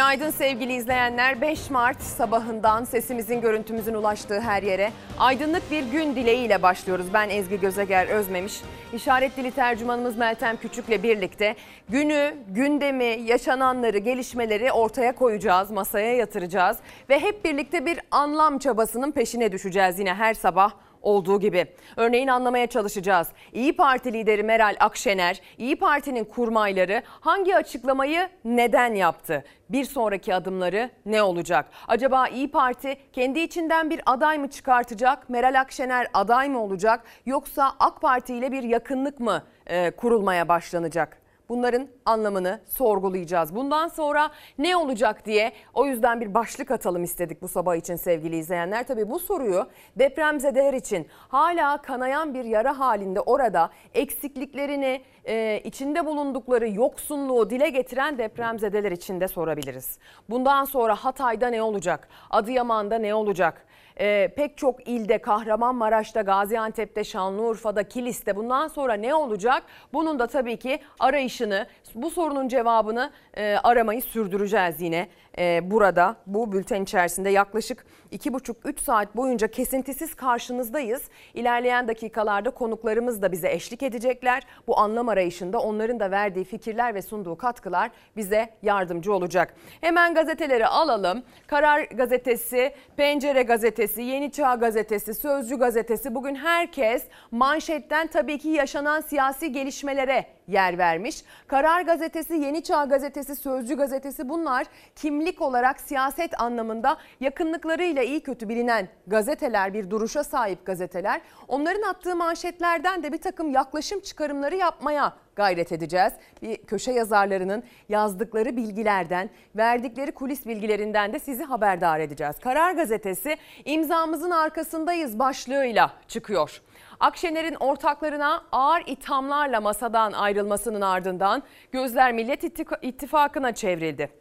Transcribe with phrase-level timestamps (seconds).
[0.00, 1.40] Günaydın sevgili izleyenler.
[1.40, 7.06] 5 Mart sabahından sesimizin görüntümüzün ulaştığı her yere aydınlık bir gün dileğiyle başlıyoruz.
[7.14, 8.60] Ben Ezgi Gözeger Özmemiş.
[8.92, 11.56] İşaret dili tercümanımız Meltem Küçük'le birlikte
[11.88, 16.76] günü, gündemi, yaşananları, gelişmeleri ortaya koyacağız, masaya yatıracağız
[17.08, 21.66] ve hep birlikte bir anlam çabasının peşine düşeceğiz yine her sabah olduğu gibi.
[21.96, 23.28] Örneğin anlamaya çalışacağız.
[23.52, 29.44] İyi Parti lideri Meral Akşener, İyi Parti'nin kurmayları hangi açıklamayı neden yaptı?
[29.70, 31.66] Bir sonraki adımları ne olacak?
[31.88, 35.30] Acaba İyi Parti kendi içinden bir aday mı çıkartacak?
[35.30, 37.04] Meral Akşener aday mı olacak?
[37.26, 41.19] Yoksa AK Parti ile bir yakınlık mı e, kurulmaya başlanacak?
[41.50, 43.54] Bunların anlamını sorgulayacağız.
[43.54, 48.36] Bundan sonra ne olacak diye o yüzden bir başlık atalım istedik bu sabah için sevgili
[48.36, 48.86] izleyenler.
[48.86, 56.68] Tabii bu soruyu depremzedeler için hala kanayan bir yara halinde orada eksikliklerini, e, içinde bulundukları
[56.68, 59.98] yoksunluğu dile getiren depremzedeler için de sorabiliriz.
[60.28, 62.08] Bundan sonra Hatay'da ne olacak?
[62.30, 63.66] Adıyaman'da ne olacak?
[64.00, 69.62] E, pek çok ilde Kahramanmaraş'ta, Gaziantep'te, Şanlıurfa'da, Kilis'te bundan sonra ne olacak?
[69.92, 76.16] Bunun da tabii ki arayışını, bu sorunun cevabını e, aramayı sürdüreceğiz yine e, burada.
[76.26, 81.02] Bu bülten içerisinde yaklaşık 2,5-3 saat boyunca kesintisiz karşınızdayız.
[81.34, 84.42] İlerleyen dakikalarda konuklarımız da bize eşlik edecekler.
[84.66, 89.54] Bu anlam arayışında onların da verdiği fikirler ve sunduğu katkılar bize yardımcı olacak.
[89.80, 91.22] Hemen gazeteleri alalım.
[91.46, 99.00] Karar Gazetesi, Pencere Gazetesi, Yeni Çağ Gazetesi, Sözcü Gazetesi bugün herkes manşetten tabii ki yaşanan
[99.00, 101.24] siyasi gelişmelere yer vermiş.
[101.46, 104.66] Karar Gazetesi, Yeni Çağ Gazetesi, Sözcü Gazetesi bunlar
[104.96, 111.20] kimlik olarak siyaset anlamında yakınlıklarıyla iyi kötü bilinen gazeteler, bir duruşa sahip gazeteler.
[111.48, 116.12] Onların attığı manşetlerden de bir takım yaklaşım çıkarımları yapmaya gayret edeceğiz.
[116.42, 122.38] Bir köşe yazarlarının yazdıkları bilgilerden, verdikleri kulis bilgilerinden de sizi haberdar edeceğiz.
[122.38, 126.60] Karar Gazetesi imzamızın arkasındayız başlığıyla çıkıyor.
[127.00, 131.42] Akşener'in ortaklarına ağır ithamlarla masadan ayrılmasının ardından
[131.72, 132.44] gözler Millet
[132.82, 134.19] İttifakı'na çevrildi.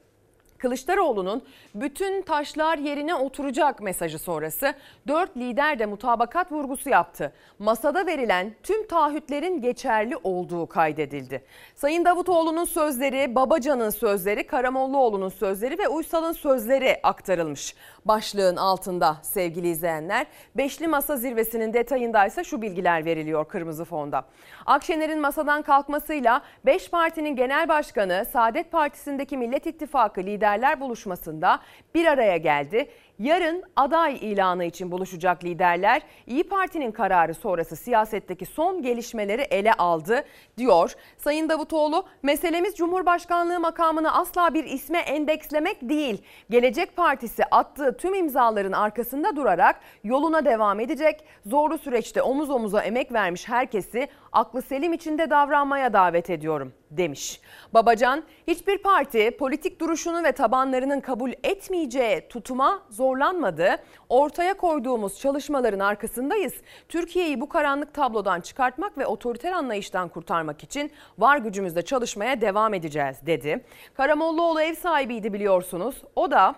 [0.59, 1.43] Kılıçdaroğlu'nun
[1.75, 4.73] bütün taşlar yerine oturacak mesajı sonrası
[5.07, 7.33] dört lider de mutabakat vurgusu yaptı.
[7.59, 11.43] Masada verilen tüm taahhütlerin geçerli olduğu kaydedildi.
[11.75, 17.75] Sayın Davutoğlu'nun sözleri, Babacan'ın sözleri, Karamollaoğlu'nun sözleri ve Uysal'ın sözleri aktarılmış.
[18.05, 20.27] Başlığın altında sevgili izleyenler.
[20.55, 24.25] Beşli Masa Zirvesi'nin detayındaysa şu bilgiler veriliyor kırmızı fonda.
[24.65, 31.59] Akşener'in masadan kalkmasıyla 5 partinin genel başkanı Saadet Partisi'ndeki Millet İttifakı lider liderler buluşmasında
[31.95, 32.89] bir araya geldi.
[33.19, 40.23] Yarın aday ilanı için buluşacak liderler İyi Parti'nin kararı sonrası siyasetteki son gelişmeleri ele aldı
[40.57, 40.93] diyor.
[41.17, 46.21] Sayın Davutoğlu meselemiz Cumhurbaşkanlığı makamını asla bir isme endekslemek değil.
[46.49, 51.23] Gelecek Partisi attığı tüm imzaların arkasında durarak yoluna devam edecek.
[51.45, 57.41] Zorlu süreçte omuz omuza emek vermiş herkesi aklı selim içinde davranmaya davet ediyorum demiş.
[57.73, 63.75] Babacan hiçbir parti politik duruşunu ve tabanlarının kabul etmeyeceği tutuma zorlanmadı.
[64.09, 66.53] Ortaya koyduğumuz çalışmaların arkasındayız.
[66.89, 73.17] Türkiye'yi bu karanlık tablodan çıkartmak ve otoriter anlayıştan kurtarmak için var gücümüzle çalışmaya devam edeceğiz
[73.25, 73.65] dedi.
[73.93, 75.95] Karamollaoğlu ev sahibiydi biliyorsunuz.
[76.15, 76.55] O da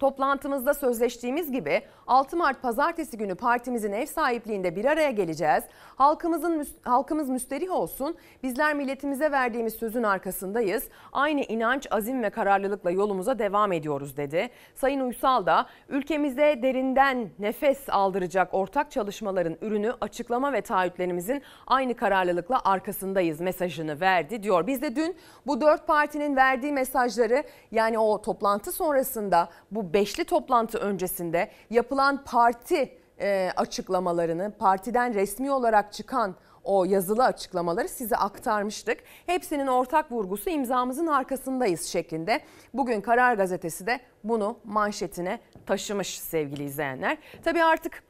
[0.00, 5.64] Toplantımızda sözleştiğimiz gibi 6 Mart pazartesi günü partimizin ev sahipliğinde bir araya geleceğiz.
[5.96, 8.16] Halkımızın halkımız müsterih olsun.
[8.42, 10.88] Bizler milletimize verdiğimiz sözün arkasındayız.
[11.12, 14.50] Aynı inanç, azim ve kararlılıkla yolumuza devam ediyoruz dedi.
[14.74, 22.60] Sayın Uysal da ülkemize derinden nefes aldıracak ortak çalışmaların ürünü açıklama ve taahhütlerimizin aynı kararlılıkla
[22.64, 24.66] arkasındayız mesajını verdi diyor.
[24.66, 30.78] Biz de dün bu dört partinin verdiği mesajları yani o toplantı sonrasında bu beşli toplantı
[30.78, 36.34] öncesinde yapılan parti e, açıklamalarını, partiden resmi olarak çıkan
[36.64, 38.98] o yazılı açıklamaları size aktarmıştık.
[39.26, 42.40] Hepsinin ortak vurgusu imzamızın arkasındayız şeklinde.
[42.74, 47.18] Bugün Karar Gazetesi de bunu manşetine taşımış sevgili izleyenler.
[47.44, 48.02] Tabii artık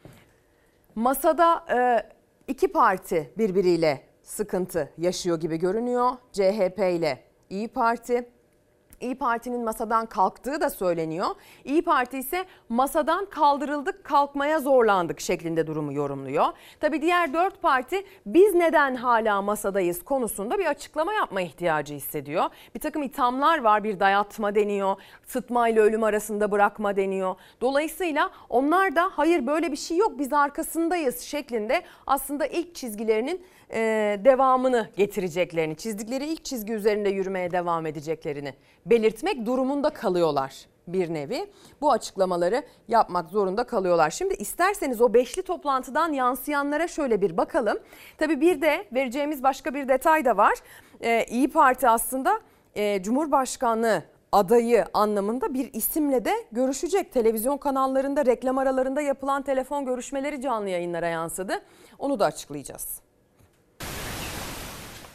[0.95, 2.07] masada e,
[2.49, 6.11] iki parti birbiriyle sıkıntı yaşıyor gibi görünüyor.
[6.33, 8.29] CHP ile İyi Parti
[9.01, 11.27] İyi Parti'nin masadan kalktığı da söyleniyor.
[11.65, 16.47] İyi Parti ise masadan kaldırıldık kalkmaya zorlandık şeklinde durumu yorumluyor.
[16.81, 22.45] Tabi diğer dört parti biz neden hala masadayız konusunda bir açıklama yapma ihtiyacı hissediyor.
[22.75, 24.97] Bir takım ithamlar var bir dayatma deniyor.
[25.27, 27.35] Sıtma ile ölüm arasında bırakma deniyor.
[27.61, 33.43] Dolayısıyla onlar da hayır böyle bir şey yok biz arkasındayız şeklinde aslında ilk çizgilerinin
[33.73, 38.55] e, devamını getireceklerini, çizdikleri ilk çizgi üzerinde yürümeye devam edeceklerini
[38.87, 41.51] belirtmek durumunda kalıyorlar bir nevi.
[41.81, 44.11] Bu açıklamaları yapmak zorunda kalıyorlar.
[44.11, 47.79] Şimdi isterseniz o beşli toplantıdan yansıyanlara şöyle bir bakalım.
[48.19, 50.55] Tabii bir de vereceğimiz başka bir detay da var.
[51.01, 52.41] Ee, İyi Parti aslında
[52.75, 54.03] e, Cumhurbaşkanlığı
[54.33, 57.13] adayı anlamında bir isimle de görüşecek.
[57.13, 61.53] Televizyon kanallarında reklam aralarında yapılan telefon görüşmeleri canlı yayınlara yansıdı.
[61.99, 63.10] Onu da açıklayacağız.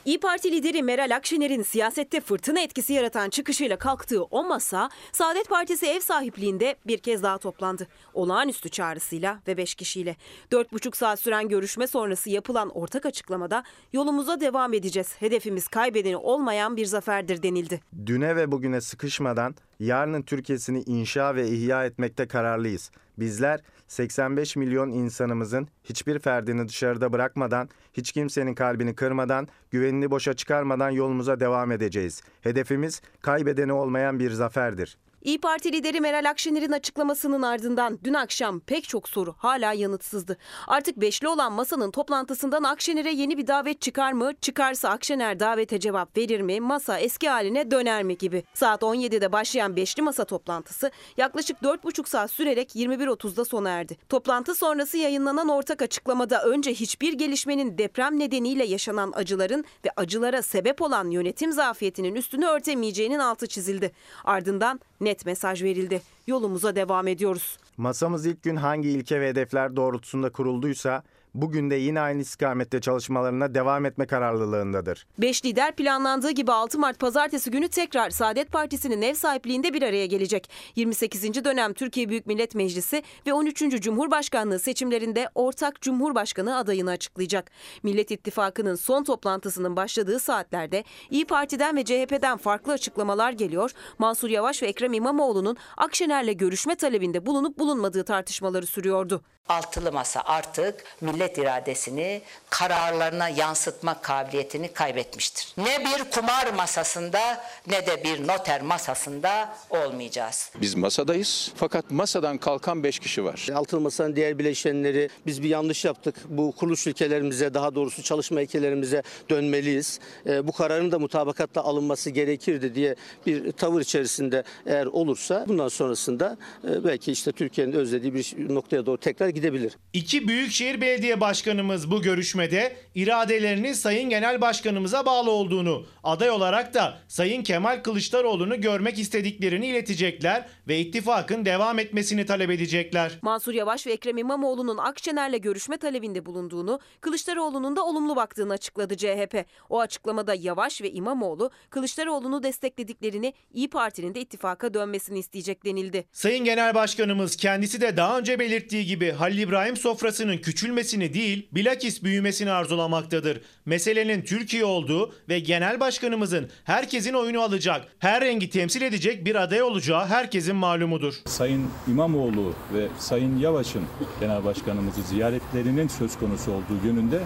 [0.05, 5.85] İyi Parti lideri Meral Akşener'in siyasette fırtına etkisi yaratan çıkışıyla kalktığı o masa Saadet Partisi
[5.85, 7.87] ev sahipliğinde bir kez daha toplandı.
[8.13, 10.15] Olağanüstü çağrısıyla ve 5 kişiyle.
[10.51, 13.63] 4,5 saat süren görüşme sonrası yapılan ortak açıklamada
[13.93, 15.15] yolumuza devam edeceğiz.
[15.19, 17.81] Hedefimiz kaybedeni olmayan bir zaferdir denildi.
[18.05, 22.91] Düne ve bugüne sıkışmadan yarının Türkiye'sini inşa ve ihya etmekte kararlıyız.
[23.19, 30.89] Bizler 85 milyon insanımızın hiçbir ferdini dışarıda bırakmadan, hiç kimsenin kalbini kırmadan, güvenini boşa çıkarmadan
[30.89, 32.21] yolumuza devam edeceğiz.
[32.41, 34.97] Hedefimiz kaybedeni olmayan bir zaferdir.
[35.25, 40.37] İyi Parti lideri Meral Akşener'in açıklamasının ardından dün akşam pek çok soru hala yanıtsızdı.
[40.67, 44.31] Artık beşli olan masanın toplantısından Akşener'e yeni bir davet çıkar mı?
[44.41, 46.59] Çıkarsa Akşener davete cevap verir mi?
[46.59, 48.43] Masa eski haline döner mi gibi.
[48.53, 53.97] Saat 17'de başlayan beşli masa toplantısı yaklaşık 4,5 saat sürerek 21.30'da sona erdi.
[54.09, 60.81] Toplantı sonrası yayınlanan ortak açıklamada önce hiçbir gelişmenin deprem nedeniyle yaşanan acıların ve acılara sebep
[60.81, 63.91] olan yönetim zafiyetinin üstünü örtemeyeceğinin altı çizildi.
[64.23, 66.01] Ardından net mesaj verildi.
[66.27, 67.57] Yolumuza devam ediyoruz.
[67.77, 71.03] Masamız ilk gün hangi ilke ve hedefler doğrultusunda kurulduysa
[71.35, 75.07] bugün de yine aynı istikamette çalışmalarına devam etme kararlılığındadır.
[75.17, 80.05] Beş lider planlandığı gibi 6 Mart pazartesi günü tekrar Saadet Partisi'nin ev sahipliğinde bir araya
[80.05, 80.49] gelecek.
[80.75, 81.45] 28.
[81.45, 83.59] dönem Türkiye Büyük Millet Meclisi ve 13.
[83.81, 87.51] Cumhurbaşkanlığı seçimlerinde ortak Cumhurbaşkanı adayını açıklayacak.
[87.83, 93.71] Millet İttifakı'nın son toplantısının başladığı saatlerde İyi Parti'den ve CHP'den farklı açıklamalar geliyor.
[93.99, 99.21] Mansur Yavaş ve Ekrem İmamoğlu'nun Akşener'le görüşme talebinde bulunup bulunmadığı tartışmaları sürüyordu.
[99.49, 105.53] Altılı masa artık millet iradesini kararlarına yansıtma kabiliyetini kaybetmiştir.
[105.57, 110.51] Ne bir kumar masasında ne de bir noter masasında olmayacağız.
[110.61, 113.47] Biz masadayız fakat masadan kalkan 5 kişi var.
[113.53, 116.15] Altılı Masa'nın diğer bileşenleri biz bir yanlış yaptık.
[116.29, 119.99] Bu kuruluş ilkelerimize daha doğrusu çalışma ilkelerimize dönmeliyiz.
[120.25, 122.95] E, bu kararın da mutabakatla alınması gerekirdi diye
[123.25, 128.97] bir tavır içerisinde eğer olursa bundan sonrasında e, belki işte Türkiye'nin özlediği bir noktaya doğru
[128.97, 129.77] tekrar gidebilir.
[129.93, 136.97] İki Büyükşehir Belediye Başkanımız bu görüşmede iradelerinin Sayın Genel Başkanımıza bağlı olduğunu, aday olarak da
[137.07, 143.11] Sayın Kemal Kılıçdaroğlu'nu görmek istediklerini iletecekler ve ittifakın devam etmesini talep edecekler.
[143.21, 149.45] Mansur Yavaş ve Ekrem İmamoğlu'nun Akşener'le görüşme talebinde bulunduğunu, Kılıçdaroğlu'nun da olumlu baktığını açıkladı CHP.
[149.69, 156.05] O açıklamada Yavaş ve İmamoğlu Kılıçdaroğlu'nu desteklediklerini, İyi Parti'nin de ittifaka dönmesini isteyecek denildi.
[156.11, 162.03] Sayın Genel Başkanımız kendisi de daha önce belirttiği gibi Halil İbrahim sofrasının küçülmesini değil, bilakis
[162.03, 163.41] büyümesini arzulamaktadır.
[163.65, 169.61] Meselenin Türkiye olduğu ve Genel Başkanımızın herkesin oyunu alacak, her rengi temsil edecek bir aday
[169.61, 171.13] olacağı herkesin malumudur.
[171.25, 173.83] Sayın İmamoğlu ve Sayın Yavaş'ın
[174.19, 177.19] genel başkanımızı ziyaretlerinin söz konusu olduğu yönünde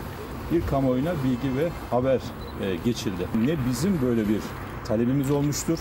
[0.51, 2.19] bir kamuoyuna bilgi ve haber
[2.63, 3.27] e, geçildi.
[3.45, 4.39] Ne bizim böyle bir
[4.88, 5.79] talebimiz olmuştur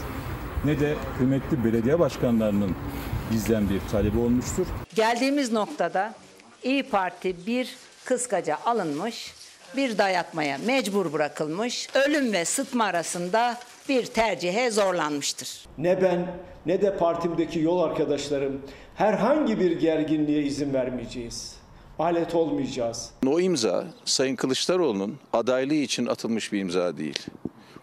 [0.65, 2.77] ne de kıymetli belediye başkanlarının
[3.33, 4.67] bizden bir talebi olmuştur.
[4.95, 6.15] Geldiğimiz noktada
[6.63, 7.75] İyi Parti bir
[8.09, 9.35] kıskaca alınmış,
[9.77, 15.67] bir dayatmaya mecbur bırakılmış, ölüm ve sıtma arasında bir tercihe zorlanmıştır.
[15.79, 16.27] Ne ben
[16.67, 18.63] ne de partimdeki yol arkadaşlarım
[18.95, 21.57] herhangi bir gerginliğe izin vermeyeceğiz.
[21.99, 23.11] Alet olmayacağız.
[23.27, 27.27] O imza Sayın Kılıçdaroğlu'nun adaylığı için atılmış bir imza değil.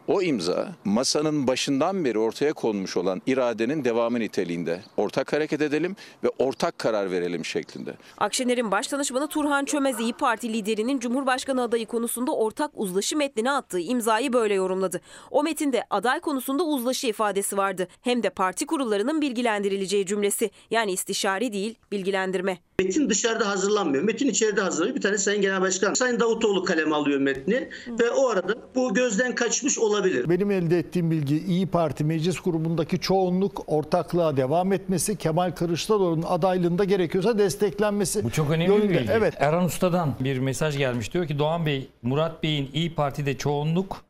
[0.08, 4.82] O imza masanın başından beri ortaya konmuş olan iradenin devamı niteliğinde.
[4.98, 7.94] Ortak hareket edelim ve ortak karar verelim şeklinde.
[8.18, 14.34] Akşener'in başdanışmanı Turhan Çömez İyi Parti liderinin Cumhurbaşkanı adayı konusunda ortak uzlaşı metnine attığı imzayı
[14.34, 15.02] böyle yorumladı.
[15.32, 17.88] O metinde aday konusunda uzlaşı ifadesi vardı.
[18.02, 20.52] Hem de parti kurullarının bilgilendirileceği cümlesi.
[20.72, 22.58] Yani istişare değil, bilgilendirme.
[22.80, 24.04] Metin dışarıda hazırlanmıyor.
[24.04, 24.96] Metin içeride hazırlanıyor.
[24.96, 29.36] Bir tane Sayın Genel Başkan, Sayın Davutoğlu kaleme alıyor metni ve o arada bu gözden
[29.36, 30.30] kaçmış olabilir.
[30.30, 36.84] Benim elde ettiğim bilgi İyi Parti meclis grubundaki çoğunluk ortaklığa devam etmesi, Kemal Kılıçdaroğlu'nun adaylığında
[36.84, 38.24] gerekiyorsa desteklenmesi.
[38.24, 38.90] Bu çok önemli yönünde.
[38.90, 39.12] bir bilgi.
[39.12, 39.34] Evet.
[39.38, 41.14] Erhan Usta'dan bir mesaj gelmiş.
[41.14, 44.06] Diyor ki Doğan Bey, Murat Bey'in İyi Parti'de çoğunluk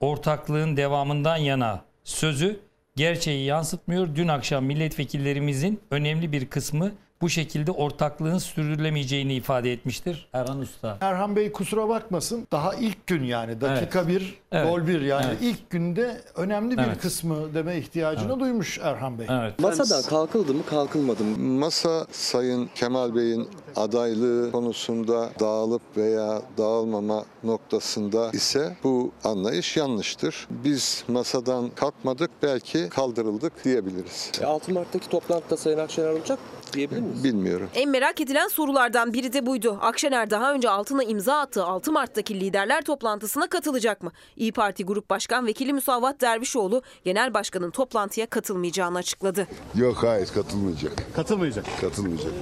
[0.00, 2.56] ortaklığın devamından yana sözü
[2.96, 4.08] gerçeği yansıtmıyor.
[4.14, 10.96] Dün akşam milletvekillerimizin önemli bir kısmı bu şekilde ortaklığın sürdürülemeyeceğini ifade etmiştir Erhan Usta.
[11.00, 12.46] Erhan Bey kusura bakmasın.
[12.52, 14.68] Daha ilk gün yani dakika bir, Evet.
[14.70, 15.38] gol bir yani Evet.
[15.42, 16.98] ilk günde önemli bir Evet.
[17.00, 19.26] kısmı deme ihtiyacını duymuş Erhan Bey.
[19.30, 19.58] Evet.
[19.58, 21.38] Masadan kalkıldı mı kalkılmadı mı?
[21.38, 30.48] Masa Sayın Kemal Bey'in adaylığı konusunda dağılıp veya dağılmama noktasında ise bu anlayış yanlıştır.
[30.50, 34.30] Biz masadan kalkmadık belki kaldırıldık diyebiliriz.
[34.40, 36.38] E, 6 Mart'taki toplantıda Sayın Akşener olacak
[36.72, 37.24] diyebilir miyiz?
[37.24, 37.68] Bilmiyorum.
[37.74, 39.78] En merak edilen sorulardan biri de buydu.
[39.80, 44.12] Akşener daha önce altına imza attığı 6 Mart'taki liderler toplantısına katılacak mı?
[44.36, 49.46] İyi Parti Grup Başkan Vekili Musavat Dervişoğlu Genel Başkan'ın toplantıya katılmayacağını açıkladı.
[49.74, 50.92] Yok hayır katılmayacak.
[51.16, 51.64] Katılmayacak.
[51.80, 52.32] Katılmayacak.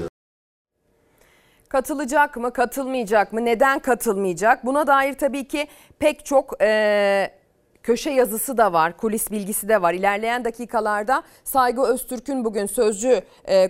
[1.68, 3.44] Katılacak mı, katılmayacak mı?
[3.44, 4.66] Neden katılmayacak?
[4.66, 5.66] Buna dair tabii ki
[5.98, 7.30] pek çok eee,
[7.86, 9.94] köşe yazısı da var, kulis bilgisi de var.
[9.94, 13.68] İlerleyen dakikalarda Saygı Öztürk'ün bugün Sözcü e,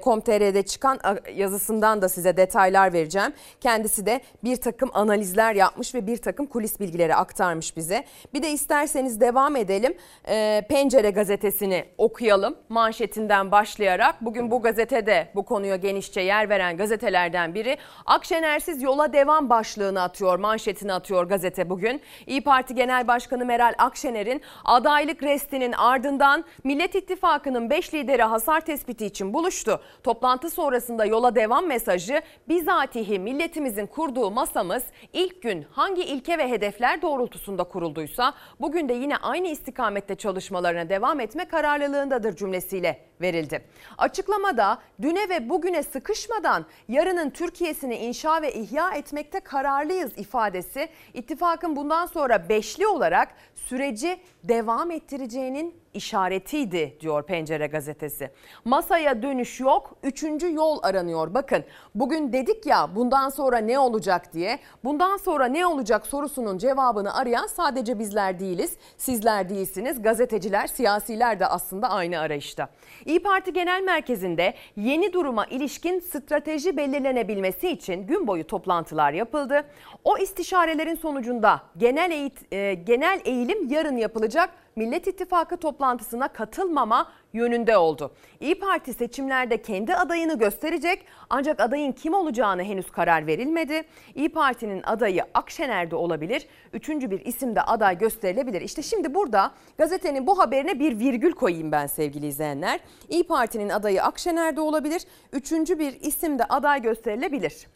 [0.67, 0.99] çıkan
[1.35, 3.33] yazısından da size detaylar vereceğim.
[3.61, 8.05] Kendisi de bir takım analizler yapmış ve bir takım kulis bilgileri aktarmış bize.
[8.35, 9.95] Bir de isterseniz devam edelim.
[10.29, 14.25] E, Pencere gazetesini okuyalım manşetinden başlayarak.
[14.25, 17.77] Bugün bu gazetede bu konuya genişçe yer veren gazetelerden biri.
[18.07, 22.01] Akşenersiz yola devam başlığını atıyor, manşetini atıyor gazete bugün.
[22.27, 23.75] İyi Parti Genel Başkanı Meral
[24.07, 29.81] Akşener'in adaylık restinin ardından Millet İttifakı'nın 5 lideri hasar tespiti için buluştu.
[30.03, 34.83] Toplantı sonrasında yola devam mesajı bizatihi milletimizin kurduğu masamız
[35.13, 41.21] ilk gün hangi ilke ve hedefler doğrultusunda kurulduysa bugün de yine aynı istikamette çalışmalarına devam
[41.21, 43.65] etme kararlılığındadır cümlesiyle verildi.
[43.99, 52.07] Açıklamada düne ve bugüne sıkışmadan yarının Türkiye'sini inşa ve ihya etmekte kararlıyız ifadesi ittifakın bundan
[52.07, 53.29] sonra beşli olarak
[53.67, 58.31] süreci devam ettireceğinin işaretiydi diyor Pencere gazetesi.
[58.65, 61.35] Masaya dönüş yok, üçüncü yol aranıyor.
[61.35, 64.59] Bakın bugün dedik ya bundan sonra ne olacak diye.
[64.85, 68.77] Bundan sonra ne olacak sorusunun cevabını arayan sadece bizler değiliz.
[68.97, 70.03] Sizler değilsiniz.
[70.03, 72.69] Gazeteciler, siyasiler de aslında aynı arayışta.
[73.05, 79.65] İyi Parti Genel Merkezi'nde yeni duruma ilişkin strateji belirlenebilmesi için gün boyu toplantılar yapıldı.
[80.05, 87.77] O istişarelerin sonucunda genel eğit- e, genel eğilim yarın yapılacak Millet İttifakı toplantısına katılmama yönünde
[87.77, 88.13] oldu.
[88.41, 93.83] İyi Parti seçimlerde kendi adayını gösterecek ancak adayın kim olacağını henüz karar verilmedi.
[94.15, 96.47] İyi Parti'nin adayı Akşener'de olabilir.
[96.73, 98.61] Üçüncü bir isim de aday gösterilebilir.
[98.61, 102.81] İşte şimdi burada gazetenin bu haberine bir virgül koyayım ben sevgili izleyenler.
[103.09, 105.03] İyi Parti'nin adayı Akşener'de olabilir.
[105.33, 107.67] Üçüncü bir isim de aday gösterilebilir.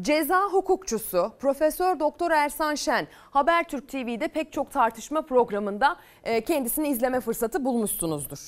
[0.00, 7.20] Ceza hukukçusu Profesör Doktor Ersan Şen Habertürk TV'de pek çok tartışma programında e, kendisini izleme
[7.20, 8.38] fırsatı bulmuşsunuzdur.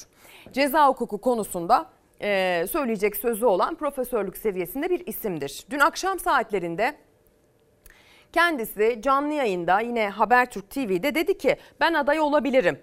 [0.53, 1.87] Ceza hukuku konusunda
[2.23, 5.65] e, söyleyecek sözü olan profesörlük seviyesinde bir isimdir.
[5.71, 6.97] Dün akşam saatlerinde
[8.33, 12.79] kendisi canlı yayında yine Habertürk TV'de dedi ki ben aday olabilirim.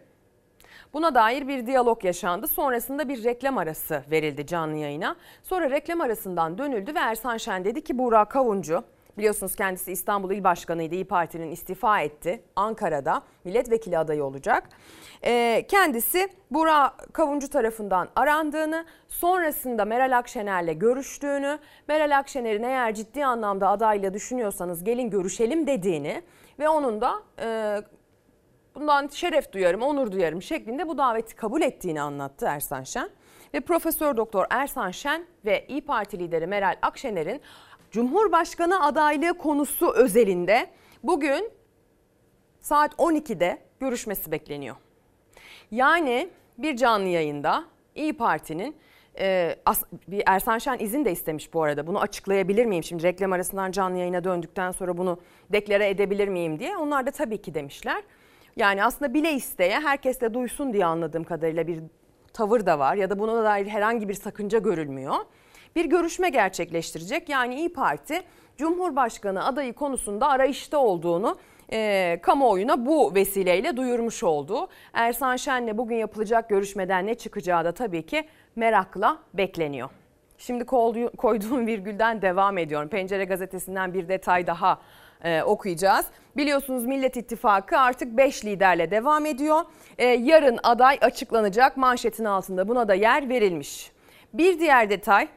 [0.96, 2.48] Buna dair bir diyalog yaşandı.
[2.48, 5.16] Sonrasında bir reklam arası verildi canlı yayına.
[5.44, 8.84] Sonra reklam arasından dönüldü ve Ersan Şen dedi ki Buğra Kavuncu
[9.18, 10.96] Biliyorsunuz kendisi İstanbul İl Başkanı'ydı.
[10.96, 12.44] İyi Parti'nin istifa etti.
[12.56, 14.70] Ankara'da milletvekili adayı olacak.
[15.24, 23.70] Ee, kendisi Burak Kavuncu tarafından arandığını, sonrasında Meral Akşener'le görüştüğünü, Meral Akşener'in eğer ciddi anlamda
[23.70, 26.22] adayla düşünüyorsanız gelin görüşelim dediğini
[26.60, 27.78] ve onun da e,
[28.76, 33.10] bundan şeref duyarım, onur duyarım şeklinde bu daveti kabul ettiğini anlattı Ersan Şen.
[33.54, 37.42] Ve Profesör Doktor Ersan Şen ve İyi Parti lideri Meral Akşener'in
[37.92, 40.68] Cumhurbaşkanı adaylığı konusu özelinde
[41.04, 41.52] bugün
[42.60, 44.76] saat 12'de görüşmesi bekleniyor.
[45.72, 47.66] Yani bir canlı yayında
[47.96, 48.76] İyi Parti'nin
[49.20, 49.56] e,
[50.08, 51.88] bir Ersan Şen izin de istemiş bu arada.
[51.88, 52.84] Bunu açıklayabilir miyim?
[52.84, 55.20] Şimdi reklam arasından canlı yayına döndükten sonra bunu
[55.52, 56.78] deklare edebilir miyim diye.
[56.78, 58.04] Onlar da tabii ki demişler.
[58.56, 61.80] Yani aslında bile isteye herkes de duysun diye anladığım kadarıyla bir
[62.34, 65.16] tavır da var ya da buna dair herhangi bir sakınca görülmüyor.
[65.76, 67.30] Bir görüşme gerçekleştirecek.
[67.30, 68.22] Yani İyi Parti
[68.58, 71.38] Cumhurbaşkanı adayı konusunda arayışta olduğunu
[71.74, 74.68] e, kamuoyuna bu vesileyle duyurmuş oldu.
[74.94, 79.90] Ersan Şen'le bugün yapılacak görüşmeden ne çıkacağı da tabii ki merakla bekleniyor.
[80.38, 82.90] Şimdi koydu- koyduğum virgülden devam ediyorum.
[82.90, 84.80] Pencere gazetesinden bir detay daha
[85.26, 86.06] e, okuyacağız.
[86.38, 89.62] Biliyorsunuz Millet İttifakı artık 5 liderle devam ediyor.
[89.98, 93.92] E, yarın aday açıklanacak manşetin altında buna da yer verilmiş.
[94.34, 95.28] Bir diğer detay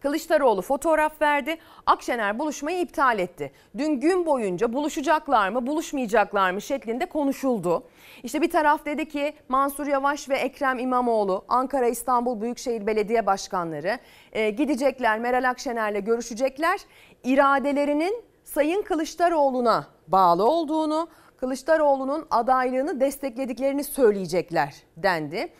[0.00, 1.56] Kılıçdaroğlu fotoğraf verdi.
[1.86, 3.52] Akşener buluşmayı iptal etti.
[3.78, 7.82] Dün gün boyunca buluşacaklar mı, buluşmayacaklar mı şeklinde konuşuldu.
[8.22, 13.98] İşte bir taraf dedi ki Mansur Yavaş ve Ekrem İmamoğlu, Ankara İstanbul Büyükşehir Belediye Başkanları
[14.32, 16.80] e, gidecekler, Meral Akşener'le görüşecekler.
[17.24, 25.52] İradelerinin Sayın Kılıçdaroğlu'na bağlı olduğunu, Kılıçdaroğlu'nun adaylığını desteklediklerini söyleyecekler dendi.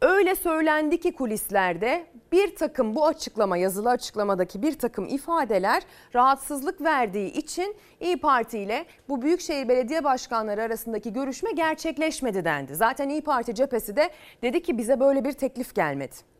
[0.00, 5.82] Öyle söylendi ki kulislerde bir takım bu açıklama yazılı açıklamadaki bir takım ifadeler
[6.14, 12.74] rahatsızlık verdiği için İyi Parti ile bu Büyükşehir Belediye Başkanları arasındaki görüşme gerçekleşmedi dendi.
[12.74, 14.10] Zaten İyi Parti cephesi de
[14.42, 16.31] dedi ki bize böyle bir teklif gelmedi.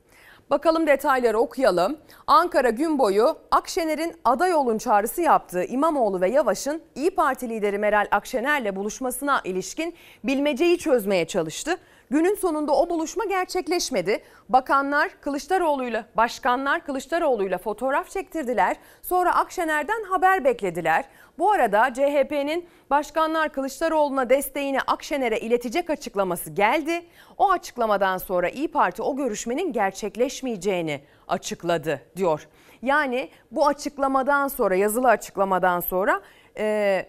[0.53, 1.97] Bakalım detayları okuyalım.
[2.27, 8.07] Ankara gün boyu Akşener'in aday olun çağrısı yaptığı İmamoğlu ve Yavaş'ın İyi Parti lideri Meral
[8.11, 9.95] Akşener'le buluşmasına ilişkin
[10.25, 11.77] bilmeceyi çözmeye çalıştı.
[12.11, 14.23] Günün sonunda o buluşma gerçekleşmedi.
[14.49, 18.77] Bakanlar Kılıçdaroğlu'yla, başkanlar Kılıçdaroğlu'yla fotoğraf çektirdiler.
[19.03, 21.05] Sonra Akşener'den haber beklediler.
[21.43, 27.07] Bu arada CHP'nin başkanlar Kılıçdaroğlu'na desteğini Akşener'e iletecek açıklaması geldi.
[27.39, 32.49] O açıklamadan sonra İyi Parti o görüşmenin gerçekleşmeyeceğini açıkladı diyor.
[32.83, 36.21] Yani bu açıklamadan sonra yazılı açıklamadan sonra
[36.59, 37.07] e,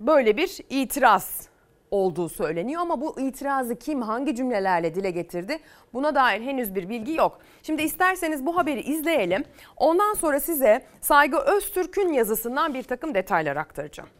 [0.00, 1.48] böyle bir itiraz
[1.90, 5.58] olduğu söyleniyor ama bu itirazı kim hangi cümlelerle dile getirdi
[5.92, 7.38] buna dair henüz bir bilgi yok.
[7.62, 9.44] Şimdi isterseniz bu haberi izleyelim.
[9.76, 14.10] Ondan sonra size Saygı Öztürk'ün yazısından bir takım detaylar aktaracağım.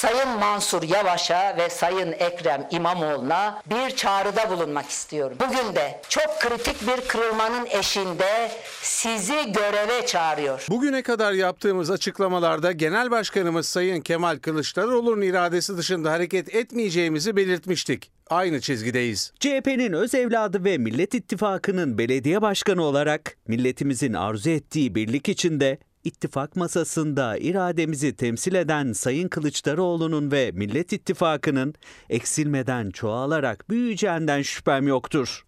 [0.00, 5.36] Sayın Mansur Yavaş'a ve Sayın Ekrem İmamoğlu'na bir çağrıda bulunmak istiyorum.
[5.40, 8.50] Bugün de çok kritik bir kırılmanın eşinde
[8.82, 10.66] sizi göreve çağırıyor.
[10.70, 18.10] Bugüne kadar yaptığımız açıklamalarda Genel Başkanımız Sayın Kemal Kılıçdaroğlu'nun iradesi dışında hareket etmeyeceğimizi belirtmiştik.
[18.30, 19.32] Aynı çizgideyiz.
[19.40, 26.56] CHP'nin öz evladı ve Millet İttifakı'nın belediye başkanı olarak milletimizin arzu ettiği birlik içinde ittifak
[26.56, 31.74] masasında irademizi temsil eden Sayın Kılıçdaroğlu'nun ve Millet İttifakı'nın
[32.10, 35.44] eksilmeden çoğalarak büyüyeceğinden şüphem yoktur.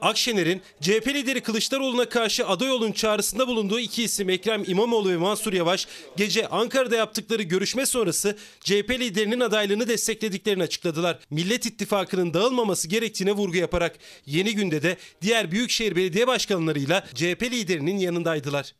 [0.00, 5.52] Akşener'in CHP lideri Kılıçdaroğlu'na karşı aday olun çağrısında bulunduğu iki isim Ekrem İmamoğlu ve Mansur
[5.52, 11.18] Yavaş gece Ankara'da yaptıkları görüşme sonrası CHP liderinin adaylığını desteklediklerini açıkladılar.
[11.30, 13.96] Millet İttifakı'nın dağılmaması gerektiğine vurgu yaparak
[14.26, 18.74] yeni günde de diğer büyükşehir belediye başkanlarıyla CHP liderinin yanındaydılar.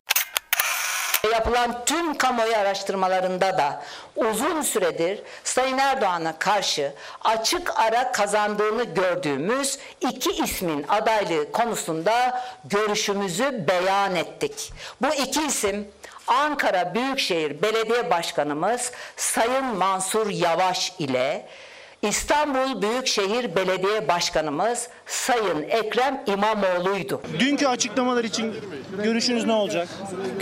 [1.32, 3.82] Yapılan tüm kamuoyu araştırmalarında da
[4.16, 6.92] uzun süredir Sayın Erdoğan'a karşı
[7.24, 14.72] açık ara kazandığını gördüğümüz iki ismin adaylığı konusunda görüşümüzü beyan ettik.
[15.02, 15.88] Bu iki isim
[16.26, 21.46] Ankara Büyükşehir Belediye Başkanımız Sayın Mansur Yavaş ile
[22.08, 27.22] İstanbul Büyükşehir Belediye Başkanımız Sayın Ekrem İmamoğlu'ydu.
[27.38, 28.54] Dünkü açıklamalar için
[29.02, 29.88] görüşünüz ne olacak?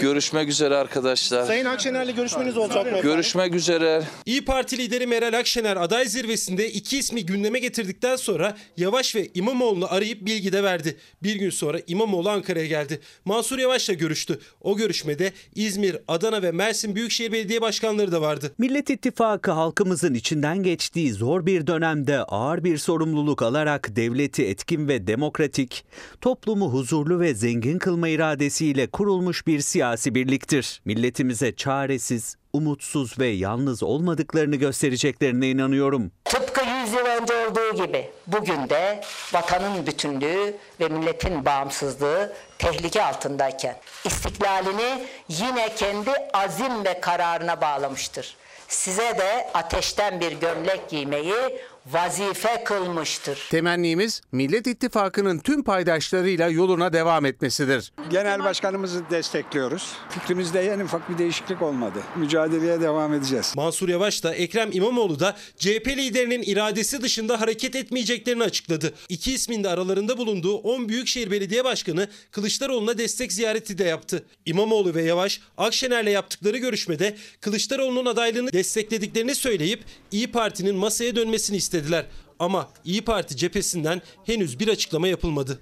[0.01, 1.47] Görüşmek üzere arkadaşlar.
[1.47, 3.01] Sayın Akşener'le görüşmeniz olacak mı?
[3.01, 4.03] Görüşmek üzere.
[4.27, 9.93] İyi Parti lideri Meral Akşener aday zirvesinde iki ismi gündeme getirdikten sonra Yavaş ve İmamoğlu'nu
[9.93, 10.97] arayıp bilgi de verdi.
[11.23, 13.01] Bir gün sonra İmamoğlu Ankara'ya geldi.
[13.25, 14.41] Mansur Yavaş'la görüştü.
[14.61, 18.53] O görüşmede İzmir, Adana ve Mersin Büyükşehir Belediye Başkanları da vardı.
[18.59, 25.07] Millet İttifakı halkımızın içinden geçtiği zor bir dönemde ağır bir sorumluluk alarak devleti etkin ve
[25.07, 25.85] demokratik,
[26.21, 30.81] toplumu huzurlu ve zengin kılma iradesiyle kurulmuş bir siyasi birliktir.
[30.85, 36.13] Milletimize çaresiz, umutsuz ve yalnız olmadıklarını göstereceklerine inanıyorum.
[36.25, 39.01] Tıpkı 100 yıl önce olduğu gibi bugün de
[39.33, 48.37] vatanın bütünlüğü ve milletin bağımsızlığı tehlike altındayken istiklalini yine kendi azim ve kararına bağlamıştır.
[48.73, 53.39] Size de ateşten bir gömlek giymeyi vazife kılmıştır.
[53.51, 57.93] Temennimiz Millet İttifakı'nın tüm paydaşlarıyla yoluna devam etmesidir.
[58.11, 59.93] Genel başkanımızı destekliyoruz.
[60.11, 61.99] Fikrimizde en ufak bir değişiklik olmadı.
[62.17, 63.53] Mücadeleye devam edeceğiz.
[63.57, 68.95] Mansur Yavaş da Ekrem İmamoğlu da CHP liderinin iradesi dışında hareket etmeyeceklerini açıkladı.
[69.09, 74.25] İki ismin de aralarında bulunduğu 10 Büyükşehir Belediye Başkanı Kılıçdaroğlu'na destek ziyareti de yaptı.
[74.47, 82.07] İmamoğlu ve Yavaş Akşener'le yaptıkları görüşmede Kılıçdaroğlu'nun adaylığını desteklediklerini söyleyip İyi Parti'nin masaya dönmesini istediler.
[82.39, 85.61] Ama İyi Parti cephesinden henüz bir açıklama yapılmadı.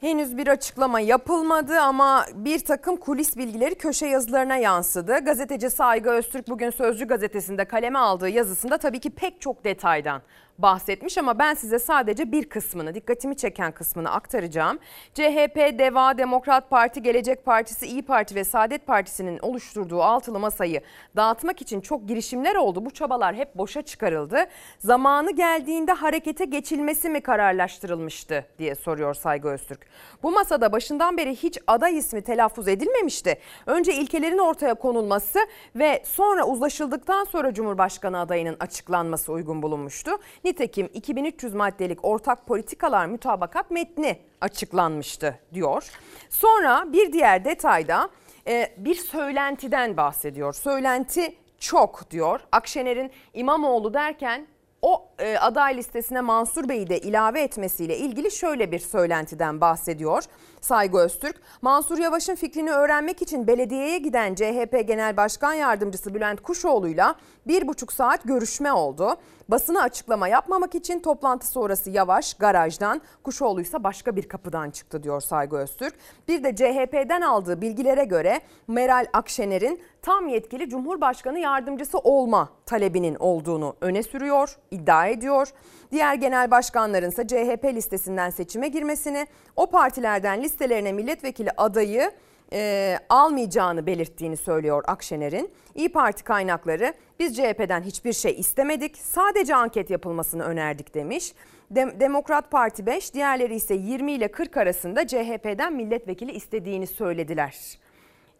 [0.00, 5.18] Henüz bir açıklama yapılmadı ama bir takım kulis bilgileri köşe yazılarına yansıdı.
[5.24, 10.22] Gazeteci Saygı Öztürk bugün Sözcü gazetesinde kaleme aldığı yazısında tabii ki pek çok detaydan
[10.62, 14.78] bahsetmiş ama ben size sadece bir kısmını, dikkatimi çeken kısmını aktaracağım.
[15.14, 20.80] CHP, DEVA, Demokrat Parti, Gelecek Partisi, İyi Parti ve Saadet Partisi'nin oluşturduğu altılı masayı
[21.16, 22.84] dağıtmak için çok girişimler oldu.
[22.84, 24.46] Bu çabalar hep boşa çıkarıldı.
[24.78, 29.86] Zamanı geldiğinde harekete geçilmesi mi kararlaştırılmıştı diye soruyor Saygı Öztürk.
[30.22, 33.38] Bu masada başından beri hiç aday ismi telaffuz edilmemişti.
[33.66, 35.38] Önce ilkelerin ortaya konulması
[35.76, 40.10] ve sonra uzlaşıldıktan sonra Cumhurbaşkanı adayının açıklanması uygun bulunmuştu.
[40.50, 45.90] Nitekim 2300 maddelik ortak politikalar mütabakat metni açıklanmıştı diyor.
[46.30, 48.10] Sonra bir diğer detayda
[48.46, 50.52] e, bir söylentiden bahsediyor.
[50.52, 52.40] Söylenti çok diyor.
[52.52, 54.46] Akşener'in İmamoğlu derken
[54.82, 60.24] o e, aday listesine Mansur Bey'i de ilave etmesiyle ilgili şöyle bir söylentiden bahsediyor
[60.60, 61.36] Saygı Öztürk.
[61.62, 67.14] Mansur Yavaş'ın fikrini öğrenmek için belediyeye giden CHP Genel Başkan Yardımcısı Bülent Kuşoğlu'yla
[67.46, 69.16] bir buçuk saat görüşme oldu.
[69.48, 75.20] Basına açıklama yapmamak için toplantı sonrası Yavaş garajdan, Kuşoğlu ise başka bir kapıdan çıktı diyor
[75.20, 75.94] Saygı Öztürk.
[76.28, 83.76] Bir de CHP'den aldığı bilgilere göre Meral Akşener'in tam yetkili Cumhurbaşkanı yardımcısı olma talebinin olduğunu
[83.80, 85.48] öne sürüyor, iddia ediyor.
[85.92, 92.10] Diğer genel başkanların ise CHP listesinden seçime girmesini, o partilerden listelerine milletvekili adayı
[92.52, 95.50] e, almayacağını belirttiğini söylüyor Akşener'in.
[95.74, 101.32] İyi Parti kaynakları biz CHP'den hiçbir şey istemedik sadece anket yapılmasını önerdik demiş.
[101.70, 107.78] Dem- Demokrat Parti 5 diğerleri ise 20 ile 40 arasında CHP'den milletvekili istediğini söylediler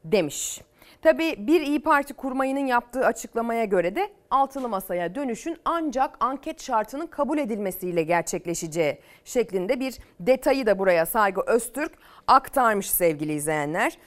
[0.05, 0.61] demiş.
[1.03, 7.07] Tabii bir İyi Parti kurmayının yaptığı açıklamaya göre de altılı masaya dönüşün ancak anket şartının
[7.07, 11.93] kabul edilmesiyle gerçekleşeceği şeklinde bir detayı da buraya Saygı Öztürk
[12.27, 13.99] aktarmış sevgili izleyenler.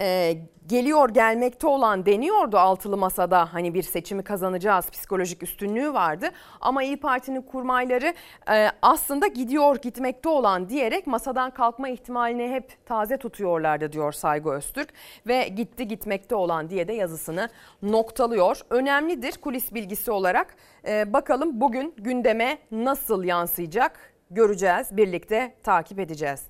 [0.00, 3.54] Ee, geliyor gelmekte olan deniyordu altılı masada.
[3.54, 6.30] Hani bir seçimi kazanacağız psikolojik üstünlüğü vardı.
[6.60, 8.14] Ama İyi Parti'nin kurmayları
[8.52, 14.88] e, aslında gidiyor gitmekte olan diyerek masadan kalkma ihtimalini hep taze tutuyorlardı diyor Saygı Öztürk.
[15.26, 17.48] Ve gitti gitmekte olan diye de yazısını
[17.82, 18.60] noktalıyor.
[18.70, 20.56] Önemlidir kulis bilgisi olarak.
[20.88, 24.96] E, bakalım bugün gündeme nasıl yansıyacak göreceğiz.
[24.96, 26.42] Birlikte takip edeceğiz.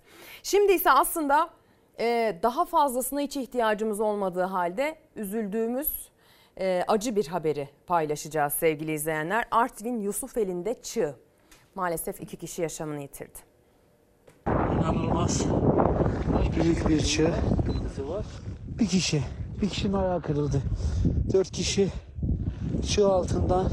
[0.42, 1.50] Şimdi ise aslında
[2.00, 6.08] ee, daha fazlasına hiç ihtiyacımız olmadığı halde üzüldüğümüz
[6.60, 9.44] e, acı bir haberi paylaşacağız sevgili izleyenler.
[9.50, 11.14] Artvin Yusufeli'nde çığ.
[11.74, 13.38] Maalesef iki kişi yaşamını yitirdi.
[14.46, 15.44] İnanılmaz.
[16.56, 17.30] Büyük bir çığ.
[18.78, 19.22] Bir kişi.
[19.62, 20.62] Bir kişinin ayağı kırıldı.
[21.32, 21.88] Dört kişi
[22.88, 23.70] çığ altından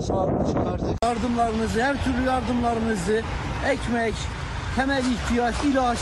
[0.00, 1.04] sağlıklı çıkardık.
[1.04, 3.22] Yardımlarınızı, her türlü yardımlarınızı,
[3.66, 4.14] ekmek,
[4.76, 5.98] temel ihtiyaç, ilaç,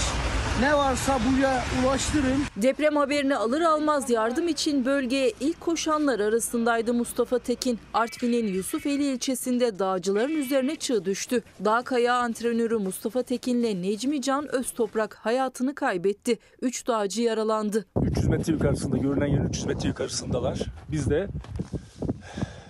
[0.61, 2.43] ne varsa buraya ulaştırın.
[2.57, 7.79] Deprem haberini alır almaz yardım için bölgeye ilk koşanlar arasındaydı Mustafa Tekin.
[7.95, 11.43] Artvin'in Yusufeli ilçesinde dağcıların üzerine çığ düştü.
[11.65, 16.39] Dağ kayağı antrenörü Mustafa Tekin'le Necmi Can Öztoprak hayatını kaybetti.
[16.63, 17.85] Üç dağcı yaralandı.
[18.03, 20.59] 300 metre yukarısında görünen yerin 300 metre yukarısındalar.
[20.89, 21.29] Biz de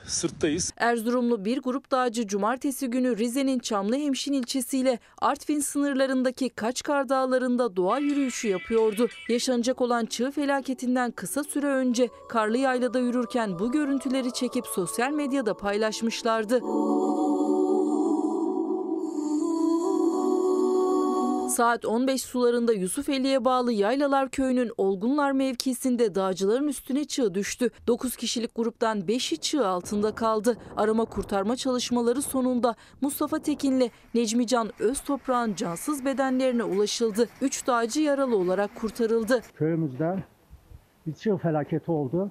[0.07, 0.73] sırttayız.
[0.77, 8.49] Erzurumlu bir grup dağcı cumartesi günü Rize'nin Çamlıhemşin ilçesiyle Artvin sınırlarındaki Kaçkar Dağları'nda doğa yürüyüşü
[8.49, 9.09] yapıyordu.
[9.29, 15.55] Yaşanacak olan çığ felaketinden kısa süre önce karlı yaylada yürürken bu görüntüleri çekip sosyal medyada
[15.55, 16.61] paylaşmışlardı.
[21.48, 27.70] Saat 15 sularında Yusufeli'ye bağlı Yaylalar Köyü'nün Olgunlar mevkisinde dağcıların üstüne çığ düştü.
[27.87, 30.56] 9 kişilik gruptan 5'i çığ altında kaldı.
[30.76, 37.28] Arama kurtarma çalışmaları sonunda Mustafa Tekin'le Necmican Öztoprak'ın cansız bedenlerine ulaşıldı.
[37.40, 39.42] 3 dağcı yaralı olarak kurtarıldı.
[39.54, 40.24] Köyümüzde
[41.06, 42.30] bir çığ felaketi oldu.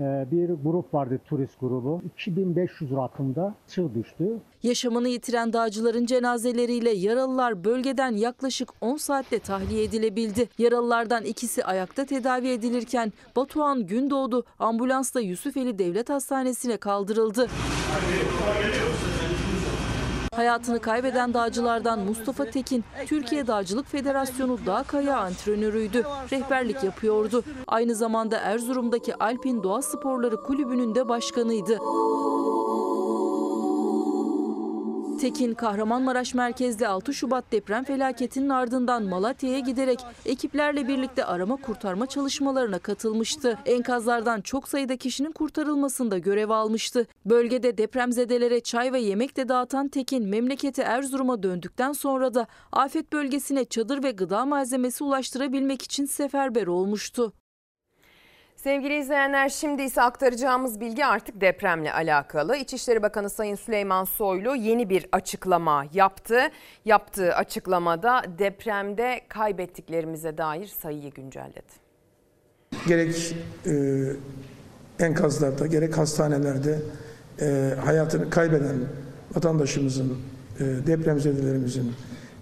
[0.00, 2.02] Ee, Bir grup vardı turist grubu.
[2.18, 4.38] 2500 rakımda çığ düştü.
[4.62, 10.48] Yaşamını yitiren dağcıların cenazeleriyle yaralılar bölgeden yaklaşık 10 saatte tahliye edilebildi.
[10.58, 17.46] Yaralılardan ikisi ayakta tedavi edilirken Batuhan Gündoğdu ambulansla Yusufeli Devlet Hastanesi'ne kaldırıldı.
[20.40, 26.02] Hayatını kaybeden dağcılardan Mustafa Tekin, Türkiye Dağcılık Federasyonu Dağ Kaya antrenörüydü.
[26.32, 27.44] Rehberlik yapıyordu.
[27.66, 31.78] Aynı zamanda Erzurum'daki Alpin Doğa Sporları Kulübü'nün de başkanıydı.
[35.20, 42.78] Tekin, Kahramanmaraş merkezli 6 Şubat deprem felaketinin ardından Malatya'ya giderek ekiplerle birlikte arama kurtarma çalışmalarına
[42.78, 43.58] katılmıştı.
[43.66, 47.06] Enkazlardan çok sayıda kişinin kurtarılmasında görev almıştı.
[47.24, 53.64] Bölgede depremzedelere çay ve yemek de dağıtan Tekin, memleketi Erzurum'a döndükten sonra da afet bölgesine
[53.64, 57.32] çadır ve gıda malzemesi ulaştırabilmek için seferber olmuştu.
[58.62, 62.56] Sevgili izleyenler şimdi ise aktaracağımız bilgi artık depremle alakalı.
[62.56, 66.40] İçişleri Bakanı Sayın Süleyman Soylu yeni bir açıklama yaptı.
[66.84, 71.72] Yaptığı açıklamada depremde kaybettiklerimize dair sayıyı güncelledi.
[72.88, 73.34] gerek
[73.66, 74.04] e,
[75.04, 76.78] enkazlarda gerek hastanelerde
[77.40, 78.76] e, hayatını kaybeden
[79.34, 80.18] vatandaşımızın,
[80.60, 81.92] e, depremzedelerimizin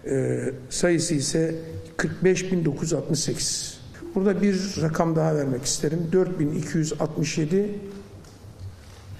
[0.06, 0.38] e,
[0.70, 1.54] sayısı ise
[1.96, 3.77] 45.968.
[4.18, 6.08] Burada bir rakam daha vermek isterim.
[6.12, 7.80] 4267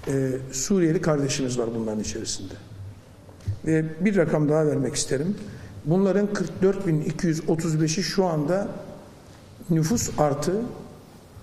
[0.08, 2.54] e, Suriyeli kardeşimiz var bunların içerisinde.
[3.66, 5.36] Ve bir rakam daha vermek isterim.
[5.84, 6.28] Bunların
[6.62, 8.68] 44.235'i şu anda
[9.70, 10.62] nüfus artı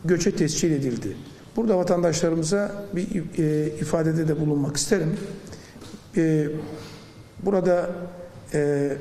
[0.06, 1.18] göçe tescil edildi.
[1.56, 5.18] Burada vatandaşlarımıza bir e, ifadede de bulunmak isterim.
[6.18, 6.48] E,
[7.44, 7.90] burada
[8.54, 8.92] e,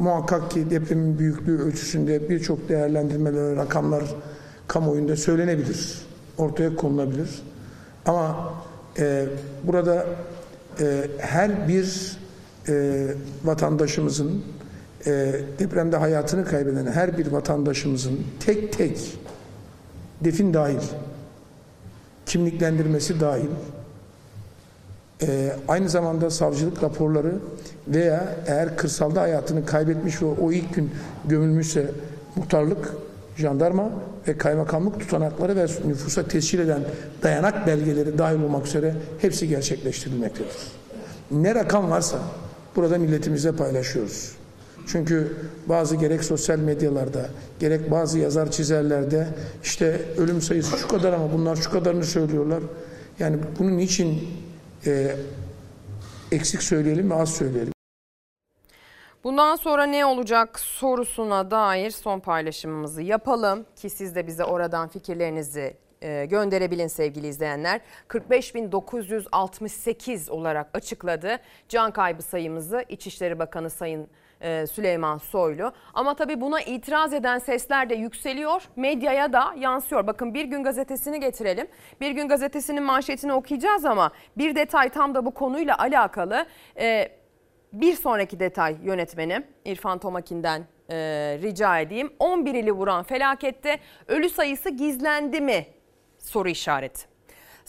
[0.00, 4.04] muhakkak ki depremin büyüklüğü ölçüsünde birçok değerlendirmeler, rakamlar
[4.68, 5.98] kamuoyunda söylenebilir,
[6.38, 7.42] ortaya konulabilir.
[8.06, 8.54] Ama
[8.98, 9.26] e,
[9.64, 10.06] burada
[10.80, 12.16] e, her bir
[12.68, 13.06] e,
[13.44, 14.42] vatandaşımızın
[15.06, 19.18] e, depremde hayatını kaybeden her bir vatandaşımızın tek tek
[20.20, 20.80] defin dahil,
[22.26, 23.50] kimliklendirmesi dahil,
[25.22, 27.34] e, aynı zamanda savcılık raporları
[27.88, 30.90] veya eğer kırsalda hayatını kaybetmiş ve o ilk gün
[31.24, 31.90] gömülmüşse
[32.36, 32.94] muhtarlık,
[33.36, 33.90] jandarma
[34.28, 36.82] ve kaymakamlık tutanakları ve nüfusa tescil eden
[37.22, 40.56] dayanak belgeleri dahil olmak üzere hepsi gerçekleştirilmektedir.
[41.30, 42.18] Ne rakam varsa
[42.76, 44.32] burada milletimizle paylaşıyoruz.
[44.86, 47.28] Çünkü bazı gerek sosyal medyalarda,
[47.60, 49.28] gerek bazı yazar çizerlerde
[49.64, 52.62] işte ölüm sayısı şu kadar ama bunlar şu kadarını söylüyorlar.
[53.18, 54.28] Yani bunun için
[54.86, 55.16] e,
[56.32, 57.72] eksik söyleyelim ve az söyleyelim.
[59.24, 65.76] Bundan sonra ne olacak sorusuna dair son paylaşımımızı yapalım ki siz de bize oradan fikirlerinizi
[66.02, 67.80] e, gönderebilin sevgili izleyenler.
[68.08, 71.38] 45.968 olarak açıkladı
[71.68, 74.08] can kaybı sayımızı İçişleri Bakanı Sayın
[74.66, 75.72] Süleyman Soylu.
[75.94, 78.62] Ama tabii buna itiraz eden sesler de yükseliyor.
[78.76, 80.06] Medyaya da yansıyor.
[80.06, 81.66] Bakın Bir Gün Gazetesi'ni getirelim.
[82.00, 86.46] Bir Gün Gazetesi'nin manşetini okuyacağız ama bir detay tam da bu konuyla alakalı.
[86.80, 87.08] E,
[87.72, 90.96] bir sonraki detay yönetmenim İrfan Tomakin'den e,
[91.42, 92.12] rica edeyim.
[92.18, 95.66] 11 ili vuran felakette ölü sayısı gizlendi mi?
[96.18, 97.09] Soru işareti.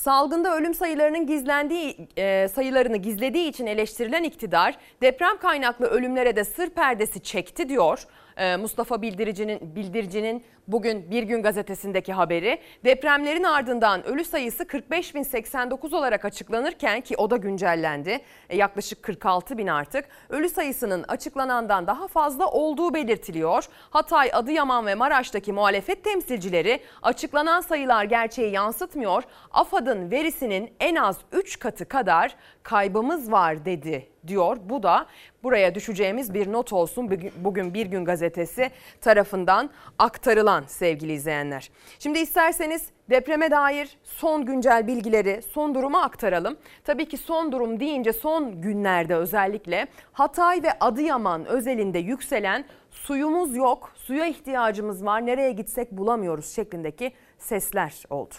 [0.02, 6.70] Salgında ölüm sayılarının gizlendiği e, sayılarını gizlediği için eleştirilen iktidar deprem kaynaklı ölümlere de sır
[6.70, 8.06] perdesi çekti diyor.
[8.38, 12.60] E, Mustafa Bildirici'nin Bildirici'nin bugün Bir Gün gazetesindeki haberi.
[12.86, 18.20] Depremlerin ardından ölü sayısı 45.089 olarak açıklanırken ki o da güncellendi.
[18.50, 20.06] E, yaklaşık 46 bin artık.
[20.30, 23.66] Ölü sayısının açıklanandan daha fazla olduğu belirtiliyor.
[23.90, 29.24] Hatay, Adıyaman ve Maraş'taki muhalefet temsilcileri açıklanan sayılar gerçeği yansıtmıyor.
[29.52, 34.58] AFAD'ın verisinin en az 3 katı kadar kaybımız var dedi diyor.
[34.64, 35.06] Bu da
[35.44, 37.20] buraya düşeceğimiz bir not olsun.
[37.36, 41.72] Bugün Bir Gün Gazetesi tarafından aktarılan sevgili izleyenler.
[42.00, 46.58] Şimdi isterseniz depreme dair son güncel bilgileri, son durumu aktaralım.
[46.84, 53.92] Tabii ki son durum deyince son günlerde özellikle Hatay ve Adıyaman özelinde yükselen suyumuz yok,
[53.96, 58.36] suya ihtiyacımız var, nereye gitsek bulamıyoruz şeklindeki sesler oldu.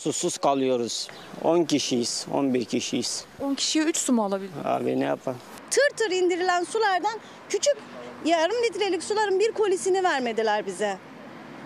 [0.00, 1.08] Susuz kalıyoruz.
[1.44, 3.24] 10 kişiyiz, 11 kişiyiz.
[3.40, 4.50] 10 kişiye 3 su mu alabilir?
[4.64, 5.38] Abi ne yapalım?
[5.70, 7.76] Tır tır indirilen sulardan küçük
[8.24, 10.98] yarım litrelik suların bir kolisini vermediler bize.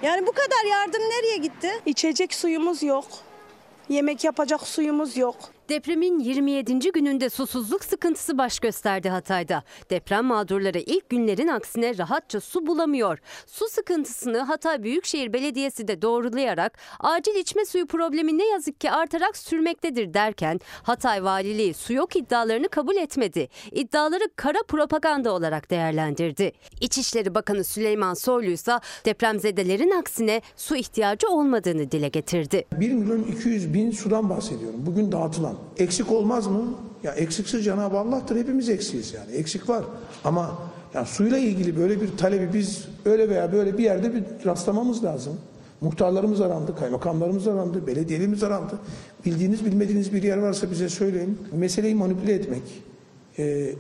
[0.03, 1.71] Yani bu kadar yardım nereye gitti?
[1.87, 3.07] İçecek suyumuz yok.
[3.89, 5.37] Yemek yapacak suyumuz yok.
[5.69, 6.79] Depremin 27.
[6.93, 9.63] gününde susuzluk sıkıntısı baş gösterdi Hatay'da.
[9.91, 13.19] Deprem mağdurları ilk günlerin aksine rahatça su bulamıyor.
[13.47, 19.37] Su sıkıntısını Hatay Büyükşehir Belediyesi de doğrulayarak acil içme suyu problemi ne yazık ki artarak
[19.37, 23.49] sürmektedir derken Hatay Valiliği su yok iddialarını kabul etmedi.
[23.73, 26.53] İddiaları kara propaganda olarak değerlendirdi.
[26.81, 28.73] İçişleri Bakanı Süleyman Soylu ise
[29.05, 32.65] depremzedelerin aksine su ihtiyacı olmadığını dile getirdi.
[32.73, 34.87] 1 milyon 200 bin sudan bahsediyorum.
[34.87, 35.54] Bugün dağıtılan.
[35.77, 36.65] Eksik olmaz mı?
[37.03, 38.37] Ya eksiksiz Cenab-ı Allah'tır.
[38.37, 39.33] Hepimiz eksiyiz yani.
[39.33, 39.85] Eksik var.
[40.25, 40.59] Ama
[40.95, 45.39] ya suyla ilgili böyle bir talebi biz öyle veya böyle bir yerde bir rastlamamız lazım.
[45.81, 48.79] Muhtarlarımız arandı, kaymakamlarımız arandı, belediyelerimiz arandı.
[49.25, 51.39] Bildiğiniz bilmediğiniz bir yer varsa bize söyleyin.
[51.53, 52.63] Meseleyi manipüle etmek,
[53.39, 53.75] e,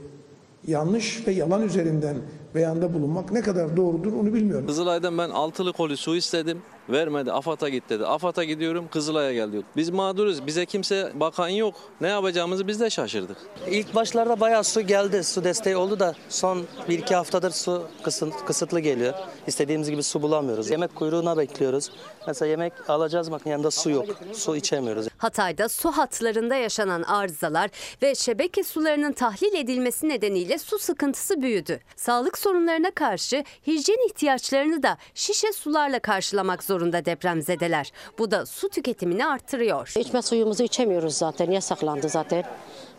[0.66, 2.16] yanlış ve yalan üzerinden
[2.54, 4.66] beyanda bulunmak ne kadar doğrudur onu bilmiyorum.
[4.66, 6.58] Kızılay'dan ben altılı koli su istedim.
[6.88, 7.32] Vermedi.
[7.32, 8.06] AFAD'a git dedi.
[8.06, 9.62] AFAD'a gidiyorum Kızılay'a gel diyor.
[9.76, 10.46] Biz mağduruz.
[10.46, 11.74] Bize kimse bakan yok.
[12.00, 13.36] Ne yapacağımızı biz de şaşırdık.
[13.70, 15.24] İlk başlarda bayağı su geldi.
[15.24, 19.14] Su desteği oldu da son 1-2 haftadır su kısıt- kısıtlı geliyor.
[19.46, 20.70] İstediğimiz gibi su bulamıyoruz.
[20.70, 21.90] Yemek kuyruğuna bekliyoruz.
[22.26, 24.06] Mesela yemek alacağız bak yanında su yok.
[24.32, 25.06] Su içemiyoruz.
[25.18, 27.70] Hatay'da su hatlarında yaşanan arızalar
[28.02, 31.80] ve şebeke sularının tahlil edilmesi nedeniyle su sıkıntısı büyüdü.
[31.96, 37.92] Sağlık sorunlarına karşı hijyen ihtiyaçlarını da şişe sularla karşılamak zorunda depremzedeler.
[38.18, 39.92] Bu da su tüketimini arttırıyor.
[39.98, 41.50] İçme suyumuzu içemiyoruz zaten.
[41.50, 42.44] Yasaklandı zaten.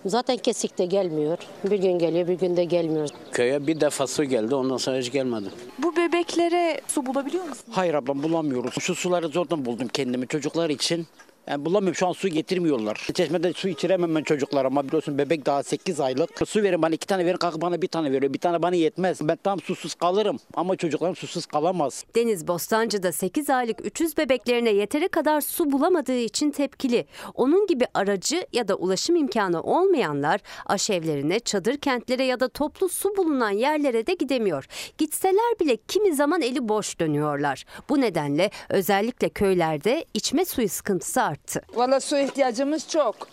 [0.05, 1.37] Zaten kesik de gelmiyor.
[1.63, 3.09] Bir gün geliyor, bir gün de gelmiyor.
[3.31, 5.45] Köye bir defa su geldi ondan sonra hiç gelmedi.
[5.79, 7.65] Bu bebeklere su bulabiliyor musun?
[7.71, 8.73] Hayır ablam bulamıyoruz.
[8.79, 11.07] Şu suları zordan buldum kendimi çocuklar için.
[11.47, 13.07] Yani bulamıyorum şu an su getirmiyorlar.
[13.13, 16.47] Çeşmede su içiremem ben çocuklarıma biliyorsun bebek daha 8 aylık.
[16.47, 18.33] Su verin bana iki tane verin kalkıp bana bir tane veriyor.
[18.33, 19.21] Bir tane bana yetmez.
[19.21, 22.03] Ben tam susuz kalırım ama çocuklarım susuz kalamaz.
[22.15, 27.05] Deniz Bostancı'da 8 aylık 300 bebeklerine yeteri kadar su bulamadığı için tepkili.
[27.33, 33.17] Onun gibi aracı ya da ulaşım imkanı olmayanlar aşevlerine, çadır kentlere ya da toplu su
[33.17, 34.65] bulunan yerlere de gidemiyor.
[34.97, 37.65] Gitseler bile kimi zaman eli boş dönüyorlar.
[37.89, 41.61] Bu nedenle özellikle köylerde içme suyu sıkıntısı arttı.
[41.73, 43.27] Valla su ihtiyacımız çok.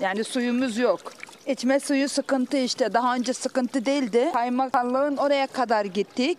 [0.00, 1.00] Yani suyumuz yok.
[1.46, 2.92] İçme suyu sıkıntı işte.
[2.94, 4.30] Daha önce sıkıntı değildi.
[4.32, 6.38] Kaymakamlığın oraya kadar gittik.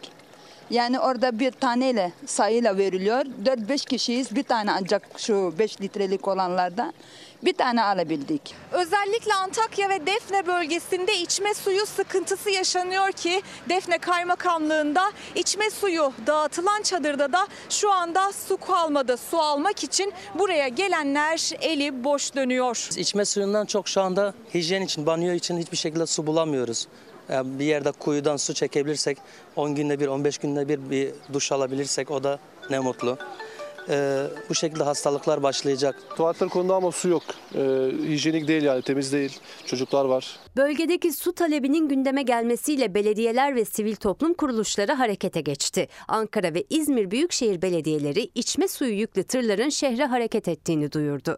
[0.69, 3.25] Yani orada bir taneyle sayıyla veriliyor.
[3.45, 4.35] 4-5 kişiyiz.
[4.35, 6.93] Bir tane ancak şu 5 litrelik olanlardan
[7.43, 8.55] bir tane alabildik.
[8.71, 16.81] Özellikle Antakya ve Defne bölgesinde içme suyu sıkıntısı yaşanıyor ki Defne Kaymakamlığında içme suyu dağıtılan
[16.81, 19.17] çadırda da şu anda su kalmadı.
[19.17, 22.89] Su almak için buraya gelenler eli boş dönüyor.
[22.97, 26.87] İçme suyundan çok şu anda hijyen için, banyo için hiçbir şekilde su bulamıyoruz.
[27.29, 29.17] Yani bir yerde kuyudan su çekebilirsek,
[29.55, 33.17] 10 günde bir, 15 günde bir bir duş alabilirsek o da ne mutlu.
[33.89, 35.95] Ee, bu şekilde hastalıklar başlayacak.
[36.15, 37.23] Tuvaletler konuda ama su yok.
[37.55, 39.39] Ee, hijyenik değil yani temiz değil.
[39.65, 40.39] Çocuklar var.
[40.57, 45.87] Bölgedeki su talebinin gündeme gelmesiyle belediyeler ve sivil toplum kuruluşları harekete geçti.
[46.07, 51.37] Ankara ve İzmir Büyükşehir Belediyeleri içme suyu yüklü tırların şehre hareket ettiğini duyurdu.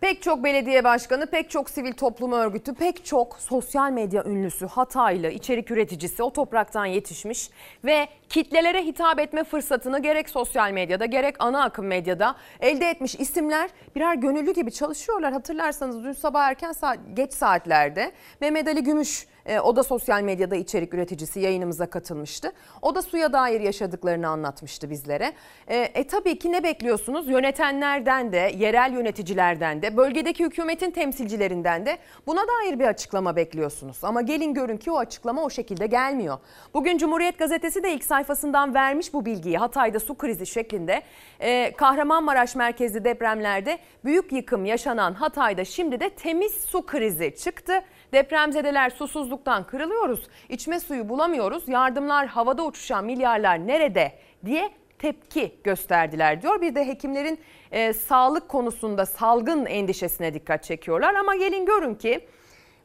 [0.00, 5.28] Pek çok belediye başkanı, pek çok sivil toplum örgütü, pek çok sosyal medya ünlüsü, Hataylı,
[5.28, 7.50] içerik üreticisi o topraktan yetişmiş
[7.84, 13.70] ve kitlelere hitap etme fırsatını gerek sosyal medyada gerek ana akım medyada elde etmiş isimler
[13.96, 15.32] birer gönüllü gibi çalışıyorlar.
[15.32, 20.56] Hatırlarsanız dün sabah erken saat, geç saatlerde Mehmet Ali Gümüş e, o da sosyal medyada
[20.56, 22.52] içerik üreticisi yayınımıza katılmıştı.
[22.82, 25.32] O da suya dair yaşadıklarını anlatmıştı bizlere.
[25.68, 27.28] E, e tabii ki ne bekliyorsunuz?
[27.28, 33.98] Yönetenlerden de, yerel yöneticilerden de, bölgedeki hükümetin temsilcilerinden de buna dair bir açıklama bekliyorsunuz.
[34.02, 36.38] Ama gelin görün ki o açıklama o şekilde gelmiyor.
[36.74, 39.58] Bugün Cumhuriyet Gazetesi de ilk sayfasından vermiş bu bilgiyi.
[39.58, 41.02] Hatay'da su krizi şeklinde.
[41.40, 47.82] E, Kahramanmaraş merkezli depremlerde büyük yıkım yaşanan Hatay'da şimdi de temiz su krizi çıktı.
[48.12, 50.28] Depremzedeler susuzluktan kırılıyoruz.
[50.48, 51.68] İçme suyu bulamıyoruz.
[51.68, 54.12] Yardımlar havada uçuşan milyarlar nerede
[54.44, 56.60] diye tepki gösterdiler diyor.
[56.60, 57.40] Bir de hekimlerin
[57.70, 61.14] e, sağlık konusunda salgın endişesine dikkat çekiyorlar.
[61.14, 62.28] Ama gelin görün ki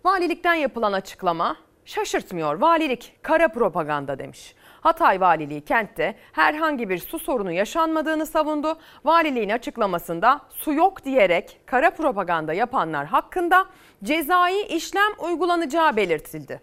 [0.06, 1.56] valilikten yapılan açıklama
[1.86, 2.56] şaşırtmıyor.
[2.56, 4.56] Valilik kara propaganda demiş.
[4.82, 8.78] Hatay Valiliği kentte herhangi bir su sorunu yaşanmadığını savundu.
[9.06, 13.66] Valiliğin açıklamasında su yok diyerek kara propaganda yapanlar hakkında
[14.04, 16.62] cezai işlem uygulanacağı belirtildi.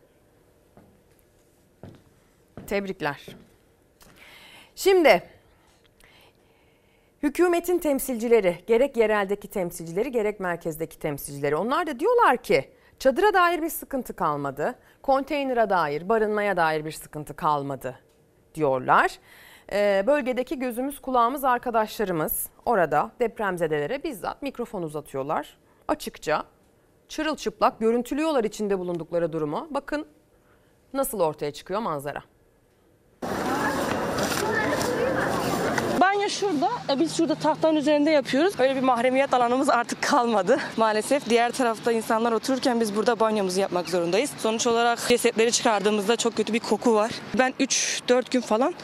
[2.66, 3.26] Tebrikler.
[4.74, 5.22] Şimdi
[7.22, 13.68] hükümetin temsilcileri gerek yereldeki temsilcileri gerek merkezdeki temsilcileri onlar da diyorlar ki çadıra dair bir
[13.68, 14.74] sıkıntı kalmadı.
[15.02, 17.98] Konteynere dair, barınmaya dair bir sıkıntı kalmadı
[18.54, 19.18] diyorlar.
[19.72, 25.58] Ee, bölgedeki gözümüz kulağımız arkadaşlarımız orada depremzedelere bizzat mikrofon uzatıyorlar.
[25.88, 26.44] Açıkça
[27.10, 29.68] çırılçıplak görüntülüyorlar içinde bulundukları durumu.
[29.70, 30.06] Bakın
[30.94, 32.22] nasıl ortaya çıkıyor manzara.
[36.00, 36.68] Banyo şurada.
[36.90, 38.54] E, Biz şurada tahtanın üzerinde yapıyoruz.
[38.60, 40.58] Öyle bir mahremiyet alanımız artık kalmadı.
[40.76, 44.30] Maalesef diğer tarafta insanlar otururken biz burada banyomuzu yapmak zorundayız.
[44.38, 47.10] Sonuç olarak cesetleri çıkardığımızda çok kötü bir koku var.
[47.38, 48.74] Ben 3-4 gün falan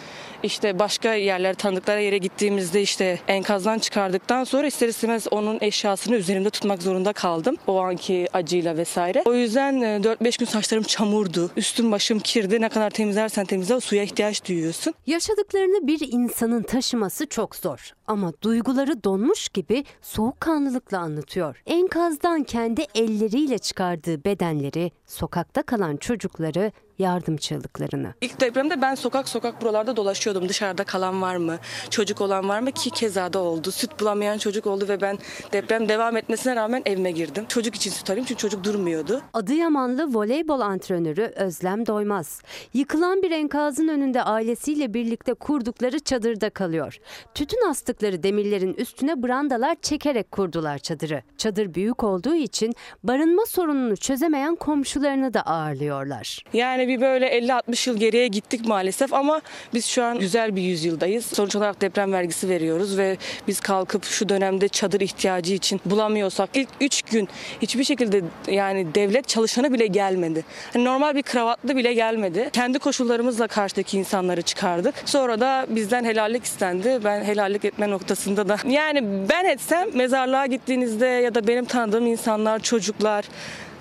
[0.43, 6.51] işte başka yerler tanıdıkları yere gittiğimizde işte enkazdan çıkardıktan sonra ister istemez onun eşyasını üzerimde
[6.51, 7.57] tutmak zorunda kaldım.
[7.67, 9.23] O anki acıyla vesaire.
[9.25, 11.51] O yüzden 4-5 gün saçlarım çamurdu.
[11.57, 12.61] Üstüm başım kirdi.
[12.61, 14.95] Ne kadar temizlersen temizle suya ihtiyaç duyuyorsun.
[15.07, 17.96] Yaşadıklarını bir insanın taşıması çok zor.
[18.07, 21.63] Ama duyguları donmuş gibi soğukkanlılıkla anlatıyor.
[21.67, 28.15] Enkazdan kendi elleriyle çıkardığı bedenleri, sokakta kalan çocukları, yardım çığlıklarını.
[28.21, 30.49] İlk depremde ben sokak sokak buralarda dolaşıyordum.
[30.49, 31.59] Dışarıda kalan var mı?
[31.91, 32.73] Çocuk olan var mı?
[32.73, 33.71] Ki keza da oldu.
[33.71, 35.19] Süt bulamayan çocuk oldu ve ben
[35.53, 37.45] deprem devam etmesine rağmen evime girdim.
[37.49, 39.23] Çocuk için süt arayayım çünkü çocuk durmuyordu.
[39.33, 42.41] Adıyamanlı voleybol antrenörü Özlem Doymaz.
[42.75, 46.99] Yıkılan bir enkazın önünde ailesiyle birlikte kurdukları çadırda kalıyor.
[47.35, 51.23] Tütün astıkları demirlerin üstüne brandalar çekerek kurdular çadırı.
[51.39, 56.45] Çadır büyük olduğu için barınma sorununu çözemeyen komşularını da ağırlıyorlar.
[56.53, 59.41] Yani bir böyle 50-60 yıl geriye gittik maalesef ama
[59.75, 61.27] biz şu an güzel bir yüzyıldayız.
[61.27, 63.17] Sonuç olarak deprem vergisi veriyoruz ve
[63.49, 67.29] biz kalkıp şu dönemde çadır ihtiyacı için bulamıyorsak ilk 3 gün
[67.63, 70.45] hiçbir şekilde yani devlet çalışanı bile gelmedi.
[70.73, 72.51] Hani normal bir kravatlı bile gelmedi.
[72.53, 74.95] Kendi koşullarımızla karşıdaki insanları çıkardık.
[75.05, 77.01] Sonra da bizden helallik istendi.
[77.05, 82.59] Ben helallik etme noktasında da yani ben etsem mezarlığa gittiğinizde ya da benim tanıdığım insanlar,
[82.59, 83.25] çocuklar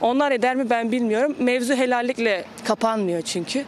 [0.02, 1.36] onlar eder mi ben bilmiyorum.
[1.40, 3.66] Mevzu helallikle kapanmıyor çünkü.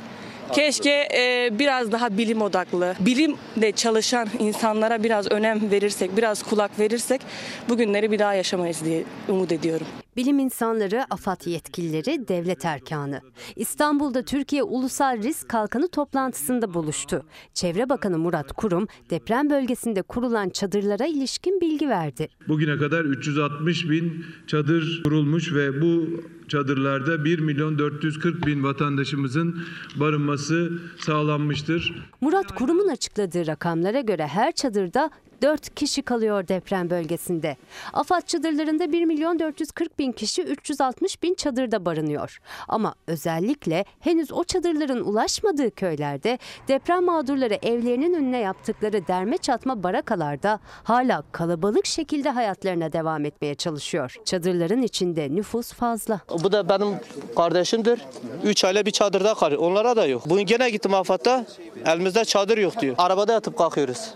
[0.54, 7.22] Keşke e, biraz daha bilim odaklı, bilimle çalışan insanlara biraz önem verirsek, biraz kulak verirsek
[7.70, 9.88] bugünleri bir daha yaşamayız diye umut ediyorum.
[10.18, 13.22] Bilim insanları, AFAD yetkilileri, devlet erkanı.
[13.56, 17.26] İstanbul'da Türkiye Ulusal Risk Kalkanı toplantısında buluştu.
[17.54, 22.30] Çevre Bakanı Murat Kurum, deprem bölgesinde kurulan çadırlara ilişkin bilgi verdi.
[22.48, 29.64] Bugüne kadar 360 bin çadır kurulmuş ve bu çadırlarda 1 milyon 440 bin vatandaşımızın
[29.96, 32.08] barınması sağlanmıştır.
[32.22, 35.10] Murat Kurum'un açıkladığı rakamlara göre her çadırda
[35.42, 37.58] 4 kişi kalıyor deprem bölgesinde.
[37.94, 42.40] AFAD çadırlarında 1 milyon 440 bin kişi 360 bin çadırda barınıyor.
[42.68, 50.60] Ama özellikle henüz o çadırların ulaşmadığı köylerde deprem mağdurları evlerinin önüne yaptıkları derme çatma barakalarda
[50.84, 54.16] hala kalabalık şekilde hayatlarına devam etmeye çalışıyor.
[54.26, 56.20] Çadırların içinde nüfus fazla.
[56.44, 56.96] Bu da benim
[57.36, 58.02] kardeşimdir.
[58.44, 59.62] 3 aile bir çadırda kalıyor.
[59.62, 60.30] Onlara da yok.
[60.30, 61.46] Bugün gene gittim AFAD'da.
[61.86, 62.96] Elimizde çadır yok diyor.
[62.98, 64.14] Arabada yatıp kalkıyoruz.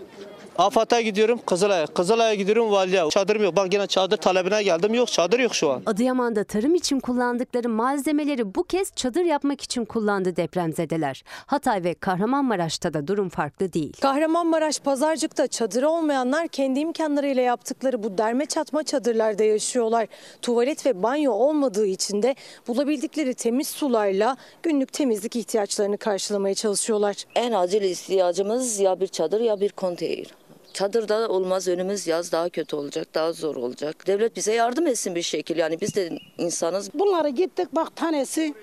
[0.58, 1.86] AFAD'a gidiyorum Kızılay'a.
[1.86, 3.10] Kızılay'a gidiyorum Valiye.
[3.10, 3.56] Çadırım yok.
[3.56, 4.94] Bak yine çadır talebine geldim.
[4.94, 5.82] Yok çadır yok şu an.
[5.86, 11.22] Adıyaman'da tarım için kullandıkları malzemeleri bu kez çadır yapmak için kullandı depremzedeler.
[11.46, 13.92] Hatay ve Kahramanmaraş'ta da durum farklı değil.
[14.00, 20.06] Kahramanmaraş Pazarcık'ta çadırı olmayanlar kendi imkanlarıyla yaptıkları bu derme çatma çadırlarda yaşıyorlar.
[20.42, 22.34] Tuvalet ve banyo olmadığı için de
[22.68, 27.16] bulabildikleri temiz sularla günlük temizlik ihtiyaçlarını karşılamaya çalışıyorlar.
[27.34, 30.41] En acil ihtiyacımız ya bir çadır ya bir konteyner.
[30.72, 34.06] Çadırda olmaz önümüz yaz daha kötü olacak, daha zor olacak.
[34.06, 35.56] Devlet bize yardım etsin bir şekil.
[35.56, 36.94] Yani biz de insanız.
[36.94, 38.54] Bunları gittik bak tanesi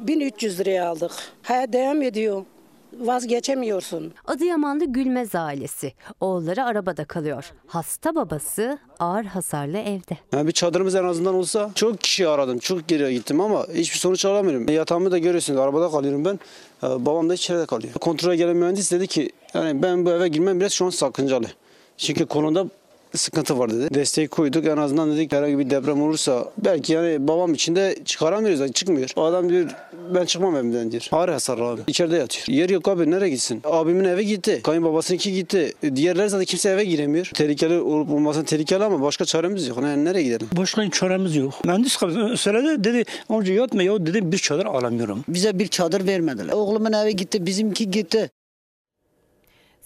[0.00, 1.12] 1300 liraya aldık.
[1.42, 2.44] Hayat devam ediyor.
[3.00, 4.12] Vazgeçemiyorsun.
[4.26, 5.92] Adıyamanlı Gülmez ailesi.
[6.20, 7.52] Oğulları arabada kalıyor.
[7.66, 10.18] Hasta babası ağır hasarlı evde.
[10.32, 12.58] Yani bir çadırımız en azından olsa çok kişi aradım.
[12.58, 14.68] Çok geriye gittim ama hiçbir sonuç alamıyorum.
[14.68, 16.38] Yatağımı da görüyorsunuz arabada kalıyorum ben.
[16.82, 17.92] Ee, Babam da içeride kalıyor.
[17.94, 21.46] Kontrole gelen mühendis dedi ki yani ben bu eve girmem biraz şu an sakıncalı.
[21.96, 22.66] Çünkü konuda
[23.16, 23.94] sıkıntı var dedi.
[23.94, 28.60] Desteği koyduk en azından dedik herhangi bir deprem olursa belki yani babam için de çıkaramıyoruz
[28.60, 29.10] yani çıkmıyor.
[29.16, 29.70] O adam diyor
[30.14, 31.08] ben çıkmam evimden diyor.
[31.12, 31.80] Ağır hasarlı abi.
[31.86, 32.58] İçeride yatıyor.
[32.58, 33.62] Yer yok abi nereye gitsin?
[33.64, 34.60] Abimin evi gitti.
[34.64, 35.72] Kayınbabasınınki gitti.
[35.96, 37.30] Diğerleri zaten kimse eve giremiyor.
[37.34, 39.78] Tehlikeli olup olmasın tehlikeli ama başka çaremiz yok.
[39.82, 40.48] Yani nereye gidelim?
[40.56, 41.64] Başka çaremiz yok.
[41.64, 41.92] Mühendis
[42.36, 45.24] söyledi dedi onca yatma ya dedi bir çadır alamıyorum.
[45.28, 46.52] Bize bir çadır vermediler.
[46.52, 48.30] Oğlumun evi gitti bizimki gitti.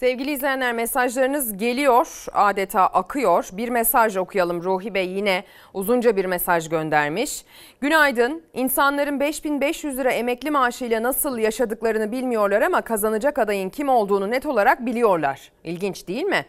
[0.00, 3.48] Sevgili izleyenler mesajlarınız geliyor adeta akıyor.
[3.52, 5.44] Bir mesaj okuyalım Ruhi Bey yine
[5.74, 7.44] uzunca bir mesaj göndermiş.
[7.80, 14.46] Günaydın insanların 5500 lira emekli maaşıyla nasıl yaşadıklarını bilmiyorlar ama kazanacak adayın kim olduğunu net
[14.46, 15.52] olarak biliyorlar.
[15.64, 16.44] İlginç değil mi?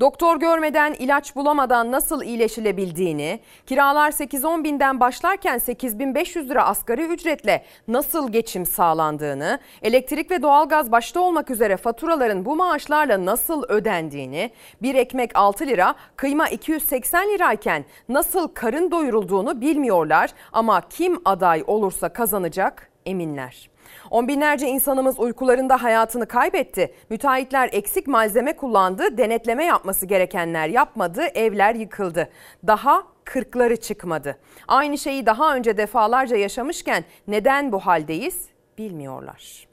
[0.00, 8.32] Doktor görmeden, ilaç bulamadan nasıl iyileşilebildiğini, kiralar 8-10 binden başlarken 8500 lira asgari ücretle nasıl
[8.32, 14.50] geçim sağlandığını, elektrik ve doğalgaz başta olmak üzere faturaların bu maaşlarla nasıl ödendiğini,
[14.82, 22.08] bir ekmek 6 lira, kıyma 280 lirayken nasıl karın doyurulduğunu bilmiyorlar ama kim aday olursa
[22.08, 23.75] kazanacak eminler.
[24.16, 26.94] On binlerce insanımız uykularında hayatını kaybetti.
[27.10, 32.28] Müteahhitler eksik malzeme kullandı, denetleme yapması gerekenler yapmadı, evler yıkıldı.
[32.66, 34.38] Daha kırkları çıkmadı.
[34.68, 38.48] Aynı şeyi daha önce defalarca yaşamışken neden bu haldeyiz
[38.78, 39.66] bilmiyorlar.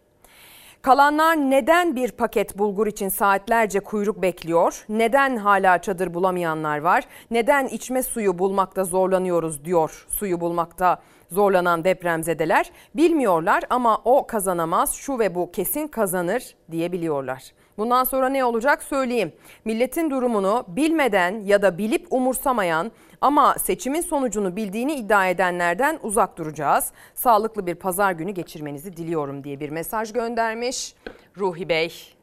[0.81, 4.85] Kalanlar neden bir paket bulgur için saatlerce kuyruk bekliyor?
[4.89, 7.03] Neden hala çadır bulamayanlar var?
[7.31, 11.01] Neden içme suyu bulmakta zorlanıyoruz diyor suyu bulmakta
[11.33, 12.71] zorlanan depremzedeler.
[12.95, 17.43] Bilmiyorlar ama o kazanamaz şu ve bu kesin kazanır diyebiliyorlar.
[17.77, 19.33] Bundan sonra ne olacak söyleyeyim.
[19.65, 26.91] Milletin durumunu bilmeden ya da bilip umursamayan ama seçimin sonucunu bildiğini iddia edenlerden uzak duracağız.
[27.15, 30.95] Sağlıklı bir pazar günü geçirmenizi diliyorum diye bir mesaj göndermiş
[31.37, 32.13] Ruhi Bey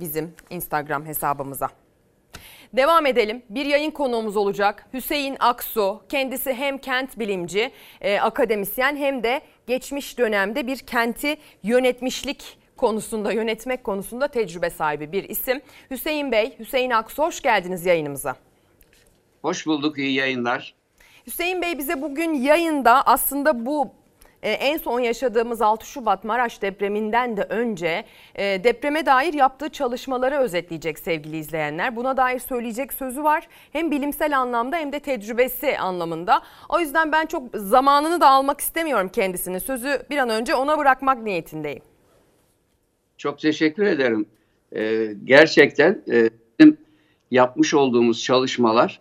[0.00, 1.81] bizim Instagram hesabımıza.
[2.72, 3.42] Devam edelim.
[3.48, 4.86] Bir yayın konuğumuz olacak.
[4.92, 6.02] Hüseyin Aksu.
[6.08, 7.70] Kendisi hem kent bilimci,
[8.00, 15.28] e, akademisyen hem de geçmiş dönemde bir kenti yönetmişlik konusunda, yönetmek konusunda tecrübe sahibi bir
[15.28, 15.60] isim.
[15.90, 18.36] Hüseyin Bey, Hüseyin Aksu hoş geldiniz yayınımıza.
[19.42, 20.74] Hoş bulduk, iyi yayınlar.
[21.26, 23.90] Hüseyin Bey bize bugün yayında aslında bu
[24.48, 30.98] en son yaşadığımız 6 Şubat Maraş depreminden de önce e, depreme dair yaptığı çalışmaları özetleyecek
[30.98, 31.96] sevgili izleyenler.
[31.96, 33.48] Buna dair söyleyecek sözü var.
[33.72, 36.42] Hem bilimsel anlamda hem de tecrübesi anlamında.
[36.68, 39.60] O yüzden ben çok zamanını da almak istemiyorum kendisini.
[39.60, 41.82] Sözü bir an önce ona bırakmak niyetindeyim.
[43.18, 44.26] Çok teşekkür ederim.
[44.76, 46.76] Ee, gerçekten e, bizim
[47.30, 49.00] yapmış olduğumuz çalışmalar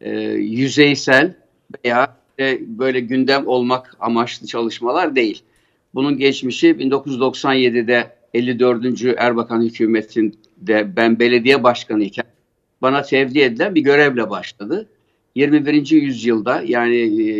[0.00, 1.34] e, yüzeysel
[1.84, 5.42] veya e, böyle gündem olmak amaçlı çalışmalar değil.
[5.94, 9.04] Bunun geçmişi 1997'de 54.
[9.16, 12.24] Erbakan hükümetinde ben belediye başkanı iken
[12.82, 14.88] bana tevdi edilen bir görevle başladı.
[15.34, 15.90] 21.
[15.90, 17.32] yüzyılda yani e,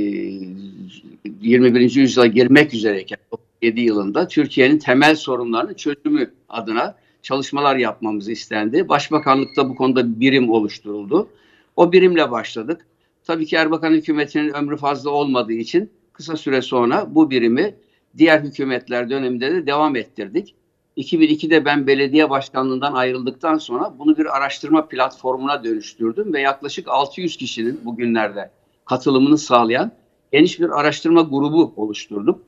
[1.40, 1.94] 21.
[1.94, 3.18] yüzyıla girmek üzereyken
[3.62, 8.88] 7 yılında Türkiye'nin temel sorunlarının çözümü adına çalışmalar yapmamız istendi.
[8.88, 11.28] Başbakanlıkta bu konuda bir birim oluşturuldu.
[11.76, 12.86] O birimle başladık.
[13.24, 17.74] Tabii ki Erbakan hükümetinin ömrü fazla olmadığı için kısa süre sonra bu birimi
[18.18, 20.54] diğer hükümetler döneminde de devam ettirdik.
[20.96, 27.80] 2002'de ben belediye başkanlığından ayrıldıktan sonra bunu bir araştırma platformuna dönüştürdüm ve yaklaşık 600 kişinin
[27.84, 28.50] bugünlerde
[28.84, 29.92] katılımını sağlayan
[30.32, 32.40] geniş bir araştırma grubu oluşturduk.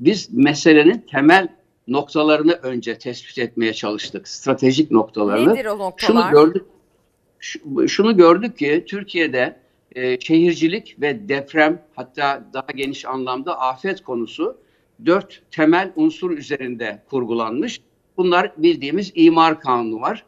[0.00, 1.48] Biz meselenin temel
[1.88, 4.28] noktalarını önce tespit etmeye çalıştık.
[4.28, 5.54] Stratejik noktalarını.
[5.54, 6.30] Nedir o noktalar?
[6.30, 6.64] Şunu gördük,
[7.90, 9.56] şunu gördük ki Türkiye'de
[9.94, 14.56] e, şehircilik ve deprem hatta daha geniş anlamda afet konusu
[15.06, 17.80] dört temel unsur üzerinde kurgulanmış.
[18.16, 20.24] Bunlar bildiğimiz imar kanunu var.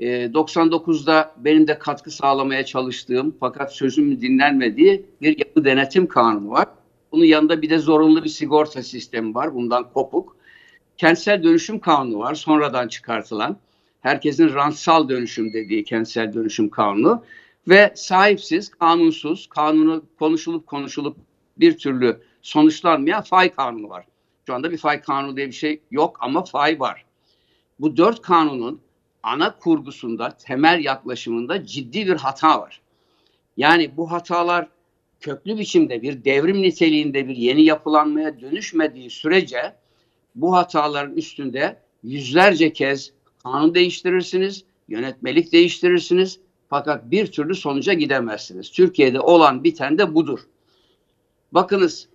[0.00, 6.66] E, 99'da benim de katkı sağlamaya çalıştığım fakat sözümün dinlenmediği bir yapı denetim kanunu var.
[7.12, 9.54] Bunun yanında bir de zorunlu bir sigorta sistemi var.
[9.54, 10.36] Bundan kopuk.
[10.96, 12.34] Kentsel dönüşüm kanunu var.
[12.34, 13.56] Sonradan çıkartılan.
[14.00, 17.22] Herkesin rantsal dönüşüm dediği kentsel dönüşüm kanunu
[17.68, 21.16] ve sahipsiz, kanunsuz, kanunu konuşulup konuşulup
[21.56, 24.06] bir türlü sonuçlanmayan fay kanunu var.
[24.46, 27.04] Şu anda bir fay kanunu diye bir şey yok ama fay var.
[27.80, 28.80] Bu dört kanunun
[29.22, 32.80] ana kurgusunda, temel yaklaşımında ciddi bir hata var.
[33.56, 34.68] Yani bu hatalar
[35.20, 39.76] köklü biçimde bir devrim niteliğinde bir yeni yapılanmaya dönüşmediği sürece
[40.34, 46.40] bu hataların üstünde yüzlerce kez kanun değiştirirsiniz, yönetmelik değiştirirsiniz,
[46.72, 48.70] fakat bir türlü sonuca gidemezsiniz.
[48.70, 50.40] Türkiye'de olan biten de budur.
[51.52, 52.08] Bakınız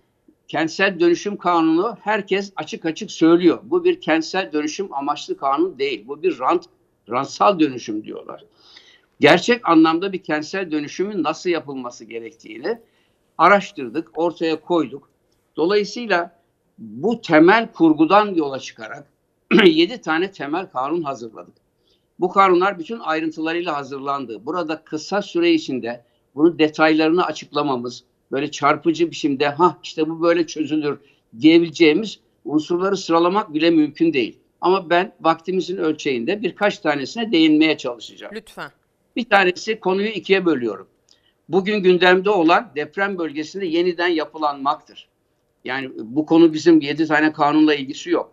[0.48, 3.58] kentsel dönüşüm kanunu herkes açık açık söylüyor.
[3.62, 6.04] Bu bir kentsel dönüşüm amaçlı kanun değil.
[6.08, 6.64] Bu bir rant,
[7.10, 8.44] rantsal dönüşüm diyorlar.
[9.20, 12.78] Gerçek anlamda bir kentsel dönüşümün nasıl yapılması gerektiğini
[13.38, 15.10] araştırdık, ortaya koyduk.
[15.56, 16.40] Dolayısıyla
[16.78, 19.06] bu temel kurgudan yola çıkarak
[19.64, 21.67] 7 tane temel kanun hazırladık.
[22.20, 24.46] Bu kanunlar bütün ayrıntılarıyla hazırlandı.
[24.46, 26.04] Burada kısa süre içinde
[26.34, 30.98] bunun detaylarını açıklamamız, böyle çarpıcı biçimde ha işte bu böyle çözülür
[31.40, 34.38] diyebileceğimiz unsurları sıralamak bile mümkün değil.
[34.60, 38.34] Ama ben vaktimizin ölçeğinde birkaç tanesine değinmeye çalışacağım.
[38.34, 38.70] Lütfen.
[39.16, 40.88] Bir tanesi konuyu ikiye bölüyorum.
[41.48, 45.08] Bugün gündemde olan deprem bölgesinde yeniden yapılanmaktır.
[45.64, 48.32] Yani bu konu bizim 7 tane kanunla ilgisi yok.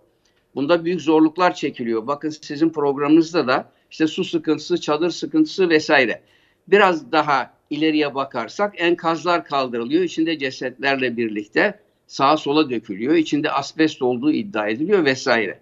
[0.56, 2.08] Bunda büyük zorluklar çekiliyor.
[2.08, 6.22] Bakın sizin programınızda da işte su sıkıntısı, çadır sıkıntısı vesaire.
[6.68, 10.04] Biraz daha ileriye bakarsak enkazlar kaldırılıyor.
[10.04, 13.16] İçinde cesetlerle birlikte sağa sola dökülüyor.
[13.16, 15.60] İçinde asbest olduğu iddia ediliyor vesaire.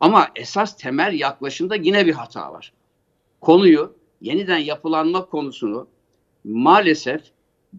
[0.00, 2.72] Ama esas temel yaklaşımda yine bir hata var.
[3.40, 5.88] Konuyu yeniden yapılanma konusunu
[6.44, 7.22] maalesef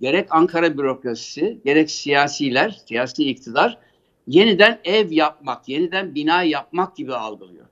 [0.01, 3.77] gerek Ankara bürokrasisi gerek siyasiler, siyasi iktidar
[4.27, 7.65] yeniden ev yapmak, yeniden bina yapmak gibi algılıyor.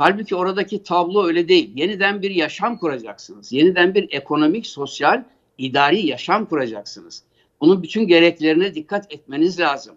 [0.00, 1.70] Halbuki oradaki tablo öyle değil.
[1.74, 3.52] Yeniden bir yaşam kuracaksınız.
[3.52, 5.24] Yeniden bir ekonomik, sosyal,
[5.58, 7.22] idari yaşam kuracaksınız.
[7.60, 9.96] Bunun bütün gereklerine dikkat etmeniz lazım.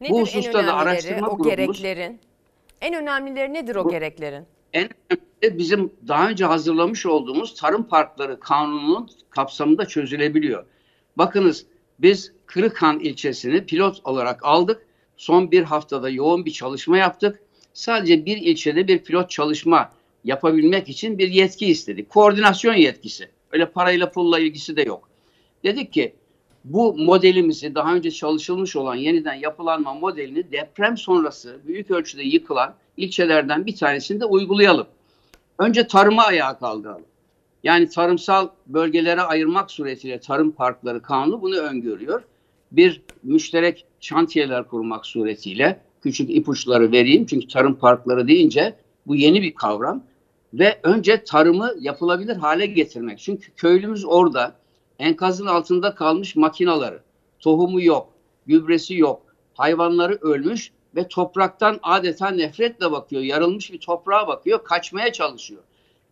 [0.00, 2.20] Nedir Bu hususta da araştırma o grubumuz gereklerin?
[2.80, 4.44] En önemlileri nedir o Bu- gereklerin?
[4.72, 10.64] en önemli bizim daha önce hazırlamış olduğumuz tarım parkları kanununun kapsamında çözülebiliyor.
[11.16, 11.66] Bakınız
[11.98, 14.86] biz Kırıkhan ilçesini pilot olarak aldık.
[15.16, 17.42] Son bir haftada yoğun bir çalışma yaptık.
[17.72, 19.92] Sadece bir ilçede bir pilot çalışma
[20.24, 22.10] yapabilmek için bir yetki istedik.
[22.10, 23.28] Koordinasyon yetkisi.
[23.52, 25.08] Öyle parayla pulla ilgisi de yok.
[25.64, 26.14] Dedik ki
[26.64, 33.66] bu modelimizi daha önce çalışılmış olan yeniden yapılanma modelini deprem sonrası büyük ölçüde yıkılan ilçelerden
[33.66, 34.86] bir tanesinde uygulayalım.
[35.58, 37.04] Önce tarımı ayağa kaldıralım.
[37.62, 42.22] Yani tarımsal bölgelere ayırmak suretiyle tarım parkları kanunu bunu öngörüyor.
[42.72, 47.26] Bir müşterek şantiyeler kurmak suretiyle küçük ipuçları vereyim.
[47.26, 48.76] Çünkü tarım parkları deyince
[49.06, 50.02] bu yeni bir kavram.
[50.54, 53.18] Ve önce tarımı yapılabilir hale getirmek.
[53.18, 54.54] Çünkü köylümüz orada
[54.98, 57.02] enkazın altında kalmış makinaları,
[57.40, 58.08] tohumu yok,
[58.46, 59.22] gübresi yok,
[59.54, 63.22] hayvanları ölmüş ve topraktan adeta nefretle bakıyor.
[63.22, 65.62] Yarılmış bir toprağa bakıyor, kaçmaya çalışıyor.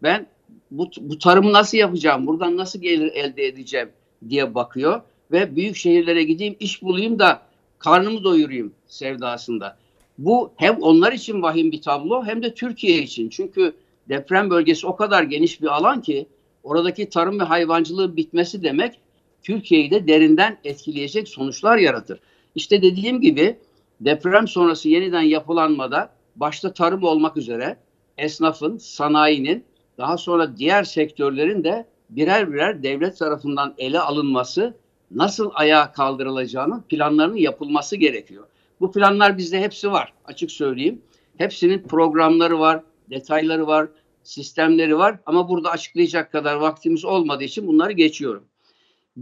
[0.03, 0.27] Ben
[0.71, 3.89] bu, bu tarımı nasıl yapacağım, buradan nasıl gelir elde edeceğim
[4.29, 5.01] diye bakıyor.
[5.33, 7.43] Ve büyük şehirlere gideyim, iş bulayım da
[7.79, 9.77] karnımı doyurayım sevdasında.
[10.19, 13.29] Bu hem onlar için vahim bir tablo hem de Türkiye için.
[13.29, 13.77] Çünkü
[14.09, 16.27] deprem bölgesi o kadar geniş bir alan ki
[16.63, 19.01] oradaki tarım ve hayvancılığın bitmesi demek
[19.43, 22.21] Türkiye'yi de derinden etkileyecek sonuçlar yaratır.
[22.55, 23.59] İşte dediğim gibi
[24.01, 27.77] deprem sonrası yeniden yapılanmada başta tarım olmak üzere
[28.19, 29.65] esnafın, sanayinin
[29.99, 34.75] daha sonra diğer sektörlerin de birer birer devlet tarafından ele alınması,
[35.11, 38.47] nasıl ayağa kaldırılacağının planlarının yapılması gerekiyor.
[38.81, 41.03] Bu planlar bizde hepsi var açık söyleyeyim.
[41.39, 43.89] Hepsinin programları var, detayları var,
[44.23, 48.45] sistemleri var ama burada açıklayacak kadar vaktimiz olmadığı için bunları geçiyorum.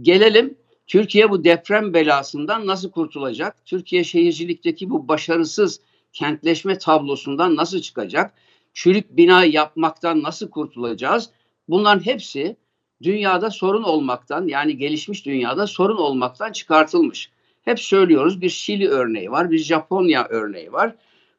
[0.01, 0.57] Gelelim
[0.87, 3.65] Türkiye bu deprem belasından nasıl kurtulacak?
[3.65, 5.81] Türkiye şehircilikteki bu başarısız
[6.13, 8.33] kentleşme tablosundan nasıl çıkacak?
[8.73, 11.29] Çürük bina yapmaktan nasıl kurtulacağız?
[11.69, 12.57] Bunların hepsi
[13.03, 17.31] dünyada sorun olmaktan yani gelişmiş dünyada sorun olmaktan çıkartılmış.
[17.61, 20.95] Hep söylüyoruz bir Şili örneği var, bir Japonya örneği var.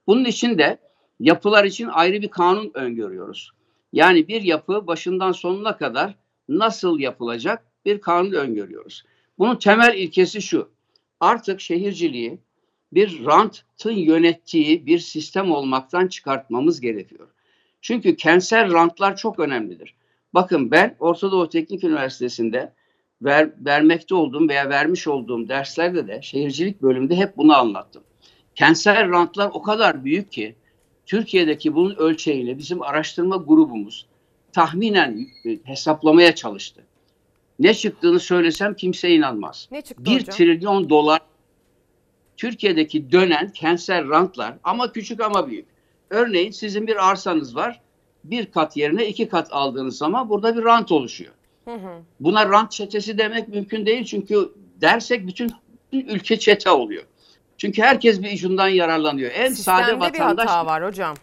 [0.06, 0.78] Bunun için de
[1.20, 3.50] yapılar için ayrı bir kanun öngörüyoruz.
[3.92, 6.14] Yani bir yapı başından sonuna kadar
[6.48, 9.04] nasıl yapılacak bir kanun öngörüyoruz.
[9.38, 10.70] Bunun temel ilkesi şu.
[11.20, 12.38] Artık şehirciliği
[12.92, 17.28] bir rantın yönettiği bir sistem olmaktan çıkartmamız gerekiyor.
[17.80, 19.94] Çünkü kentsel rantlar çok önemlidir.
[20.34, 22.72] Bakın ben Orta Doğu Teknik Üniversitesi'nde
[23.22, 28.02] ver, vermekte olduğum veya vermiş olduğum derslerde de şehircilik bölümünde hep bunu anlattım.
[28.54, 30.56] Kentsel rantlar o kadar büyük ki
[31.06, 34.06] Türkiye'deki bunun ölçeğiyle bizim araştırma grubumuz
[34.52, 36.82] tahminen e, hesaplamaya çalıştı.
[37.58, 39.68] Ne çıktığını söylesem kimse inanmaz.
[39.72, 40.36] Ne çıktı 1 hocam?
[40.36, 41.20] trilyon dolar
[42.36, 45.66] Türkiye'deki dönen kentsel rantlar ama küçük ama büyük.
[46.10, 47.80] Örneğin sizin bir arsanız var.
[48.30, 51.32] Bir kat yerine iki kat aldığınız zaman burada bir rant oluşuyor.
[51.64, 52.02] Hı hı.
[52.20, 55.52] Buna rant çetesi demek mümkün değil çünkü dersek bütün,
[55.92, 57.02] bütün ülke çete oluyor.
[57.58, 59.30] Çünkü herkes bir ucundan yararlanıyor.
[59.34, 61.16] En sade Sistemde bir vatandaş hata var hocam.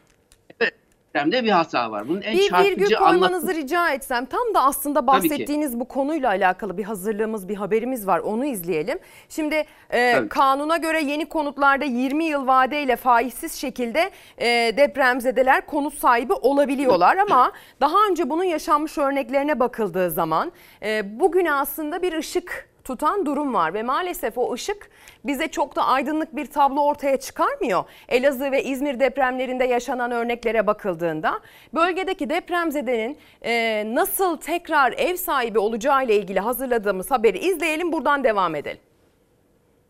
[1.14, 2.08] Sistemde bir hata var.
[2.08, 3.62] Bunun en Bir virgül çarpıcı koymanızı anlatım.
[3.64, 8.46] rica etsem tam da aslında bahsettiğiniz bu konuyla alakalı bir hazırlığımız bir haberimiz var onu
[8.46, 9.00] izleyelim.
[9.30, 10.30] Şimdi e, Tabii.
[10.30, 14.48] kanuna göre yeni konutlarda 20 yıl vadeyle faizsiz şekilde e,
[14.78, 17.52] depremzedeler konut sahibi olabiliyorlar ama
[17.82, 20.52] daha önce bunun yaşanmış örneklerine bakıldığı zaman
[20.84, 24.90] e, bugüne aslında bir ışık tutan durum var ve maalesef o ışık
[25.26, 27.84] bize çok da aydınlık bir tablo ortaya çıkarmıyor.
[28.10, 31.42] Elazığ ve İzmir depremlerinde yaşanan örneklere bakıldığında
[31.74, 38.56] bölgedeki depremzedenin e, nasıl tekrar ev sahibi olacağı ile ilgili hazırladığımız haberi izleyelim buradan devam
[38.56, 38.82] edelim.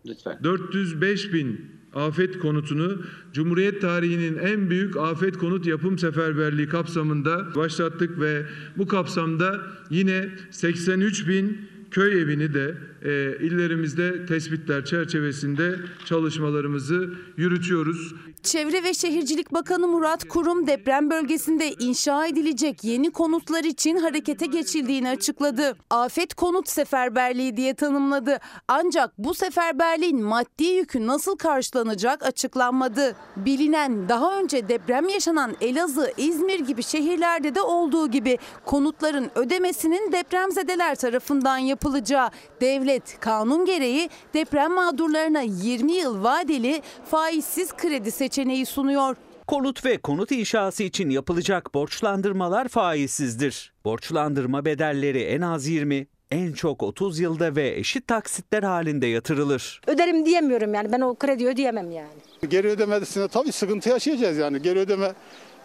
[0.06, 0.40] Lütfen.
[0.44, 3.02] 405 bin afet konutunu
[3.34, 8.42] Cumhuriyet tarihinin en büyük afet konut yapım seferberliği kapsamında başlattık ve
[8.78, 15.76] bu kapsamda yine 83 bin köy evini de e, illerimizde tespitler çerçevesinde
[16.06, 18.16] çalışmalarımızı yürütüyoruz.
[18.44, 25.10] Çevre ve Şehircilik Bakanı Murat Kurum deprem bölgesinde inşa edilecek yeni konutlar için harekete geçildiğini
[25.10, 25.76] açıkladı.
[25.90, 28.40] Afet konut seferberliği diye tanımladı.
[28.68, 33.16] Ancak bu seferberliğin maddi yükü nasıl karşılanacak açıklanmadı.
[33.36, 40.96] Bilinen daha önce deprem yaşanan Elazığ, İzmir gibi şehirlerde de olduğu gibi konutların ödemesinin depremzedeler
[40.96, 42.30] tarafından yapılacağı
[42.62, 49.16] devlet kanun gereği deprem mağdurlarına 20 yıl vadeli faizsiz kredi seçeneği sunuyor.
[49.48, 53.74] Konut ve konut inşası için yapılacak borçlandırmalar faizsizdir.
[53.86, 59.82] Borçlandırma bedelleri en az 20, en çok 30 yılda ve eşit taksitler halinde yatırılır.
[59.88, 62.50] Öderim diyemiyorum yani ben o kredi ödeyemem yani.
[62.50, 64.62] Geri ödemesine tabii sıkıntı yaşayacağız yani.
[64.62, 65.14] Geri ödeme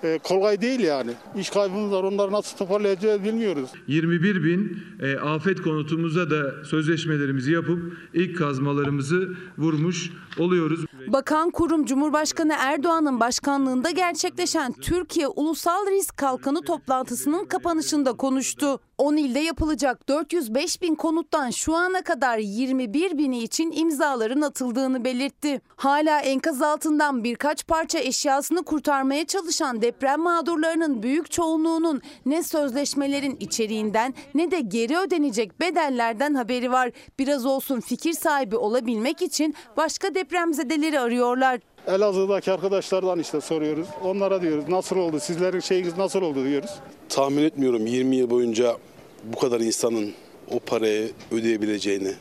[0.03, 1.11] e, kolay değil yani.
[1.36, 3.70] İş kaybımız var onları nasıl toparlayacağız bilmiyoruz.
[3.86, 10.84] 21 bin e, afet konutumuza da sözleşmelerimizi yapıp ilk kazmalarımızı vurmuş oluyoruz.
[11.07, 18.80] Bakan kurum Cumhurbaşkanı Erdoğan'ın başkanlığında gerçekleşen Türkiye Ulusal Risk Kalkanı toplantısının kapanışında konuştu.
[18.99, 25.61] 10 ilde yapılacak 405 bin konuttan şu ana kadar 21 bini için imzaların atıldığını belirtti.
[25.76, 34.14] Hala enkaz altından birkaç parça eşyasını kurtarmaya çalışan deprem mağdurlarının büyük çoğunluğunun ne sözleşmelerin içeriğinden
[34.34, 36.90] ne de geri ödenecek bedellerden haberi var.
[37.18, 41.61] Biraz olsun fikir sahibi olabilmek için başka depremzedeleri arıyorlar.
[41.89, 43.86] Elazığ'daki arkadaşlardan işte soruyoruz.
[44.05, 46.70] Onlara diyoruz nasıl oldu, sizlerin şeyiniz nasıl oldu diyoruz.
[47.09, 48.76] Tahmin etmiyorum 20 yıl boyunca
[49.24, 50.12] bu kadar insanın
[50.51, 52.12] o parayı ödeyebileceğini.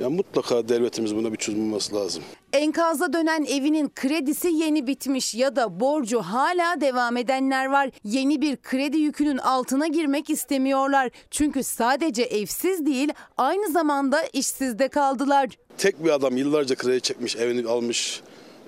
[0.00, 2.22] Ya mutlaka devletimiz buna bir çözüm bulması lazım.
[2.52, 7.90] Enkaza dönen evinin kredisi yeni bitmiş ya da borcu hala devam edenler var.
[8.04, 11.10] Yeni bir kredi yükünün altına girmek istemiyorlar.
[11.30, 15.48] Çünkü sadece evsiz değil aynı zamanda işsiz de kaldılar.
[15.78, 18.22] Tek bir adam yıllarca kredi çekmiş, evini almış,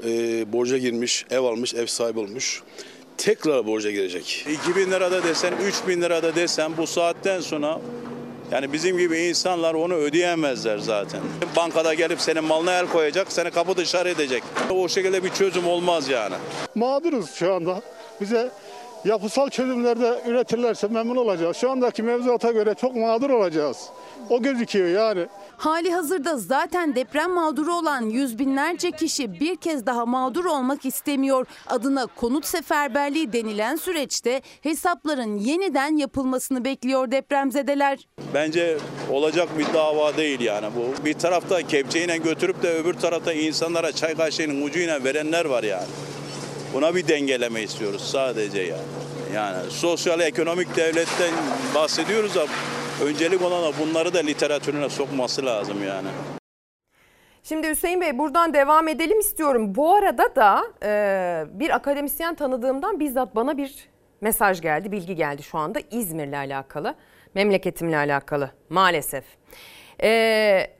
[0.04, 2.62] e, borca girmiş, ev almış, ev sahibi olmuş.
[3.16, 4.46] Tekrar borca girecek.
[4.52, 7.80] 2000 lirada desen, 3000 lirada desen bu saatten sonra
[8.52, 11.20] yani bizim gibi insanlar onu ödeyemezler zaten.
[11.56, 14.42] Bankada gelip senin malına el koyacak, seni kapı dışarı edecek.
[14.70, 16.34] O şekilde bir çözüm olmaz yani.
[16.74, 17.82] Mağduruz şu anda.
[18.20, 18.50] Bize
[19.04, 21.56] yapısal çözümlerde üretirlerse memnun olacağız.
[21.56, 23.76] Şu andaki mevzuata göre çok mağdur olacağız.
[24.30, 25.26] O gözüküyor yani.
[25.60, 31.46] Hali hazırda zaten deprem mağduru olan yüz binlerce kişi bir kez daha mağdur olmak istemiyor.
[31.66, 38.08] Adına konut seferberliği denilen süreçte hesapların yeniden yapılmasını bekliyor depremzedeler.
[38.34, 38.78] Bence
[39.10, 41.04] olacak bir dava değil yani bu.
[41.04, 45.88] Bir tarafta kepçeyle götürüp de öbür tarafta insanlara çay kaşığının ucuyla verenler var yani.
[46.74, 48.82] Buna bir dengeleme istiyoruz sadece yani.
[49.34, 51.34] Yani sosyal ekonomik devletten
[51.74, 52.46] bahsediyoruz da
[53.04, 56.08] öncelik olan bunları da literatürüne sokması lazım yani.
[57.42, 59.74] Şimdi Hüseyin Bey buradan devam edelim istiyorum.
[59.74, 63.88] Bu arada da e, bir akademisyen tanıdığımdan bizzat bana bir
[64.20, 66.94] mesaj geldi, bilgi geldi şu anda İzmir'le alakalı,
[67.34, 69.24] memleketimle alakalı maalesef.
[70.02, 70.79] Eee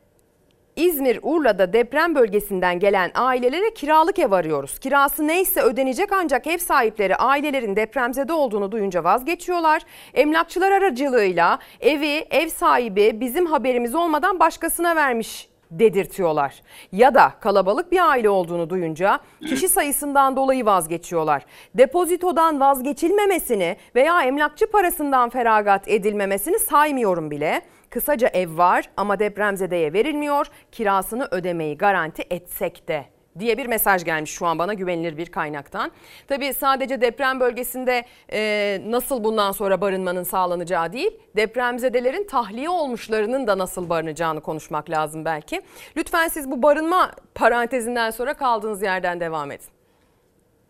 [0.81, 4.78] İzmir, Urla'da deprem bölgesinden gelen ailelere kiralık ev arıyoruz.
[4.78, 9.83] Kirası neyse ödenecek ancak ev sahipleri ailelerin depremzede olduğunu duyunca vazgeçiyorlar.
[10.14, 16.62] Emlakçılar aracılığıyla evi ev sahibi bizim haberimiz olmadan başkasına vermiş dedirtiyorlar.
[16.93, 21.43] Ya da kalabalık bir aile olduğunu duyunca kişi sayısından dolayı vazgeçiyorlar.
[21.74, 27.62] Depozitodan vazgeçilmemesini veya emlakçı parasından feragat edilmemesini saymıyorum bile.
[27.91, 30.47] Kısaca ev var ama depremzedeye verilmiyor.
[30.72, 33.05] Kirasını ödemeyi garanti etsek de
[33.38, 35.91] diye bir mesaj gelmiş şu an bana güvenilir bir kaynaktan.
[36.28, 43.59] Tabii sadece deprem bölgesinde e, nasıl bundan sonra barınmanın sağlanacağı değil, depremzedelerin tahliye olmuşlarının da
[43.59, 45.61] nasıl barınacağını konuşmak lazım belki.
[45.97, 49.66] Lütfen siz bu barınma parantezinden sonra kaldığınız yerden devam edin.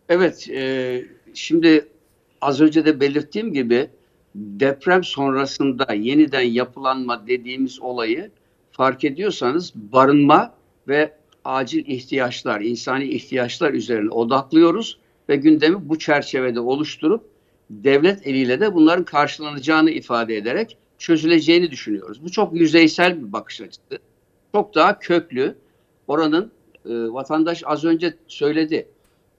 [0.09, 1.01] Evet, e,
[1.33, 1.87] şimdi
[2.41, 3.89] az önce de belirttiğim gibi
[4.35, 8.31] deprem sonrasında yeniden yapılanma dediğimiz olayı
[8.71, 10.53] fark ediyorsanız barınma
[10.87, 11.13] ve
[11.45, 14.97] acil ihtiyaçlar, insani ihtiyaçlar üzerine odaklıyoruz
[15.29, 17.23] ve gündemi bu çerçevede oluşturup
[17.69, 22.23] devlet eliyle de bunların karşılanacağını ifade ederek çözüleceğini düşünüyoruz.
[22.23, 23.99] Bu çok yüzeysel bir bakış açısı.
[24.51, 25.55] Çok daha köklü.
[26.07, 26.51] Oranın
[26.85, 28.87] e, vatandaş az önce söyledi.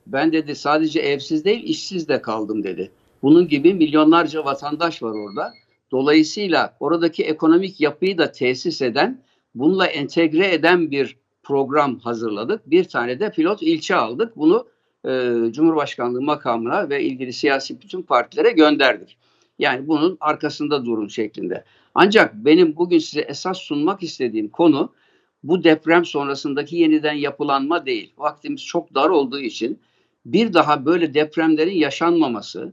[0.07, 2.90] Ben dedi sadece evsiz değil işsiz de kaldım dedi.
[3.23, 5.53] Bunun gibi milyonlarca vatandaş var orada.
[5.91, 9.23] Dolayısıyla oradaki ekonomik yapıyı da tesis eden,
[9.55, 12.70] bununla entegre eden bir program hazırladık.
[12.70, 14.37] Bir tane de pilot ilçe aldık.
[14.37, 14.66] Bunu
[15.05, 19.16] e, Cumhurbaşkanlığı makamına ve ilgili siyasi bütün partilere gönderdik.
[19.59, 21.64] Yani bunun arkasında durun şeklinde.
[21.95, 24.93] Ancak benim bugün size esas sunmak istediğim konu
[25.43, 28.12] bu deprem sonrasındaki yeniden yapılanma değil.
[28.18, 29.81] Vaktimiz çok dar olduğu için
[30.27, 32.73] bir daha böyle depremlerin yaşanmaması,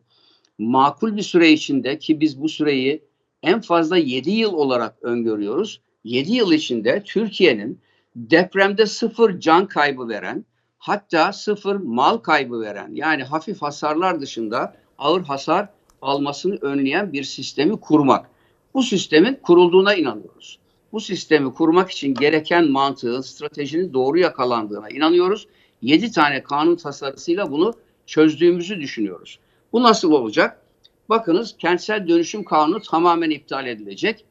[0.60, 3.04] makul bir süre içinde ki biz bu süreyi
[3.44, 5.82] en fazla 7 yıl olarak öngörüyoruz.
[6.04, 7.80] 7 yıl içinde Türkiye'nin
[8.16, 10.46] depremde sıfır can kaybı veren
[10.78, 15.70] hatta sıfır mal kaybı veren yani hafif hasarlar dışında ağır hasar
[16.02, 18.30] almasını önleyen bir sistemi kurmak.
[18.74, 20.60] Bu sistemin kurulduğuna inanıyoruz.
[20.92, 25.48] Bu sistemi kurmak için gereken mantığın, stratejinin doğru yakalandığına inanıyoruz.
[25.82, 27.74] 7 tane kanun tasarısıyla bunu
[28.06, 29.40] çözdüğümüzü düşünüyoruz.
[29.74, 30.62] Bu nasıl olacak?
[31.10, 34.26] Bakınız kentsel dönüşüm kanunu tamamen iptal edilecek.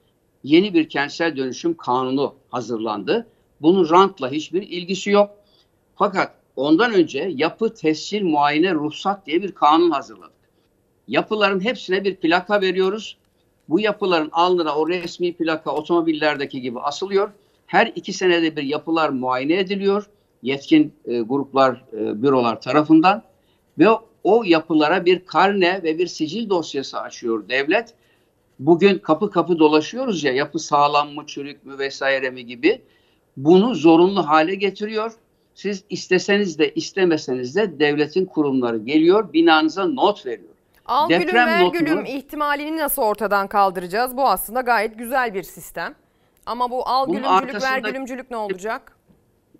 [0.45, 3.26] Yeni bir kentsel dönüşüm kanunu hazırlandı.
[3.61, 5.30] Bunun rantla hiçbir ilgisi yok.
[5.97, 10.32] Fakat ondan önce yapı tescil muayene ruhsat diye bir kanun hazırladık.
[11.09, 13.16] Yapıların hepsine bir plaka veriyoruz.
[13.68, 17.30] Bu yapıların alnına o resmi plaka otomobillerdeki gibi asılıyor.
[17.66, 20.11] Her iki senede bir yapılar muayene ediliyor.
[20.43, 23.22] yetkin e, gruplar, e, bürolar tarafından
[23.78, 23.89] ve
[24.29, 27.95] o yapılara bir karne ve bir sicil dosyası açıyor devlet.
[28.59, 32.83] Bugün kapı kapı dolaşıyoruz ya yapı sağlam mı, çürük mü vesaire mi gibi.
[33.37, 35.12] Bunu zorunlu hale getiriyor.
[35.55, 40.55] Siz isteseniz de istemeseniz de devletin kurumları geliyor, binanıza not veriyor.
[40.87, 44.16] Al gülüm Deprem ver notunu- gülüm ihtimalini nasıl ortadan kaldıracağız?
[44.16, 45.95] Bu aslında gayet güzel bir sistem.
[46.47, 47.14] Ama bu al
[47.62, 48.97] ver gülümcülük ne olacak?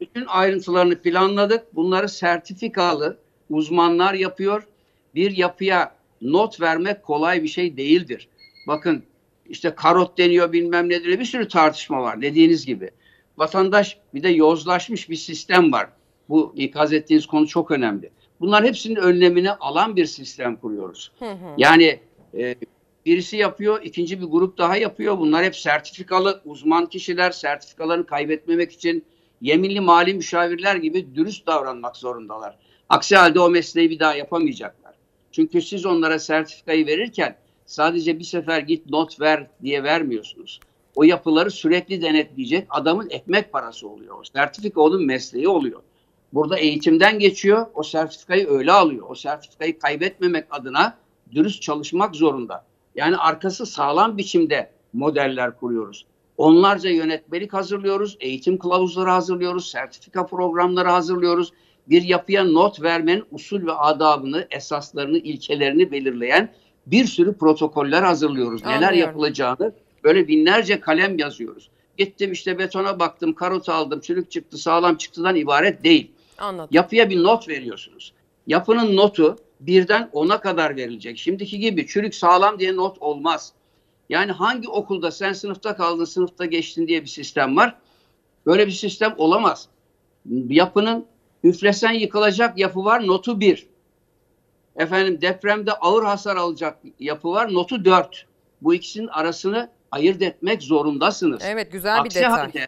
[0.01, 1.77] Bütün ayrıntılarını planladık.
[1.77, 3.19] Bunları sertifikalı
[3.51, 4.67] uzmanlar yapıyor.
[5.15, 8.29] Bir yapıya not vermek kolay bir şey değildir.
[8.67, 9.03] Bakın
[9.49, 12.91] işte karot deniyor bilmem ne deniyor bir sürü tartışma var dediğiniz gibi.
[13.37, 15.89] Vatandaş bir de yozlaşmış bir sistem var.
[16.29, 18.11] Bu ikaz ettiğiniz konu çok önemli.
[18.41, 21.13] Bunlar hepsinin önlemini alan bir sistem kuruyoruz.
[21.57, 22.01] Yani
[22.35, 22.55] e,
[23.07, 25.19] birisi yapıyor, ikinci bir grup daha yapıyor.
[25.19, 27.31] Bunlar hep sertifikalı uzman kişiler.
[27.31, 29.05] Sertifikalarını kaybetmemek için
[29.41, 32.59] yeminli mali müşavirler gibi dürüst davranmak zorundalar.
[32.89, 34.95] Aksi halde o mesleği bir daha yapamayacaklar.
[35.33, 37.37] Çünkü siz onlara sertifikayı verirken
[37.67, 40.61] sadece bir sefer git not ver diye vermiyorsunuz.
[40.95, 44.21] O yapıları sürekli denetleyecek adamın ekmek parası oluyor.
[44.21, 45.83] O sertifika onun mesleği oluyor.
[46.33, 47.67] Burada eğitimden geçiyor.
[47.75, 49.07] O sertifikayı öyle alıyor.
[49.09, 50.99] O sertifikayı kaybetmemek adına
[51.33, 52.65] dürüst çalışmak zorunda.
[52.95, 56.07] Yani arkası sağlam biçimde modeller kuruyoruz.
[56.37, 61.53] Onlarca yönetmelik hazırlıyoruz, eğitim kılavuzları hazırlıyoruz, sertifika programları hazırlıyoruz.
[61.91, 66.53] Bir yapıya not vermenin usul ve adabını, esaslarını, ilkelerini belirleyen
[66.87, 68.63] bir sürü protokoller hazırlıyoruz.
[68.63, 68.99] Neler Anlıyorum.
[68.99, 69.73] yapılacağını
[70.05, 71.71] böyle binlerce kalem yazıyoruz.
[71.97, 76.11] Gittim işte betona baktım, karot aldım, çürük çıktı, sağlam çıktıdan ibaret değil.
[76.39, 76.69] Anladım.
[76.73, 78.13] Yapıya bir not veriyorsunuz.
[78.47, 81.19] Yapının notu birden ona kadar verilecek.
[81.19, 83.53] Şimdiki gibi çürük sağlam diye not olmaz.
[84.09, 87.75] Yani hangi okulda sen sınıfta kaldın, sınıfta geçtin diye bir sistem var.
[88.47, 89.69] Böyle bir sistem olamaz.
[90.49, 91.07] Yapının
[91.45, 93.67] üflesen yıkılacak yapı var, notu bir.
[94.77, 98.27] Efendim depremde ağır hasar alacak yapı var, notu dört.
[98.63, 101.43] Bu ikisinin arasını ayırt etmek zorundasınız.
[101.45, 102.31] Evet güzel bir Aksi detay.
[102.31, 102.67] halde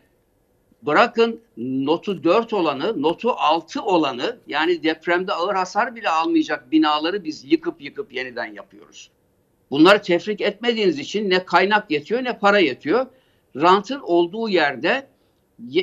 [0.82, 7.52] bırakın notu 4 olanı, notu 6 olanı yani depremde ağır hasar bile almayacak binaları biz
[7.52, 9.10] yıkıp yıkıp yeniden yapıyoruz.
[9.70, 13.06] Bunları tefrik etmediğiniz için ne kaynak yetiyor ne para yetiyor.
[13.56, 15.06] Rantın olduğu yerde ye-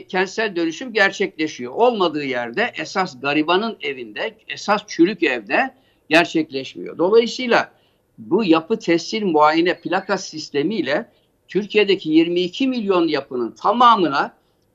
[0.10, 1.74] kentsel dönüşüm gerçekleşiyor.
[1.74, 5.74] Olmadığı yerde esas garibanın evinde, esas çürük evde
[6.10, 6.98] gerçekleşmiyor.
[6.98, 7.72] Dolayısıyla
[8.18, 11.10] bu yapı tescil muayene plaka sistemiyle
[11.48, 14.34] Türkiye'deki 22 milyon yapının tamamına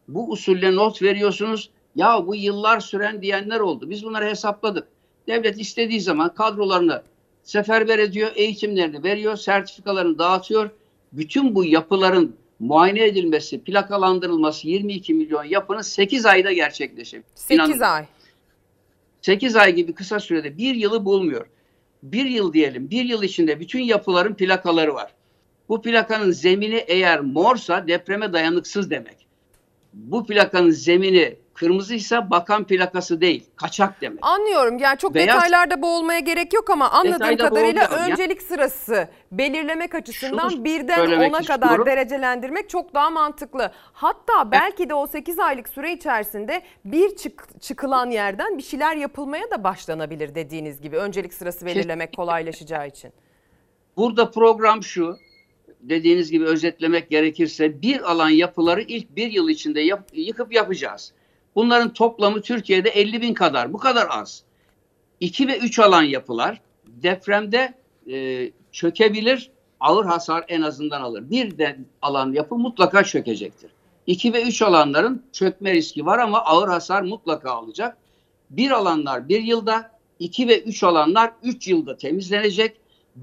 [0.09, 1.71] bu usulle not veriyorsunuz.
[1.97, 3.91] Ya bu yıllar süren diyenler oldu.
[3.91, 4.89] Biz bunları hesapladık.
[5.27, 7.03] Devlet istediği zaman kadrolarını
[7.43, 10.71] seferber ediyor, eğitimlerini veriyor, sertifikalarını dağıtıyor.
[11.13, 17.31] Bütün bu yapıların muayene edilmesi, plakalandırılması 22 milyon yapının 8 ayda gerçekleşebilir.
[17.35, 18.07] 8 ay.
[19.21, 21.47] 8 ay gibi kısa sürede bir yılı bulmuyor.
[22.03, 25.13] Bir yıl diyelim, bir yıl içinde bütün yapıların plakaları var.
[25.69, 29.27] Bu plakanın zemini eğer morsa depreme dayanıksız demek.
[29.93, 31.37] Bu plakanın zemini
[31.67, 34.19] kırmızıysa bakan plakası değil, kaçak demek.
[34.23, 34.79] Anlıyorum.
[34.79, 38.13] Yani çok Beyaz- detaylarda boğulmaya gerek yok ama anladığım kadarıyla boğulmayalım ya.
[38.13, 41.87] öncelik sırası belirlemek açısından Şunu birden söylemek 10'a kadar istiyorum.
[41.87, 43.71] derecelendirmek çok daha mantıklı.
[43.93, 49.51] Hatta belki de o 8 aylık süre içerisinde bir çık- çıkılan yerden bir şeyler yapılmaya
[49.51, 50.97] da başlanabilir dediğiniz gibi.
[50.97, 53.13] Öncelik sırası belirlemek kolaylaşacağı için.
[53.97, 55.17] Burada program şu,
[55.81, 61.13] dediğiniz gibi özetlemek gerekirse bir alan yapıları ilk bir yıl içinde yap- yıkıp yapacağız.
[61.55, 64.43] Bunların toplamı Türkiye'de 50 bin kadar, bu kadar az.
[65.21, 67.75] 2 ve 3 alan yapılar depremde
[68.11, 69.51] e, çökebilir,
[69.81, 71.31] ağır hasar en azından alır.
[71.31, 73.71] Bir de alan yapı mutlaka çökecektir.
[74.07, 77.97] 2 ve 3 alanların çökme riski var ama ağır hasar mutlaka alacak.
[78.51, 82.77] Bir alanlar bir yılda, 2 ve 3 alanlar 3 yılda temizlenecek.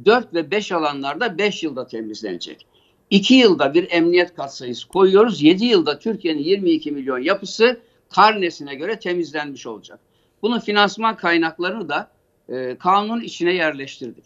[0.06, 2.68] 4 ve 5 alanlarda 5 yılda temizlenecek.
[3.10, 5.42] 2 yılda bir emniyet katsayısı koyuyoruz.
[5.42, 7.80] 7 yılda Türkiye'nin 22 milyon yapısı
[8.10, 10.00] karnesine göre temizlenmiş olacak.
[10.42, 12.12] Bunun finansman kaynaklarını da
[12.50, 14.24] e, kanunun içine yerleştirdik.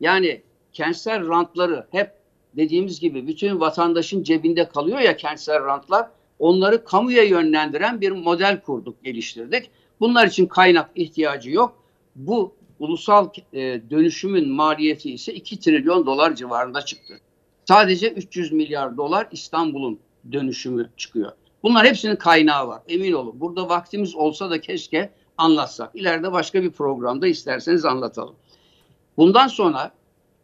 [0.00, 2.12] Yani kentsel rantları hep
[2.56, 6.08] dediğimiz gibi bütün vatandaşın cebinde kalıyor ya kentsel rantlar.
[6.38, 9.70] Onları kamuya yönlendiren bir model kurduk, geliştirdik.
[10.00, 11.82] Bunlar için kaynak ihtiyacı yok.
[12.16, 13.58] Bu ulusal e,
[13.90, 17.20] dönüşümün maliyeti ise 2 trilyon dolar civarında çıktı.
[17.68, 19.98] Sadece 300 milyar dolar İstanbul'un
[20.32, 21.32] dönüşümü çıkıyor.
[21.62, 22.82] Bunlar hepsinin kaynağı var.
[22.88, 23.40] Emin olun.
[23.40, 25.90] Burada vaktimiz olsa da keşke anlatsak.
[25.94, 28.34] İleride başka bir programda isterseniz anlatalım.
[29.16, 29.92] Bundan sonra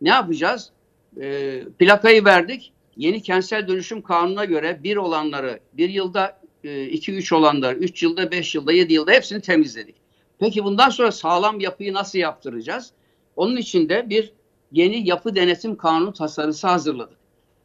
[0.00, 0.72] ne yapacağız?
[1.20, 2.72] Ee, plakayı verdik.
[2.96, 8.72] Yeni kentsel dönüşüm kanununa göre bir olanları bir yılda 2-3 olanlar 3 yılda, 5 yılda,
[8.72, 9.94] 7 yılda hepsini temizledik.
[10.38, 12.92] Peki bundan sonra sağlam yapıyı nasıl yaptıracağız?
[13.36, 14.32] Onun için de bir
[14.72, 17.18] yeni yapı denetim kanunu tasarısı hazırladık.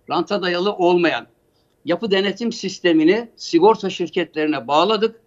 [0.09, 1.27] Ranta dayalı olmayan
[1.85, 5.21] yapı denetim sistemini sigorta şirketlerine bağladık.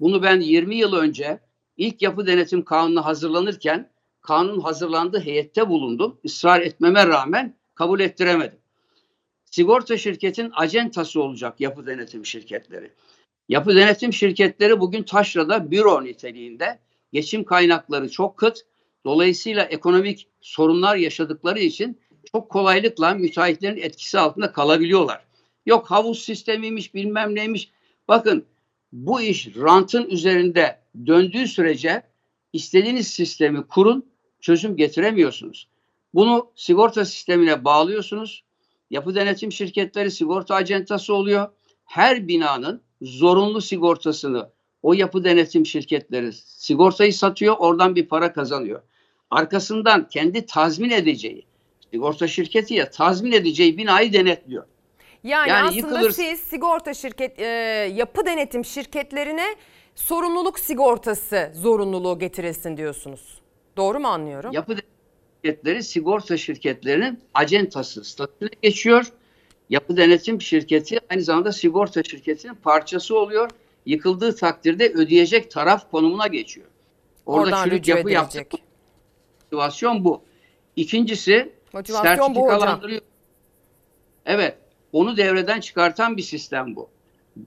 [0.00, 1.40] Bunu ben 20 yıl önce
[1.76, 3.90] ilk yapı denetim kanunu hazırlanırken
[4.20, 6.20] kanun hazırlandığı heyette bulundum.
[6.22, 8.58] Israr etmeme rağmen kabul ettiremedim.
[9.44, 12.92] Sigorta şirketin acentası olacak yapı denetim şirketleri.
[13.48, 16.78] Yapı denetim şirketleri bugün taşrada büro niteliğinde.
[17.12, 18.58] Geçim kaynakları çok kıt.
[19.04, 22.00] Dolayısıyla ekonomik sorunlar yaşadıkları için
[22.32, 25.29] çok kolaylıkla müteahhitlerin etkisi altında kalabiliyorlar.
[25.70, 27.70] Yok havuz sistemiymiş bilmem neymiş.
[28.08, 28.44] Bakın
[28.92, 32.02] bu iş rantın üzerinde döndüğü sürece
[32.52, 34.06] istediğiniz sistemi kurun
[34.40, 35.68] çözüm getiremiyorsunuz.
[36.14, 38.44] Bunu sigorta sistemine bağlıyorsunuz.
[38.90, 41.48] Yapı denetim şirketleri sigorta acentası oluyor.
[41.84, 44.50] Her binanın zorunlu sigortasını
[44.82, 48.82] o yapı denetim şirketleri sigortayı satıyor, oradan bir para kazanıyor.
[49.30, 51.46] Arkasından kendi tazmin edeceği,
[51.90, 54.64] sigorta şirketi ya tazmin edeceği binayı denetliyor.
[55.24, 57.44] Yani, Yani aslında yıkılır- siz sigorta şirket, e,
[57.94, 59.56] yapı denetim şirketlerine
[59.94, 63.40] sorumluluk sigortası zorunluluğu getirilsin diyorsunuz.
[63.76, 64.52] Doğru mu anlıyorum?
[64.52, 64.90] Yapı denetim
[65.44, 69.06] şirketleri sigorta şirketlerinin acentası statüsüne geçiyor.
[69.70, 73.50] Yapı denetim şirketi aynı zamanda sigorta şirketinin parçası oluyor.
[73.86, 76.66] Yıkıldığı takdirde ödeyecek taraf konumuna geçiyor.
[77.26, 78.52] Orada Oradan çürük yapı yaptık.
[79.52, 80.22] Motivasyon bu.
[80.76, 82.48] İkincisi Motivasyon bu hocam.
[82.50, 83.02] sertifikalandırıyor.
[84.26, 84.58] Evet,
[84.92, 86.88] onu devreden çıkartan bir sistem bu.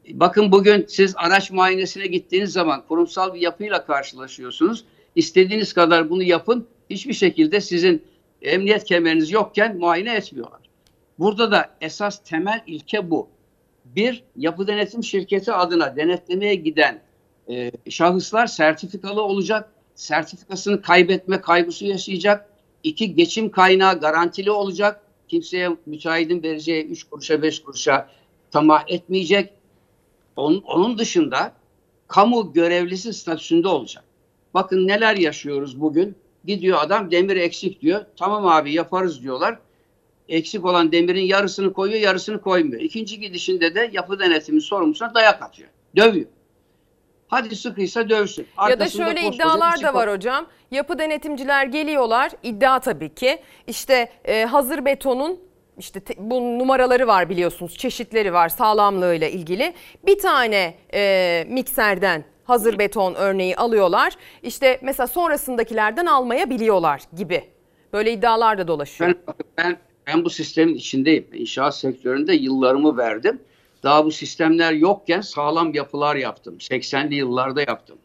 [0.09, 4.85] Bakın bugün siz araç muayenesine gittiğiniz zaman kurumsal bir yapıyla karşılaşıyorsunuz.
[5.15, 6.67] İstediğiniz kadar bunu yapın.
[6.89, 8.03] Hiçbir şekilde sizin
[8.41, 10.59] emniyet kemeriniz yokken muayene etmiyorlar.
[11.19, 13.27] Burada da esas temel ilke bu.
[13.85, 17.01] Bir, yapı denetim şirketi adına denetlemeye giden
[17.49, 19.69] e, şahıslar sertifikalı olacak.
[19.95, 22.49] Sertifikasını kaybetme kaygısı yaşayacak.
[22.83, 25.02] İki, geçim kaynağı garantili olacak.
[25.33, 28.09] Kimseye müteahhidin vereceği 3 kuruşa 5 kuruşa
[28.51, 29.53] tamah etmeyecek.
[30.35, 31.53] Onun, onun dışında
[32.07, 34.03] kamu görevlisi statüsünde olacak.
[34.53, 36.15] Bakın neler yaşıyoruz bugün.
[36.45, 38.05] Gidiyor adam demir eksik diyor.
[38.17, 39.59] Tamam abi yaparız diyorlar.
[40.29, 42.81] Eksik olan demirin yarısını koyuyor, yarısını koymuyor.
[42.81, 45.69] İkinci gidişinde de yapı denetimi sorumlusuna dayak atıyor.
[45.95, 46.27] Dövüyor.
[47.33, 48.47] Hadi sıkıysa dövsün.
[48.57, 50.45] Ya da Arkasında şöyle iddialar da var hocam.
[50.71, 52.31] Yapı denetimciler geliyorlar.
[52.43, 53.37] iddia tabii ki.
[53.67, 55.39] İşte e, hazır betonun
[55.77, 57.77] işte te- bu numaraları var biliyorsunuz.
[57.77, 59.73] Çeşitleri var sağlamlığıyla ilgili.
[60.05, 64.13] Bir tane e, mikserden hazır beton örneği alıyorlar.
[64.43, 67.43] İşte mesela sonrasındakilerden almayabiliyorlar gibi.
[67.93, 69.15] Böyle iddialar da dolaşıyor.
[69.27, 69.77] Ben, ben,
[70.07, 71.27] ben bu sistemin içindeyim.
[71.33, 73.39] İnşaat sektöründe yıllarımı verdim.
[73.83, 76.57] Daha bu sistemler yokken sağlam yapılar yaptım.
[76.57, 77.97] 80'li yıllarda yaptım.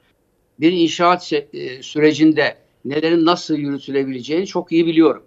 [0.60, 5.24] Bir inşaat e, sürecinde nelerin nasıl yürütülebileceğini çok iyi biliyorum.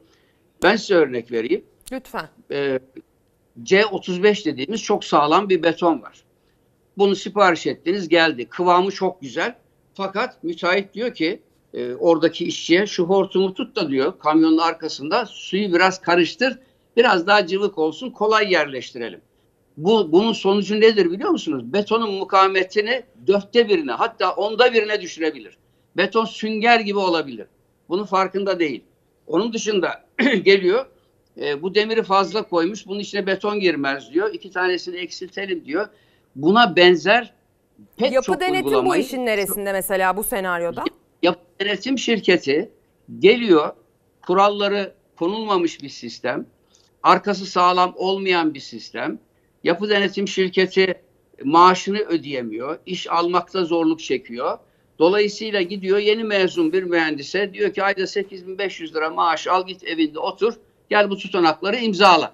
[0.63, 1.63] Ben size örnek vereyim.
[1.91, 2.29] Lütfen.
[2.51, 2.79] Ee,
[3.63, 6.23] C35 dediğimiz çok sağlam bir beton var.
[6.97, 8.45] Bunu sipariş ettiniz geldi.
[8.45, 9.55] Kıvamı çok güzel.
[9.93, 11.41] Fakat müteahhit diyor ki
[11.73, 16.59] e, oradaki işçiye şu hortumu tut da diyor kamyonun arkasında suyu biraz karıştır.
[16.97, 19.21] Biraz daha cıvık olsun kolay yerleştirelim.
[19.83, 21.73] Bu, bunun sonucu nedir biliyor musunuz?
[21.73, 25.57] Betonun mukavemetini dörtte birine hatta onda birine düşürebilir.
[25.97, 27.47] Beton sünger gibi olabilir.
[27.89, 28.83] Bunun farkında değil.
[29.27, 30.03] Onun dışında
[30.43, 30.85] geliyor
[31.41, 34.33] e, bu demiri fazla koymuş bunun içine beton girmez diyor.
[34.33, 35.87] İki tanesini eksiltelim diyor.
[36.35, 37.33] Buna benzer
[37.97, 40.83] pek Yapı çok denetim bu uygulamayı işin neresinde mesela bu senaryoda?
[41.23, 42.69] yapı denetim şirketi
[43.19, 43.73] geliyor
[44.27, 46.45] kuralları konulmamış bir sistem
[47.03, 49.19] arkası sağlam olmayan bir sistem
[49.63, 51.01] yapı denetim şirketi
[51.43, 54.57] maaşını ödeyemiyor iş almakta zorluk çekiyor.
[54.99, 60.19] Dolayısıyla gidiyor yeni mezun bir mühendise diyor ki ayda 8500 lira maaş al git evinde
[60.19, 60.53] otur
[60.89, 62.33] gel bu tutanakları imzala.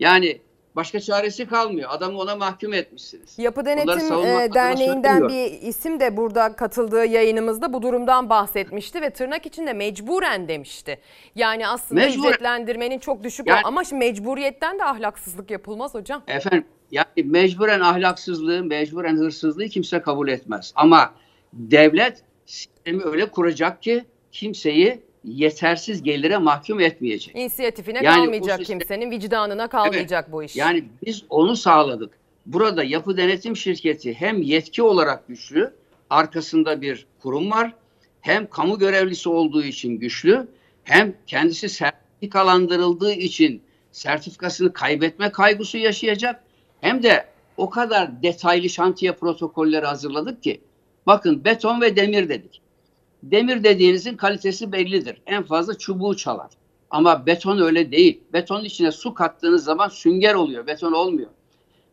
[0.00, 0.40] Yani
[0.78, 6.56] başka çaresi kalmıyor adamı ona mahkum etmişsiniz Yapı Denetim e, Derneği'nden bir isim de burada
[6.56, 10.98] katıldığı yayınımızda bu durumdan bahsetmişti ve tırnak içinde mecburen demişti.
[11.34, 12.28] Yani aslında Mecburen.
[12.28, 16.22] ücretlendirmenin çok düşük Yani- ama şimdi mecburiyetten de ahlaksızlık yapılmaz hocam.
[16.28, 20.72] Efendim yani mecburen ahlaksızlığı, mecburen hırsızlığı kimse kabul etmez.
[20.74, 21.14] Ama
[21.52, 25.00] devlet sistemi öyle kuracak ki kimseyi
[25.30, 27.36] yetersiz gelire mahkum etmeyecek.
[27.36, 30.56] İnisiyatifine Yani kalmayacak sistem- kimsenin, vicdanına kalmayacak bu iş.
[30.56, 32.10] Yani biz onu sağladık.
[32.46, 35.72] Burada yapı denetim şirketi hem yetki olarak güçlü,
[36.10, 37.72] arkasında bir kurum var,
[38.20, 40.48] hem kamu görevlisi olduğu için güçlü,
[40.84, 43.62] hem kendisi sertifikalandırıldığı için
[43.92, 46.44] sertifikasını kaybetme kaygısı yaşayacak,
[46.80, 47.26] hem de
[47.56, 50.60] o kadar detaylı şantiye protokolleri hazırladık ki
[51.06, 52.60] bakın beton ve demir dedik.
[53.22, 55.20] Demir dediğinizin kalitesi bellidir.
[55.26, 56.50] En fazla çubuğu çalar.
[56.90, 58.20] Ama beton öyle değil.
[58.32, 60.66] Betonun içine su kattığınız zaman sünger oluyor.
[60.66, 61.30] Beton olmuyor.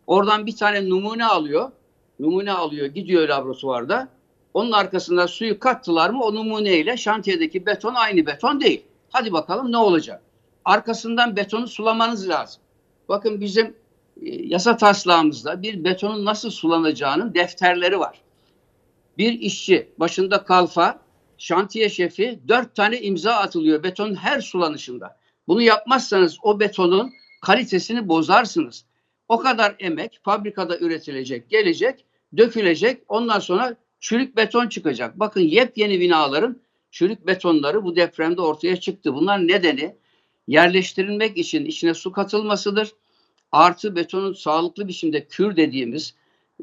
[0.08, 1.72] Oradan bir tane numune alıyor.
[2.20, 4.08] Numune alıyor gidiyor laboratuvarda.
[4.54, 8.84] Onun arkasında suyu kattılar mı o numuneyle şantiyedeki beton aynı beton değil.
[9.10, 10.22] Hadi bakalım ne olacak?
[10.66, 12.62] Arkasından betonu sulamanız lazım.
[13.10, 13.74] Bakın bizim e,
[14.26, 18.22] yasa taslağımızda bir betonun nasıl sulanacağının defterleri var.
[19.18, 21.00] Bir işçi başında kalfa,
[21.38, 25.18] şantiye şefi dört tane imza atılıyor betonun her sulanışında.
[25.48, 28.86] Bunu yapmazsanız o betonun kalitesini bozarsınız.
[29.28, 32.06] O kadar emek fabrikada üretilecek, gelecek,
[32.38, 33.02] dökülecek.
[33.08, 35.20] Ondan sonra çürük beton çıkacak.
[35.20, 36.62] Bakın yepyeni binaların
[36.92, 39.14] çürük betonları bu depremde ortaya çıktı.
[39.14, 39.96] Bunlar nedeni
[40.48, 42.92] yerleştirilmek için içine su katılmasıdır.
[43.52, 46.16] Artı betonun sağlıklı biçimde kür dediğimiz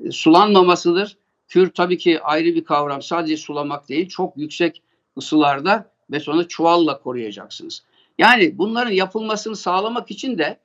[0.05, 1.17] e, sulanmamasıdır.
[1.53, 3.03] Kür tabii ki ayrı bir kavram.
[3.03, 4.83] Sadece sulamak değil, çok yüksek
[5.19, 7.83] ısılarda betonu çuvalla koruyacaksınız.
[8.19, 10.59] Yani bunların yapılmasını sağlamak için de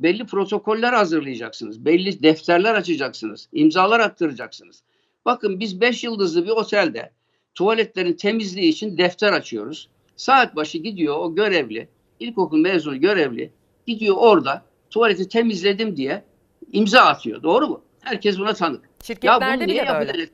[0.00, 1.84] belli protokoller hazırlayacaksınız.
[1.84, 3.48] Belli defterler açacaksınız.
[3.52, 4.82] imzalar attıracaksınız.
[5.24, 7.12] Bakın biz 5 yıldızlı bir otelde
[7.54, 9.88] tuvaletlerin temizliği için defter açıyoruz.
[10.16, 11.88] Saat başı gidiyor o görevli,
[12.20, 13.52] ilkokul mezunu görevli
[13.86, 16.24] gidiyor orada tuvaleti temizledim diye
[16.72, 17.42] imza atıyor.
[17.42, 17.82] Doğru mu?
[18.00, 18.91] Herkes buna tanık.
[19.02, 20.12] Şirketlerde bunu bile niye yapı böyle.
[20.18, 20.30] denet-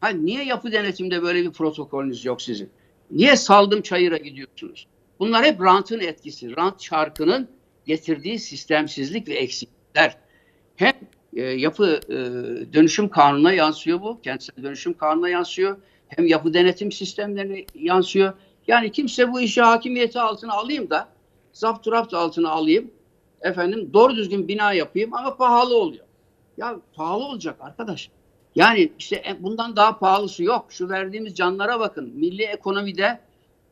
[0.00, 2.70] Ha, niye yapı denetimde böyle bir protokolünüz yok sizin?
[3.10, 4.86] Niye saldım çayıra gidiyorsunuz?
[5.18, 6.56] Bunlar hep rantın etkisi.
[6.56, 7.48] Rant çarkının
[7.86, 10.16] getirdiği sistemsizlik ve eksiklikler.
[10.76, 10.92] Hem
[11.36, 12.14] e, yapı e,
[12.72, 14.20] dönüşüm kanununa yansıyor bu.
[14.20, 15.76] Kentsel dönüşüm kanununa yansıyor.
[16.08, 18.32] Hem yapı denetim sistemlerine yansıyor.
[18.68, 21.08] Yani kimse bu işi hakimiyeti altına alayım da
[21.52, 22.90] zapturapt altına alayım.
[23.40, 26.03] Efendim doğru düzgün bina yapayım ama pahalı oluyor.
[26.56, 28.10] Ya pahalı olacak arkadaş.
[28.54, 30.66] Yani işte e, bundan daha pahalısı yok.
[30.68, 32.12] Şu verdiğimiz canlara bakın.
[32.14, 33.20] Milli ekonomide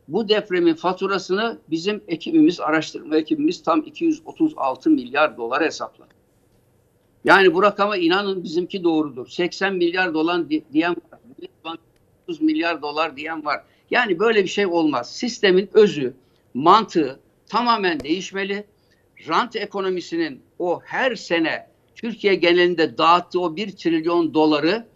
[0.08, 6.10] bu depremin faturasını bizim ekibimiz, araştırma ekibimiz tam 236 milyar dolar hesapladı.
[7.24, 9.28] Yani bu rakama inanın bizimki doğrudur.
[9.28, 11.20] 80 milyar dolar di- diyen var.
[11.24, 11.88] Millet Bankası
[12.28, 13.64] 30 milyar dolar diyen var.
[13.90, 15.12] Yani böyle bir şey olmaz.
[15.16, 16.14] Sistemin özü,
[16.54, 18.64] mantığı tamamen değişmeli.
[19.28, 21.71] Rant ekonomisinin o her sene
[22.02, 24.86] Türkiye genelinde dağıttığı o 1 trilyon doları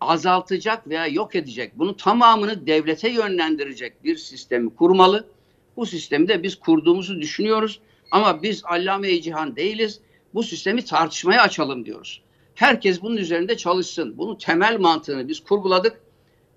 [0.00, 1.72] azaltacak veya yok edecek.
[1.78, 5.28] Bunun tamamını devlete yönlendirecek bir sistemi kurmalı.
[5.76, 7.80] Bu sistemi de biz kurduğumuzu düşünüyoruz.
[8.10, 10.00] Ama biz allame cihan değiliz.
[10.34, 12.22] Bu sistemi tartışmaya açalım diyoruz.
[12.54, 14.18] Herkes bunun üzerinde çalışsın.
[14.18, 16.00] Bunun temel mantığını biz kurguladık.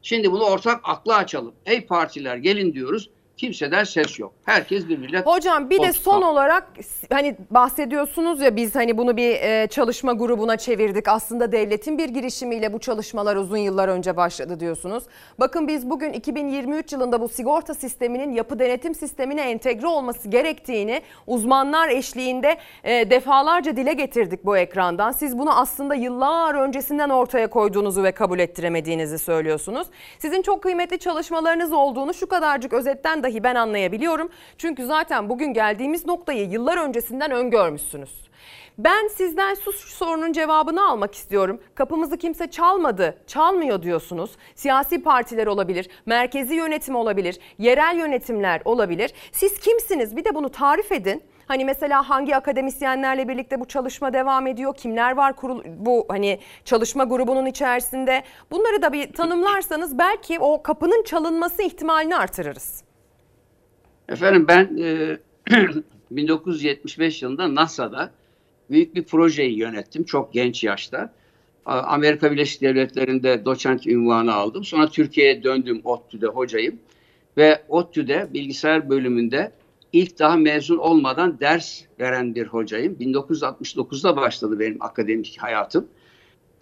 [0.02, 1.54] Şimdi bunu ortak akla açalım.
[1.66, 3.10] Ey partiler gelin diyoruz.
[3.42, 4.34] Kimseden ses yok.
[4.46, 6.68] Herkes birbiriyle Hocam bir de son olarak
[7.10, 11.08] hani bahsediyorsunuz ya biz hani bunu bir e, çalışma grubuna çevirdik.
[11.08, 15.04] Aslında devletin bir girişimiyle bu çalışmalar uzun yıllar önce başladı diyorsunuz.
[15.40, 21.90] Bakın biz bugün 2023 yılında bu sigorta sisteminin yapı denetim sistemine entegre olması gerektiğini uzmanlar
[21.90, 25.12] eşliğinde e, defalarca dile getirdik bu ekrandan.
[25.12, 29.88] Siz bunu aslında yıllar öncesinden ortaya koyduğunuzu ve kabul ettiremediğinizi söylüyorsunuz.
[30.20, 34.30] Sizin çok kıymetli çalışmalarınız olduğunu şu kadarcık özetten dahi ben anlayabiliyorum.
[34.58, 38.32] Çünkü zaten bugün geldiğimiz noktayı yıllar öncesinden öngörmüşsünüz.
[38.78, 41.62] Ben sizden su sorunun cevabını almak istiyorum.
[41.76, 44.32] Kapımızı kimse çalmadı, çalmıyor diyorsunuz.
[44.56, 49.14] Siyasi partiler olabilir, merkezi yönetim olabilir, yerel yönetimler olabilir.
[49.32, 50.16] Siz kimsiniz?
[50.16, 51.24] Bir de bunu tarif edin.
[51.48, 54.76] Hani mesela hangi akademisyenlerle birlikte bu çalışma devam ediyor?
[54.76, 58.24] Kimler var kurul bu hani çalışma grubunun içerisinde?
[58.52, 62.84] Bunları da bir tanımlarsanız belki o kapının çalınması ihtimalini artırırız.
[64.12, 65.18] Efendim ben e,
[66.12, 68.12] 1975 yılında NASA'da
[68.70, 71.14] büyük bir projeyi yönettim çok genç yaşta.
[71.66, 74.64] Amerika Birleşik Devletleri'nde doçent ünvanı aldım.
[74.64, 76.80] Sonra Türkiye'ye döndüm ODTÜ'de hocayım.
[77.38, 79.52] Ve ODTÜ'de bilgisayar bölümünde
[79.94, 82.98] ilk daha mezun olmadan ders veren bir hocayım.
[83.00, 85.88] 1969'da başladı benim akademik hayatım.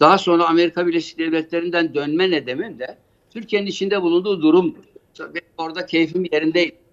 [0.00, 2.98] Daha sonra Amerika Birleşik Devletleri'nden dönme nedenim de
[3.30, 4.74] Türkiye'nin içinde bulunduğu.
[5.18, 6.89] Benim orada keyfim yerindeydi.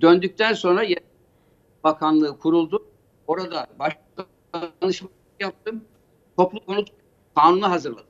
[0.00, 0.84] Döndükten sonra
[1.84, 2.84] Bakanlığı kuruldu.
[3.26, 4.00] Orada başka
[4.82, 5.08] danışma
[5.40, 5.84] yaptım.
[6.36, 6.88] Toplu konut
[7.34, 8.06] kanunu hazırladım.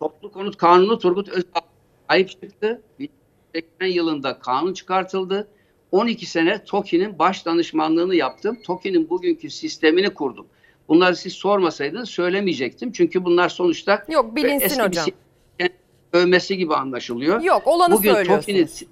[0.00, 1.60] Toplu konut kanunu Turgut Özal
[2.08, 2.82] ayıp çıktı.
[2.98, 5.48] 1980 yılında kanun çıkartıldı.
[5.92, 8.62] 12 sene TOKİ'nin baş danışmanlığını yaptım.
[8.62, 10.46] TOKİ'nin bugünkü sistemini kurdum.
[10.88, 12.92] Bunları siz sormasaydınız söylemeyecektim.
[12.92, 15.04] Çünkü bunlar sonuçta Yok, bilinsin eski bir hocam.
[15.04, 15.72] sistemin
[16.12, 17.40] övmesi gibi anlaşılıyor.
[17.40, 18.82] Yok, olanı Bugün söylüyorsunuz.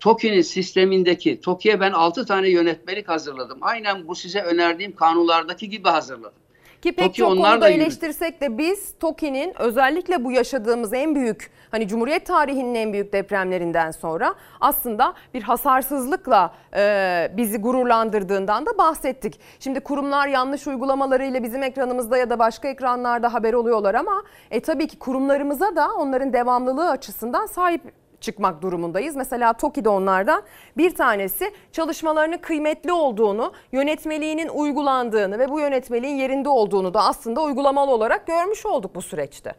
[0.00, 3.58] TOKİ'nin sistemindeki, TOKİ'ye ben 6 tane yönetmelik hazırladım.
[3.60, 6.40] Aynen bu size önerdiğim kanunlardaki gibi hazırladım.
[6.82, 11.88] Ki pek TOKİ çok konuda eleştirsek de biz TOKİ'nin özellikle bu yaşadığımız en büyük hani
[11.88, 19.40] Cumhuriyet tarihinin en büyük depremlerinden sonra aslında bir hasarsızlıkla e, bizi gururlandırdığından da bahsettik.
[19.60, 24.86] Şimdi kurumlar yanlış uygulamalarıyla bizim ekranımızda ya da başka ekranlarda haber oluyorlar ama e, tabii
[24.86, 27.82] ki kurumlarımıza da onların devamlılığı açısından sahip
[28.20, 29.16] çıkmak durumundayız.
[29.16, 30.42] Mesela TOKİ'de onlardan
[30.76, 37.90] bir tanesi çalışmalarının kıymetli olduğunu, yönetmeliğinin uygulandığını ve bu yönetmeliğin yerinde olduğunu da aslında uygulamalı
[37.90, 39.54] olarak görmüş olduk bu süreçte.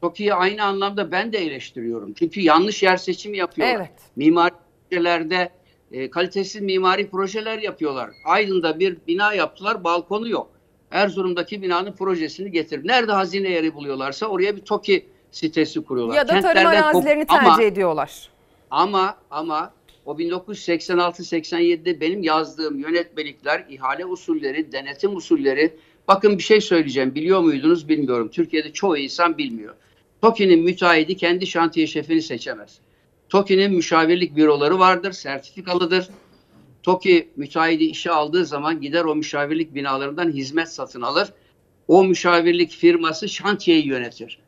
[0.00, 2.12] TOKİ'yi aynı anlamda ben de eleştiriyorum.
[2.12, 3.76] Çünkü yanlış yer seçimi yapıyorlar.
[3.76, 3.92] Evet.
[4.16, 4.54] Mimari
[4.90, 5.50] projelerde
[5.92, 8.10] e, kalitesiz mimari projeler yapıyorlar.
[8.24, 10.50] Aydın'da bir bina yaptılar, balkonu yok.
[10.90, 12.88] Erzurum'daki binanın projesini getir.
[12.88, 16.14] Nerede hazine yeri buluyorlarsa oraya bir TOKİ sitesi kuruyorlar.
[16.14, 18.28] Ya da tarım Kentlerden arazilerini Ama- tercih ediyorlar.
[18.70, 19.72] Ama ama
[20.06, 25.76] o 1986-87'de benim yazdığım yönetmelikler, ihale usulleri, denetim usulleri.
[26.08, 27.14] Bakın bir şey söyleyeceğim.
[27.14, 28.28] Biliyor muydunuz bilmiyorum.
[28.32, 29.74] Türkiye'de çoğu insan bilmiyor.
[30.22, 32.78] TOKİ'nin müteahhidi kendi şantiye şefini seçemez.
[33.28, 36.08] TOKİ'nin müşavirlik büroları vardır, sertifikalıdır.
[36.82, 41.28] TOKİ müteahhidi işe aldığı zaman gider o müşavirlik binalarından hizmet satın alır.
[41.88, 44.38] O müşavirlik firması şantiyeyi yönetir.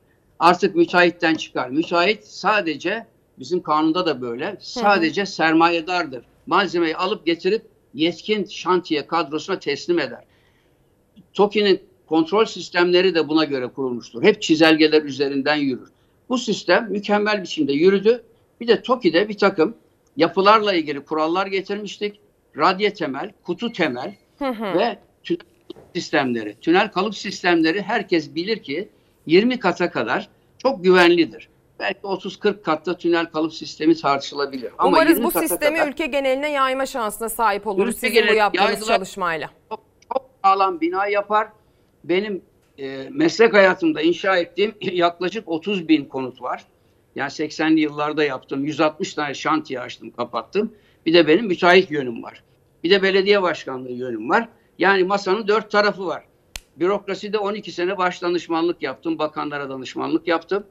[0.43, 1.69] Artık müteahhitten çıkar.
[1.69, 3.06] Müteahhit sadece
[3.39, 6.24] bizim kanunda da böyle sadece sermayedardır.
[6.47, 7.62] Malzemeyi alıp getirip
[7.94, 10.24] yetkin şantiye kadrosuna teslim eder.
[11.35, 14.23] TOKİ'nin kontrol sistemleri de buna göre kurulmuştur.
[14.23, 15.89] Hep çizelgeler üzerinden yürür.
[16.28, 18.24] Bu sistem mükemmel biçimde yürüdü.
[18.60, 19.74] Bir de TOKİ'de bir takım
[20.16, 22.20] yapılarla ilgili kurallar getirmiştik.
[22.56, 24.14] Radye temel, kutu temel
[24.77, 25.40] ve tünel
[25.94, 26.56] sistemleri.
[26.60, 28.89] Tünel kalıp sistemleri herkes bilir ki
[29.27, 30.28] 20 kata kadar
[30.59, 31.49] çok güvenlidir.
[31.78, 34.73] Belki 30-40 katta tünel kalıp sistemi tartışılabilir.
[34.78, 38.36] Ama Umarız 20 bu sistemi kadar ülke geneline yayma şansına sahip oluruz sizin bu geneli
[38.36, 38.86] yaptığınız yaydılar.
[38.86, 39.51] çalışmayla.
[40.12, 41.49] çok sağlam bina yapar.
[42.05, 42.43] Benim
[42.78, 46.65] e, meslek hayatımda inşa ettiğim yaklaşık 30 bin konut var.
[47.15, 48.65] Yani 80'li yıllarda yaptım.
[48.65, 50.73] 160 tane şantiye açtım, kapattım.
[51.07, 52.43] Bir de benim müteahhit yönüm var.
[52.85, 54.49] Bir de belediye başkanlığı yönüm var.
[54.78, 56.24] Yani masanın dört tarafı var.
[56.77, 59.19] Bürokraside 12 sene baş danışmanlık yaptım.
[59.19, 60.65] Bakanlara danışmanlık yaptım.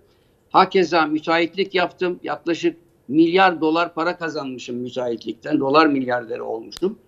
[0.49, 2.19] Hakeza müteahhitlik yaptım.
[2.23, 5.59] Yaklaşık milyar dolar para kazanmışım müteahhitlikten.
[5.59, 6.99] Dolar milyarderi olmuştum.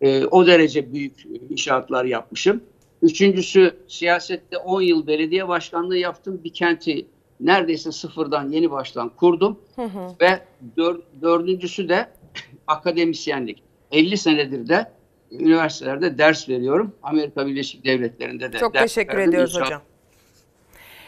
[0.00, 2.60] Ee, o derece büyük inşaatlar yapmışım.
[3.02, 6.40] Üçüncüsü siyasette 10 yıl belediye başkanlığı yaptım.
[6.44, 7.06] Bir kenti
[7.40, 9.58] neredeyse sıfırdan yeni baştan kurdum.
[10.20, 10.40] Ve
[10.76, 12.08] dör- dördüncüsü de
[12.66, 13.62] akademisyenlik.
[13.92, 14.92] 50 senedir de
[15.40, 16.94] üniversitelerde ders veriyorum.
[17.02, 19.82] Amerika Birleşik Devletleri'nde de Çok teşekkür ediyoruz İnşaat- hocam.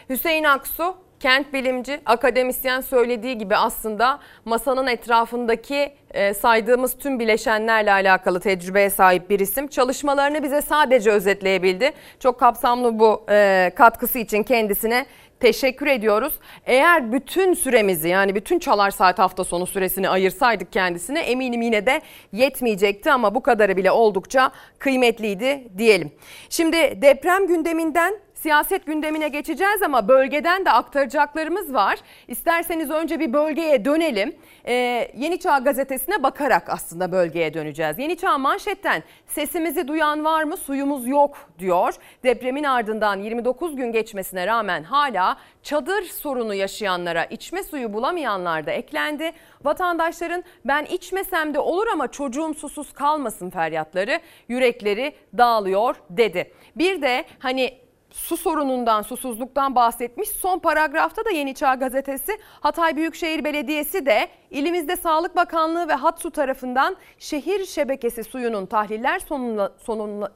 [0.09, 8.39] Hüseyin Aksu, kent bilimci, akademisyen söylediği gibi aslında masanın etrafındaki e, saydığımız tüm bileşenlerle alakalı
[8.39, 9.67] tecrübeye sahip bir isim.
[9.67, 11.91] Çalışmalarını bize sadece özetleyebildi.
[12.19, 15.05] Çok kapsamlı bu e, katkısı için kendisine
[15.39, 16.33] teşekkür ediyoruz.
[16.65, 22.01] Eğer bütün süremizi yani bütün çalar saat hafta sonu süresini ayırsaydık kendisine eminim yine de
[22.31, 26.11] yetmeyecekti ama bu kadarı bile oldukça kıymetliydi diyelim.
[26.49, 31.99] Şimdi deprem gündeminden siyaset gündemine geçeceğiz ama bölgeden de aktaracaklarımız var.
[32.27, 34.35] İsterseniz önce bir bölgeye dönelim.
[34.67, 37.99] Ee, Yeni Çağ gazetesine bakarak aslında bölgeye döneceğiz.
[37.99, 41.93] Yeni Çağ manşetten sesimizi duyan var mı suyumuz yok diyor.
[42.23, 49.31] Depremin ardından 29 gün geçmesine rağmen hala çadır sorunu yaşayanlara içme suyu bulamayanlar da eklendi.
[49.63, 56.51] Vatandaşların ben içmesem de olur ama çocuğum susuz kalmasın feryatları yürekleri dağılıyor dedi.
[56.75, 57.84] Bir de hani
[58.15, 60.29] su sorunundan, susuzluktan bahsetmiş.
[60.29, 66.31] Son paragrafta da Yeni Çağ Gazetesi Hatay Büyükşehir Belediyesi de ilimizde Sağlık Bakanlığı ve Hatsu
[66.31, 70.31] tarafından şehir şebekesi suyunun tahliller sonuna, sonuna,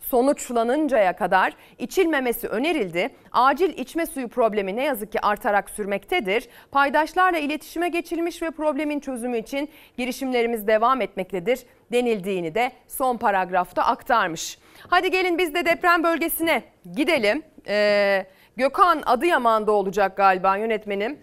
[0.00, 3.10] sonuçlanıncaya kadar içilmemesi önerildi.
[3.32, 6.48] Acil içme suyu problemi ne yazık ki artarak sürmektedir.
[6.70, 11.60] Paydaşlarla iletişime geçilmiş ve problemin çözümü için girişimlerimiz devam etmektedir
[11.92, 14.58] denildiğini de son paragrafta aktarmış.
[14.90, 16.62] Hadi gelin biz de deprem bölgesine
[16.96, 17.42] gidelim.
[17.68, 18.26] Ee,
[18.56, 21.18] Gökhan Adıyaman'da olacak galiba yönetmenim.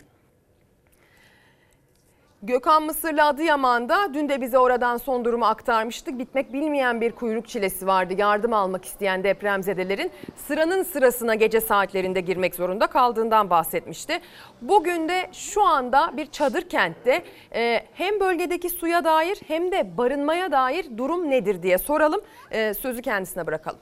[2.46, 6.20] Gökhan Mısırlı Adıyaman'da dün de bize oradan son durumu aktarmıştık.
[6.20, 8.14] Bitmek bilmeyen bir kuyruk çilesi vardı.
[8.18, 14.20] Yardım almak isteyen depremzedelerin sıranın sırasına gece saatlerinde girmek zorunda kaldığından bahsetmişti.
[14.62, 17.24] Bugün de şu anda bir çadır kentte
[17.56, 22.22] e, hem bölgedeki suya dair hem de barınmaya dair durum nedir diye soralım.
[22.52, 23.80] E, sözü kendisine bırakalım.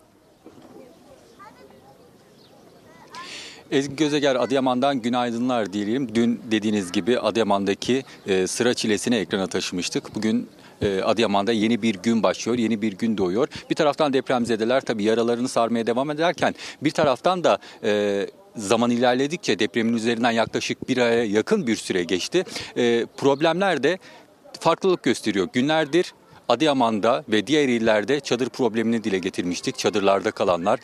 [3.72, 6.15] Ezgi Gözeger Adıyaman'dan günaydınlar diyelim.
[6.15, 10.15] Dün dediğiniz gibi Adıyaman'daki e, sıra çilesini ekrana taşımıştık.
[10.15, 10.49] Bugün
[10.81, 13.48] e, Adıyaman'da yeni bir gün başlıyor, yeni bir gün doğuyor.
[13.69, 19.93] Bir taraftan depremzedeler tabii yaralarını sarmaya devam ederken bir taraftan da e, zaman ilerledikçe depremin
[19.93, 22.43] üzerinden yaklaşık bir aya yakın bir süre geçti.
[22.77, 23.99] E, problemler de
[24.60, 25.48] farklılık gösteriyor.
[25.53, 26.14] Günlerdir
[26.52, 29.78] Adıyaman'da ve diğer illerde çadır problemini dile getirmiştik.
[29.78, 30.80] Çadırlarda kalanlar,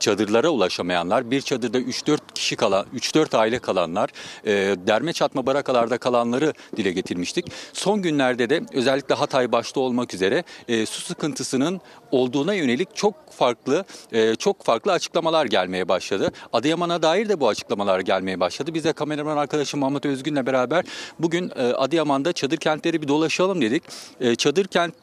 [0.00, 4.10] çadırlara ulaşamayanlar, bir çadırda 3-4 kişi kalan, 3-4 aile kalanlar,
[4.44, 4.52] e,
[4.86, 7.46] derme çatma barakalarda kalanları dile getirmiştik.
[7.72, 11.80] Son günlerde de özellikle Hatay başta olmak üzere e, su sıkıntısının
[12.12, 16.32] olduğuna yönelik çok farklı e, çok farklı açıklamalar gelmeye başladı.
[16.52, 18.74] Adıyaman'a dair de bu açıklamalar gelmeye başladı.
[18.74, 20.84] Biz de kameraman arkadaşım Mahmut Özgün'le beraber
[21.18, 23.82] bugün e, Adıyaman'da çadır kentleri bir dolaşalım dedik.
[24.20, 24.94] E, çadır kent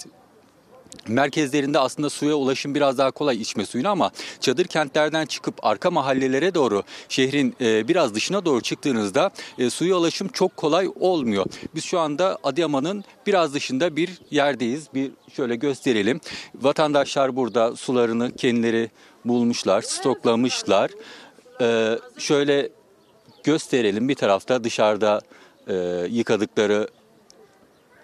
[1.08, 6.54] merkezlerinde aslında suya ulaşım biraz daha kolay içme suyuna ama çadır kentlerden çıkıp arka mahallelere
[6.54, 11.46] doğru şehrin e, biraz dışına doğru çıktığınızda e, suya ulaşım çok kolay olmuyor.
[11.76, 14.88] Biz şu anda Adıyaman'ın biraz dışında bir yerdeyiz.
[14.94, 16.22] Bir şöyle gösterelim.
[16.56, 18.90] Vatandaşlar burada sularını kendileri
[19.26, 20.92] bulmuşlar, stoklamışlar.
[21.62, 22.70] E, şöyle
[23.44, 25.22] gösterelim bir tarafta dışarıda
[25.68, 25.76] e,
[26.10, 26.88] yıkadıkları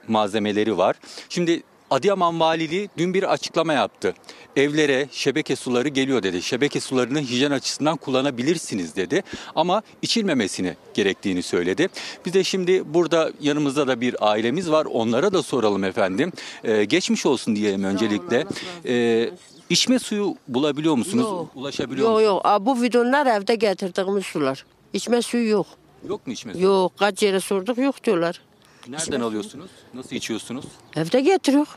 [0.08, 0.96] malzemeleri var.
[1.30, 1.64] Şimdi
[1.94, 4.14] Adıyaman Valiliği dün bir açıklama yaptı.
[4.56, 6.42] Evlere şebeke suları geliyor dedi.
[6.42, 9.24] Şebeke sularını hijyen açısından kullanabilirsiniz dedi.
[9.56, 11.88] Ama içilmemesini gerektiğini söyledi.
[12.26, 14.86] Biz de şimdi burada yanımızda da bir ailemiz var.
[14.86, 16.32] Onlara da soralım efendim.
[16.64, 18.46] Ee, geçmiş olsun diyelim öncelikle.
[18.86, 19.30] Ee,
[19.70, 21.24] içme suyu bulabiliyor musunuz?
[21.24, 21.52] Yok.
[21.56, 22.28] Ulaşabiliyor Yok musunuz?
[22.34, 22.42] yok.
[22.46, 24.66] Aa, Bu bidonlar evde getirdiğimiz sular.
[24.94, 25.68] İçme suyu yok.
[26.10, 26.64] Yok mu içme suyu?
[26.66, 26.92] Yok.
[27.00, 28.42] Kaç yere sorduk yok diyorlar.
[28.88, 29.70] Nereden alıyorsunuz?
[29.94, 30.66] Nasıl içiyorsunuz?
[30.96, 31.68] Evde getiriyor.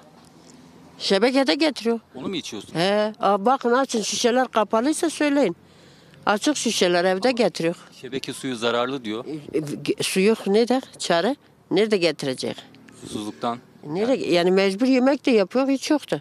[0.98, 2.00] Şebekede getiriyor.
[2.14, 2.74] Onu mu içiyorsunuz?
[2.74, 3.12] He.
[3.20, 5.56] Aa, bakın açın şişeler kapalıysa söyleyin.
[6.26, 7.76] Açık şişeler evde getiriyor.
[8.00, 9.24] Şebeke suyu zararlı diyor.
[9.54, 11.36] E, ge- Su yok ne de çare?
[11.70, 12.56] Nerede getirecek?
[13.00, 13.58] Susuzluktan.
[13.86, 14.26] Nerede?
[14.26, 16.20] Yani mecbur yemek de yapıyor hiç yok da.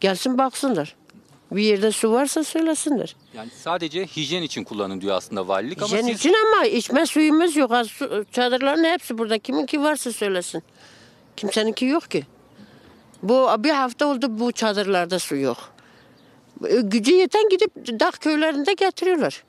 [0.00, 0.96] Gelsin baksınlar.
[1.52, 3.16] Bir yerde su varsa söylesinler.
[3.34, 7.56] Yani sadece hijyen için kullanın diyor aslında valilik ama Hijyen siz için ama içme suyumuz
[7.56, 7.72] yok.
[7.86, 9.38] Su- Çadırların hepsi burada.
[9.38, 10.62] Kiminki varsa söylesin.
[11.36, 12.26] Kimseninki yok ki.
[13.22, 15.58] Bu bir hafta oldu bu çadırlarda su yok.
[16.68, 19.44] E, Gücü yeten gidip dağ köylerinde getiriyorlar.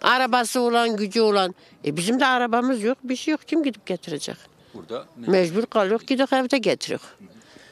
[0.00, 1.54] Arabası olan, gücü olan.
[1.84, 3.40] E bizim de arabamız yok, bir şey yok.
[3.48, 4.36] Kim gidip getirecek?
[4.74, 5.06] burada.
[5.16, 7.00] Mecbur kalıyor, gidip evde getiriyor.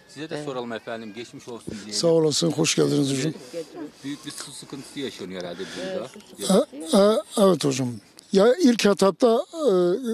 [0.08, 1.12] Size de soralım efendim.
[1.16, 1.92] Geçmiş olsun diyelim.
[1.92, 3.32] Sağ olasın, hoş geldiniz hocam.
[4.04, 6.64] Büyük bir su sıkıntısı yaşanıyor herhalde burada.
[6.98, 7.88] E, e, evet hocam.
[8.32, 9.72] Ya ilk etapta e,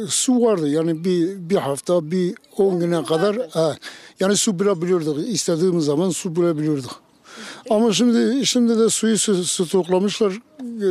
[0.09, 3.79] su vardı yani bir bir hafta bir 10 güne kadar e,
[4.21, 7.01] yani su bulabiliyorduk istediğimiz zaman su bulabiliyorduk.
[7.71, 10.89] Ama şimdi şimdi de suyu sto- stoklamışlar e,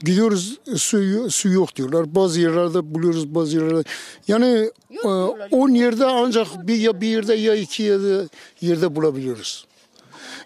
[0.00, 2.14] gidiyoruz su su yok diyorlar.
[2.14, 3.88] Bazı yerlerde buluyoruz bazı yerlerde.
[4.28, 4.70] Yani
[5.04, 8.28] e, 10 yerde ancak bir ya bir yerde ya iki yerde
[8.60, 9.66] yerde bulabiliyoruz.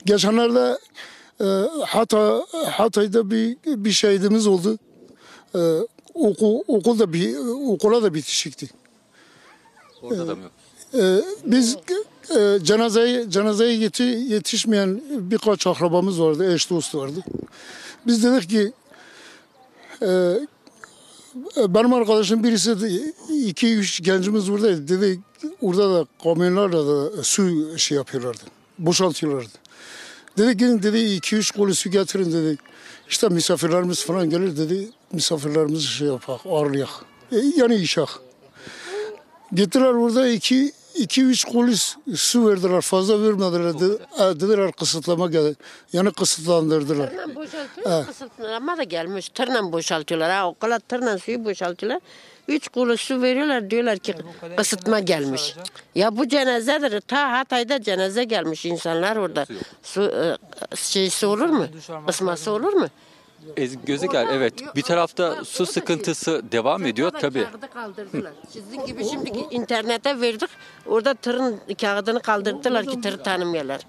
[0.04, 0.78] Geçenlerde
[1.40, 1.46] e,
[1.86, 2.40] Hatay,
[2.70, 4.78] Hatay'da bir bir şehidimiz oldu.
[5.54, 5.60] E,
[6.14, 7.36] okul, okulda bir
[7.72, 8.68] okula da bitişikti.
[10.02, 10.52] Orada da mı yok?
[10.94, 11.76] E, biz
[12.36, 17.24] e, cenazeye cenazeye yeti, yetişmeyen birkaç akrabamız vardı, eş dost vardı.
[18.06, 18.72] Biz dedik ki
[20.02, 20.06] e,
[21.56, 23.12] e, benim arkadaşım birisi de,
[23.46, 24.88] iki üç gencimiz buradaydı.
[24.88, 25.20] Dedi
[25.62, 28.42] orada da kamyonlarla da su şey yapıyorlardı.
[28.78, 29.52] Boşaltıyorlardı.
[30.38, 32.58] Dedi gidin dedi iki üç kolu su getirin dedi.
[33.08, 34.88] İşte misafirlerimiz falan gelir dedi.
[35.14, 36.88] Misafirlerimizi şey yapak, ağırlayak.
[37.32, 38.08] E, yani işak.
[39.52, 41.72] Gittiler burada iki, iki üç kolu
[42.16, 42.80] su verdiler.
[42.80, 43.74] Fazla vermediler.
[43.74, 45.56] Dedi, e, dediler kısıtlama geldi.
[45.92, 47.10] Yani kısıtlandırdılar.
[47.10, 49.28] Tırla boşaltıyor, kısıtlama da gelmiş.
[49.28, 50.30] Tırla boşaltıyorlar.
[50.30, 52.00] Ha, o kadar tırla suyu boşaltıyorlar.
[52.48, 54.14] Üç kulu su veriyorlar diyorlar ki
[54.56, 55.54] kısıtma gelmiş.
[55.94, 57.00] Ya bu cenazedir.
[57.00, 59.46] Ta Hatay'da cenaze gelmiş insanlar orada.
[59.82, 60.36] Su e,
[60.76, 61.66] şeysi olur mu?
[62.06, 62.86] Kısması olur mu?
[63.86, 67.46] Gözeger evet bir tarafta su sıkıntısı devam ediyor tabii.
[67.74, 68.32] Kaldırdılar.
[68.48, 70.50] Sizin gibi şimdi internete verdik.
[70.86, 73.80] Orada tırın kağıdını kaldırdılar ki tırı tanımıyorlar.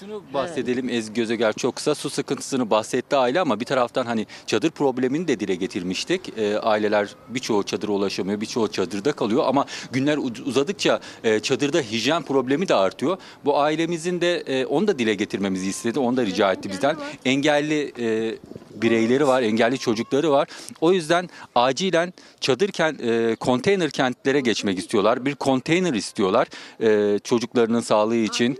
[0.00, 4.70] Şunu bahsedelim Ezgi Gözeger çok kısa su sıkıntısını bahsetti aile ama bir taraftan hani çadır
[4.70, 6.38] problemini de dile getirmiştik.
[6.38, 12.22] Ee, aileler birçoğu çadıra ulaşamıyor, birçoğu çadırda kalıyor ama günler uz- uzadıkça e, çadırda hijyen
[12.22, 13.16] problemi de artıyor.
[13.44, 16.96] Bu ailemizin de e, onu da dile getirmemizi istedi, onu da rica etti bizden.
[17.24, 18.34] Engelli e,
[18.82, 20.48] bireyleri var, engelli çocukları var.
[20.80, 25.24] O yüzden acilen çadır kent, e, konteyner kentlere geçmek istiyorlar.
[25.24, 26.31] Bir konteyner istiyorlar
[26.80, 28.58] e, çocuklarının sağlığı için.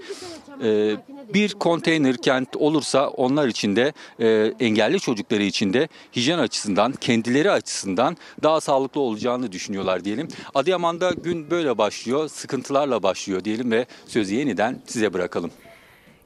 [0.62, 0.97] e,
[1.35, 7.51] bir konteyner kent olursa onlar için de e, engelli çocukları için de hijyen açısından, kendileri
[7.51, 10.28] açısından daha sağlıklı olacağını düşünüyorlar diyelim.
[10.55, 15.51] Adıyaman'da gün böyle başlıyor, sıkıntılarla başlıyor diyelim ve sözü yeniden size bırakalım.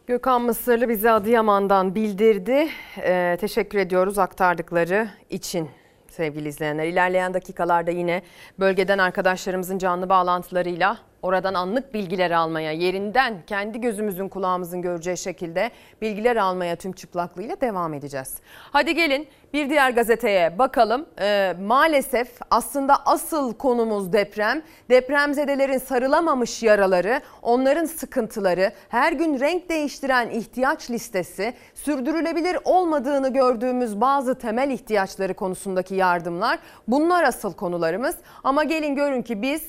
[0.07, 2.69] Gökhan Mısırlı bize Adıyaman'dan bildirdi.
[2.99, 5.69] Ee, teşekkür ediyoruz aktardıkları için
[6.09, 6.85] sevgili izleyenler.
[6.85, 8.23] İlerleyen dakikalarda yine
[8.59, 15.71] bölgeden arkadaşlarımızın canlı bağlantılarıyla oradan anlık bilgiler almaya, yerinden kendi gözümüzün kulağımızın göreceği şekilde
[16.03, 18.35] bilgiler almaya tüm çıplaklığıyla devam edeceğiz.
[18.73, 21.07] Hadi gelin bir diğer gazeteye bakalım.
[21.21, 24.63] Ee, maalesef aslında asıl konumuz deprem.
[24.91, 34.39] Depremzedelerin sarılamamış yaraları, onların sıkıntıları, her gün renk değiştiren ihtiyaç listesi, sürdürülebilir olmadığını gördüğümüz bazı
[34.39, 36.59] temel ihtiyaçları konusundaki yardımlar
[36.89, 38.17] bunlar asıl konularımız.
[38.45, 39.63] Ama gelin görün ki biz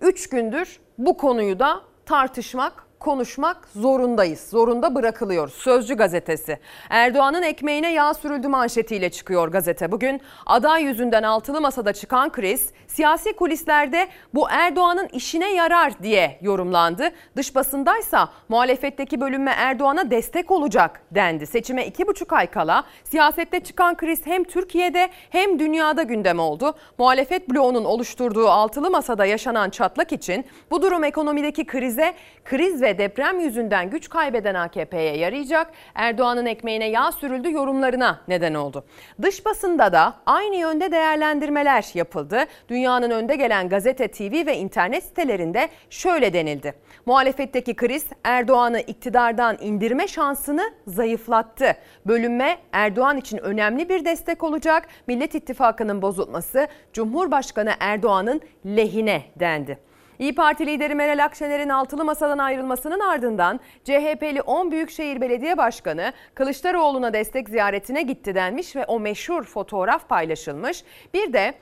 [0.00, 4.40] 3 gündür bu konuyu da tartışmak, konuşmak zorundayız.
[4.50, 5.54] Zorunda bırakılıyoruz.
[5.54, 6.58] Sözcü gazetesi.
[6.90, 9.92] Erdoğan'ın ekmeğine yağ sürüldü manşetiyle çıkıyor gazete.
[9.92, 17.10] Bugün aday yüzünden altılı masada çıkan kriz siyasi kulislerde bu Erdoğan'ın işine yarar diye yorumlandı.
[17.36, 21.46] Dış basındaysa muhalefetteki bölünme Erdoğan'a destek olacak dendi.
[21.46, 26.74] Seçime iki buçuk ay kala siyasette çıkan kriz hem Türkiye'de hem dünyada gündem oldu.
[26.98, 32.14] Muhalefet bloğunun oluşturduğu altılı masada yaşanan çatlak için bu durum ekonomideki krize,
[32.44, 35.72] kriz ve deprem yüzünden güç kaybeden AKP'ye yarayacak.
[35.94, 38.84] Erdoğan'ın ekmeğine yağ sürüldü yorumlarına neden oldu.
[39.22, 42.44] Dış basında da aynı yönde değerlendirmeler yapıldı.
[42.68, 46.74] Dünyanın önde gelen gazete, TV ve internet sitelerinde şöyle denildi.
[47.06, 51.76] Muhalefetteki kriz Erdoğan'ı iktidardan indirme şansını zayıflattı.
[52.06, 54.88] Bölünme Erdoğan için önemli bir destek olacak.
[55.06, 59.85] Millet İttifakı'nın bozulması Cumhurbaşkanı Erdoğan'ın lehine dendi.
[60.18, 67.12] İyi Parti lideri Meral Akşener'in altılı masadan ayrılmasının ardından CHP'li 10 Büyükşehir Belediye Başkanı Kılıçdaroğlu'na
[67.12, 70.84] destek ziyaretine gitti denmiş ve o meşhur fotoğraf paylaşılmış.
[71.14, 71.54] Bir de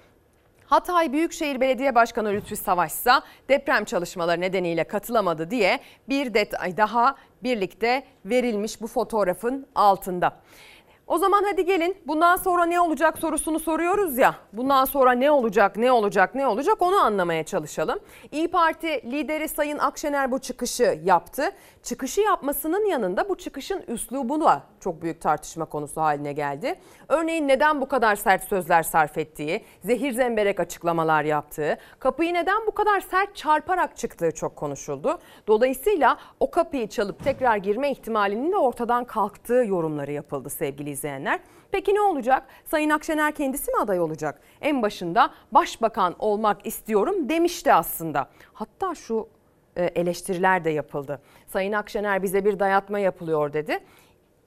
[0.66, 3.12] Hatay Büyükşehir Belediye Başkanı Lütfi Savaş ise
[3.48, 10.40] deprem çalışmaları nedeniyle katılamadı diye bir detay daha birlikte verilmiş bu fotoğrafın altında.
[11.06, 14.34] O zaman hadi gelin bundan sonra ne olacak sorusunu soruyoruz ya.
[14.52, 17.98] Bundan sonra ne olacak, ne olacak, ne olacak onu anlamaya çalışalım.
[18.32, 21.50] İyi Parti lideri Sayın Akşener bu çıkışı yaptı.
[21.82, 26.74] Çıkışı yapmasının yanında bu çıkışın üslubu da çok büyük tartışma konusu haline geldi.
[27.08, 32.70] Örneğin neden bu kadar sert sözler sarf ettiği, zehir zemberek açıklamalar yaptığı, kapıyı neden bu
[32.70, 35.18] kadar sert çarparak çıktığı çok konuşuldu.
[35.46, 41.40] Dolayısıyla o kapıyı çalıp tekrar girme ihtimalinin de ortadan kalktığı yorumları yapıldı sevgili izleyenler.
[41.72, 42.46] Peki ne olacak?
[42.64, 44.40] Sayın Akşener kendisi mi aday olacak?
[44.60, 48.28] En başında başbakan olmak istiyorum demişti aslında.
[48.52, 49.28] Hatta şu
[49.76, 51.20] e, eleştiriler de yapıldı.
[51.46, 53.78] Sayın Akşener bize bir dayatma yapılıyor dedi.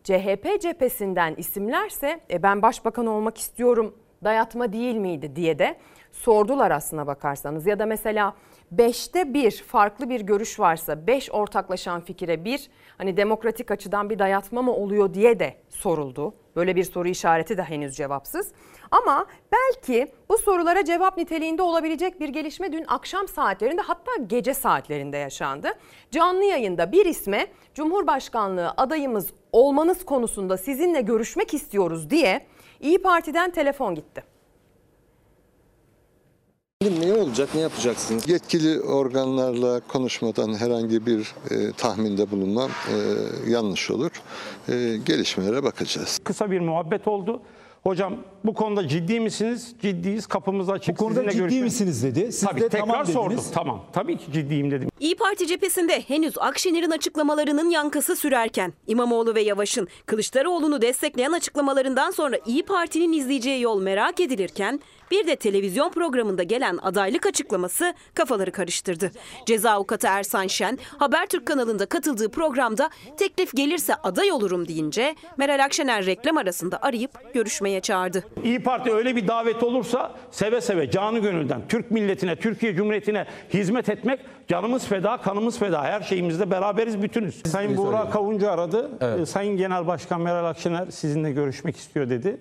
[0.04, 5.78] CHP cephesinden isimlerse e, ben başbakan olmak istiyorum dayatma değil miydi diye de
[6.12, 7.68] sordular aslına bakarsanız.
[7.68, 8.34] Ya da mesela
[8.76, 14.62] 5'te bir farklı bir görüş varsa 5 ortaklaşan fikire bir hani demokratik açıdan bir dayatma
[14.62, 16.34] mı oluyor diye de soruldu.
[16.56, 18.52] Böyle bir soru işareti de henüz cevapsız.
[18.92, 25.18] Ama belki bu sorulara cevap niteliğinde olabilecek bir gelişme dün akşam saatlerinde hatta gece saatlerinde
[25.18, 25.68] yaşandı.
[26.12, 32.46] Canlı yayında bir isme Cumhurbaşkanlığı adayımız olmanız konusunda sizinle görüşmek istiyoruz diye
[32.80, 34.37] İyi Parti'den telefon gitti.
[36.84, 38.30] Ne olacak, ne yapacaksınız?
[38.30, 42.96] Yetkili organlarla konuşmadan herhangi bir e, tahminde bulunmam e,
[43.52, 44.12] yanlış olur.
[44.70, 46.20] E, gelişmelere bakacağız.
[46.24, 47.42] Kısa bir muhabbet oldu.
[47.88, 48.16] Hocam
[48.46, 49.76] bu konuda ciddi misiniz?
[49.82, 50.28] Ciddiyiz.
[50.28, 50.96] Kapımız açık.
[50.96, 52.32] Bu konuda Sizinle ciddi görüşmek- misiniz dedi.
[52.32, 53.30] Siz Tabii de tekrar tamam sordum.
[53.32, 53.52] dediniz.
[53.52, 53.86] Tamam.
[53.94, 54.90] Tabii ki ciddiyim dedim.
[55.00, 62.38] İyi Parti cephesinde henüz Akşener'in açıklamalarının yankısı sürerken İmamoğlu ve Yavaş'ın Kılıçdaroğlu'nu destekleyen açıklamalarından sonra
[62.46, 64.80] İyi Parti'nin izleyeceği yol merak edilirken
[65.12, 69.12] bir de televizyon programında gelen adaylık açıklaması kafaları karıştırdı.
[69.46, 76.06] Ceza avukatı Ersan Şen Habertürk kanalında katıldığı programda teklif gelirse aday olurum deyince Meral Akşener
[76.06, 78.24] reklam arasında arayıp görüşmeye çağırdı.
[78.44, 83.90] İyi Parti öyle bir davet olursa seve seve canı gönülden Türk milletine, Türkiye Cumhuriyeti'ne hizmet
[83.90, 85.84] etmek canımız feda, kanımız feda.
[85.84, 87.42] Her şeyimizde beraberiz, bütünüz.
[87.46, 88.90] Sayın Buğra Kavuncu aradı.
[89.22, 92.38] Ee, Sayın Genel Başkan Meral Akşener sizinle görüşmek istiyor dedi.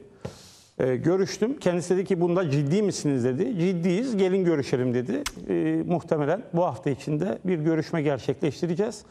[0.79, 1.59] Ee, görüştüm.
[1.59, 3.59] Kendisi dedi ki bunda ciddi misiniz dedi.
[3.61, 4.17] Ciddiyiz.
[4.17, 5.23] Gelin görüşelim dedi.
[5.49, 9.05] Ee, muhtemelen bu hafta içinde bir görüşme gerçekleştireceğiz.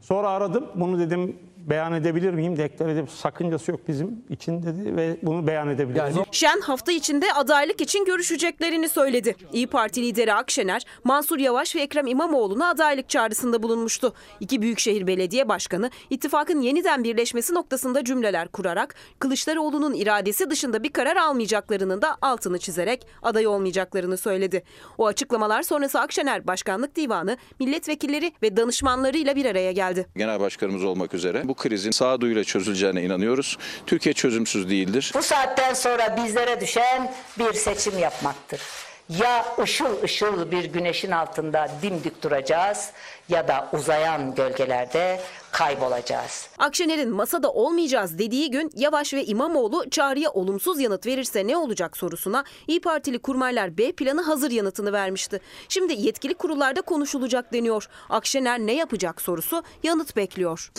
[0.00, 0.66] Sonra aradım.
[0.74, 1.36] Bunu dedim
[1.66, 2.56] beyan edebilir miyim?
[2.56, 6.16] Deklar edip sakıncası yok bizim için dedi ve bunu beyan edebiliriz.
[6.32, 9.36] Şen hafta içinde adaylık için görüşeceklerini söyledi.
[9.52, 14.14] İyi Parti lideri Akşener, Mansur Yavaş ve Ekrem İmamoğlu'na adaylık çağrısında bulunmuştu.
[14.40, 21.16] İki büyükşehir belediye başkanı ittifakın yeniden birleşmesi noktasında cümleler kurarak Kılıçdaroğlu'nun iradesi dışında bir karar
[21.16, 24.62] almayacaklarının da altını çizerek aday olmayacaklarını söyledi.
[24.98, 30.06] O açıklamalar sonrası Akşener Başkanlık Divanı, milletvekilleri ve danışmanlarıyla bir araya geldi.
[30.16, 33.58] Genel başkanımız olmak üzere bu krizin sağduyuyla çözüleceğine inanıyoruz.
[33.86, 35.12] Türkiye çözümsüz değildir.
[35.14, 38.60] Bu saatten sonra bizlere düşen bir seçim yapmaktır.
[39.08, 42.90] Ya ışıl ışıl bir güneşin altında dimdik duracağız
[43.28, 45.20] ya da uzayan gölgelerde
[45.52, 46.48] kaybolacağız.
[46.58, 52.44] Akşener'in masada olmayacağız dediği gün Yavaş ve İmamoğlu çağrıya olumsuz yanıt verirse ne olacak sorusuna
[52.68, 55.40] İyi Partili kurmaylar B planı hazır yanıtını vermişti.
[55.68, 57.88] Şimdi yetkili kurullarda konuşulacak deniyor.
[58.10, 60.70] Akşener ne yapacak sorusu yanıt bekliyor.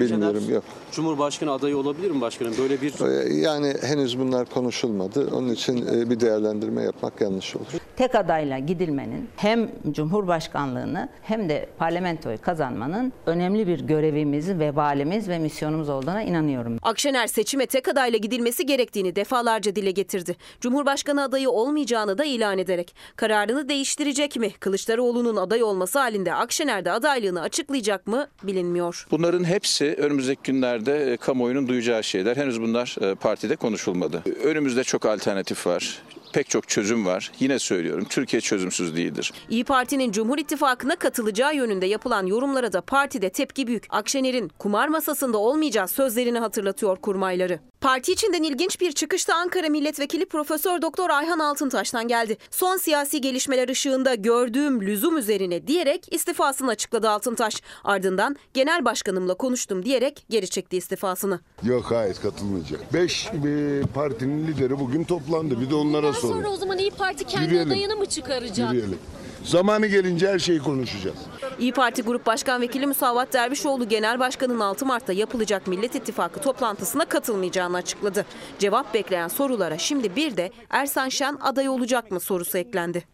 [0.00, 0.64] Bilmiyorum yok.
[0.92, 2.54] Cumhurbaşkanı adayı olabilir mi başkanım?
[2.58, 5.28] Böyle bir Ee, Yani henüz bunlar konuşulmadı.
[5.34, 7.64] Onun için e, bir değerlendirme yapmak yanlış olur.
[7.96, 15.88] tek adayla gidilmenin hem Cumhurbaşkanlığını hem de parlamentoyu kazanmanın önemli bir görevimiz, vebalimiz ve misyonumuz
[15.88, 16.78] olduğuna inanıyorum.
[16.82, 20.36] Akşener seçime tek adayla gidilmesi gerektiğini defalarca dile getirdi.
[20.60, 24.50] Cumhurbaşkanı adayı olmayacağını da ilan ederek kararını değiştirecek mi?
[24.60, 29.06] Kılıçdaroğlu'nun aday olması halinde Akşener de adaylığını açıklayacak mı bilinmiyor.
[29.10, 32.36] Bunların hepsi önümüzdeki günlerde e, kamuoyunun duyacağı şeyler.
[32.36, 34.22] Henüz bunlar e, partide konuşulmadı.
[34.44, 36.02] Önümüzde çok alternatif var.
[36.34, 37.32] Pek çok çözüm var.
[37.40, 39.32] Yine söylüyorum Türkiye çözümsüz değildir.
[39.50, 43.86] İyi Parti'nin Cumhur İttifakı'na katılacağı yönünde yapılan yorumlara da partide tepki büyük.
[43.90, 47.60] Akşener'in kumar masasında olmayacağı sözlerini hatırlatıyor kurmayları.
[47.84, 52.36] Parti içinden ilginç bir çıkışta Ankara Milletvekili Profesör Doktor Ayhan Altıntaş'tan geldi.
[52.50, 57.62] Son siyasi gelişmeler ışığında gördüğüm lüzum üzerine diyerek istifasını açıkladı Altıntaş.
[57.84, 61.40] Ardından genel başkanımla konuştum diyerek geri çekti istifasını.
[61.62, 62.94] Yok hayır katılmayacak.
[62.94, 65.60] Beş e, partinin lideri bugün toplandı.
[65.60, 66.32] Bir de onlara sorun.
[66.34, 67.68] Sonra o zaman İyi Parti kendi Yürüyelim.
[67.68, 68.74] adayını mı çıkaracak?
[68.74, 68.98] Yürüyelim.
[69.44, 71.16] Zamanı gelince her şeyi konuşacağız.
[71.58, 77.04] İyi Parti Grup Başkan Vekili Musavat Dervişoğlu Genel Başkan'ın 6 Mart'ta yapılacak Millet İttifakı toplantısına
[77.04, 78.26] katılmayacağını açıkladı.
[78.58, 83.04] Cevap bekleyen sorulara şimdi bir de Ersan Şen aday olacak mı sorusu eklendi.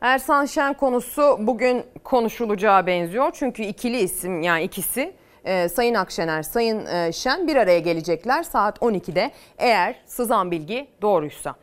[0.00, 3.30] Ersan Şen konusu bugün konuşulacağı benziyor.
[3.34, 5.14] Çünkü ikili isim yani ikisi
[5.44, 11.54] e, Sayın Akşener, Sayın e, Şen bir araya gelecekler saat 12'de eğer sızan bilgi doğruysa.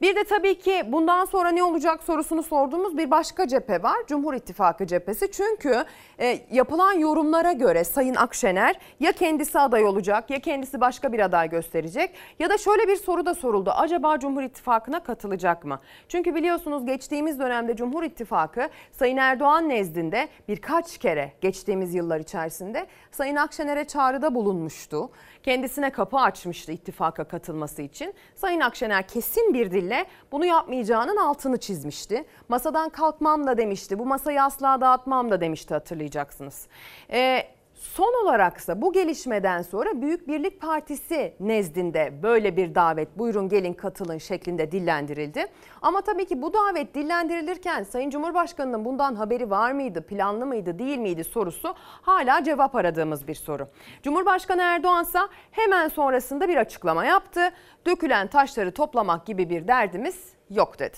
[0.00, 3.96] Bir de tabii ki bundan sonra ne olacak sorusunu sorduğumuz bir başka cephe var.
[4.06, 5.30] Cumhur İttifakı cephesi.
[5.30, 5.84] Çünkü
[6.20, 11.50] e, yapılan yorumlara göre Sayın Akşener ya kendisi aday olacak ya kendisi başka bir aday
[11.50, 12.10] gösterecek.
[12.38, 13.70] Ya da şöyle bir soru da soruldu.
[13.70, 15.80] Acaba Cumhur İttifakı'na katılacak mı?
[16.08, 23.36] Çünkü biliyorsunuz geçtiğimiz dönemde Cumhur İttifakı Sayın Erdoğan nezdinde birkaç kere geçtiğimiz yıllar içerisinde Sayın
[23.36, 25.10] Akşener'e çağrıda bulunmuştu.
[25.46, 28.14] Kendisine kapı açmıştı ittifaka katılması için.
[28.34, 32.24] Sayın Akşener kesin bir dille bunu yapmayacağının altını çizmişti.
[32.48, 33.98] Masadan kalkmam da demişti.
[33.98, 36.66] Bu masayı asla dağıtmam da demişti hatırlayacaksınız.
[37.10, 37.48] Ee,
[37.94, 44.18] Son olaraksa bu gelişmeden sonra Büyük Birlik Partisi nezdinde böyle bir davet buyurun gelin katılın
[44.18, 45.46] şeklinde dillendirildi.
[45.82, 50.98] Ama tabii ki bu davet dillendirilirken Sayın Cumhurbaşkanı'nın bundan haberi var mıydı, planlı mıydı, değil
[50.98, 53.68] miydi sorusu hala cevap aradığımız bir soru.
[54.02, 55.18] Cumhurbaşkanı Erdoğan ise
[55.50, 57.40] hemen sonrasında bir açıklama yaptı.
[57.86, 60.16] Dökülen taşları toplamak gibi bir derdimiz
[60.50, 60.96] yok dedi.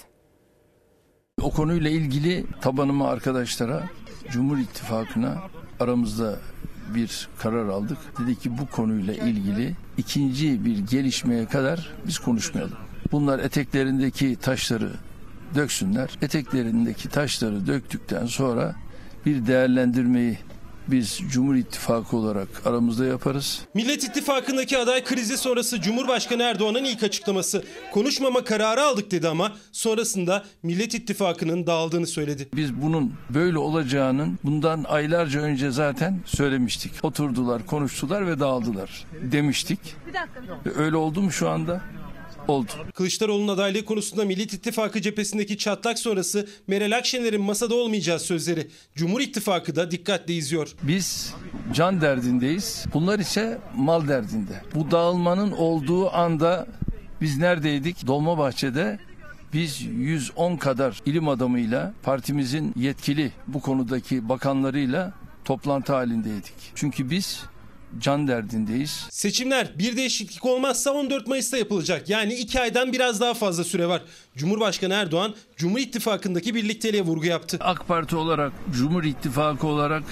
[1.42, 3.82] O konuyla ilgili tabanıma arkadaşlara,
[4.30, 5.34] Cumhur İttifakı'na
[5.80, 6.36] aramızda
[6.94, 7.98] bir karar aldık.
[8.20, 12.76] Dedi ki bu konuyla ilgili ikinci bir gelişmeye kadar biz konuşmayalım.
[13.12, 14.90] Bunlar eteklerindeki taşları
[15.54, 16.10] döksünler.
[16.22, 18.74] Eteklerindeki taşları döktükten sonra
[19.26, 20.38] bir değerlendirmeyi
[20.88, 23.62] biz Cumhur İttifakı olarak aramızda yaparız.
[23.74, 27.64] Millet İttifakı'ndaki aday krizi sonrası Cumhurbaşkanı Erdoğan'ın ilk açıklaması.
[27.92, 32.48] Konuşmama kararı aldık dedi ama sonrasında Millet İttifakı'nın dağıldığını söyledi.
[32.54, 36.92] Biz bunun böyle olacağının bundan aylarca önce zaten söylemiştik.
[37.02, 39.78] Oturdular, konuştular ve dağıldılar demiştik.
[40.76, 41.80] Öyle oldu mu şu anda?
[42.48, 42.72] Oldu.
[42.94, 48.68] Kılıçdaroğlu'nun adaylığı konusunda Millet İttifakı cephesindeki çatlak sonrası Meral Akşener'in masada olmayacağı sözleri.
[48.94, 50.74] Cumhur İttifakı da dikkatle izliyor.
[50.82, 51.34] Biz
[51.74, 52.86] can derdindeyiz.
[52.94, 54.62] Bunlar ise mal derdinde.
[54.74, 56.66] Bu dağılmanın olduğu anda
[57.20, 58.06] biz neredeydik?
[58.06, 58.98] Dolmabahçe'de
[59.52, 65.12] biz 110 kadar ilim adamıyla partimizin yetkili bu konudaki bakanlarıyla
[65.44, 66.54] toplantı halindeydik.
[66.74, 67.44] Çünkü biz
[68.00, 69.06] can derdindeyiz.
[69.10, 72.08] Seçimler bir değişiklik olmazsa 14 Mayıs'ta yapılacak.
[72.08, 74.02] Yani 2 aydan biraz daha fazla süre var.
[74.36, 77.58] Cumhurbaşkanı Erdoğan Cumhur İttifakı'ndaki birlikteliğe vurgu yaptı.
[77.60, 80.02] AK Parti olarak, Cumhur İttifakı olarak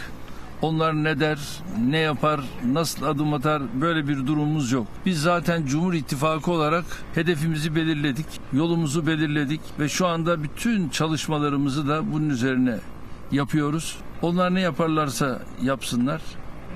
[0.62, 1.38] Onlar ne der,
[1.80, 4.86] ne yapar, nasıl adım atar böyle bir durumumuz yok.
[5.06, 6.84] Biz zaten Cumhur İttifakı olarak
[7.14, 12.78] hedefimizi belirledik, yolumuzu belirledik ve şu anda bütün çalışmalarımızı da bunun üzerine
[13.32, 13.96] yapıyoruz.
[14.22, 16.22] Onlar ne yaparlarsa yapsınlar.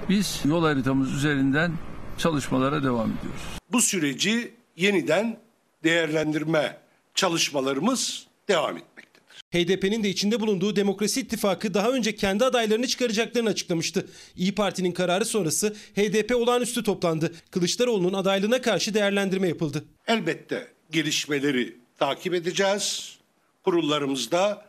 [0.09, 1.72] Biz yol haritamız üzerinden
[2.18, 3.40] çalışmalara devam ediyoruz.
[3.72, 5.39] Bu süreci yeniden
[5.85, 6.78] değerlendirme
[7.14, 9.20] çalışmalarımız devam etmekte.
[9.52, 14.06] HDP'nin de içinde bulunduğu Demokrasi İttifakı daha önce kendi adaylarını çıkaracaklarını açıklamıştı.
[14.36, 17.32] İyi Parti'nin kararı sonrası HDP olağanüstü toplandı.
[17.51, 19.85] Kılıçdaroğlu'nun adaylığına karşı değerlendirme yapıldı.
[20.06, 23.18] Elbette gelişmeleri takip edeceğiz.
[23.64, 24.64] Kurullarımızda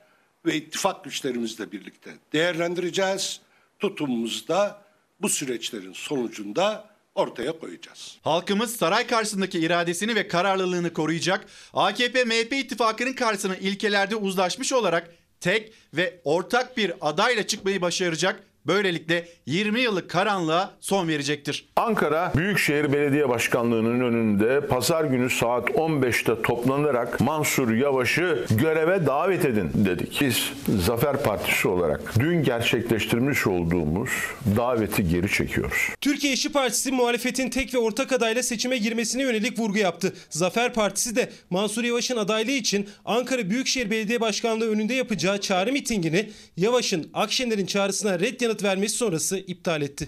[0.46, 3.40] ve ittifak güçlerimizle birlikte değerlendireceğiz.
[3.80, 4.82] Tutumumuzu da
[5.22, 8.18] bu süreçlerin sonucunda ortaya koyacağız.
[8.22, 11.46] Halkımız saray karşısındaki iradesini ve kararlılığını koruyacak.
[11.74, 18.44] AKP-MHP ittifakının karşısına ilkelerde uzlaşmış olarak tek ve ortak bir adayla çıkmayı başaracak.
[18.68, 21.70] Böylelikle 20 yıllık karanlığa son verecektir.
[21.76, 29.72] Ankara Büyükşehir Belediye Başkanlığı'nın önünde pazar günü saat 15'te toplanarak Mansur Yavaş'ı göreve davet edin
[29.74, 30.22] dedik.
[30.22, 30.52] Biz
[30.86, 34.10] Zafer Partisi olarak dün gerçekleştirmiş olduğumuz
[34.58, 35.78] daveti geri çekiyoruz.
[36.02, 40.14] Türkiye İşçi Partisi muhalefetin tek ve ortak adayla seçime girmesine yönelik vurgu yaptı.
[40.30, 46.30] Zafer Partisi de Mansur Yavaş'ın adaylığı için Ankara Büyükşehir Belediye Başkanlığı önünde yapacağı çağrı mitingini
[46.58, 50.08] Yavaş'ın Akşener'in çağrısına red yanıt vermesi sonrası iptal etti.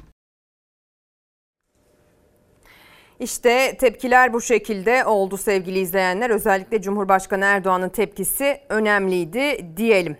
[3.19, 6.29] İşte tepkiler bu şekilde oldu sevgili izleyenler.
[6.29, 10.17] Özellikle Cumhurbaşkanı Erdoğan'ın tepkisi önemliydi diyelim.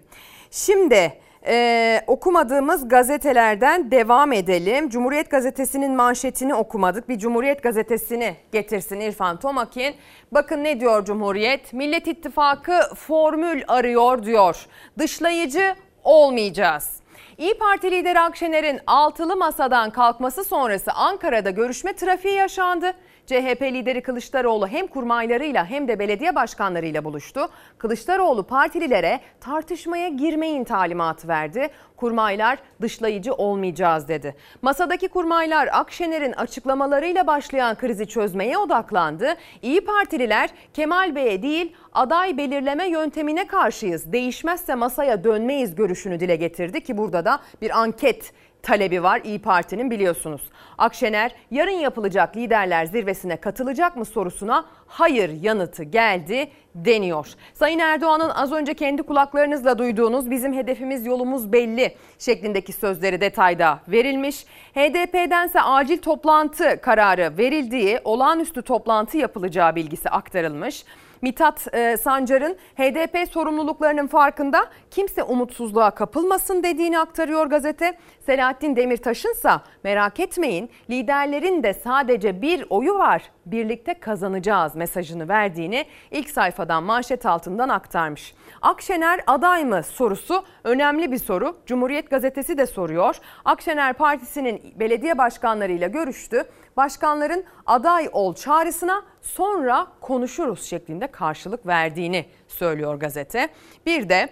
[0.51, 1.13] Şimdi
[1.47, 4.89] e, okumadığımız gazetelerden devam edelim.
[4.89, 7.09] Cumhuriyet Gazetesi'nin manşetini okumadık.
[7.09, 9.95] Bir Cumhuriyet Gazetesi'ni getirsin İrfan Tomakin.
[10.31, 11.73] Bakın ne diyor Cumhuriyet?
[11.73, 14.65] Millet İttifakı formül arıyor diyor.
[14.99, 17.02] Dışlayıcı olmayacağız.
[17.43, 22.93] İyi Parti lideri Akşener'in altılı masadan kalkması sonrası Ankara'da görüşme trafiği yaşandı.
[23.25, 27.49] CHP lideri Kılıçdaroğlu hem kurmaylarıyla hem de belediye başkanlarıyla buluştu.
[27.77, 31.69] Kılıçdaroğlu partililere tartışmaya girmeyin talimatı verdi.
[31.97, 34.35] Kurmaylar dışlayıcı olmayacağız dedi.
[34.61, 39.35] Masadaki kurmaylar Akşener'in açıklamalarıyla başlayan krizi çözmeye odaklandı.
[39.61, 44.11] İyi Partililer Kemal Bey'e değil aday belirleme yöntemine karşıyız.
[44.11, 48.33] Değişmezse masaya dönmeyiz görüşünü dile getirdi ki burada da bir anket
[48.63, 50.41] talebi var İyi Parti'nin biliyorsunuz.
[50.77, 57.27] Akşener yarın yapılacak liderler zirvesine katılacak mı sorusuna hayır yanıtı geldi deniyor.
[57.53, 64.45] Sayın Erdoğan'ın az önce kendi kulaklarınızla duyduğunuz bizim hedefimiz yolumuz belli şeklindeki sözleri detayda verilmiş.
[64.75, 70.85] HDP'dense acil toplantı kararı verildiği olağanüstü toplantı yapılacağı bilgisi aktarılmış.
[71.23, 77.97] Mithat e, Sancar'ın HDP sorumluluklarının farkında kimse umutsuzluğa kapılmasın dediğini aktarıyor gazete.
[78.25, 79.51] Selahattin Demirtaş'ın ise
[79.83, 87.25] merak etmeyin liderlerin de sadece bir oyu var birlikte kazanacağız mesajını verdiğini ilk sayfadan manşet
[87.25, 88.35] altından aktarmış.
[88.61, 91.55] Akşener aday mı sorusu önemli bir soru.
[91.65, 93.15] Cumhuriyet gazetesi de soruyor.
[93.45, 96.45] Akşener Partisi'nin belediye başkanlarıyla görüştü.
[96.77, 103.49] Başkanların aday ol çağrısına sonra konuşuruz şeklinde karşılık verdiğini söylüyor gazete.
[103.85, 104.29] Bir de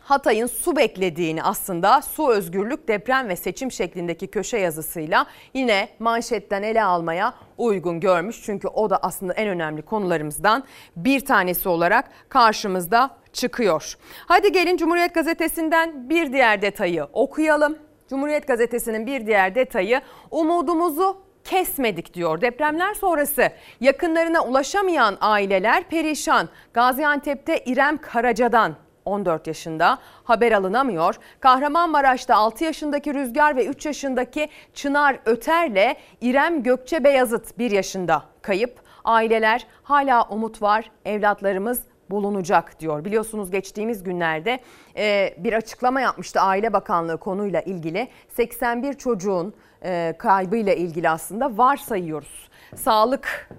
[0.00, 6.84] Hatay'ın su beklediğini aslında su özgürlük deprem ve seçim şeklindeki köşe yazısıyla yine manşetten ele
[6.84, 8.42] almaya uygun görmüş.
[8.44, 10.64] Çünkü o da aslında en önemli konularımızdan
[10.96, 13.96] bir tanesi olarak karşımızda çıkıyor.
[14.26, 17.78] Hadi gelin Cumhuriyet Gazetesi'nden bir diğer detayı okuyalım.
[18.10, 20.00] Cumhuriyet Gazetesi'nin bir diğer detayı
[20.30, 22.40] umudumuzu kesmedik diyor.
[22.40, 23.50] Depremler sonrası
[23.80, 26.48] yakınlarına ulaşamayan aileler perişan.
[26.74, 31.14] Gaziantep'te İrem Karaca'dan 14 yaşında haber alınamıyor.
[31.40, 38.86] Kahramanmaraş'ta 6 yaşındaki Rüzgar ve 3 yaşındaki Çınar Öter'le İrem Gökçe Beyazıt 1 yaşında kayıp.
[39.04, 43.04] Aileler hala umut var evlatlarımız bulunacak diyor.
[43.04, 44.60] Biliyorsunuz geçtiğimiz günlerde
[44.96, 48.08] e, bir açıklama yapmıştı Aile Bakanlığı konuyla ilgili.
[48.28, 49.54] 81 çocuğun
[49.86, 52.48] e, kaybıyla ilgili aslında varsayıyoruz.
[52.74, 53.50] Sağlık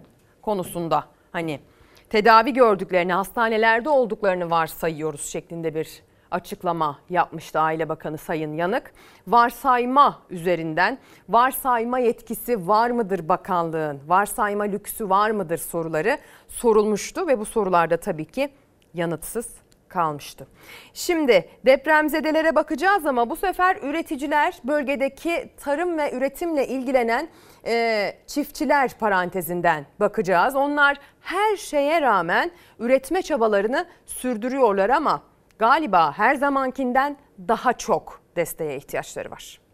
[0.42, 1.60] konusunda hani
[2.10, 8.92] tedavi gördüklerini, hastanelerde olduklarını varsayıyoruz şeklinde bir açıklama yapmıştı Aile Bakanı Sayın Yanık.
[9.28, 10.98] Varsayma üzerinden
[11.30, 14.00] varsayma yetkisi var mıdır bakanlığın?
[14.08, 16.18] Varsayma lüksü var mıdır soruları
[16.48, 18.50] sorulmuştu ve bu sorularda tabii ki
[18.94, 20.48] yanıtsız kalmıştı.
[20.94, 27.28] Şimdi depremzedelere bakacağız ama bu sefer üreticiler bölgedeki tarım ve üretimle ilgilenen
[27.66, 30.56] e, çiftçiler parantezinden bakacağız.
[30.56, 35.22] Onlar her şeye rağmen üretme çabalarını sürdürüyorlar ama
[35.60, 39.67] galiba her zamankinden daha çok desteğe ihtiyaçları var.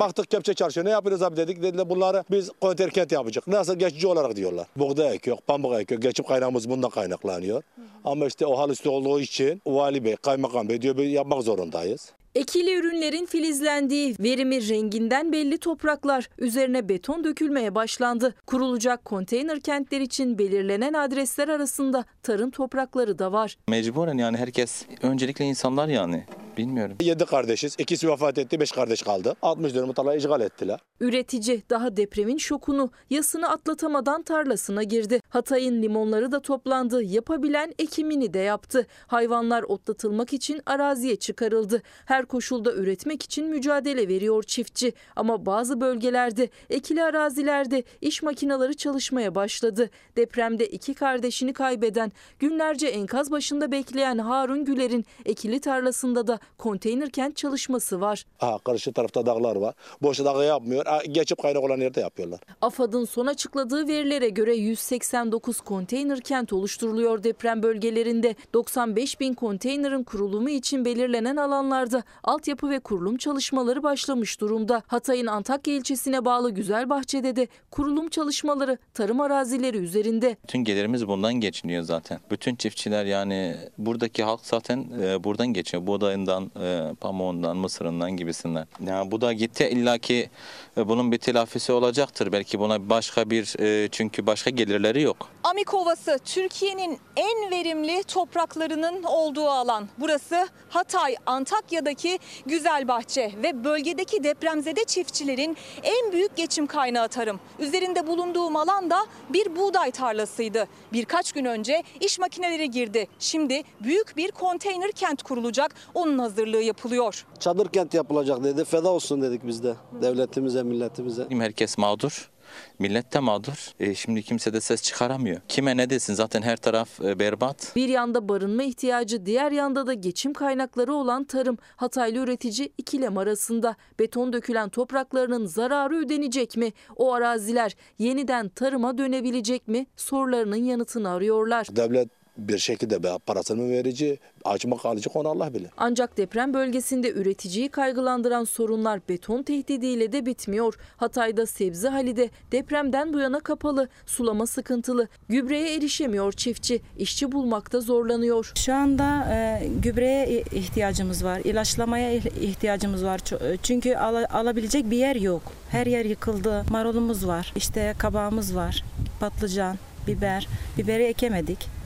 [0.00, 0.86] Baktık kepçe çalışıyor.
[0.86, 1.62] Ne yapıyoruz abi dedik.
[1.62, 3.46] Dediler bunları biz konterkent yapacak.
[3.46, 4.66] Nasıl geçici olarak diyorlar.
[4.76, 6.00] Buğday ekiyor, pamuk ekiyor.
[6.00, 7.62] Geçim kaynağımız bundan kaynaklanıyor.
[8.04, 12.12] Ama işte o hal üstü olduğu için vali bey, kaymakam bey diyor "Biz yapmak zorundayız.
[12.38, 18.34] Ekili ürünlerin filizlendiği, verimi renginden belli topraklar üzerine beton dökülmeye başlandı.
[18.46, 23.56] Kurulacak konteyner kentler için belirlenen adresler arasında tarım toprakları da var.
[23.68, 26.24] Mecburen yani herkes öncelikle insanlar yani
[26.58, 26.96] bilmiyorum.
[27.00, 27.76] Yedi kardeşiz.
[27.78, 29.34] İkisi vefat etti, beş kardeş kaldı.
[29.42, 30.80] 60 dönüm tarlayı işgal ettiler.
[31.00, 35.20] Üretici daha depremin şokunu, yasını atlatamadan tarlasına girdi.
[35.28, 37.02] Hatay'ın limonları da toplandı.
[37.02, 38.86] Yapabilen ekimini de yaptı.
[39.06, 41.82] Hayvanlar otlatılmak için araziye çıkarıldı.
[42.04, 44.92] Her koşulda üretmek için mücadele veriyor çiftçi.
[45.16, 49.90] Ama bazı bölgelerde, ekili arazilerde iş makineleri çalışmaya başladı.
[50.16, 57.36] Depremde iki kardeşini kaybeden, günlerce enkaz başında bekleyen Harun Güler'in ekili tarlasında da konteyner kent
[57.36, 58.24] çalışması var.
[58.38, 59.74] Ha, karşı tarafta dağlar var.
[60.02, 60.86] Boş dağı yapmıyor.
[60.86, 62.40] Ha, geçip kaynak olan yerde yapıyorlar.
[62.60, 68.34] AFAD'ın son açıkladığı verilere göre 189 konteyner kent oluşturuluyor deprem bölgelerinde.
[68.54, 74.82] 95 bin konteynerin kurulumu için belirlenen alanlarda altyapı ve kurulum çalışmaları başlamış durumda.
[74.86, 80.36] Hatay'ın Antakya ilçesine bağlı Güzelbahçe'de de kurulum çalışmaları tarım arazileri üzerinde.
[80.42, 82.20] Bütün gelirimiz bundan geçiniyor zaten.
[82.30, 85.86] Bütün çiftçiler yani buradaki halk zaten e, buradan geçiyor.
[85.86, 88.66] Buğdayından, e, pamuğundan, mısırından gibisinden.
[88.86, 90.30] Yani bu da gitti illaki
[90.76, 92.32] e, bunun bir telafisi olacaktır.
[92.32, 95.28] Belki buna başka bir e, çünkü başka gelirleri yok.
[95.44, 99.88] Amik Ovası Türkiye'nin en verimli topraklarının olduğu alan.
[99.98, 101.97] Burası Hatay, Antakya'daki
[102.46, 107.40] Güzelbahçe ve bölgedeki depremzede çiftçilerin en büyük geçim kaynağı tarım.
[107.58, 110.68] Üzerinde bulunduğum alan da bir buğday tarlasıydı.
[110.92, 113.06] Birkaç gün önce iş makineleri girdi.
[113.18, 115.74] Şimdi büyük bir konteyner kent kurulacak.
[115.94, 117.26] Onun hazırlığı yapılıyor.
[117.40, 118.64] Çadır kent yapılacak dedi.
[118.64, 121.26] Feda olsun dedik biz de devletimize, milletimize.
[121.30, 122.30] Herkes mağdur.
[122.78, 123.72] Millet de mağdur.
[123.80, 125.40] E, şimdi kimse de ses çıkaramıyor.
[125.48, 127.72] Kime ne desin zaten her taraf e, berbat.
[127.76, 131.58] Bir yanda barınma ihtiyacı, diğer yanda da geçim kaynakları olan tarım.
[131.76, 133.76] Hataylı üretici ikilem arasında.
[133.98, 136.72] Beton dökülen topraklarının zararı ödenecek mi?
[136.96, 139.86] O araziler yeniden tarıma dönebilecek mi?
[139.96, 141.66] Sorularının yanıtını arıyorlar.
[141.76, 145.70] Devlet bir şekilde parasını verici, açmak alacak onu Allah bilir.
[145.76, 150.74] Ancak deprem bölgesinde üreticiyi kaygılandıran sorunlar beton tehdidiyle de bitmiyor.
[150.96, 155.08] Hatay'da sebze hali de depremden bu yana kapalı, sulama sıkıntılı.
[155.28, 158.52] Gübreye erişemiyor çiftçi, işçi bulmakta zorlanıyor.
[158.54, 163.20] Şu anda e, gübreye ihtiyacımız var, ilaçlamaya ihtiyacımız var.
[163.52, 165.42] E, Çünkü ala- alabilecek bir yer yok.
[165.70, 166.64] Her yer yıkıldı.
[166.70, 168.84] Marulumuz var, işte kabağımız var,
[169.20, 170.48] patlıcan, biber.
[170.78, 171.77] Biberi ekemedik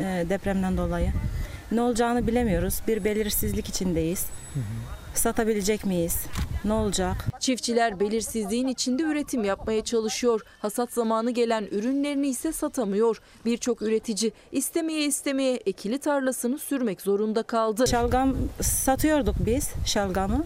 [0.00, 1.12] e, depremden dolayı.
[1.72, 2.80] Ne olacağını bilemiyoruz.
[2.88, 4.26] Bir belirsizlik içindeyiz.
[5.14, 6.26] Satabilecek miyiz?
[6.64, 7.16] Ne olacak?
[7.40, 10.40] Çiftçiler belirsizliğin içinde üretim yapmaya çalışıyor.
[10.58, 13.20] Hasat zamanı gelen ürünlerini ise satamıyor.
[13.44, 17.88] Birçok üretici istemeye istemeye ekili tarlasını sürmek zorunda kaldı.
[17.88, 20.44] Şalgam satıyorduk biz şalgamı.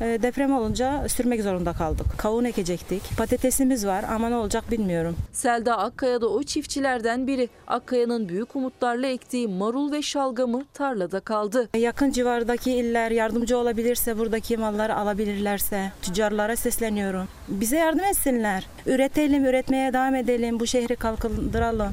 [0.00, 2.06] E, deprem olunca sürmek zorunda kaldık.
[2.16, 3.02] Kavun ekecektik.
[3.18, 5.16] Patatesimiz var ama ne olacak bilmiyorum.
[5.32, 7.48] Selda Akkaya da o çiftçilerden biri.
[7.66, 11.68] Akkaya'nın büyük umutlarla ektiği marul ve şalgamı tarlada kaldı.
[11.76, 14.94] Yakın civardaki iller yardımcı olabilirse buradaki malları
[15.58, 17.28] alabilirlerse tüccarlara sesleniyorum.
[17.48, 18.66] Bize yardım etsinler.
[18.86, 20.60] Üretelim, üretmeye devam edelim.
[20.60, 21.92] Bu şehri kalkındıralım.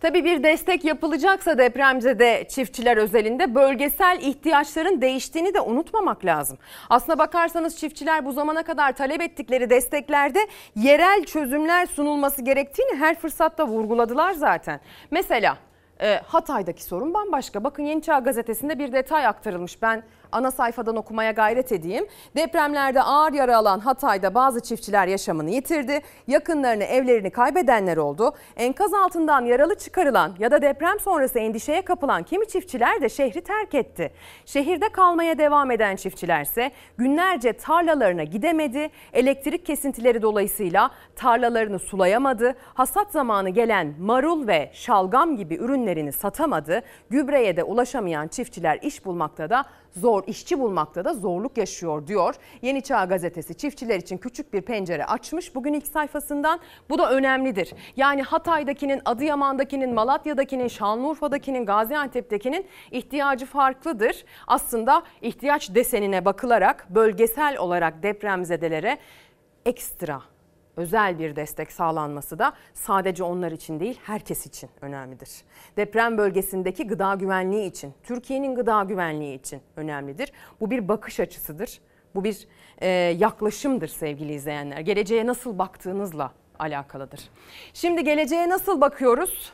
[0.00, 6.58] Tabii bir destek yapılacaksa depremzede çiftçiler özelinde bölgesel ihtiyaçların değiştiğini de unutmamak lazım.
[6.90, 10.38] Aslına bakarsanız çiftçiler bu zamana kadar talep ettikleri desteklerde
[10.76, 14.80] yerel çözümler sunulması gerektiğini her fırsatta vurguladılar zaten.
[15.10, 15.58] Mesela
[16.00, 17.64] e, Hatay'daki sorun bambaşka.
[17.64, 19.82] Bakın Yeni Çağ gazetesinde bir detay aktarılmış.
[19.82, 20.02] Ben
[20.32, 22.06] ana sayfadan okumaya gayret edeyim.
[22.36, 26.00] Depremlerde ağır yara alan Hatay'da bazı çiftçiler yaşamını yitirdi.
[26.26, 28.34] Yakınlarını, evlerini kaybedenler oldu.
[28.56, 33.74] Enkaz altından yaralı çıkarılan ya da deprem sonrası endişeye kapılan kimi çiftçiler de şehri terk
[33.74, 34.12] etti.
[34.46, 38.90] Şehirde kalmaya devam eden çiftçilerse günlerce tarlalarına gidemedi.
[39.12, 42.54] Elektrik kesintileri dolayısıyla tarlalarını sulayamadı.
[42.74, 46.82] Hasat zamanı gelen marul ve şalgam gibi ürünlerini satamadı.
[47.10, 49.64] Gübreye de ulaşamayan çiftçiler iş bulmakta da
[49.96, 52.34] zor, işçi bulmakta da zorluk yaşıyor diyor.
[52.62, 56.60] Yeni Çağ gazetesi çiftçiler için küçük bir pencere açmış bugün ilk sayfasından.
[56.90, 57.74] Bu da önemlidir.
[57.96, 64.24] Yani Hatay'dakinin, Adıyaman'dakinin, Malatya'dakinin, Şanlıurfa'dakinin, Gaziantep'tekinin ihtiyacı farklıdır.
[64.46, 68.98] Aslında ihtiyaç desenine bakılarak bölgesel olarak depremzedelere
[69.66, 70.31] ekstra
[70.76, 75.30] özel bir destek sağlanması da sadece onlar için değil herkes için önemlidir.
[75.76, 80.32] Deprem bölgesindeki gıda güvenliği için, Türkiye'nin gıda güvenliği için önemlidir.
[80.60, 81.80] Bu bir bakış açısıdır.
[82.14, 82.46] Bu bir
[82.78, 82.88] e,
[83.18, 84.80] yaklaşımdır sevgili izleyenler.
[84.80, 87.20] Geleceğe nasıl baktığınızla alakalıdır.
[87.74, 89.52] Şimdi geleceğe nasıl bakıyoruz?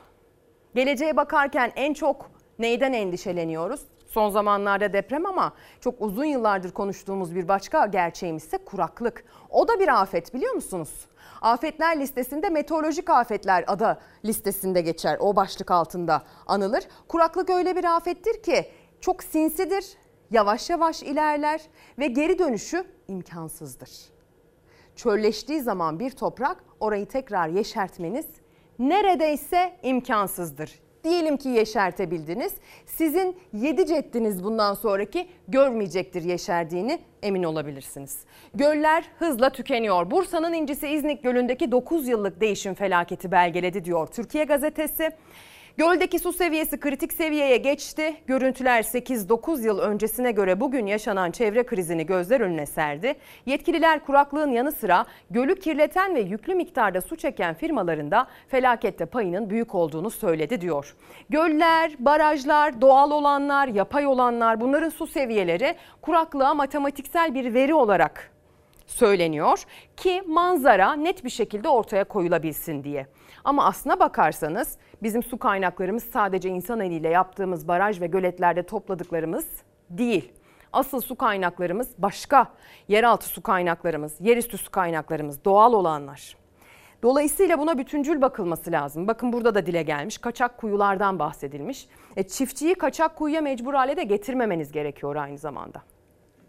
[0.75, 3.81] Geleceğe bakarken en çok neyden endişeleniyoruz?
[4.19, 9.25] Son zamanlarda deprem ama çok uzun yıllardır konuştuğumuz bir başka gerçeğimiz ise kuraklık.
[9.51, 10.91] O da bir afet biliyor musunuz?
[11.43, 15.17] Afetler listesinde meteorolojik afetler adı listesinde geçer.
[15.21, 16.85] O başlık altında anılır.
[17.09, 18.71] Kuraklık öyle bir afettir ki
[19.01, 19.97] çok sinsidir,
[20.31, 21.61] yavaş yavaş ilerler
[21.99, 23.91] ve geri dönüşü imkansızdır.
[24.97, 28.27] Çölleştiği zaman bir toprak orayı tekrar yeşertmeniz
[28.79, 30.88] neredeyse imkansızdır.
[31.05, 32.53] Diyelim ki yeşertebildiniz.
[32.87, 38.19] Sizin yedi ceddiniz bundan sonraki görmeyecektir yeşerdiğini emin olabilirsiniz.
[38.55, 40.11] Göller hızla tükeniyor.
[40.11, 45.11] Bursa'nın incisi İznik Gölü'ndeki 9 yıllık değişim felaketi belgeledi diyor Türkiye Gazetesi.
[45.79, 48.17] Göldeki su seviyesi kritik seviyeye geçti.
[48.27, 53.15] Görüntüler 8-9 yıl öncesine göre bugün yaşanan çevre krizini gözler önüne serdi.
[53.47, 59.51] Yetkililer kuraklığın yanı sıra gölü kirleten ve yüklü miktarda su çeken firmaların da felakette payının
[59.51, 60.97] büyük olduğunu söyledi diyor.
[61.31, 68.31] Göller, barajlar, doğal olanlar, yapay olanlar bunların su seviyeleri kuraklığa matematiksel bir veri olarak
[68.87, 69.65] söyleniyor
[69.97, 73.07] ki manzara net bir şekilde ortaya koyulabilsin diye.
[73.49, 79.47] Ama aslına bakarsanız bizim su kaynaklarımız sadece insan eliyle yaptığımız baraj ve göletlerde topladıklarımız
[79.91, 80.33] değil.
[80.73, 82.47] Asıl su kaynaklarımız başka.
[82.89, 86.37] Yeraltı su kaynaklarımız, yerüstü su kaynaklarımız, doğal olanlar.
[87.03, 89.09] Dolayısıyla buna bütüncül bakılması lazım.
[89.09, 90.19] Bakın burada da dile gelmiş.
[90.19, 91.89] Kaçak kuyulardan bahsedilmiş.
[92.17, 95.83] E, çiftçiyi kaçak kuyuya mecbur hale de getirmemeniz gerekiyor aynı zamanda.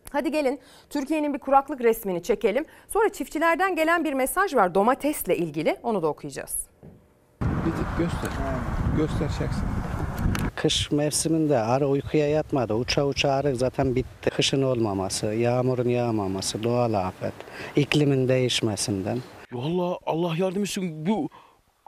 [0.10, 0.60] Hadi gelin
[0.90, 2.65] Türkiye'nin bir kuraklık resmini çekelim.
[2.88, 5.77] Sonra çiftçilerden gelen bir mesaj var domatesle ilgili.
[5.84, 6.68] Onu da okuyacağız.
[7.98, 8.31] Göster.
[8.98, 9.64] Göstereceksin.
[10.56, 12.73] Kış mevsiminde arı uykuya yatmadı.
[12.73, 14.30] Uça uça arı zaten bitti.
[14.30, 17.34] Kışın olmaması, yağmurun yağmaması, doğal afet,
[17.76, 19.19] iklimin değişmesinden.
[19.52, 21.30] Vallahi Allah yardım etsin bu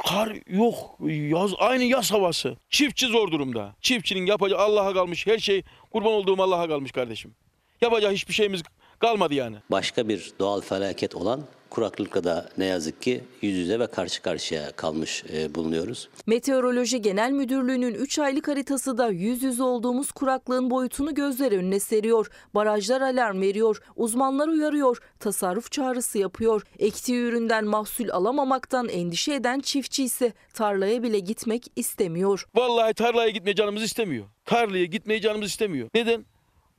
[0.10, 0.76] kar yok.
[1.10, 2.58] Yaz aynı yaz havası.
[2.70, 3.76] Çiftçi zor durumda.
[3.82, 7.36] Çiftçinin yapacağı Allah'a kalmış her şey kurban olduğum Allah'a kalmış kardeşim.
[7.82, 8.62] Yapacak hiçbir şeyimiz
[9.00, 9.56] kalmadı yani.
[9.72, 14.72] Başka bir doğal felaket olan kuraklıkla da ne yazık ki yüz yüze ve karşı karşıya
[14.72, 16.10] kalmış e, bulunuyoruz.
[16.28, 22.28] Meteoroloji Genel Müdürlüğü'nün 3 aylık haritası da yüz yüze olduğumuz kuraklığın boyutunu gözler önüne seriyor.
[22.56, 26.62] Barajlar alarm veriyor, uzmanlar uyarıyor, tasarruf çağrısı yapıyor.
[26.80, 32.46] Ektiği üründen mahsul alamamaktan endişe eden çiftçi ise tarlaya bile gitmek istemiyor.
[32.56, 34.26] Vallahi tarlaya gitmeye canımız istemiyor.
[34.46, 35.90] Tarlaya gitmeye canımız istemiyor.
[35.94, 36.26] Neden?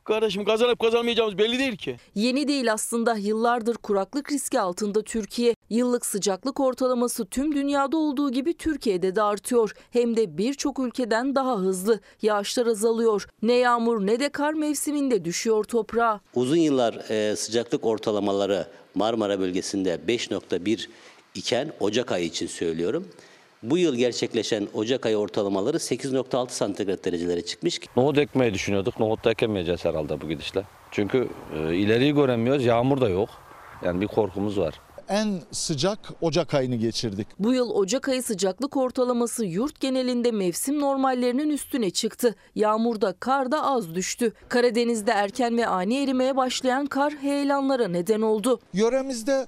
[0.05, 1.97] Kardeşim kazanıp kazanmayacağımız belli değil ki.
[2.15, 5.55] Yeni değil aslında yıllardır kuraklık riski altında Türkiye.
[5.71, 9.75] Yıllık sıcaklık ortalaması tüm dünyada olduğu gibi Türkiye'de de artıyor.
[9.91, 12.01] Hem de birçok ülkeden daha hızlı.
[12.23, 13.29] Yağışlar azalıyor.
[13.43, 16.21] Ne yağmur ne de kar mevsiminde düşüyor toprağa.
[16.35, 20.87] Uzun yıllar e, sıcaklık ortalamaları Marmara bölgesinde 5.1
[21.35, 23.09] iken Ocak ayı için söylüyorum.
[23.63, 27.81] Bu yıl gerçekleşen Ocak ayı ortalamaları 8.6 santigrat derecelere çıkmış.
[27.97, 29.01] Nohut ekmeyi düşünüyorduk.
[29.01, 30.65] Nohut da ekemeyeceğiz herhalde bu gidişle.
[30.91, 32.65] Çünkü e, ileriyi göremiyoruz.
[32.65, 33.29] Yağmur da yok.
[33.85, 34.81] Yani bir korkumuz var.
[35.09, 37.29] En sıcak Ocak ayını geçirdik.
[37.39, 42.35] Bu yıl Ocak ayı sıcaklık ortalaması yurt genelinde mevsim normallerinin üstüne çıktı.
[42.55, 44.33] Yağmurda kar da az düştü.
[44.49, 48.61] Karadeniz'de erken ve ani erimeye başlayan kar heyelanlara neden oldu.
[48.73, 49.47] Yöremizde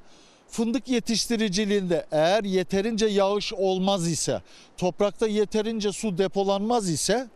[0.54, 4.42] fındık yetiştiriciliğinde eğer yeterince yağış olmaz ise,
[4.76, 7.28] toprakta yeterince su depolanmaz ise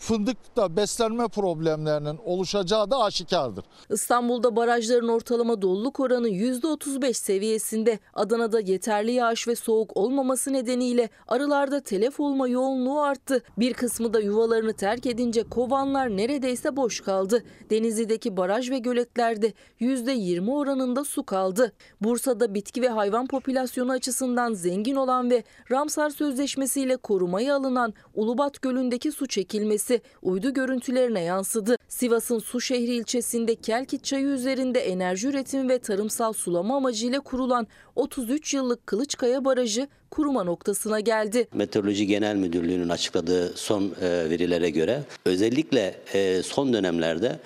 [0.00, 3.64] fındıkta beslenme problemlerinin oluşacağı da aşikardır.
[3.90, 7.98] İstanbul'da barajların ortalama doluluk oranı %35 seviyesinde.
[8.14, 13.42] Adana'da yeterli yağış ve soğuk olmaması nedeniyle arılarda telef olma yoğunluğu arttı.
[13.58, 17.44] Bir kısmı da yuvalarını terk edince kovanlar neredeyse boş kaldı.
[17.70, 21.72] Denizli'deki baraj ve göletlerde %20 oranında su kaldı.
[22.00, 28.62] Bursa'da bitki ve hayvan popülasyonu açısından zengin olan ve Ramsar Sözleşmesi ile korumaya alınan Ulubat
[28.62, 29.89] Gölü'ndeki su çekilmesi
[30.22, 31.76] uydu görüntülerine yansıdı.
[31.88, 38.86] Sivas'ın Suşehri ilçesinde Kelkit Çayı üzerinde enerji üretimi ve tarımsal sulama amacıyla kurulan 33 yıllık
[38.86, 41.48] Kılıçkaya Barajı kuruma noktasına geldi.
[41.54, 47.38] Meteoroloji Genel Müdürlüğü'nün açıkladığı son e, verilere göre özellikle e, son dönemlerde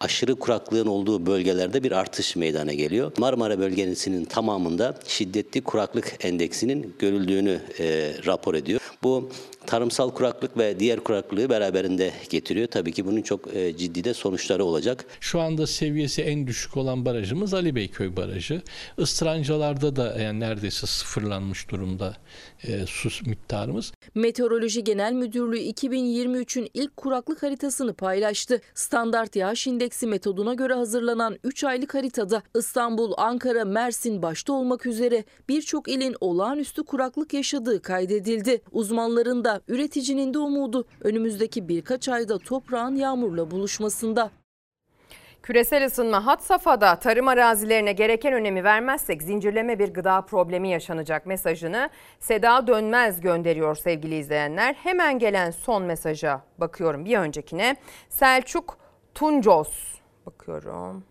[0.00, 3.12] aşırı kuraklığın olduğu bölgelerde bir artış meydana geliyor.
[3.18, 8.80] Marmara bölgesinin tamamında şiddetli kuraklık endeksinin görüldüğünü e, rapor ediyor.
[9.02, 9.30] Bu
[9.66, 12.66] tarımsal kuraklık ve diğer kuraklığı beraberinde getiriyor.
[12.66, 15.04] Tabii ki bunun çok e, ciddi de sonuçları olacak.
[15.20, 18.62] Şu anda seviyesi en düşük olan barajımız Ali Beyköy Barajı.
[18.98, 22.16] Istrancalarda da yani neredeyse sıfırlanmış durumda
[22.64, 23.92] e, su miktarımız.
[24.14, 28.60] Meteoroloji Genel Müdürlüğü 2023'ün ilk kuraklık haritasını paylaştı.
[28.74, 35.24] Standart yağış indeksi metoduna göre hazırlanan 3 aylık haritada İstanbul, Ankara, Mersin başta olmak üzere
[35.48, 38.62] birçok ilin olağanüstü kuraklık yaşadığı kaydedildi.
[38.72, 44.30] Uzmanların da üreticinin de umudu önümüzdeki birkaç ayda toprağın yağmurla buluşmasında.
[45.42, 51.90] Küresel ısınma had safhada tarım arazilerine gereken önemi vermezsek zincirleme bir gıda problemi yaşanacak mesajını
[52.20, 54.74] Seda Dönmez gönderiyor sevgili izleyenler.
[54.74, 57.76] Hemen gelen son mesaja bakıyorum bir öncekine.
[58.08, 58.78] Selçuk
[59.14, 59.94] Tuncos
[60.26, 61.04] bakıyorum.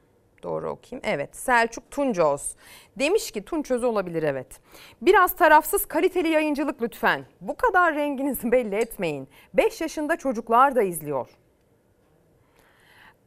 [0.44, 1.02] Doğru okuyayım.
[1.04, 2.56] Evet Selçuk Tuncos
[3.00, 4.60] demiş ki Tunçöz olabilir evet.
[5.02, 7.26] Biraz tarafsız kaliteli yayıncılık lütfen.
[7.42, 9.28] Bu kadar renginizi belli etmeyin.
[9.54, 11.30] 5 yaşında çocuklar da izliyor.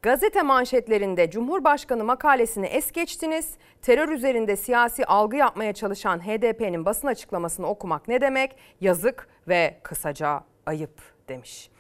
[0.03, 3.55] Gazete manşetlerinde Cumhurbaşkanı makalesini es geçtiniz.
[3.83, 8.57] Terör üzerinde siyasi algı yapmaya çalışan HDP'nin basın açıklamasını okumak ne demek?
[8.81, 11.71] Yazık ve kısaca ayıp demiş.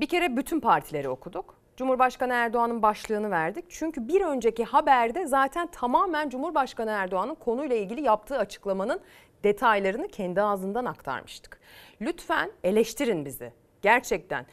[0.00, 1.53] Bir kere bütün partileri okuduk.
[1.76, 3.64] Cumhurbaşkanı Erdoğan'ın başlığını verdik.
[3.68, 9.00] Çünkü bir önceki haberde zaten tamamen Cumhurbaşkanı Erdoğan'ın konuyla ilgili yaptığı açıklamanın
[9.44, 11.60] detaylarını kendi ağzından aktarmıştık.
[12.00, 13.52] Lütfen eleştirin bizi.
[13.82, 14.46] Gerçekten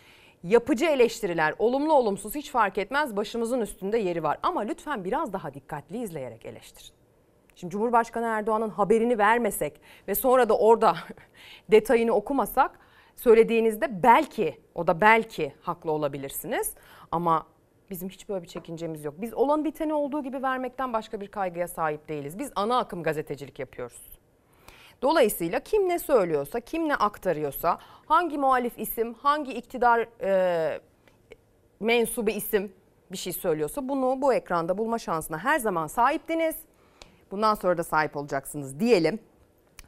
[0.44, 4.38] yapıcı eleştiriler, olumlu olumsuz hiç fark etmez başımızın üstünde yeri var.
[4.44, 6.94] Ama lütfen biraz daha dikkatli izleyerek eleştirin.
[7.56, 10.96] Şimdi Cumhurbaşkanı Erdoğan'ın haberini vermesek ve sonra da orada
[11.72, 12.80] detayını okumasak
[13.22, 16.74] söylediğinizde belki o da belki haklı olabilirsiniz.
[17.12, 17.46] Ama
[17.90, 19.14] bizim hiç böyle bir çekincemiz yok.
[19.18, 22.40] Biz olan biteni olduğu gibi vermekten başka bir kaygıya sahip değiliz.
[22.40, 24.02] Biz ana akım gazetecilik yapıyoruz.
[25.02, 30.80] Dolayısıyla kim ne söylüyorsa, kim ne aktarıyorsa, hangi muhalif isim, hangi iktidar e,
[31.80, 32.72] mensubu isim
[33.12, 36.56] bir şey söylüyorsa bunu bu ekranda bulma şansına her zaman sahiptiniz.
[37.32, 39.20] Bundan sonra da sahip olacaksınız diyelim.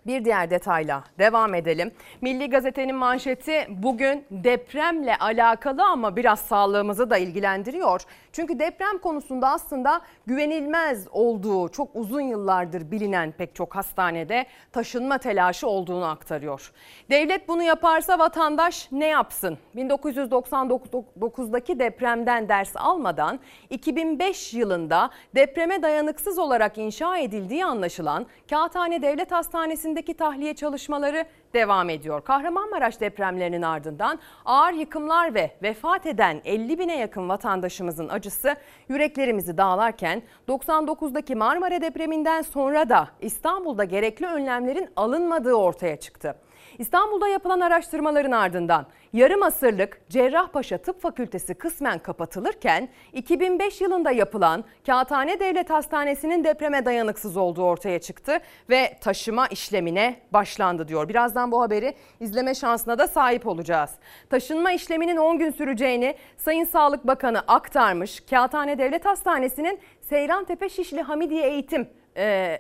[0.05, 1.91] Bir diğer detayla devam edelim.
[2.21, 8.01] Milli Gazete'nin manşeti bugün depremle alakalı ama biraz sağlığımızı da ilgilendiriyor.
[8.33, 15.67] Çünkü deprem konusunda aslında güvenilmez olduğu çok uzun yıllardır bilinen pek çok hastanede taşınma telaşı
[15.67, 16.71] olduğunu aktarıyor.
[17.09, 19.57] Devlet bunu yaparsa vatandaş ne yapsın?
[19.75, 23.39] 1999'daki depremden ders almadan
[23.69, 32.21] 2005 yılında depreme dayanıksız olarak inşa edildiği anlaşılan Kağıthane Devlet Hastanesi'ndeki tahliye çalışmaları devam ediyor.
[32.23, 38.55] Kahramanmaraş depremlerinin ardından ağır yıkımlar ve vefat eden 50 bine yakın vatandaşımızın acısı
[38.89, 46.35] yüreklerimizi dağlarken 99'daki Marmara depreminden sonra da İstanbul'da gerekli önlemlerin alınmadığı ortaya çıktı.
[46.79, 55.39] İstanbul'da yapılan araştırmaların ardından yarım asırlık Cerrahpaşa Tıp Fakültesi kısmen kapatılırken 2005 yılında yapılan Kağıthane
[55.39, 58.39] Devlet Hastanesi'nin depreme dayanıksız olduğu ortaya çıktı
[58.69, 61.09] ve taşıma işlemine başlandı diyor.
[61.09, 63.91] Birazdan bu haberi izleme şansına da sahip olacağız.
[64.29, 68.19] Taşınma işleminin 10 gün süreceğini Sayın Sağlık Bakanı aktarmış.
[68.29, 71.87] Kağıthane Devlet Hastanesi'nin Seyrantepe Şişli Hamidiye Eğitim
[72.17, 72.59] e,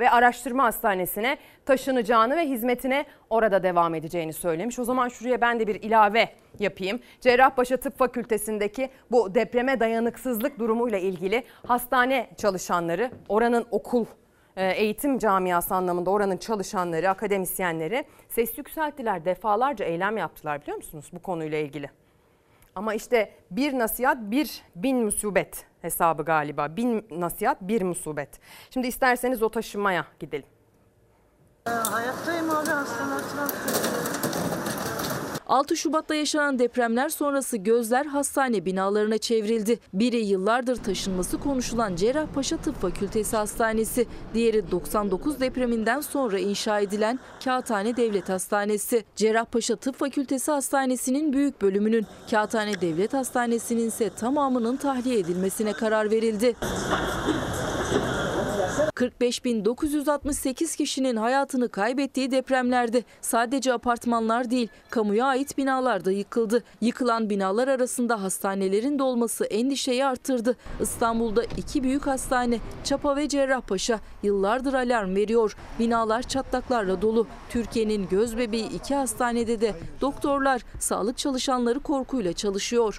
[0.00, 4.78] ve Araştırma Hastanesi'ne taşınacağını ve hizmetine orada devam edeceğini söylemiş.
[4.78, 7.00] O zaman şuraya ben de bir ilave yapayım.
[7.20, 14.06] Cerrahpaşa Tıp Fakültesi'ndeki bu depreme dayanıksızlık durumuyla ilgili hastane çalışanları, oranın okul
[14.56, 19.24] e, eğitim camiası anlamında oranın çalışanları, akademisyenleri ses yükselttiler.
[19.24, 21.90] Defalarca eylem yaptılar biliyor musunuz bu konuyla ilgili.
[22.78, 26.76] Ama işte bir nasihat bir bin musibet hesabı galiba.
[26.76, 28.40] Bin nasihat bir musibet.
[28.70, 30.46] Şimdi isterseniz o taşınmaya gidelim.
[31.64, 34.27] Hayattayım abi hastanın
[35.48, 39.78] 6 Şubat'ta yaşanan depremler sonrası gözler hastane binalarına çevrildi.
[39.92, 47.96] Biri yıllardır taşınması konuşulan Cerrahpaşa Tıp Fakültesi Hastanesi, diğeri 99 depreminden sonra inşa edilen Kağıthane
[47.96, 49.04] Devlet Hastanesi.
[49.16, 56.56] Cerrahpaşa Tıp Fakültesi Hastanesi'nin büyük bölümünün, Kağıthane Devlet Hastanesi'nin ise tamamının tahliye edilmesine karar verildi.
[58.78, 66.62] 45.968 kişinin hayatını kaybettiği depremlerde sadece apartmanlar değil, kamuya ait binalar da yıkıldı.
[66.80, 70.56] Yıkılan binalar arasında hastanelerin de olması endişeyi arttırdı.
[70.80, 75.56] İstanbul'da iki büyük hastane, Çapa ve Cerrahpaşa yıllardır alarm veriyor.
[75.78, 77.26] Binalar çatlaklarla dolu.
[77.50, 82.98] Türkiye'nin göz bebeği iki hastanede de doktorlar, sağlık çalışanları korkuyla çalışıyor.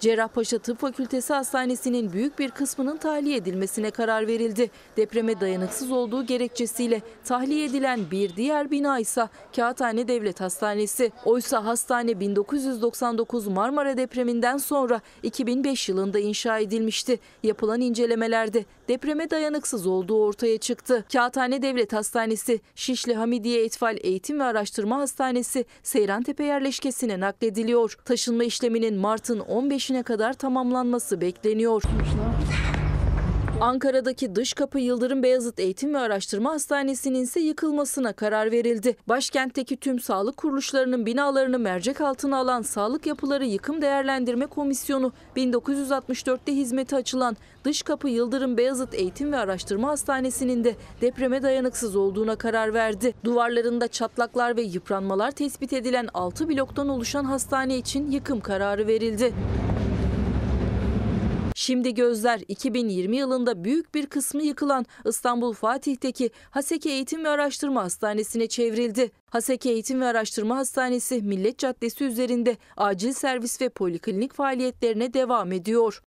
[0.00, 4.70] Cerrahpaşa Tıp Fakültesi Hastanesi'nin büyük bir kısmının tahliye edilmesine karar verildi.
[4.96, 11.12] Depreme dayanıksız olduğu gerekçesiyle tahliye edilen bir diğer bina ise Kağıthane Devlet Hastanesi.
[11.24, 17.18] Oysa hastane 1999 Marmara depreminden sonra 2005 yılında inşa edilmişti.
[17.42, 21.04] Yapılan incelemelerde depreme dayanıksız olduğu ortaya çıktı.
[21.12, 27.96] Kağıthane Devlet Hastanesi, Şişli Hamidiye Etfal Eğitim ve Araştırma Hastanesi Seyrantepe yerleşkesine naklediliyor.
[28.04, 31.82] Taşınma işleminin Mart'ın 15'ine kadar tamamlanması bekleniyor.
[33.60, 38.96] Ankara'daki dış kapı Yıldırım Beyazıt Eğitim ve Araştırma Hastanesi'nin ise yıkılmasına karar verildi.
[39.08, 46.96] Başkentteki tüm sağlık kuruluşlarının binalarını mercek altına alan Sağlık Yapıları Yıkım Değerlendirme Komisyonu 1964'te hizmete
[46.96, 53.14] açılan dış kapı Yıldırım Beyazıt Eğitim ve Araştırma Hastanesi'nin de depreme dayanıksız olduğuna karar verdi.
[53.24, 59.32] Duvarlarında çatlaklar ve yıpranmalar tespit edilen 6 bloktan oluşan hastane için yıkım kararı verildi.
[61.60, 68.46] Şimdi gözler 2020 yılında büyük bir kısmı yıkılan İstanbul Fatih'teki Haseki Eğitim ve Araştırma Hastanesi'ne
[68.46, 69.10] çevrildi.
[69.30, 76.02] Haseki Eğitim ve Araştırma Hastanesi Millet Caddesi üzerinde acil servis ve poliklinik faaliyetlerine devam ediyor.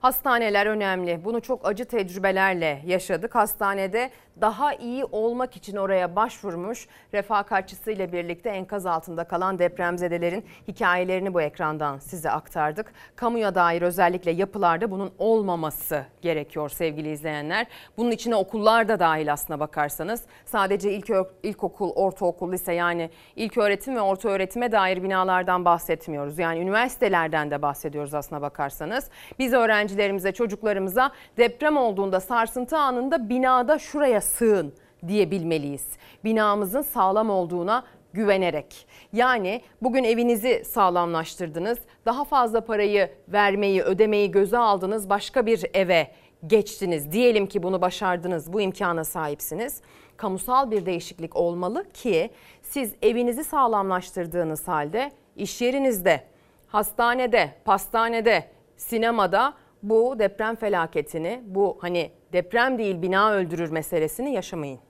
[0.00, 1.24] Hastaneler önemli.
[1.24, 3.34] Bunu çok acı tecrübelerle yaşadık.
[3.34, 4.10] Hastanede
[4.40, 11.98] daha iyi olmak için oraya başvurmuş refakatçisiyle birlikte enkaz altında kalan depremzedelerin hikayelerini bu ekrandan
[11.98, 12.92] size aktardık.
[13.16, 17.66] Kamuya dair özellikle yapılarda bunun olmaması gerekiyor sevgili izleyenler.
[17.96, 20.22] Bunun içine okullar da dahil aslına bakarsanız.
[20.44, 21.10] Sadece ilk
[21.42, 26.38] ilkokul, ortaokul, lise yani ilk öğretim ve orta öğretime dair binalardan bahsetmiyoruz.
[26.38, 29.10] Yani üniversitelerden de bahsediyoruz aslına bakarsanız.
[29.38, 29.54] Biz
[29.88, 34.72] öğrencilerimize, çocuklarımıza deprem olduğunda sarsıntı anında binada şuraya sığın
[35.06, 35.86] diyebilmeliyiz.
[36.24, 38.86] Binamızın sağlam olduğuna güvenerek.
[39.12, 41.78] Yani bugün evinizi sağlamlaştırdınız.
[42.06, 45.08] Daha fazla parayı vermeyi, ödemeyi göze aldınız.
[45.10, 46.10] Başka bir eve
[46.46, 47.12] geçtiniz.
[47.12, 48.52] Diyelim ki bunu başardınız.
[48.52, 49.82] Bu imkana sahipsiniz.
[50.16, 52.30] Kamusal bir değişiklik olmalı ki
[52.62, 56.24] siz evinizi sağlamlaştırdığınız halde iş yerinizde,
[56.68, 58.44] hastanede, pastanede,
[58.76, 64.80] sinemada bu deprem felaketini, bu hani deprem değil bina öldürür meselesini yaşamayın.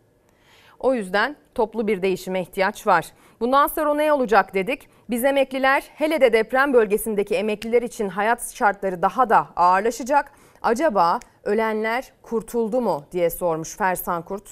[0.78, 3.12] O yüzden toplu bir değişime ihtiyaç var.
[3.40, 4.88] Bundan sonra ne olacak dedik.
[5.10, 10.32] Biz emekliler hele de deprem bölgesindeki emekliler için hayat şartları daha da ağırlaşacak.
[10.62, 14.44] Acaba ölenler kurtuldu mu diye sormuş Fersan Kurt.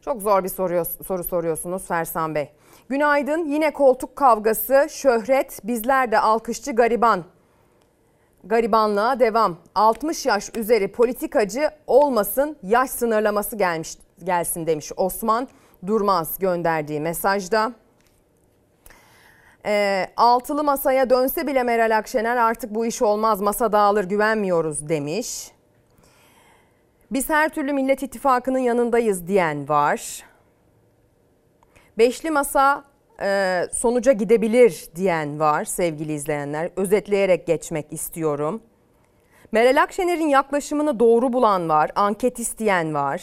[0.00, 2.48] Çok zor bir soru, soru soruyorsunuz Fersan Bey.
[2.88, 7.24] Günaydın yine koltuk kavgası, şöhret, bizler de alkışçı gariban
[8.44, 9.56] garibanlığa devam.
[9.74, 15.48] 60 yaş üzeri politikacı olmasın yaş sınırlaması gelmiş gelsin demiş Osman
[15.86, 17.72] Durmaz gönderdiği mesajda.
[19.66, 25.50] E, altılı masaya dönse bile Meral Akşener artık bu iş olmaz masa dağılır güvenmiyoruz demiş.
[27.10, 30.22] Biz her türlü Millet İttifakı'nın yanındayız diyen var.
[31.98, 32.84] Beşli masa
[33.22, 36.70] e, sonuca gidebilir diyen var sevgili izleyenler.
[36.76, 38.62] Özetleyerek geçmek istiyorum.
[39.52, 43.22] Meral Akşener'in yaklaşımını doğru bulan var, anket isteyen var.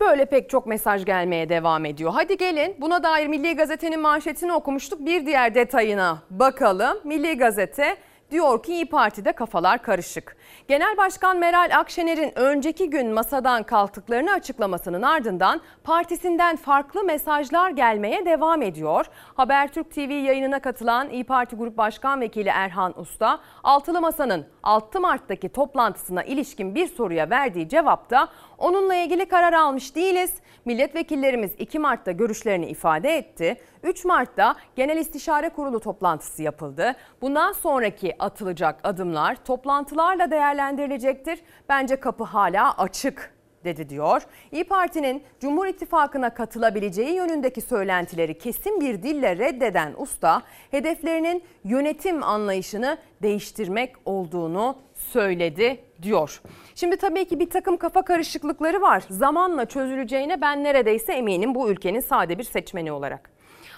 [0.00, 2.10] Böyle pek çok mesaj gelmeye devam ediyor.
[2.14, 5.06] Hadi gelin buna dair Milli Gazete'nin manşetini okumuştuk.
[5.06, 6.98] Bir diğer detayına bakalım.
[7.04, 7.96] Milli Gazete
[8.30, 10.36] diyor ki İyi Parti'de kafalar karışık.
[10.68, 18.62] Genel Başkan Meral Akşener'in önceki gün masadan kalktıklarını açıklamasının ardından partisinden farklı mesajlar gelmeye devam
[18.62, 19.06] ediyor.
[19.34, 25.48] Habertürk TV yayınına katılan İyi Parti Grup Başkan Vekili Erhan Usta, Altılı Masa'nın 6 Mart'taki
[25.48, 28.28] toplantısına ilişkin bir soruya verdiği cevapta
[28.58, 30.34] onunla ilgili karar almış değiliz.
[30.64, 33.56] Milletvekillerimiz 2 Mart'ta görüşlerini ifade etti.
[33.82, 36.96] 3 Mart'ta Genel İstişare Kurulu toplantısı yapıldı.
[37.22, 41.40] Bundan sonraki atılacak adımlar toplantılarla değerlendirilecektir.
[41.68, 44.22] Bence kapı hala açık dedi diyor.
[44.52, 52.98] İyi Parti'nin Cumhur İttifakı'na katılabileceği yönündeki söylentileri kesin bir dille reddeden usta hedeflerinin yönetim anlayışını
[53.22, 56.42] değiştirmek olduğunu söyledi diyor.
[56.74, 59.02] Şimdi tabii ki bir takım kafa karışıklıkları var.
[59.10, 63.30] Zamanla çözüleceğine ben neredeyse eminim bu ülkenin sade bir seçmeni olarak.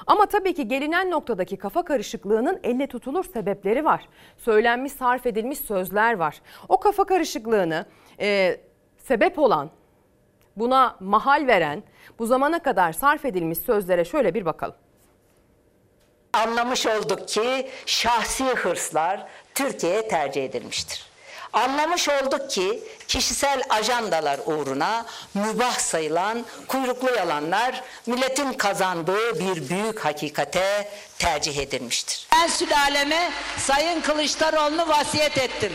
[0.06, 4.08] Ama tabii ki gelinen noktadaki kafa karışıklığının elle tutulur sebepleri var.
[4.36, 6.42] Söylenmiş, sarf edilmiş sözler var.
[6.68, 7.86] O kafa karışıklığını
[8.20, 8.56] e,
[9.08, 9.70] sebep olan,
[10.56, 11.82] buna mahal veren,
[12.18, 14.76] bu zamana kadar sarf edilmiş sözlere şöyle bir bakalım.
[16.32, 21.12] Anlamış olduk ki şahsi hırslar Türkiye'ye tercih edilmiştir.
[21.52, 30.88] Anlamış olduk ki kişisel ajandalar uğruna mübah sayılan kuyruklu yalanlar milletin kazandığı bir büyük hakikate
[31.22, 32.26] tercih edilmiştir.
[32.32, 35.72] Ben sülaleme Sayın Kılıçdaroğlu'nu vasiyet ettim.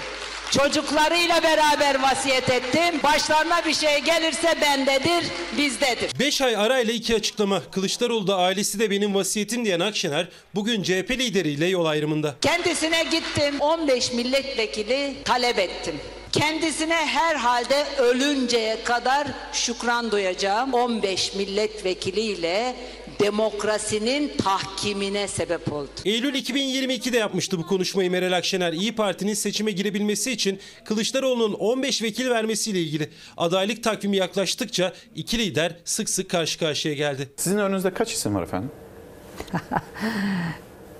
[0.51, 2.99] Çocuklarıyla beraber vasiyet ettim.
[3.03, 5.25] Başlarına bir şey gelirse bendedir,
[5.57, 6.19] bizdedir.
[6.19, 7.61] 5 ay arayla iki açıklama.
[7.71, 12.35] Kılıçdaroğlu da ailesi de benim vasiyetim diyen Akşener bugün CHP lideriyle yol ayrımında.
[12.41, 15.95] Kendisine gittim 15 milletvekili talep ettim.
[16.31, 20.73] Kendisine herhalde ölünceye kadar şükran duyacağım.
[20.73, 22.75] 15 milletvekiliyle
[23.19, 25.89] demokrasinin tahkimine sebep oldu.
[26.05, 28.73] Eylül 2022'de yapmıştı bu konuşmayı Meral Akşener.
[28.73, 35.75] İyi Parti'nin seçime girebilmesi için Kılıçdaroğlu'nun 15 vekil vermesiyle ilgili adaylık takvimi yaklaştıkça iki lider
[35.85, 37.29] sık sık karşı karşıya geldi.
[37.37, 38.71] Sizin önünüzde kaç isim var efendim?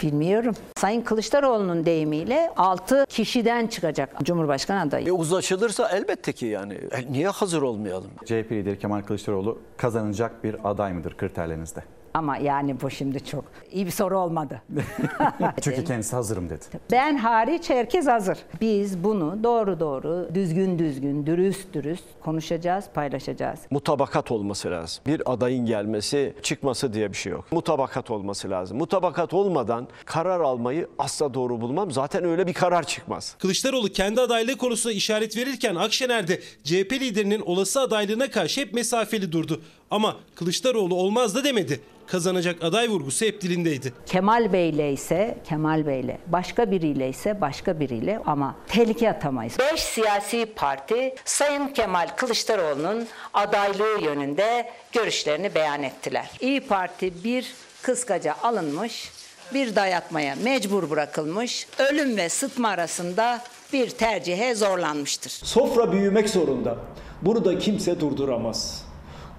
[0.02, 0.56] Bilmiyorum.
[0.77, 5.07] Sayın Kılıçdaroğlu'nun deyimiyle 6 kişiden çıkacak Cumhurbaşkanı adayı.
[5.07, 8.11] E uzlaşılırsa elbette ki yani e, niye hazır olmayalım?
[8.26, 11.84] CHP lideri Kemal Kılıçdaroğlu kazanacak bir aday mıdır kriterlerinizde?
[12.18, 14.61] Ama yani bu şimdi çok iyi bir soru olmadı.
[15.61, 16.65] Çünkü kendisi hazırım dedi.
[16.91, 18.38] Ben hariç herkes hazır.
[18.61, 23.60] Biz bunu doğru doğru, düzgün düzgün, dürüst dürüst konuşacağız, paylaşacağız.
[23.69, 25.03] Mutabakat olması lazım.
[25.07, 27.45] Bir adayın gelmesi, çıkması diye bir şey yok.
[27.52, 28.77] Mutabakat olması lazım.
[28.77, 31.91] Mutabakat olmadan karar almayı asla doğru bulmam.
[31.91, 33.35] Zaten öyle bir karar çıkmaz.
[33.39, 39.31] Kılıçdaroğlu kendi adaylığı konusunda işaret verirken Akşener de CHP liderinin olası adaylığına karşı hep mesafeli
[39.31, 39.61] durdu.
[39.91, 41.81] Ama Kılıçdaroğlu olmaz da demedi.
[42.07, 43.93] Kazanacak aday vurgusu hep dilindeydi.
[44.05, 49.53] Kemal Bey'le ise Kemal Bey'le, başka biriyle ise başka biriyle ama tehlike atamayız.
[49.59, 56.30] Beş siyasi parti Sayın Kemal Kılıçdaroğlu'nun adaylığı yönünde görüşlerini beyan ettiler.
[56.41, 59.11] İyi Parti bir kıskaca alınmış,
[59.53, 63.41] Bir dayatmaya mecbur bırakılmış, ölüm ve sıtma arasında
[63.73, 65.31] bir tercihe zorlanmıştır.
[65.31, 66.77] Sofra büyümek zorunda.
[67.22, 68.86] Bunu da kimse durduramaz.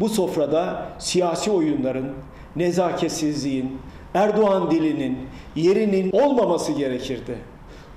[0.01, 2.13] Bu sofrada siyasi oyunların,
[2.57, 3.79] nezaketsizliğin,
[4.15, 5.19] Erdoğan dilinin,
[5.57, 7.39] yerinin olmaması gerekirdi.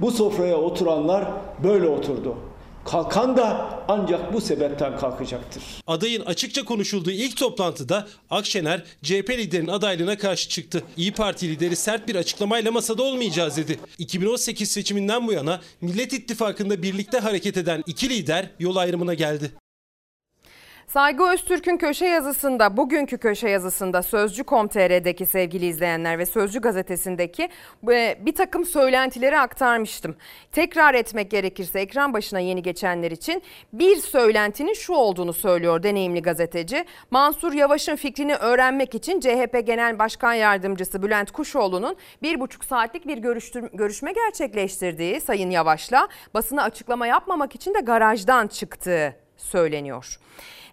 [0.01, 1.27] Bu sofraya oturanlar
[1.63, 2.37] böyle oturdu.
[2.85, 5.63] Kalkan da ancak bu sebepten kalkacaktır.
[5.87, 10.83] Adayın açıkça konuşulduğu ilk toplantıda Akşener CHP liderinin adaylığına karşı çıktı.
[10.97, 13.79] İyi Parti lideri sert bir açıklamayla masada olmayacağız dedi.
[13.97, 19.51] 2018 seçiminden bu yana Millet İttifakı'nda birlikte hareket eden iki lider yol ayrımına geldi.
[20.93, 27.49] Saygı Öztürk'ün köşe yazısında, bugünkü köşe yazısında Sözcü.com.tr'deki sevgili izleyenler ve Sözcü gazetesindeki
[27.91, 30.15] e, bir takım söylentileri aktarmıştım.
[30.51, 33.43] Tekrar etmek gerekirse ekran başına yeni geçenler için
[33.73, 36.85] bir söylentinin şu olduğunu söylüyor deneyimli gazeteci.
[37.11, 43.17] Mansur Yavaş'ın fikrini öğrenmek için CHP Genel Başkan Yardımcısı Bülent Kuşoğlu'nun bir buçuk saatlik bir
[43.73, 50.19] görüşme gerçekleştirdiği Sayın Yavaş'la basına açıklama yapmamak için de garajdan çıktığı söyleniyor.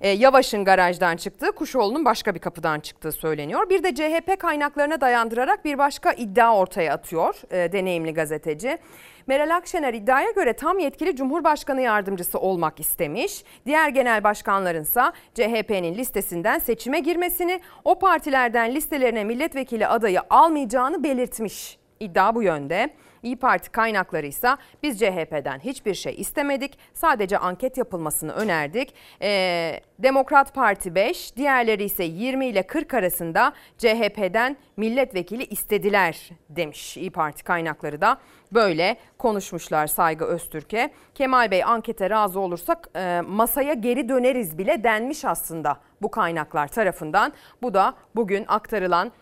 [0.00, 3.70] Ee, Yavaş'ın garajdan çıktığı, Kuşoğlu'nun başka bir kapıdan çıktığı söyleniyor.
[3.70, 8.78] Bir de CHP kaynaklarına dayandırarak bir başka iddia ortaya atıyor e, deneyimli gazeteci.
[9.26, 13.44] Meral Akşener iddiaya göre tam yetkili Cumhurbaşkanı yardımcısı olmak istemiş.
[13.66, 21.78] Diğer genel başkanlarınsa CHP'nin listesinden seçime girmesini, o partilerden listelerine milletvekili adayı almayacağını belirtmiş.
[22.00, 22.90] İddia bu yönde.
[23.22, 24.48] İyi Parti kaynakları ise
[24.82, 26.78] biz CHP'den hiçbir şey istemedik.
[26.94, 28.94] Sadece anket yapılmasını önerdik.
[29.22, 37.10] Ee, Demokrat Parti 5, diğerleri ise 20 ile 40 arasında CHP'den milletvekili istediler demiş İyi
[37.10, 38.18] Parti kaynakları da.
[38.52, 40.90] Böyle konuşmuşlar Saygı Öztürk'e.
[41.14, 47.32] Kemal Bey ankete razı olursak e, masaya geri döneriz bile denmiş aslında bu kaynaklar tarafından.
[47.62, 49.12] Bu da bugün aktarılan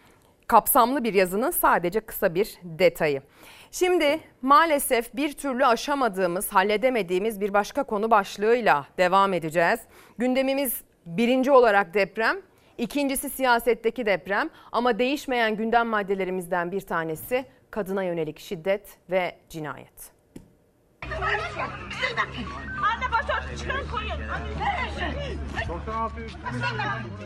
[0.46, 3.22] kapsamlı bir yazının sadece kısa bir detayı.
[3.70, 9.80] Şimdi maalesef bir türlü aşamadığımız, halledemediğimiz bir başka konu başlığıyla devam edeceğiz.
[10.18, 12.36] Gündemimiz birinci olarak deprem,
[12.78, 20.15] ikincisi siyasetteki deprem ama değişmeyen gündem maddelerimizden bir tanesi kadına yönelik şiddet ve cinayet.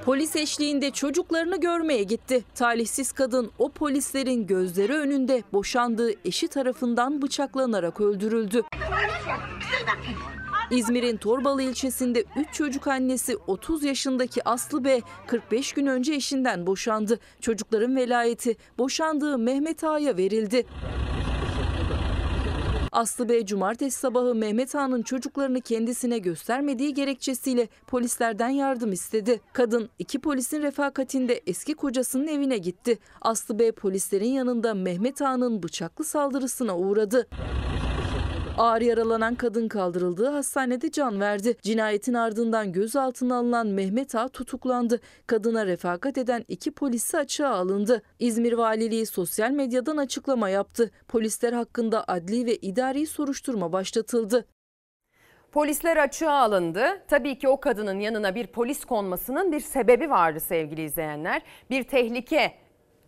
[0.04, 2.44] Polis eşliğinde çocuklarını görmeye gitti.
[2.54, 8.62] Talihsiz kadın o polislerin gözleri önünde boşandığı eşi tarafından bıçaklanarak öldürüldü.
[10.70, 17.18] İzmir'in Torbalı ilçesinde 3 çocuk annesi 30 yaşındaki Aslı B 45 gün önce eşinden boşandı.
[17.40, 20.66] Çocukların velayeti boşandığı Mehmet Ağa'ya verildi.
[22.92, 29.40] Aslı Bey cumartesi sabahı Mehmet Ağa'nın çocuklarını kendisine göstermediği gerekçesiyle polislerden yardım istedi.
[29.52, 32.98] Kadın iki polisin refakatinde eski kocasının evine gitti.
[33.22, 37.28] Aslı Bey polislerin yanında Mehmet Ağa'nın bıçaklı saldırısına uğradı.
[38.58, 41.56] Ağır yaralanan kadın kaldırıldığı hastanede can verdi.
[41.62, 45.00] Cinayetin ardından gözaltına alınan Mehmet Ağa tutuklandı.
[45.26, 48.02] Kadına refakat eden iki polisi açığa alındı.
[48.18, 50.90] İzmir Valiliği sosyal medyadan açıklama yaptı.
[51.08, 54.46] Polisler hakkında adli ve idari soruşturma başlatıldı.
[55.52, 56.84] Polisler açığa alındı.
[57.08, 61.42] Tabii ki o kadının yanına bir polis konmasının bir sebebi vardı sevgili izleyenler.
[61.70, 62.54] Bir tehlike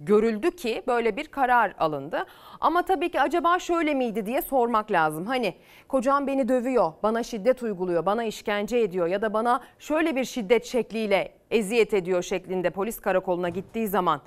[0.04, 2.24] görüldü ki böyle bir karar alındı.
[2.60, 5.26] Ama tabii ki acaba şöyle miydi diye sormak lazım.
[5.26, 5.54] Hani
[5.88, 10.64] kocam beni dövüyor, bana şiddet uyguluyor, bana işkence ediyor ya da bana şöyle bir şiddet
[10.64, 14.20] şekliyle eziyet ediyor şeklinde polis karakoluna gittiği zaman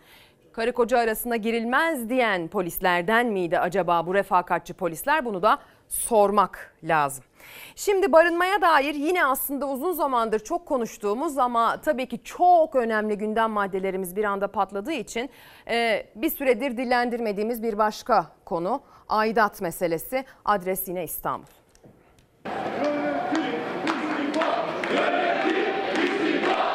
[0.53, 5.25] karı koca arasına girilmez diyen polislerden miydi acaba bu refakatçi polisler?
[5.25, 7.23] Bunu da sormak lazım.
[7.75, 13.51] Şimdi barınmaya dair yine aslında uzun zamandır çok konuştuğumuz ama tabii ki çok önemli gündem
[13.51, 15.29] maddelerimiz bir anda patladığı için
[15.67, 20.25] e, bir süredir dillendirmediğimiz bir başka konu aidat meselesi.
[20.45, 21.45] Adres yine İstanbul.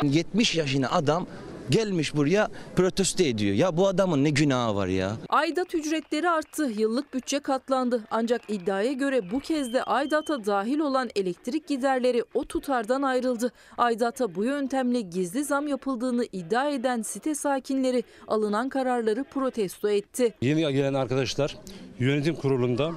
[0.03, 1.27] 70 yaşında adam
[1.71, 3.55] gelmiş buraya protesto ediyor.
[3.55, 5.17] Ya bu adamın ne günahı var ya?
[5.29, 8.05] Aidat ücretleri arttı, yıllık bütçe katlandı.
[8.11, 13.53] Ancak iddiaya göre bu kez de aidata dahil olan elektrik giderleri o tutardan ayrıldı.
[13.79, 20.35] Aidata bu yöntemle gizli zam yapıldığını iddia eden site sakinleri alınan kararları protesto etti.
[20.41, 21.57] Yeni gelen arkadaşlar
[21.99, 22.93] yönetim kurulunda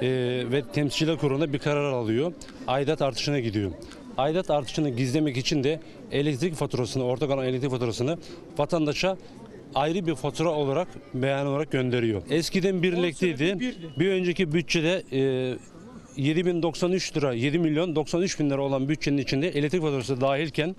[0.00, 0.08] e,
[0.52, 2.32] ve temsilciler kurulunda bir karar alıyor.
[2.66, 3.72] Aidat artışına gidiyor.
[4.16, 5.80] Aidat artışını gizlemek için de
[6.12, 8.18] elektrik faturasını, ortak olan elektrik faturasını
[8.58, 9.16] vatandaşa
[9.74, 12.22] ayrı bir fatura olarak beyan olarak gönderiyor.
[12.30, 13.74] Eskiden birlikteydi.
[13.98, 15.58] Bir önceki bütçede e,
[16.16, 20.76] 7093 lira, 7 milyon 93 bin lira olan bütçenin içinde elektrik faturası dahilken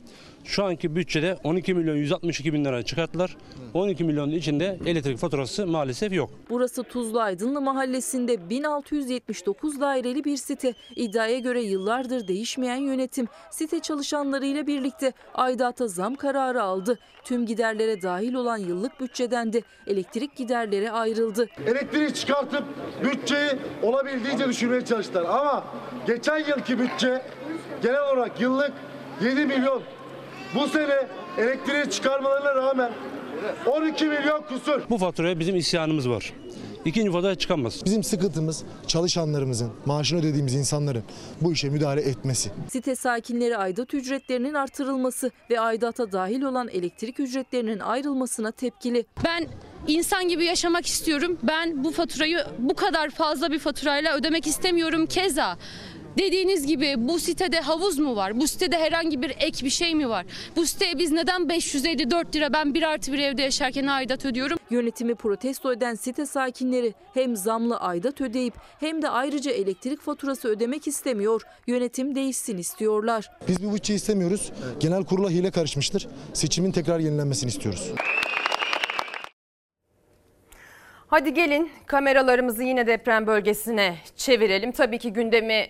[0.48, 3.38] şu anki bütçede 12 milyon 162 bin lira çıkarttılar.
[3.74, 6.30] 12 milyonun içinde elektrik faturası maalesef yok.
[6.50, 10.74] Burası Tuzlu Aydınlı mahallesinde 1679 daireli bir site.
[10.96, 17.00] İddiaya göre yıllardır değişmeyen yönetim site çalışanlarıyla birlikte aidata zam kararı aldı.
[17.24, 21.48] Tüm giderlere dahil olan yıllık bütçeden de elektrik giderleri ayrıldı.
[21.66, 22.64] Elektriği çıkartıp
[23.04, 23.50] bütçeyi
[23.84, 25.26] olabildiğince düşürmeye çalıştılar.
[25.26, 25.64] Ama
[26.08, 27.22] geçen yılki bütçe
[27.84, 28.74] genel olarak yıllık
[29.22, 29.97] 7 milyon.
[30.56, 31.08] Bu sene
[31.38, 32.92] elektriği çıkarmalarına rağmen
[33.66, 34.82] 12 milyon kusur.
[34.90, 36.34] Bu faturaya bizim isyanımız var.
[36.86, 37.82] İkinci fatura çıkamaz.
[37.86, 41.04] Bizim sıkıntımız çalışanlarımızın, maaşını ödediğimiz insanların
[41.42, 42.52] bu işe müdahale etmesi.
[42.70, 49.06] Site sakinleri aidat ücretlerinin artırılması ve aidata dahil olan elektrik ücretlerinin ayrılmasına tepkili.
[49.26, 49.48] Ben
[49.88, 51.38] insan gibi yaşamak istiyorum.
[51.44, 55.06] Ben bu faturayı bu kadar fazla bir faturayla ödemek istemiyorum.
[55.06, 55.58] Keza
[56.18, 58.40] Dediğiniz gibi bu sitede havuz mu var?
[58.40, 60.26] Bu sitede herhangi bir ek bir şey mi var?
[60.56, 64.58] Bu siteye biz neden 554 lira ben bir artı bir evde yaşarken aidat ödüyorum?
[64.70, 70.88] Yönetimi protesto eden site sakinleri hem zamlı aidat ödeyip hem de ayrıca elektrik faturası ödemek
[70.88, 71.42] istemiyor.
[71.68, 73.32] Yönetim değişsin istiyorlar.
[73.48, 74.52] Biz bu bütçeyi istemiyoruz.
[74.80, 76.08] Genel kurula hile karışmıştır.
[76.34, 77.92] Seçimin tekrar yenilenmesini istiyoruz.
[81.08, 84.72] Hadi gelin kameralarımızı yine deprem bölgesine çevirelim.
[84.72, 85.68] Tabii ki gündemi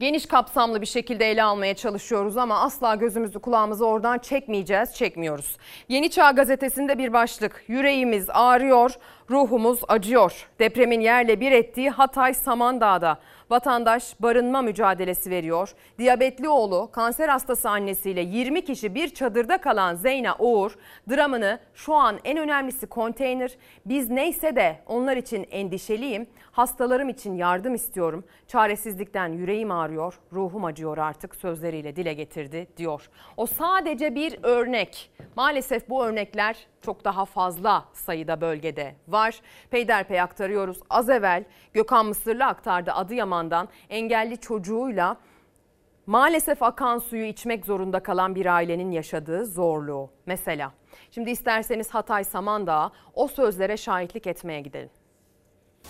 [0.00, 5.56] geniş kapsamlı bir şekilde ele almaya çalışıyoruz ama asla gözümüzü kulağımızı oradan çekmeyeceğiz, çekmiyoruz.
[5.88, 7.64] Yeni Çağ gazetesinde bir başlık.
[7.68, 8.94] Yüreğimiz ağrıyor,
[9.30, 10.48] ruhumuz acıyor.
[10.58, 13.18] Depremin yerle bir ettiği Hatay Samandağ'da
[13.50, 15.72] vatandaş barınma mücadelesi veriyor.
[15.98, 20.74] Diyabetli oğlu kanser hastası annesiyle 20 kişi bir çadırda kalan Zeyna Uğur
[21.10, 23.50] dramını şu an en önemlisi konteyner.
[23.86, 26.26] Biz neyse de onlar için endişeliyim.
[26.58, 28.24] Hastalarım için yardım istiyorum.
[28.46, 33.10] Çaresizlikten yüreğim ağrıyor, ruhum acıyor artık sözleriyle dile getirdi diyor.
[33.36, 35.10] O sadece bir örnek.
[35.36, 39.40] Maalesef bu örnekler çok daha fazla sayıda bölgede var.
[39.70, 40.80] Peyderpey aktarıyoruz.
[40.90, 45.16] Az evvel Gökhan Mısırlı aktardı Adıyaman'dan engelli çocuğuyla
[46.06, 50.10] maalesef akan suyu içmek zorunda kalan bir ailenin yaşadığı zorluğu.
[50.26, 50.72] Mesela
[51.10, 54.90] şimdi isterseniz Hatay Samandağ o sözlere şahitlik etmeye gidelim.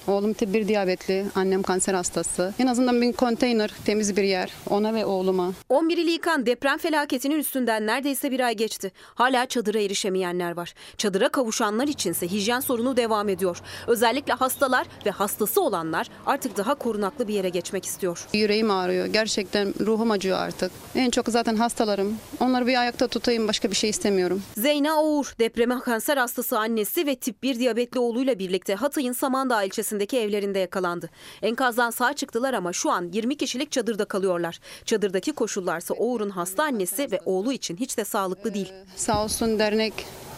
[0.09, 2.55] Oğlum tip 1 diyabetli, annem kanser hastası.
[2.59, 5.53] En azından bir konteyner, temiz bir yer ona ve oğluma.
[5.69, 8.93] 11 ili yıkan deprem felaketinin üstünden neredeyse bir ay geçti.
[9.15, 10.75] Hala çadıra erişemeyenler var.
[10.97, 13.61] Çadıra kavuşanlar içinse hijyen sorunu devam ediyor.
[13.87, 18.27] Özellikle hastalar ve hastası olanlar artık daha korunaklı bir yere geçmek istiyor.
[18.33, 19.07] Yüreğim ağrıyor.
[19.07, 20.73] Gerçekten ruhum acıyor artık.
[20.95, 22.19] En çok zaten hastalarım.
[22.41, 24.43] Onları bir ayakta tutayım başka bir şey istemiyorum.
[24.57, 30.19] Zeyna Oğur depreme kanser hastası annesi ve tip 1 diyabetli oğluyla birlikte Hatay'ın Samandağ ilçesindeki
[30.19, 31.11] evlerinde yakalandı.
[31.43, 34.61] Enkazdan sağ çıktılar ama şu an 20 kişilik çadırda kalıyorlar.
[34.85, 38.73] Çadırdaki koşullarsa Oğur'un hasta annesi ve oğlu için hiç de sağlıklı değil.
[38.97, 39.93] Sağ olsun dernek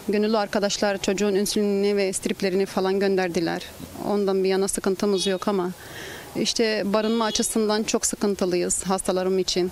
[0.07, 3.61] gönüllü arkadaşlar çocuğun insülinini ve striplerini falan gönderdiler.
[4.07, 5.71] Ondan bir yana sıkıntımız yok ama
[6.35, 9.71] İşte barınma açısından çok sıkıntılıyız hastalarım için.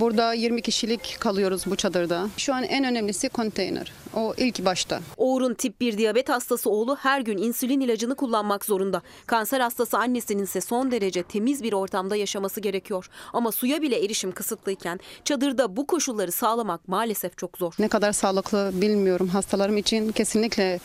[0.00, 2.28] Burada 20 kişilik kalıyoruz bu çadırda.
[2.36, 3.92] Şu an en önemlisi konteyner.
[4.14, 5.00] O ilk başta.
[5.16, 9.02] Uğur'un tip 1 diyabet hastası oğlu her gün insülin ilacını kullanmak zorunda.
[9.26, 13.08] Kanser hastası annesinin ise son derece temiz bir ortamda yaşaması gerekiyor.
[13.32, 17.74] Ama suya bile erişim kısıtlıyken çadırda bu koşulları sağlamak maalesef çok zor.
[17.78, 19.28] Ne kadar sağlıklı bilmiyorum.
[19.28, 20.80] Hastalarım için kesinlikle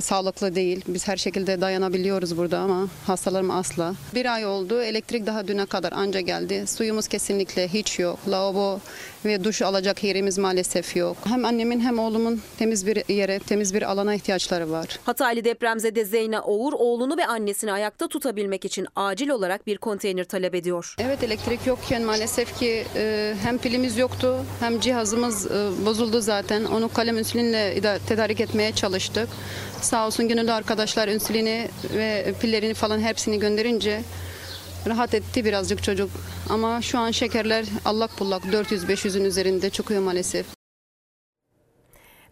[0.00, 0.84] sağlıklı değil.
[0.88, 3.94] Biz her şekilde dayanabiliyoruz burada ama hastalarım asla.
[4.14, 4.82] Bir ay oldu.
[4.82, 6.64] Elektrik daha düne kadar anca geldi.
[6.66, 8.18] Suyumuz kesinlikle hiç yok.
[8.28, 8.80] Lavabo
[9.24, 11.16] ve duş alacak yerimiz maalesef yok.
[11.24, 14.98] Hem annemin hem oğlumun temiz bir yere, temiz bir alana ihtiyaçları var.
[15.04, 20.54] Hataylı depremzede Zeyna Oğur oğlunu ve annesini ayakta tutabilmek için acil olarak bir konteyner talep
[20.54, 20.94] ediyor.
[20.98, 25.50] Evet elektrik yokken maalesef ki e, hem pilimiz yoktu hem cihazımız e,
[25.86, 26.64] bozuldu zaten.
[26.64, 29.28] Onu kalem insülinle tedarik etmeye çalıştık.
[29.80, 34.02] Sağ olsun gönüllü arkadaşlar insülini ve pillerini falan hepsini gönderince
[34.86, 36.10] rahat etti birazcık çocuk.
[36.48, 40.46] Ama şu an şekerler allak bullak 400-500'ün üzerinde çıkıyor maalesef.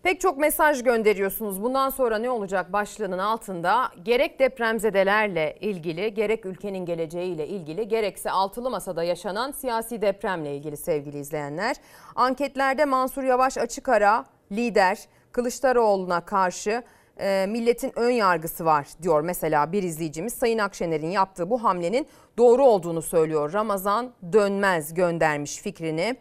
[0.03, 1.63] Pek çok mesaj gönderiyorsunuz.
[1.63, 8.71] Bundan sonra ne olacak başlığının altında gerek depremzedelerle ilgili, gerek ülkenin geleceğiyle ilgili, gerekse altılı
[8.71, 11.77] masada yaşanan siyasi depremle ilgili sevgili izleyenler.
[12.17, 14.99] Anketlerde Mansur Yavaş açık ara lider
[15.33, 16.83] Kılıçdaroğlu'na karşı
[17.21, 20.35] e, milletin ön yargısı var diyor mesela bir izleyicimiz.
[20.35, 22.07] Sayın Akşener'in yaptığı bu hamlenin
[22.39, 23.53] doğru olduğunu söylüyor.
[23.53, 26.17] Ramazan Dönmez göndermiş fikrini.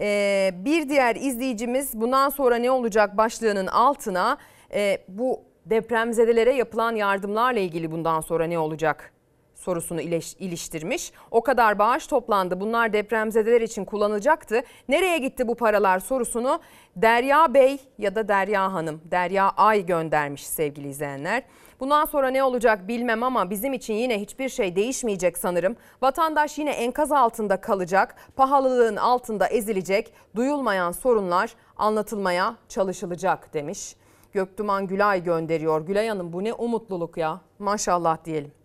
[0.00, 4.38] Ee, bir diğer izleyicimiz bundan sonra ne olacak başlığının altına
[4.74, 9.12] e, bu depremzedelere yapılan yardımlarla ilgili bundan sonra ne olacak
[9.58, 11.12] sorusunu iliştirmiş.
[11.30, 14.62] O kadar bağış toplandı bunlar depremzedeler için kullanılacaktı.
[14.88, 16.60] Nereye gitti bu paralar sorusunu
[16.96, 21.42] Derya Bey ya da Derya Hanım, Derya Ay göndermiş sevgili izleyenler.
[21.80, 25.76] Bundan sonra ne olacak bilmem ama bizim için yine hiçbir şey değişmeyecek sanırım.
[26.02, 33.96] Vatandaş yine enkaz altında kalacak, pahalılığın altında ezilecek, duyulmayan sorunlar anlatılmaya çalışılacak demiş.
[34.32, 35.86] Göktuman Gülay gönderiyor.
[35.86, 38.57] Gülay Hanım bu ne umutluluk ya maşallah diyelim.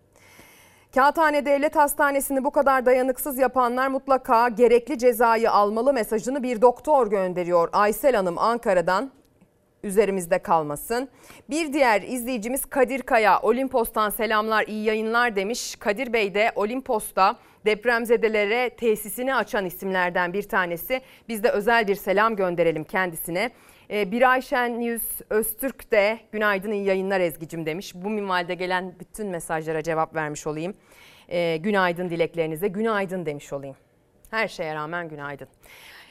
[0.94, 7.68] Kağıthane Devlet Hastanesi'ni bu kadar dayanıksız yapanlar mutlaka gerekli cezayı almalı mesajını bir doktor gönderiyor.
[7.72, 9.10] Aysel Hanım Ankara'dan
[9.82, 11.08] üzerimizde kalmasın.
[11.50, 15.76] Bir diğer izleyicimiz Kadir Kaya Olimpos'tan selamlar iyi yayınlar demiş.
[15.76, 21.00] Kadir Bey de Olimpos'ta depremzedelere tesisini açan isimlerden bir tanesi.
[21.28, 23.50] Biz de özel bir selam gönderelim kendisine.
[23.90, 27.92] Ee, Bir Ayşen Yüz Öztürk de günaydın iyi yayınlar Ezgi'cim demiş.
[27.94, 30.74] Bu minvalde gelen bütün mesajlara cevap vermiş olayım.
[31.28, 33.76] Ee, günaydın dileklerinize günaydın demiş olayım.
[34.30, 35.48] Her şeye rağmen günaydın.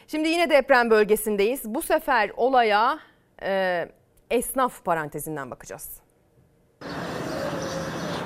[0.08, 1.66] Şimdi yine deprem bölgesindeyiz.
[1.66, 3.00] Bu sefer olaya
[3.44, 3.88] e,
[4.32, 6.02] esnaf parantezinden bakacağız.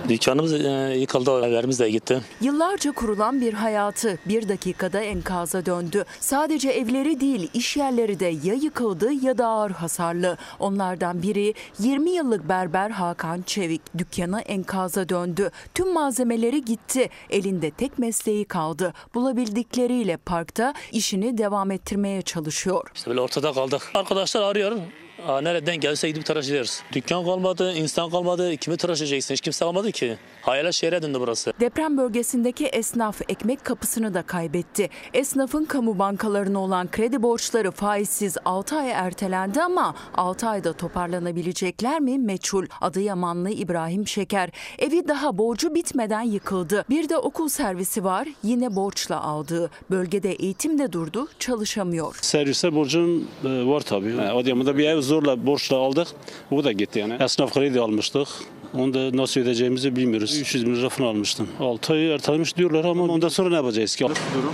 [0.09, 2.21] Dükkanımız e, yıkıldı, evlerimiz de gitti.
[2.41, 6.05] Yıllarca kurulan bir hayatı bir dakikada enkaza döndü.
[6.19, 10.38] Sadece evleri değil iş yerleri de ya yıkıldı ya da ağır hasarlı.
[10.59, 13.81] Onlardan biri 20 yıllık berber Hakan Çevik.
[13.97, 15.51] Dükkanı enkaza döndü.
[15.73, 17.09] Tüm malzemeleri gitti.
[17.29, 18.93] Elinde tek mesleği kaldı.
[19.15, 22.91] Bulabildikleriyle parkta işini devam ettirmeye çalışıyor.
[22.95, 23.91] İşte böyle ortada kaldık.
[23.93, 24.71] Arkadaşlar arıyor.
[25.19, 26.84] Nereden gelse gidip tıraş ederiz.
[26.94, 28.57] Dükkan kalmadı, insan kalmadı.
[28.57, 29.34] Kimi tıraş edeceksin?
[29.34, 30.18] Hiç kimse kalmadı ki.
[30.48, 31.53] Hayale şehre döndü burası.
[31.60, 34.90] Deprem bölgesindeki esnaf ekmek kapısını da kaybetti.
[35.14, 42.19] Esnafın kamu bankalarına olan kredi borçları faizsiz 6 ay ertelendi ama 6 ayda toparlanabilecekler mi
[42.19, 42.65] meçhul.
[42.82, 44.49] Adıyamanlı İbrahim Şeker
[44.80, 46.86] evi daha borcu bitmeden yıkıldı.
[46.90, 49.72] Bir de okul servisi var yine borçla aldığı.
[49.91, 52.15] Bölgede eğitim de durdu çalışamıyor.
[52.22, 54.10] Servise borcum e, var tabii.
[54.10, 56.07] Yani Adıyaman'da bir ev zorla borçla aldık.
[56.52, 57.18] Bu da gitti yani.
[57.19, 58.28] Esnaf kredi almıştık.
[58.73, 60.38] Onu da nasıl ödeyeceğimizi bilmiyoruz.
[60.38, 61.48] 300 bin lira falan almıştım.
[61.60, 64.03] 6 ay ertelemiş diyorlar ama ondan sonra ne yapacağız ki?
[64.03, 64.53] Durum?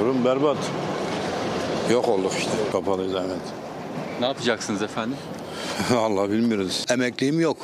[0.00, 0.56] Durum berbat.
[1.92, 2.50] Yok olduk işte.
[2.72, 3.40] Kapalıyız evet.
[4.20, 5.16] Ne yapacaksınız efendim?
[5.96, 6.84] Allah bilmiyoruz.
[6.90, 7.56] Emekliyim yok.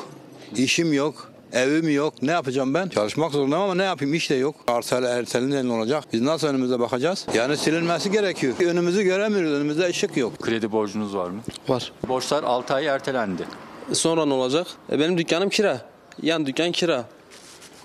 [0.56, 1.30] İşim yok.
[1.52, 2.22] Evim yok.
[2.22, 2.88] Ne yapacağım ben?
[2.88, 4.14] Çalışmak zorundayım ama ne yapayım?
[4.14, 4.54] İş de yok.
[4.68, 6.04] Arsal ertelince ne olacak?
[6.12, 7.26] Biz nasıl önümüze bakacağız?
[7.34, 8.54] Yani silinmesi gerekiyor.
[8.60, 9.52] Önümüzü göremiyoruz.
[9.52, 10.38] Önümüzde ışık yok.
[10.38, 11.40] Kredi borcunuz var mı?
[11.68, 11.92] Var.
[12.08, 13.42] Borçlar 6 ay ertelendi.
[13.92, 14.66] Sonra ne olacak?
[14.92, 15.80] E benim dükkanım kira.
[16.22, 17.04] Yan dükkan kira.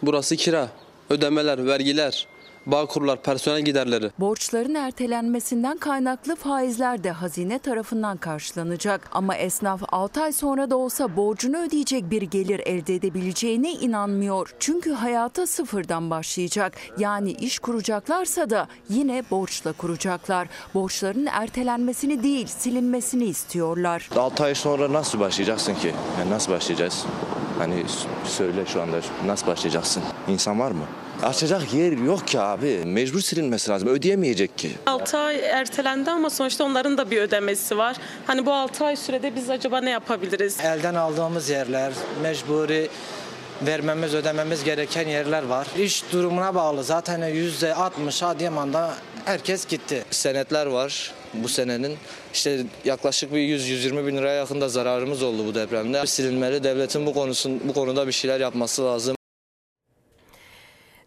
[0.01, 0.69] Burası kira.
[1.09, 2.27] Ödemeler, vergiler,
[2.65, 4.11] bağkurlar, personel giderleri.
[4.19, 9.09] Borçların ertelenmesinden kaynaklı faizler de hazine tarafından karşılanacak.
[9.11, 14.55] Ama esnaf 6 ay sonra da olsa borcunu ödeyecek bir gelir elde edebileceğine inanmıyor.
[14.59, 16.73] Çünkü hayata sıfırdan başlayacak.
[16.97, 20.47] Yani iş kuracaklarsa da yine borçla kuracaklar.
[20.73, 24.09] Borçların ertelenmesini değil silinmesini istiyorlar.
[24.15, 25.93] 6 ay sonra nasıl başlayacaksın ki?
[26.19, 27.05] Yani nasıl başlayacağız?
[27.59, 27.83] Hani
[28.23, 30.03] söyle şu anda nasıl başlayacaksın?
[30.27, 30.83] İnsan var mı?
[31.25, 32.81] Açacak yer yok ki abi.
[32.85, 33.89] Mecbur silinmesi lazım.
[33.89, 34.71] Ödeyemeyecek ki.
[34.85, 37.95] 6 ay ertelendi ama sonuçta onların da bir ödemesi var.
[38.27, 40.59] Hani bu 6 ay sürede biz acaba ne yapabiliriz?
[40.59, 42.89] Elden aldığımız yerler, mecburi
[43.61, 45.67] vermemiz, ödememiz gereken yerler var.
[45.77, 46.83] İş durumuna bağlı.
[46.83, 48.93] Zaten %60 Adıyaman'da
[49.25, 50.03] herkes gitti.
[50.11, 51.97] Senetler var bu senenin.
[52.33, 56.05] İşte yaklaşık bir 100-120 bin liraya yakında zararımız oldu bu depremde.
[56.05, 59.14] Silinmeli devletin bu konusun bu konuda bir şeyler yapması lazım.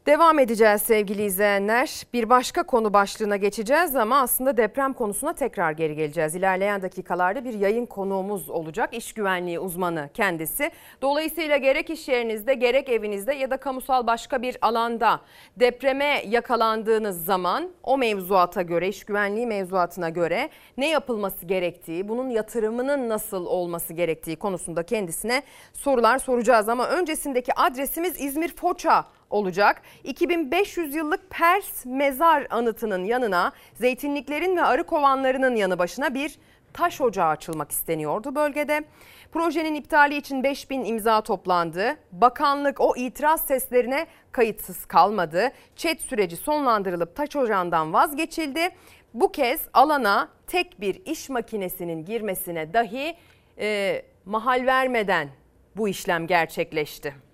[0.08, 2.02] Devam edeceğiz sevgili izleyenler.
[2.12, 6.34] Bir başka konu başlığına geçeceğiz ama aslında deprem konusuna tekrar geri geleceğiz.
[6.34, 8.94] İlerleyen dakikalarda bir yayın konuğumuz olacak.
[8.94, 10.70] İş güvenliği uzmanı kendisi.
[11.02, 15.20] Dolayısıyla gerek iş yerinizde gerek evinizde ya da kamusal başka bir alanda
[15.56, 23.08] depreme yakalandığınız zaman o mevzuata göre, iş güvenliği mevzuatına göre ne yapılması gerektiği, bunun yatırımının
[23.08, 26.68] nasıl olması gerektiği konusunda kendisine sorular soracağız.
[26.68, 29.82] Ama öncesindeki adresimiz İzmir Foça olacak.
[30.04, 36.38] 2500 yıllık Pers mezar anıtının yanına zeytinliklerin ve arı kovanlarının yanı başına bir
[36.72, 38.84] taş ocağı açılmak isteniyordu bölgede.
[39.32, 41.96] Projenin iptali için 5000 imza toplandı.
[42.12, 45.50] Bakanlık o itiraz seslerine kayıtsız kalmadı.
[45.76, 48.68] Çet süreci sonlandırılıp taş ocağından vazgeçildi.
[49.14, 53.16] Bu kez alana tek bir iş makinesinin girmesine dahi
[53.58, 55.28] e, mahal vermeden
[55.76, 57.27] bu işlem gerçekleşti.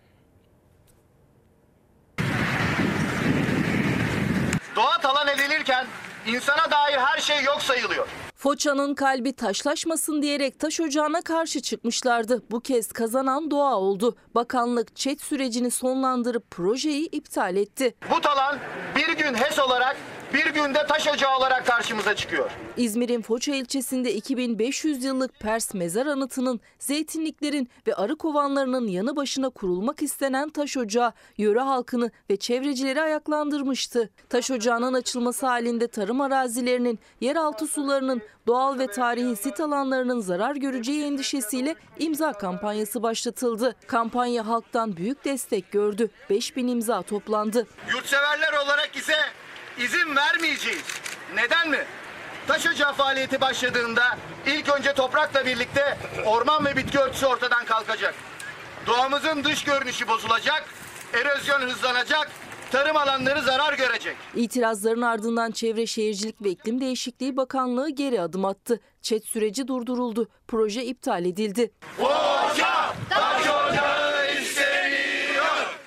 [4.77, 5.87] Doğa talan edilirken
[6.27, 8.09] insana dair her şey yok sayılıyor.
[8.37, 12.43] Foça'nın kalbi taşlaşmasın diyerek taş ocağına karşı çıkmışlardı.
[12.51, 14.17] Bu kez kazanan doğa oldu.
[14.35, 17.95] Bakanlık çet sürecini sonlandırıp projeyi iptal etti.
[18.11, 18.59] Bu talan
[18.97, 19.97] bir gün HES olarak
[20.35, 22.51] bir günde taş ocağı olarak karşımıza çıkıyor.
[22.77, 30.03] İzmir'in Foça ilçesinde 2500 yıllık Pers mezar anıtının, zeytinliklerin ve arı kovanlarının yanı başına kurulmak
[30.03, 34.11] istenen taş ocağı yöre halkını ve çevrecileri ayaklandırmıştı.
[34.29, 41.05] Taş ocağının açılması halinde tarım arazilerinin, yeraltı sularının, doğal ve tarihi sit alanlarının zarar göreceği
[41.05, 43.77] endişesiyle imza kampanyası başlatıldı.
[43.87, 46.11] Kampanya halktan büyük destek gördü.
[46.31, 47.67] 5000 imza toplandı.
[47.91, 49.15] Yurtseverler olarak ise
[49.79, 50.83] izin vermeyeceğiz.
[51.35, 51.85] Neden mi?
[52.47, 58.15] Taş ocağı faaliyeti başladığında ilk önce toprakla birlikte orman ve bitki örtüsü ortadan kalkacak.
[58.87, 60.65] Doğamızın dış görünüşü bozulacak,
[61.13, 62.31] erozyon hızlanacak,
[62.71, 64.17] tarım alanları zarar görecek.
[64.35, 68.81] İtirazların ardından Çevre Şehircilik ve İklim Değişikliği Bakanlığı geri adım attı.
[69.03, 70.29] Çet süreci durduruldu.
[70.49, 71.73] Proje iptal edildi.
[71.97, 74.14] Foça taş ocağı.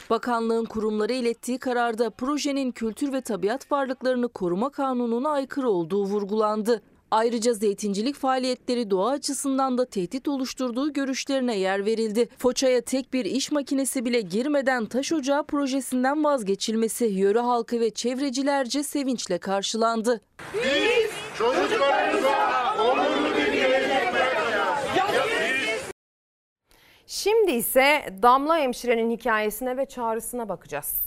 [0.09, 6.81] Bakanlığın kurumlara ilettiği kararda projenin kültür ve tabiat varlıklarını koruma kanununa aykırı olduğu vurgulandı.
[7.11, 12.29] Ayrıca zeytincilik faaliyetleri doğa açısından da tehdit oluşturduğu görüşlerine yer verildi.
[12.37, 18.83] Foça'ya tek bir iş makinesi bile girmeden taş ocağı projesinden vazgeçilmesi yöre halkı ve çevrecilerce
[18.83, 20.21] sevinçle karşılandı.
[20.53, 24.07] Biz çocuklarımıza onurlu bir gelecek
[27.09, 31.06] Şimdi ise Damla hemşirenin hikayesine ve çağrısına bakacağız.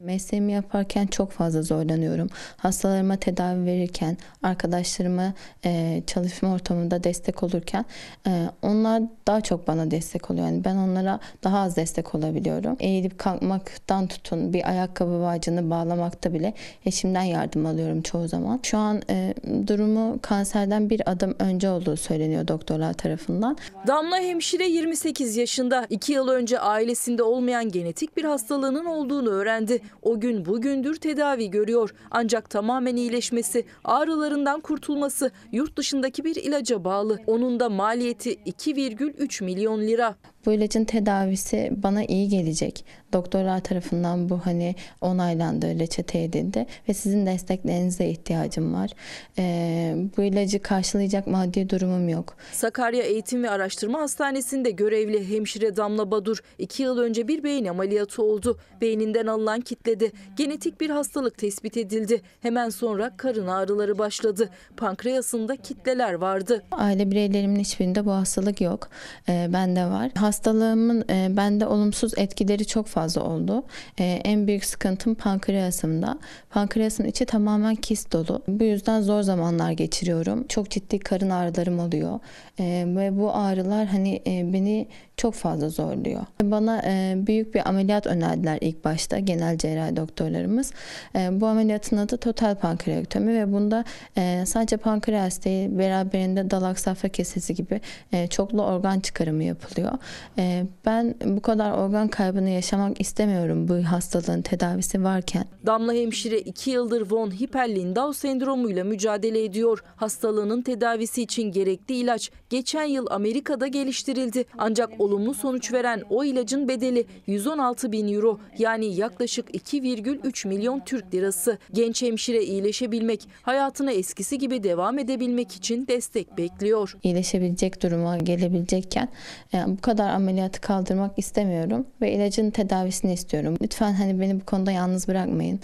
[0.00, 2.28] Mesleğimi yaparken çok fazla zorlanıyorum.
[2.56, 5.32] Hastalarıma tedavi verirken, arkadaşlarıma
[5.64, 7.84] e, çalışma ortamında destek olurken
[8.26, 10.46] e, onlar daha çok bana destek oluyor.
[10.46, 12.76] Yani ben onlara daha az destek olabiliyorum.
[12.80, 16.54] Eğilip kalkmaktan tutun bir ayakkabı bağcını bağlamakta bile
[16.86, 18.60] eşimden yardım alıyorum çoğu zaman.
[18.62, 19.34] Şu an e,
[19.66, 23.56] durumu kanserden bir adım önce olduğu söyleniyor doktorlar tarafından.
[23.86, 25.86] Damla hemşire 28 yaşında.
[25.90, 29.80] 2 yıl önce ailesinde olmayan genetik bir hastalığının olduğunu öğrendi.
[30.02, 31.94] O gün bugündür tedavi görüyor.
[32.10, 37.18] Ancak tamamen iyileşmesi, ağrılarından kurtulması yurt dışındaki bir ilaca bağlı.
[37.26, 40.16] Onun da maliyeti 2,3 milyon lira.
[40.46, 42.84] Bu ilacın tedavisi bana iyi gelecek.
[43.12, 48.90] Doktorlar tarafından bu hani onaylandı, reçete edildi ve sizin desteklerinize ihtiyacım var.
[49.38, 52.36] Ee, bu ilacı karşılayacak maddi durumum yok.
[52.52, 58.22] Sakarya Eğitim ve Araştırma Hastanesi'nde görevli hemşire Damla Badur 2 yıl önce bir beyin ameliyatı
[58.22, 58.58] oldu.
[58.80, 60.12] Beyninden alınan kitledi.
[60.36, 62.22] Genetik bir hastalık tespit edildi.
[62.40, 64.48] Hemen sonra karın ağrıları başladı.
[64.76, 66.62] Pankreasında kitleler vardı.
[66.72, 68.88] Aile bireylerimin hiçbirinde bu hastalık yok.
[69.28, 70.10] Ee, bende var.
[70.14, 73.62] Hastalığımın e, bende olumsuz etkileri çok fazla oldu.
[73.98, 76.18] E, en büyük sıkıntım pankreasımda.
[76.50, 78.42] Pankreasın içi tamamen kist dolu.
[78.48, 80.46] Bu yüzden zor zamanlar geçiriyorum.
[80.46, 82.20] Çok ciddi karın ağrılarım oluyor.
[82.58, 84.86] E, ve bu ağrılar hani e, beni
[85.16, 86.22] çok fazla zorluyor.
[86.42, 90.72] Bana e, büyük bir ameliyat önerdiler ilk başta genel cerrahi doktorlarımız.
[91.16, 93.84] E, bu ameliyatın adı total pankreatomi ve bunda
[94.16, 97.80] e, sadece pankreas değil beraberinde dalak safra kesesi gibi
[98.12, 99.92] e, çoklu organ çıkarımı yapılıyor.
[100.38, 105.44] Ee, ben bu kadar organ kaybını yaşamak istemiyorum bu hastalığın tedavisi varken.
[105.66, 109.84] Damla hemşire 2 yıldır von Hippel-Lindau sendromuyla mücadele ediyor.
[109.96, 114.44] Hastalığının tedavisi için gerekli ilaç geçen yıl Amerika'da geliştirildi.
[114.58, 121.14] Ancak olumlu sonuç veren o ilacın bedeli 116 bin euro yani yaklaşık 2,3 milyon Türk
[121.14, 121.58] lirası.
[121.72, 126.96] Genç hemşire iyileşebilmek, hayatına eskisi gibi devam edebilmek için destek bekliyor.
[127.02, 129.08] İyileşebilecek duruma gelebilecekken
[129.54, 133.56] e, bu kadar ameliyatı kaldırmak istemiyorum ve ilacın tedavisini istiyorum.
[133.62, 135.60] Lütfen hani beni bu konuda yalnız bırakmayın.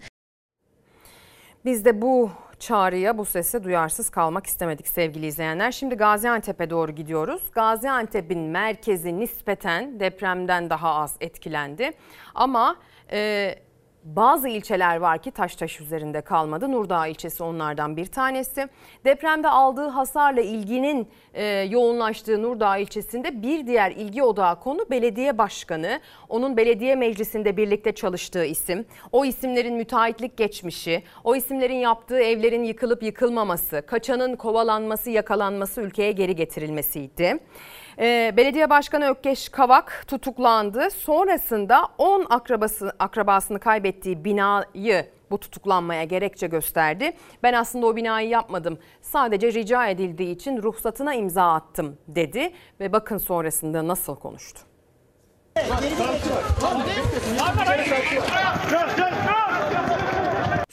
[1.65, 2.31] Biz de bu
[2.65, 5.73] çağrıya, bu sese duyarsız kalmak istemedik sevgili izleyenler.
[5.73, 7.43] Şimdi Gaziantep'e doğru gidiyoruz.
[7.53, 11.91] Gaziantep'in merkezi nispeten depremden daha az etkilendi.
[12.35, 12.77] Ama
[13.13, 13.55] e,
[14.05, 16.73] bazı ilçeler var ki taş taş üzerinde kalmadı.
[16.73, 18.69] Nurdağ ilçesi onlardan bir tanesi.
[19.05, 26.01] Depremde aldığı hasarla ilginin e, yoğunlaştığı Nurdağ ilçesinde bir diğer ilgi odağı konu belediye başkanı.
[26.29, 28.87] Onun belediye meclisinde birlikte çalıştığı isim.
[29.13, 36.37] O isimlerin müteahhitlik geçmişi, o isimlerin yaptığı evlerin yıkılıp yıkılmaması, kaçanın kovalanması, yakalanması, ülkeye geri
[36.37, 37.39] getirilmesiydi.
[37.99, 40.91] Ee, Belediye Başkanı Ökkeş Kavak tutuklandı.
[40.91, 47.13] Sonrasında 10 akrabası, akrabasını kaybettiği binayı bu tutuklanmaya gerekçe gösterdi.
[47.43, 48.79] Ben aslında o binayı yapmadım.
[49.01, 54.61] Sadece rica edildiği için ruhsatına imza attım dedi ve bakın sonrasında nasıl konuştu.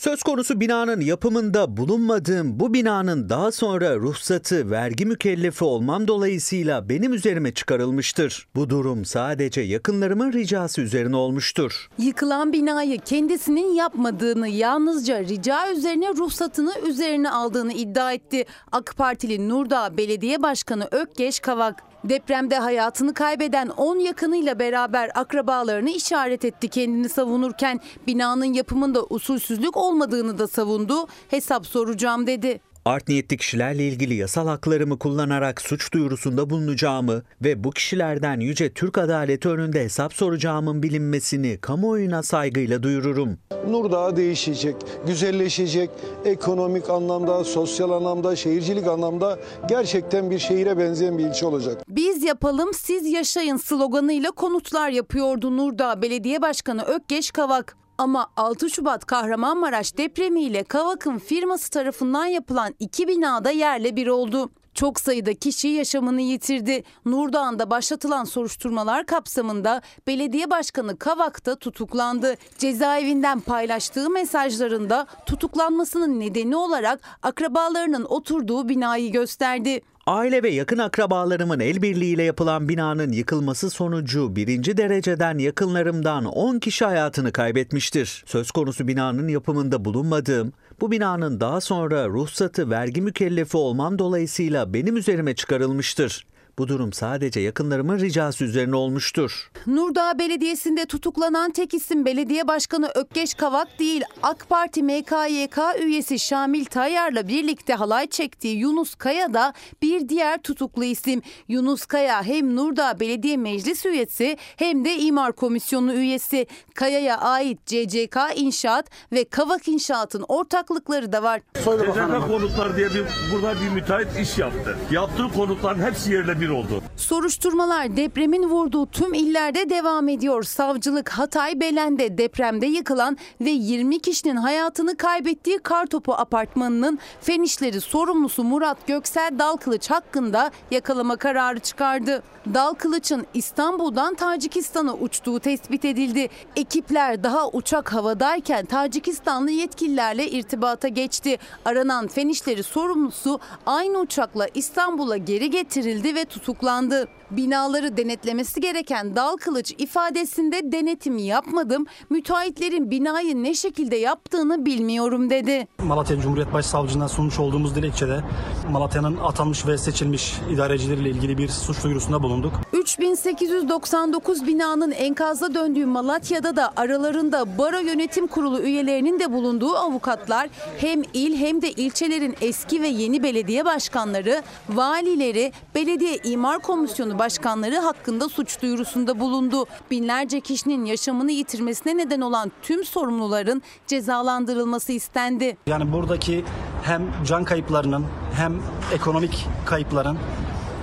[0.01, 7.13] Söz konusu binanın yapımında bulunmadığım bu binanın daha sonra ruhsatı vergi mükellefi olmam dolayısıyla benim
[7.13, 8.47] üzerime çıkarılmıştır.
[8.55, 11.89] Bu durum sadece yakınlarımın ricası üzerine olmuştur.
[11.97, 18.45] Yıkılan binayı kendisinin yapmadığını yalnızca rica üzerine ruhsatını üzerine aldığını iddia etti.
[18.71, 21.90] AK Partili Nurdağ Belediye Başkanı Ökkeş Kavak.
[22.03, 30.37] Depremde hayatını kaybeden 10 yakınıyla beraber akrabalarını işaret etti kendini savunurken binanın yapımında usulsüzlük olmadığını
[30.37, 31.07] da savundu.
[31.29, 32.61] Hesap soracağım dedi.
[32.85, 38.97] Art niyetli kişilerle ilgili yasal haklarımı kullanarak suç duyurusunda bulunacağımı ve bu kişilerden yüce Türk
[38.97, 43.37] adaleti önünde hesap soracağımın bilinmesini kamuoyuna saygıyla duyururum.
[43.69, 44.75] Nurdağ değişecek,
[45.07, 45.89] güzelleşecek,
[46.25, 49.39] ekonomik anlamda, sosyal anlamda, şehircilik anlamda
[49.69, 51.83] gerçekten bir şehire benzeyen bir ilçe olacak.
[51.87, 57.80] Biz yapalım siz yaşayın sloganıyla konutlar yapıyordu Nurdağ Belediye Başkanı Ökkeş Kavak.
[58.01, 64.49] Ama 6 Şubat Kahramanmaraş depremiyle Kavak'ın firması tarafından yapılan iki binada yerle bir oldu.
[64.73, 66.83] Çok sayıda kişi yaşamını yitirdi.
[67.05, 72.35] Nurdağ'ında başlatılan soruşturmalar kapsamında belediye başkanı Kavak da tutuklandı.
[72.57, 79.81] Cezaevinden paylaştığı mesajlarında tutuklanmasının nedeni olarak akrabalarının oturduğu binayı gösterdi.
[80.07, 86.85] Aile ve yakın akrabalarımın el birliğiyle yapılan binanın yıkılması sonucu birinci dereceden yakınlarımdan 10 kişi
[86.85, 88.23] hayatını kaybetmiştir.
[88.25, 94.97] Söz konusu binanın yapımında bulunmadığım, bu binanın daha sonra ruhsatı vergi mükellefi olmam dolayısıyla benim
[94.97, 96.25] üzerime çıkarılmıştır.
[96.61, 99.51] Bu durum sadece yakınlarımın ricası üzerine olmuştur.
[99.67, 104.03] Nurdağ Belediyesi'nde tutuklanan tek isim belediye başkanı Ökkeş Kavak değil.
[104.23, 110.83] AK Parti MKYK üyesi Şamil Tayyar'la birlikte halay çektiği Yunus Kaya da bir diğer tutuklu
[110.83, 111.21] isim.
[111.47, 116.47] Yunus Kaya hem Nurdağ Belediye Meclis üyesi hem de İmar Komisyonu üyesi.
[116.75, 121.41] Kaya'ya ait CCK İnşaat ve Kavak İnşaat'ın ortaklıkları da var.
[121.53, 124.77] CCK konutlar diye bir burada bir müteahhit iş yaptı.
[124.91, 126.83] Yaptığı konutların hepsi yerle bir oldu.
[126.97, 130.43] Soruşturmalar depremin vurduğu tüm illerde devam ediyor.
[130.43, 138.43] Savcılık Hatay Belen'de depremde yıkılan ve 20 kişinin hayatını kaybettiği Kartopu apartmanının fen işleri sorumlusu
[138.43, 142.23] Murat Göksel Dalkılıç hakkında yakalama kararı çıkardı.
[142.45, 146.29] Dalkılıç'ın İstanbul'dan Tacikistan'a uçtuğu tespit edildi.
[146.55, 151.37] Ekipler daha uçak havadayken Tacikistanlı yetkililerle irtibata geçti.
[151.65, 157.07] Aranan fen işleri sorumlusu aynı uçakla İstanbul'a geri getirildi ve tutuklandı.
[157.31, 165.67] Binaları denetlemesi gereken Dal Kılıç ifadesinde denetim yapmadım, müteahhitlerin binayı ne şekilde yaptığını bilmiyorum dedi.
[165.83, 168.23] Malatya Cumhuriyet Başsavcılığına sunmuş olduğumuz dilekçede
[168.71, 172.53] Malatya'nın atanmış ve seçilmiş idarecileriyle ilgili bir suç duyurusunda bulunduk.
[172.73, 181.01] 3899 binanın enkaza döndüğü Malatya'da da aralarında Baro Yönetim Kurulu üyelerinin de bulunduğu avukatlar hem
[181.13, 188.29] il hem de ilçelerin eski ve yeni belediye başkanları, valileri, belediye imar komisyonu başkanları hakkında
[188.29, 189.65] suç duyurusunda bulundu.
[189.91, 195.57] Binlerce kişinin yaşamını yitirmesine neden olan tüm sorumluların cezalandırılması istendi.
[195.67, 196.45] Yani buradaki
[196.83, 198.53] hem can kayıplarının hem
[198.93, 200.17] ekonomik kayıpların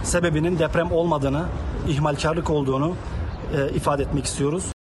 [0.03, 1.45] sebebinin deprem olmadığını,
[1.89, 2.95] ihmalkarlık olduğunu
[3.55, 4.78] e, ifade etmek istiyoruz.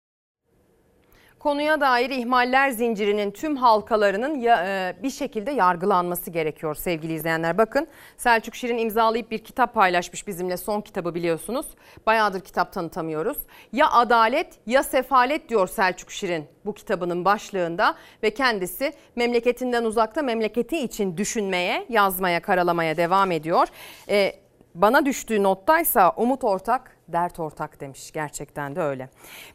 [1.46, 7.58] Konuya dair ihmaller zincirinin tüm halkalarının ya, e, bir şekilde yargılanması gerekiyor sevgili izleyenler.
[7.58, 11.66] Bakın Selçuk Şirin imzalayıp bir kitap paylaşmış bizimle son kitabı biliyorsunuz.
[12.06, 13.38] Bayağıdır kitap tanıtamıyoruz.
[13.72, 20.78] Ya adalet ya sefalet diyor Selçuk Şirin bu kitabının başlığında ve kendisi memleketinden uzakta memleketi
[20.78, 23.68] için düşünmeye, yazmaya, karalamaya devam ediyor.
[24.08, 24.32] E,
[24.74, 28.12] bana düştüğü nottaysa umut ortak, dert ortak demiş.
[28.12, 29.08] Gerçekten de öyle.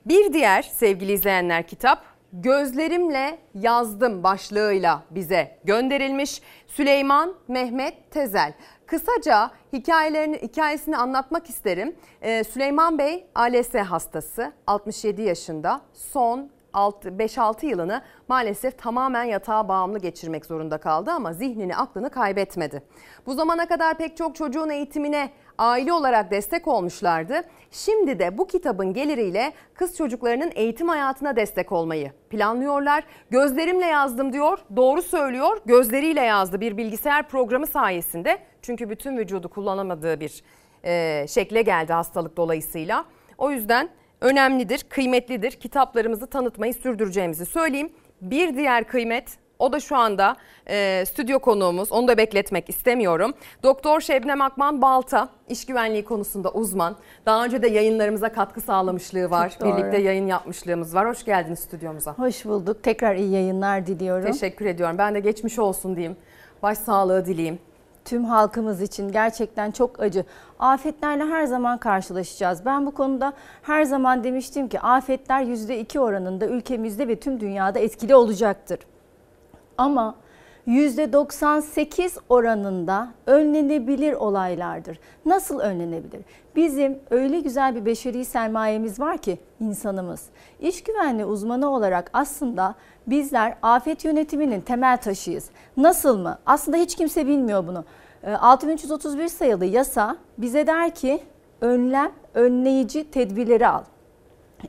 [0.05, 8.53] Bir diğer sevgili izleyenler kitap Gözlerimle yazdım başlığıyla bize gönderilmiş Süleyman Mehmet Tezel.
[8.85, 11.95] Kısaca hikayelerini hikayesini anlatmak isterim.
[12.21, 20.45] Ee, Süleyman Bey ALS hastası 67 yaşında son 5-6 yılını maalesef tamamen yatağa bağımlı geçirmek
[20.45, 22.83] zorunda kaldı ama zihnini aklını kaybetmedi.
[23.25, 27.43] Bu zamana kadar pek çok çocuğun eğitimine aile olarak destek olmuşlardı.
[27.71, 33.03] Şimdi de bu kitabın geliriyle kız çocuklarının eğitim hayatına destek olmayı planlıyorlar.
[33.29, 34.59] Gözlerimle yazdım diyor.
[34.75, 35.61] Doğru söylüyor.
[35.65, 38.37] Gözleriyle yazdı bir bilgisayar programı sayesinde.
[38.61, 40.43] Çünkü bütün vücudu kullanamadığı bir
[40.83, 43.05] e, şekle geldi hastalık dolayısıyla.
[43.37, 43.89] O yüzden
[44.21, 45.51] önemlidir, kıymetlidir.
[45.51, 47.91] Kitaplarımızı tanıtmayı sürdüreceğimizi söyleyeyim.
[48.21, 50.35] Bir diğer kıymet o da şu anda
[50.69, 51.91] e, stüdyo konuğumuz.
[51.91, 53.33] Onu da bekletmek istemiyorum.
[53.63, 56.95] Doktor Şebnem Akman Balta, iş güvenliği konusunda uzman.
[57.25, 59.49] Daha önce de yayınlarımıza katkı sağlamışlığı var.
[59.49, 59.77] Çok doğru.
[59.77, 61.07] Birlikte yayın yapmışlığımız var.
[61.07, 62.13] Hoş geldiniz stüdyomuza.
[62.13, 62.83] Hoş bulduk.
[62.83, 64.31] Tekrar iyi yayınlar diliyorum.
[64.31, 64.97] Teşekkür ediyorum.
[64.97, 66.17] Ben de geçmiş olsun diyeyim.
[66.63, 67.59] Baş sağlığı dileyim.
[68.05, 70.25] Tüm halkımız için gerçekten çok acı.
[70.59, 72.65] Afetlerle her zaman karşılaşacağız.
[72.65, 78.15] Ben bu konuda her zaman demiştim ki afetler %2 oranında ülkemizde ve tüm dünyada etkili
[78.15, 78.79] olacaktır.
[79.77, 80.15] Ama
[80.67, 84.99] %98 oranında önlenebilir olaylardır.
[85.25, 86.21] Nasıl önlenebilir?
[86.55, 90.25] Bizim öyle güzel bir beşeri sermayemiz var ki insanımız.
[90.59, 92.75] İş güvenliği uzmanı olarak aslında
[93.07, 95.49] bizler afet yönetiminin temel taşıyız.
[95.77, 96.37] Nasıl mı?
[96.45, 97.85] Aslında hiç kimse bilmiyor bunu.
[98.27, 101.19] 6331 sayılı yasa bize der ki
[101.61, 103.83] önlem, önleyici tedbirleri al.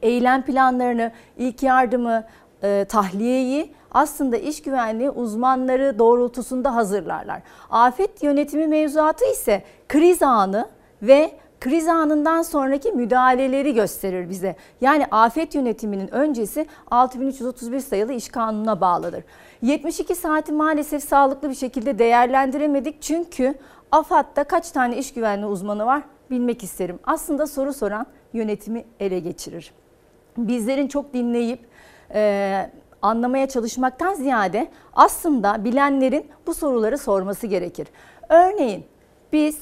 [0.02, 2.24] Eylem planlarını, ilk yardımı,
[2.62, 7.42] e, tahliyeyi aslında iş güvenliği uzmanları doğrultusunda hazırlarlar.
[7.70, 10.68] Afet yönetimi mevzuatı ise kriz anı
[11.02, 14.56] ve kriz anından sonraki müdahaleleri gösterir bize.
[14.80, 19.24] Yani afet yönetiminin öncesi 6331 sayılı iş kanununa bağlıdır.
[19.62, 23.54] 72 saati maalesef sağlıklı bir şekilde değerlendiremedik çünkü
[23.92, 26.98] AFAD'da kaç tane iş güvenliği uzmanı var bilmek isterim.
[27.04, 29.72] Aslında soru soran yönetimi ele geçirir.
[30.36, 31.60] Bizlerin çok dinleyip
[33.02, 37.88] anlamaya çalışmaktan ziyade aslında bilenlerin bu soruları sorması gerekir.
[38.28, 38.84] Örneğin
[39.32, 39.58] biz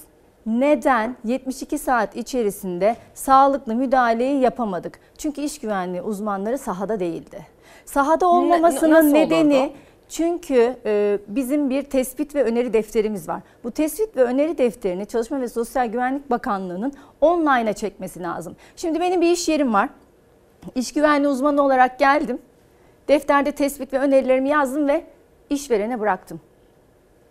[0.47, 4.99] neden 72 saat içerisinde sağlıklı müdahaleyi yapamadık?
[5.19, 7.47] Çünkü iş güvenliği uzmanları sahada değildi.
[7.85, 9.73] Sahada olmamasının Ne- nedeni olurdu?
[10.09, 13.41] çünkü e, bizim bir tespit ve öneri defterimiz var.
[13.65, 18.57] Bu tespit ve öneri defterini Çalışma ve Sosyal Güvenlik Bakanlığı'nın online'a çekmesi lazım.
[18.77, 19.89] Şimdi benim bir iş yerim var.
[20.75, 22.39] İş güvenliği uzmanı olarak geldim.
[23.11, 25.05] Defterde tespit ve önerilerimi yazdım ve
[25.51, 26.41] işverene bıraktım.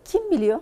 [0.06, 0.59] Kim biliyor?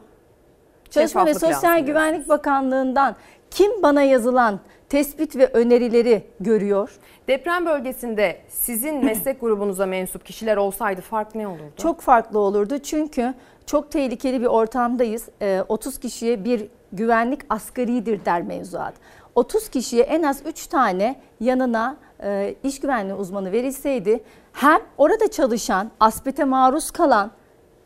[0.90, 3.16] Çalışma ve Sosyal Güvenlik Bakanlığı'ndan
[3.52, 7.00] kim bana yazılan tespit ve önerileri görüyor?
[7.28, 11.74] Deprem bölgesinde sizin meslek grubunuza mensup kişiler olsaydı fark ne olurdu?
[11.78, 13.34] Çok farklı olurdu çünkü
[13.66, 15.30] çok tehlikeli bir ortamdayız.
[15.42, 18.94] Ee, 30 kişiye bir güvenlik asgaridir der mevzuat.
[19.36, 24.24] 30 kişiye en az 3 tane yanına e, iş güvenliği uzmanı verilseydi
[24.58, 27.32] hem orada çalışan, aspete maruz kalan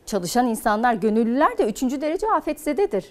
[0.05, 1.81] çalışan insanlar, gönüllüler de 3.
[1.81, 3.05] derece afetzededir.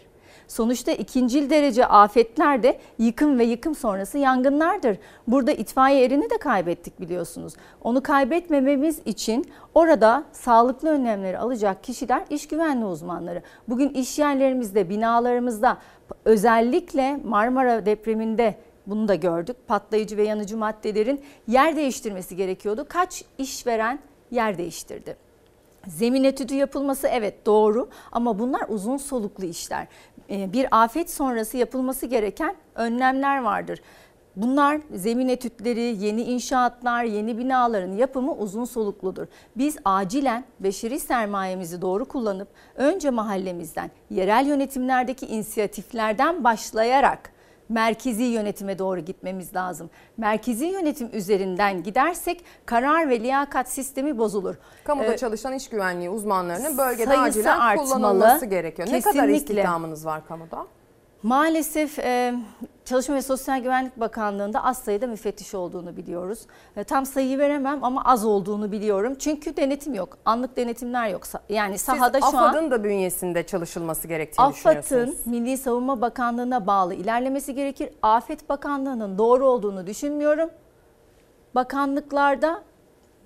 [0.48, 4.98] Sonuçta ikincil derece afetler de yıkım ve yıkım sonrası yangınlardır.
[5.26, 7.54] Burada itfaiye erini de kaybettik biliyorsunuz.
[7.82, 13.42] Onu kaybetmememiz için orada sağlıklı önlemleri alacak kişiler iş güvenliği uzmanları.
[13.68, 15.78] Bugün iş yerlerimizde, binalarımızda
[16.24, 18.54] özellikle Marmara depreminde
[18.90, 19.56] bunu da gördük.
[19.66, 22.86] Patlayıcı ve yanıcı maddelerin yer değiştirmesi gerekiyordu.
[22.88, 23.98] Kaç işveren
[24.30, 25.16] yer değiştirdi?
[25.86, 29.86] Zemin etüdü yapılması evet doğru ama bunlar uzun soluklu işler.
[30.30, 33.80] Ee, Bir afet sonrası yapılması gereken önlemler vardır.
[34.36, 39.26] Bunlar zemin etütleri, yeni inşaatlar, yeni binaların yapımı uzun solukludur.
[39.56, 47.32] Biz acilen beşeri sermayemizi doğru kullanıp önce mahallemizden, yerel yönetimlerdeki inisiyatiflerden başlayarak
[47.70, 49.90] merkezi yönetime doğru gitmemiz lazım.
[50.16, 54.54] Merkezi yönetim üzerinden gidersek karar ve liyakat sistemi bozulur.
[54.84, 57.86] Kamuda Ee, çalışan iş güvenliği uzmanlarının bölgede acilen artmalı.
[57.88, 58.88] kullanılması gerekiyor.
[58.92, 59.36] Ne kadar Kesinlikle.
[59.36, 60.66] istihdamınız var kamuda?
[61.22, 62.34] Maalesef e,
[62.90, 66.46] Çalışma ve Sosyal Güvenlik Bakanlığı'nda az sayıda müfettiş olduğunu biliyoruz.
[66.76, 69.14] E, tam sayıyı veremem ama az olduğunu biliyorum.
[69.18, 70.18] Çünkü denetim yok.
[70.24, 71.22] Anlık denetimler yok.
[71.48, 75.26] Yani sahada Siz şu an AFAD'ın da bünyesinde çalışılması gerektiğini AFAD'ın düşünüyorsunuz.
[75.26, 77.90] Milli Savunma Bakanlığı'na bağlı ilerlemesi gerekir.
[78.02, 80.50] Afet Bakanlığı'nın doğru olduğunu düşünmüyorum.
[81.54, 82.62] Bakanlıklarda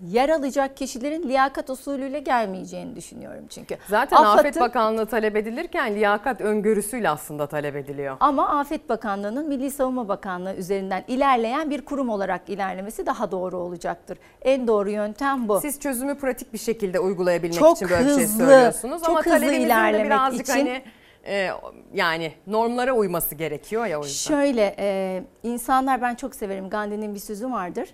[0.03, 3.77] yer alacak kişilerin liyakat usulüyle gelmeyeceğini düşünüyorum çünkü.
[3.89, 8.17] Zaten Afet AFAD'ın- Bakanlığı talep edilirken liyakat öngörüsüyle aslında talep ediliyor.
[8.21, 14.19] Ama Afet Bakanlığı'nın Milli Savunma Bakanlığı üzerinden ilerleyen bir kurum olarak ilerlemesi daha doğru olacaktır.
[14.43, 15.61] En doğru yöntem bu.
[15.61, 19.03] Siz çözümü pratik bir şekilde uygulayabilmek Çok için böyle bir şey hızlı, söylüyorsunuz.
[19.03, 20.83] çok Ama hızlı ilerlemek birazcık için- hani
[21.27, 21.51] e,
[21.95, 24.35] yani normlara uyması gerekiyor ya o yüzden.
[24.35, 27.89] Şöyle e, insanlar ben çok severim Gandhi'nin bir sözü vardır.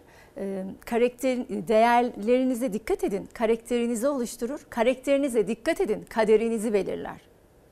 [0.87, 3.29] Karakter değerlerinize dikkat edin.
[3.33, 4.67] Karakterinizi oluşturur.
[4.71, 6.07] Karakterinize dikkat edin.
[6.09, 7.21] Kaderinizi belirler.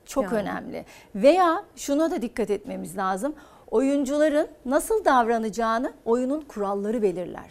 [0.06, 0.34] Çok Yani.
[0.34, 0.84] önemli.
[1.14, 3.34] Veya şuna da dikkat etmemiz lazım.
[3.70, 7.50] Oyuncuların nasıl davranacağını oyunun kuralları belirler.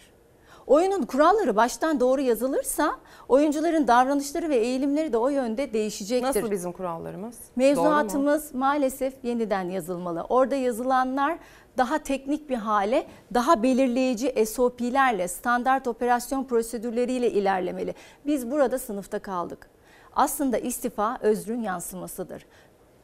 [0.66, 2.98] Oyunun kuralları baştan doğru yazılırsa
[3.28, 6.28] oyuncuların davranışları ve eğilimleri de o yönde değişecektir.
[6.28, 7.38] Nasıl bizim kurallarımız?
[7.56, 10.26] Mevzuatımız maalesef yeniden yazılmalı.
[10.28, 11.38] Orada yazılanlar
[11.78, 17.94] daha teknik bir hale, daha belirleyici SOP'lerle, standart operasyon prosedürleriyle ilerlemeli.
[18.26, 19.70] Biz burada sınıfta kaldık.
[20.12, 22.46] Aslında istifa özrün yansımasıdır.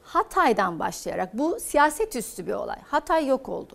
[0.02, 2.78] Hatay'dan başlayarak bu siyaset üstü bir olay.
[2.86, 3.74] Hatay yok oldu.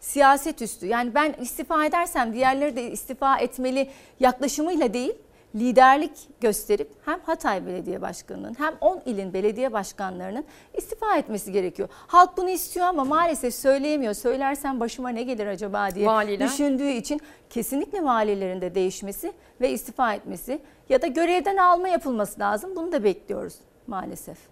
[0.00, 0.86] Siyaset üstü.
[0.86, 5.14] Yani ben istifa edersem diğerleri de istifa etmeli yaklaşımıyla değil,
[5.54, 11.88] liderlik gösterip hem Hatay Belediye Başkanı'nın hem 10 ilin belediye başkanlarının istifa etmesi gerekiyor.
[11.92, 14.14] Halk bunu istiyor ama maalesef söyleyemiyor.
[14.14, 16.48] Söylersem başıma ne gelir acaba diye Valiler?
[16.48, 20.58] düşündüğü için kesinlikle valilerin de değişmesi ve istifa etmesi
[20.88, 22.76] ya da görevden alma yapılması lazım.
[22.76, 23.54] Bunu da bekliyoruz
[23.86, 24.51] maalesef.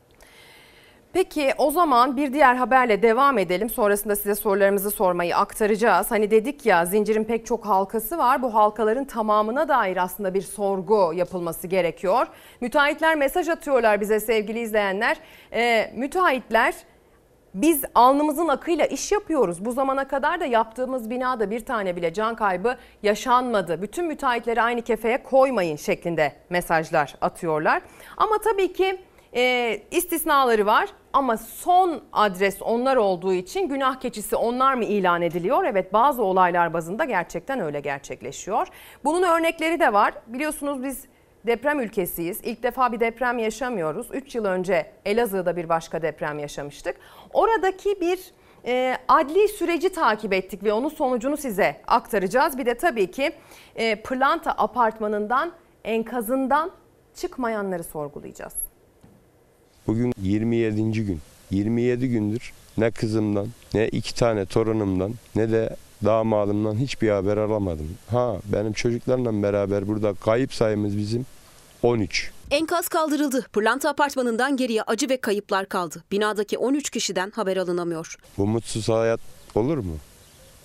[1.13, 3.71] Peki o zaman bir diğer haberle devam edelim.
[3.71, 6.11] Sonrasında size sorularımızı sormayı aktaracağız.
[6.11, 8.43] Hani dedik ya zincirin pek çok halkası var.
[8.43, 12.27] Bu halkaların tamamına dair aslında bir sorgu yapılması gerekiyor.
[12.61, 15.17] Müteahhitler mesaj atıyorlar bize sevgili izleyenler.
[15.53, 16.75] Ee, müteahhitler
[17.55, 19.65] biz alnımızın akıyla iş yapıyoruz.
[19.65, 23.83] Bu zamana kadar da yaptığımız binada bir tane bile can kaybı yaşanmadı.
[23.83, 27.83] Bütün müteahhitleri aynı kefeye koymayın şeklinde mesajlar atıyorlar.
[28.17, 29.01] Ama tabii ki
[29.37, 30.89] e, istisnaları var.
[31.13, 35.65] Ama son adres onlar olduğu için günah keçisi onlar mı ilan ediliyor?
[35.65, 38.67] Evet bazı olaylar bazında gerçekten öyle gerçekleşiyor.
[39.05, 40.15] Bunun örnekleri de var.
[40.27, 41.05] Biliyorsunuz biz
[41.47, 42.41] deprem ülkesiyiz.
[42.45, 44.07] İlk defa bir deprem yaşamıyoruz.
[44.13, 46.97] 3 yıl önce Elazığ'da bir başka deprem yaşamıştık.
[47.33, 48.33] Oradaki bir
[48.67, 52.59] e, adli süreci takip ettik ve onun sonucunu size aktaracağız.
[52.59, 53.33] Bir de tabii ki
[53.77, 55.53] e, Pırlanta apartmanından
[55.85, 56.71] enkazından
[57.15, 58.70] çıkmayanları sorgulayacağız.
[59.87, 60.93] Bugün 27.
[60.93, 61.21] gün.
[61.51, 67.89] 27 gündür ne kızımdan ne iki tane torunumdan ne de damadımdan hiçbir haber alamadım.
[68.11, 71.27] Ha benim çocuklarla beraber burada kayıp sayımız bizim
[71.83, 72.31] 13.
[72.51, 73.47] Enkaz kaldırıldı.
[73.53, 76.05] Pırlanta apartmanından geriye acı ve kayıplar kaldı.
[76.13, 78.17] Binadaki 13 kişiden haber alınamıyor.
[78.39, 79.21] Bu mutsuz hayat
[79.55, 79.97] olur mu?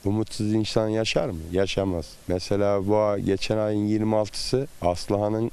[0.06, 1.40] Bu mutsuz insan yaşar mı?
[1.52, 2.06] Yaşamaz.
[2.28, 5.52] Mesela bu geçen ayın 26'sı Aslıhan'ın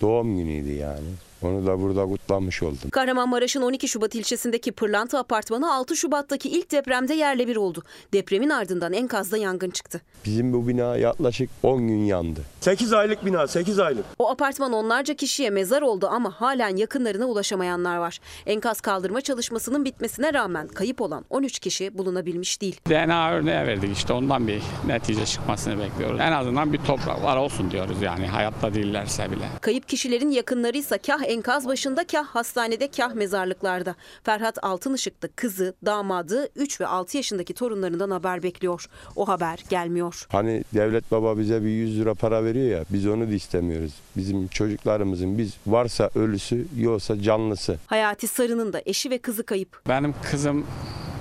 [0.00, 1.08] doğum günüydü yani.
[1.42, 2.90] Onu da burada kutlamış oldum.
[2.90, 7.82] Kahramanmaraş'ın 12 Şubat ilçesindeki Pırlanta apartmanı 6 Şubat'taki ilk depremde yerle bir oldu.
[8.12, 10.00] Depremin ardından enkazda yangın çıktı.
[10.24, 12.40] Bizim bu bina yaklaşık 10 gün yandı.
[12.60, 14.04] 8 aylık bina 8 aylık.
[14.18, 18.18] O apartman onlarca kişiye mezar oldu ama halen yakınlarına ulaşamayanlar var.
[18.46, 22.80] Enkaz kaldırma çalışmasının bitmesine rağmen kayıp olan 13 kişi bulunabilmiş değil.
[22.88, 26.20] DNA örneği verdik işte ondan bir netice çıkmasını bekliyoruz.
[26.20, 29.44] En azından bir topraklar olsun diyoruz yani hayatta değillerse bile.
[29.60, 33.94] Kayıp kişilerin yakınlarıysa kah enkaz başında kah hastanede kah mezarlıklarda.
[34.22, 38.86] Ferhat Altınışık'ta kızı, damadı, 3 ve 6 yaşındaki torunlarından haber bekliyor.
[39.16, 40.26] O haber gelmiyor.
[40.28, 43.92] Hani devlet baba bize bir 100 lira para veriyor ya biz onu da istemiyoruz.
[44.16, 47.78] Bizim çocuklarımızın biz varsa ölüsü yoksa canlısı.
[47.86, 49.80] Hayati Sarı'nın da eşi ve kızı kayıp.
[49.88, 50.66] Benim kızım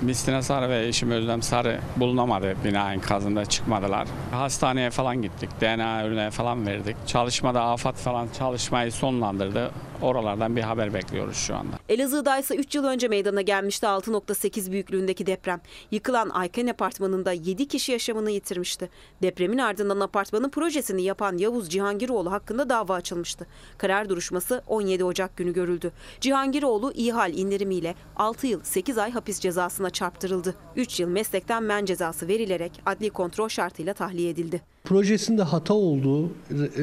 [0.02, 4.08] Mistina Sarı ve eşim Özlem Sarı bulunamadı bina enkazında çıkmadılar.
[4.32, 5.50] Hastaneye falan gittik.
[5.62, 6.96] DNA örneği falan verdik.
[7.08, 9.72] Çalışmada afat falan çalışmayı sonlandırdı.
[10.02, 11.76] Oralardan bir haber bekliyoruz şu anda.
[11.90, 15.62] Elazığ'da ise 3 yıl önce meydana gelmişti 6.8 büyüklüğündeki deprem.
[15.92, 18.90] Yıkılan Ayken apartmanında 7 kişi yaşamını yitirmişti.
[19.22, 23.48] Depremin ardından apartmanın projesini yapan Yavuz Cihangiroğlu hakkında dava açılmıştı.
[23.78, 25.92] Karar duruşması 17 Ocak günü görüldü.
[26.22, 30.56] Cihangiroğlu ihal indirimiyle 6 yıl 8 ay hapis cezasına çarptırıldı.
[30.76, 34.62] 3 yıl meslekten men cezası verilerek adli kontrol şartıyla tahliye edildi.
[34.84, 36.30] Projesinde hata olduğu
[36.78, 36.82] e,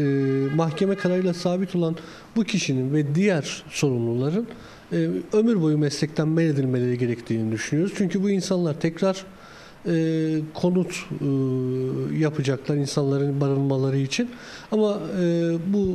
[0.55, 1.97] mahkeme kararıyla sabit olan
[2.36, 4.47] bu kişinin ve diğer sorumluların
[4.93, 7.94] e, ömür boyu meslekten men edilmeleri gerektiğini düşünüyoruz.
[7.97, 9.25] Çünkü bu insanlar tekrar
[9.86, 11.27] e, konut e,
[12.19, 14.31] yapacaklar insanların barınmaları için.
[14.73, 15.89] Ama e, bu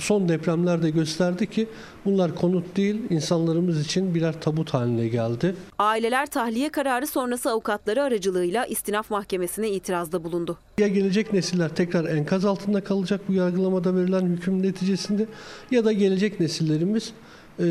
[0.00, 1.66] son depremler de gösterdi ki
[2.04, 5.54] bunlar konut değil insanlarımız için birer tabut haline geldi.
[5.78, 10.58] Aileler tahliye kararı sonrası avukatları aracılığıyla istinaf mahkemesine itirazda bulundu.
[10.78, 15.26] Ya gelecek nesiller tekrar enkaz altında kalacak bu yargılamada verilen hüküm neticesinde
[15.70, 17.12] ya da gelecek nesillerimiz
[17.60, 17.66] e,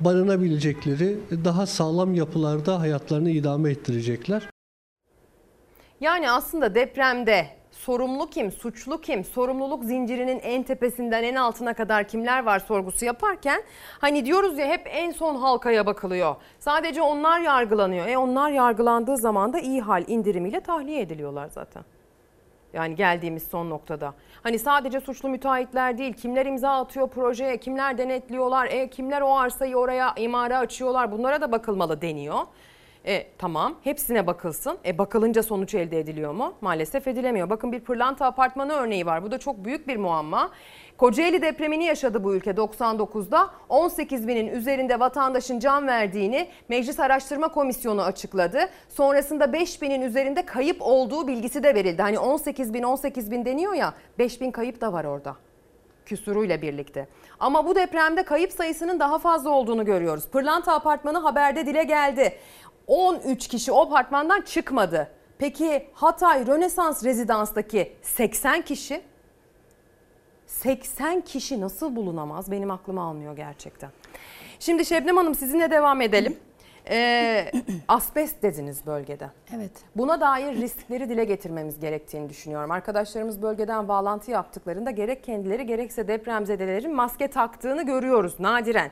[0.00, 4.50] barınabilecekleri daha sağlam yapılarda hayatlarını idame ettirecekler.
[6.00, 12.44] Yani aslında depremde sorumlu kim, suçlu kim, sorumluluk zincirinin en tepesinden en altına kadar kimler
[12.44, 13.62] var sorgusu yaparken
[13.98, 16.36] hani diyoruz ya hep en son halkaya bakılıyor.
[16.58, 18.06] Sadece onlar yargılanıyor.
[18.06, 21.84] E onlar yargılandığı zaman da iyi hal indirimiyle tahliye ediliyorlar zaten.
[22.72, 24.14] Yani geldiğimiz son noktada.
[24.42, 29.76] Hani sadece suçlu müteahhitler değil, kimler imza atıyor projeye, kimler denetliyorlar, e, kimler o arsayı
[29.76, 32.38] oraya imara açıyorlar bunlara da bakılmalı deniyor.
[33.06, 34.78] E, tamam hepsine bakılsın.
[34.84, 36.54] E, bakılınca sonuç elde ediliyor mu?
[36.60, 37.50] Maalesef edilemiyor.
[37.50, 39.22] Bakın bir pırlanta apartmanı örneği var.
[39.22, 40.50] Bu da çok büyük bir muamma.
[40.98, 43.50] Kocaeli depremini yaşadı bu ülke 99'da.
[43.68, 48.58] 18 binin üzerinde vatandaşın can verdiğini Meclis Araştırma Komisyonu açıkladı.
[48.88, 52.02] Sonrasında 5 binin üzerinde kayıp olduğu bilgisi de verildi.
[52.02, 55.36] Hani 18 bin 18 bin deniyor ya 5 bin kayıp da var orada
[56.06, 57.08] küsuruyla birlikte.
[57.40, 60.28] Ama bu depremde kayıp sayısının daha fazla olduğunu görüyoruz.
[60.28, 62.32] Pırlanta apartmanı haberde dile geldi.
[62.86, 65.08] 13 kişi o apartmandan çıkmadı.
[65.38, 69.02] Peki Hatay Rönesans Rezidans'taki 80 kişi
[70.48, 72.50] 80 kişi nasıl bulunamaz?
[72.50, 73.90] Benim aklım almıyor gerçekten.
[74.58, 76.36] Şimdi Şebnem Hanım sizinle devam edelim.
[76.90, 77.52] Ee,
[77.88, 79.30] asbest dediniz bölgede.
[79.56, 79.70] Evet.
[79.96, 82.70] Buna dair riskleri dile getirmemiz gerektiğini düşünüyorum.
[82.70, 88.90] Arkadaşlarımız bölgeden bağlantı yaptıklarında gerek kendileri gerekse depremzedelerin maske taktığını görüyoruz nadiren.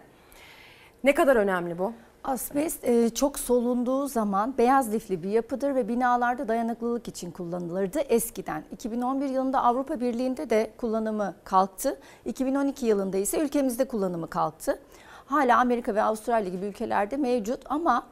[1.04, 1.92] Ne kadar önemli bu?
[2.26, 8.64] Asbest e, çok solunduğu zaman beyaz lifli bir yapıdır ve binalarda dayanıklılık için kullanılırdı eskiden.
[8.72, 11.98] 2011 yılında Avrupa Birliği'nde de kullanımı kalktı.
[12.24, 14.78] 2012 yılında ise ülkemizde kullanımı kalktı.
[15.26, 18.06] Hala Amerika ve Avustralya gibi ülkelerde mevcut ama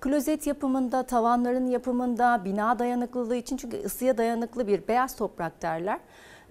[0.00, 6.00] klozet yapımında, tavanların yapımında, bina dayanıklılığı için çünkü ısıya dayanıklı bir beyaz toprak derler.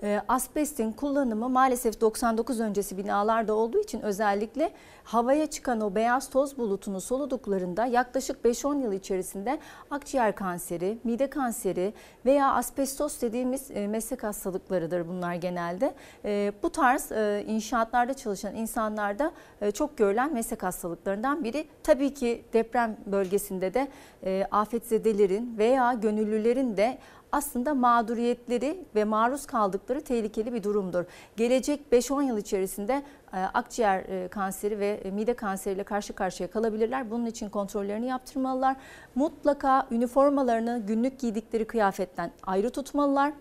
[0.05, 4.71] E, asbestin kullanımı maalesef 99 öncesi binalarda olduğu için özellikle
[5.03, 9.59] havaya çıkan o beyaz toz bulutunu soluduklarında yaklaşık 5-10 yıl içerisinde
[9.91, 11.93] akciğer kanseri, mide kanseri
[12.25, 15.93] veya asbestos dediğimiz e, meslek hastalıklarıdır bunlar genelde.
[16.25, 21.67] E, bu tarz e, inşaatlarda çalışan insanlarda e, çok görülen meslek hastalıklarından biri.
[21.83, 23.87] Tabii ki deprem bölgesinde de
[24.23, 26.97] e, afetzedelerin veya gönüllülerin de
[27.31, 31.05] aslında mağduriyetleri ve maruz kaldıkları tehlikeli bir durumdur.
[31.37, 37.11] Gelecek 5-10 yıl içerisinde e, akciğer e, kanseri ve mide kanseriyle karşı karşıya kalabilirler.
[37.11, 38.75] Bunun için kontrollerini yaptırmalılar.
[39.15, 43.33] Mutlaka üniformalarını günlük giydikleri kıyafetten ayrı tutmalılar.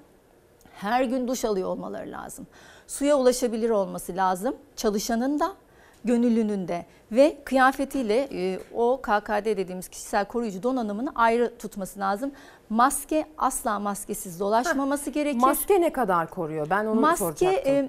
[0.74, 2.46] Her gün duş alıyor olmaları lazım.
[2.86, 4.56] Suya ulaşabilir olması lazım.
[4.76, 5.54] Çalışanın da
[6.04, 12.32] gönüllünün de ve kıyafetiyle e, o KKD dediğimiz kişisel koruyucu donanımını ayrı tutması lazım.
[12.70, 15.40] Maske asla maskesiz dolaşmaması Heh, gerekir.
[15.40, 16.70] Maske ne kadar koruyor?
[16.70, 17.72] Ben onu maske, soracaktım.
[17.72, 17.88] E,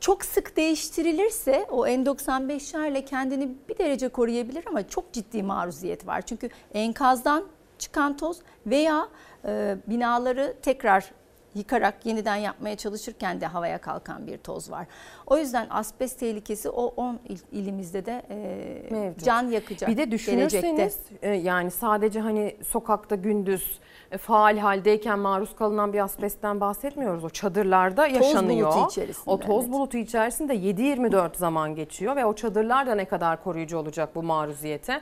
[0.00, 6.22] çok sık değiştirilirse o N95'lerle kendini bir derece koruyabilir ama çok ciddi maruziyet var.
[6.22, 7.44] Çünkü enkazdan
[7.78, 9.08] çıkan toz veya
[9.44, 11.10] e, binaları tekrar
[11.54, 14.86] yıkarak yeniden yapmaya çalışırken de havaya kalkan bir toz var.
[15.26, 19.90] O yüzden asbest tehlikesi o 10 il, ilimizde de e, can yakacak.
[19.90, 23.78] Bir de düşünürseniz e, yani sadece hani sokakta gündüz
[24.10, 27.24] e, faal haldeyken maruz kalınan bir asbestten bahsetmiyoruz.
[27.24, 28.70] O çadırlarda yaşanıyor.
[28.70, 29.30] Toz bulutu içerisinde.
[29.30, 29.72] O toz evet.
[29.72, 35.00] bulutu içerisinde 7-24 zaman geçiyor ve o çadırlar da ne kadar koruyucu olacak bu maruziyete?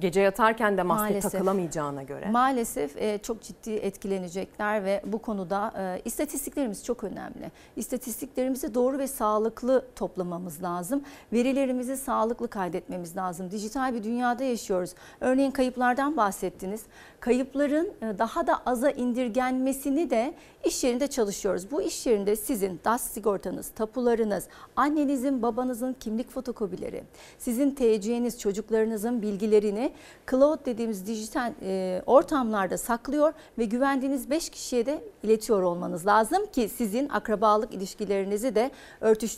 [0.00, 1.32] Gece yatarken de maske Maalesef.
[1.32, 2.30] takılamayacağına göre.
[2.30, 7.50] Maalesef e, çok ciddi etkilenecekler ve bu konuda e, istatistiklerimiz çok önemli.
[7.76, 9.47] İstatistiklerimizi doğru ve sağlıklı
[9.96, 11.02] toplamamız lazım.
[11.32, 13.50] Verilerimizi sağlıklı kaydetmemiz lazım.
[13.50, 14.94] Dijital bir dünyada yaşıyoruz.
[15.20, 16.82] Örneğin kayıplardan bahsettiniz.
[17.20, 21.70] Kayıpların e, daha da aza indirgenmesini de iş yerinde çalışıyoruz.
[21.70, 24.44] Bu iş yerinde sizin DAS sigortanız, tapularınız,
[24.76, 27.02] annenizin, babanızın kimlik fotokopileri,
[27.38, 29.92] sizin TC'niz, çocuklarınızın bilgilerini
[30.30, 36.68] cloud dediğimiz dijital e, ortamlarda saklıyor ve güvendiğiniz 5 kişiye de iletiyor olmanız lazım ki
[36.68, 38.70] sizin akrabalık ilişkilerinizi de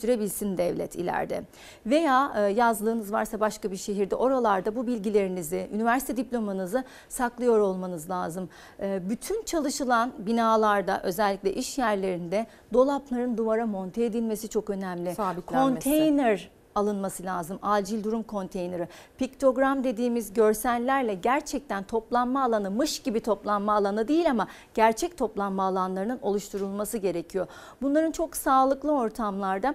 [0.00, 1.42] örtüştürebilsin devlet ileride.
[1.86, 8.48] Veya e, yazlığınız varsa başka bir şehirde oralarda bu bilgilerinizi, üniversite diplomanızı saklıyor olmanız lazım.
[8.80, 15.14] Ee, bütün çalışılan binalarda özellikle iş yerlerinde dolapların duvara monte edilmesi çok önemli.
[15.46, 17.58] Konteyner alınması lazım.
[17.62, 18.89] Acil durum konteyneri.
[19.18, 26.18] Piktogram dediğimiz görsellerle gerçekten toplanma alanı, mış gibi toplanma alanı değil ama gerçek toplanma alanlarının
[26.23, 27.47] oluşturulması gerekiyor.
[27.82, 29.74] Bunların çok sağlıklı ortamlarda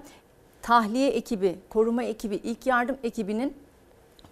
[0.61, 3.53] tahliye ekibi, koruma ekibi, ilk yardım ekibinin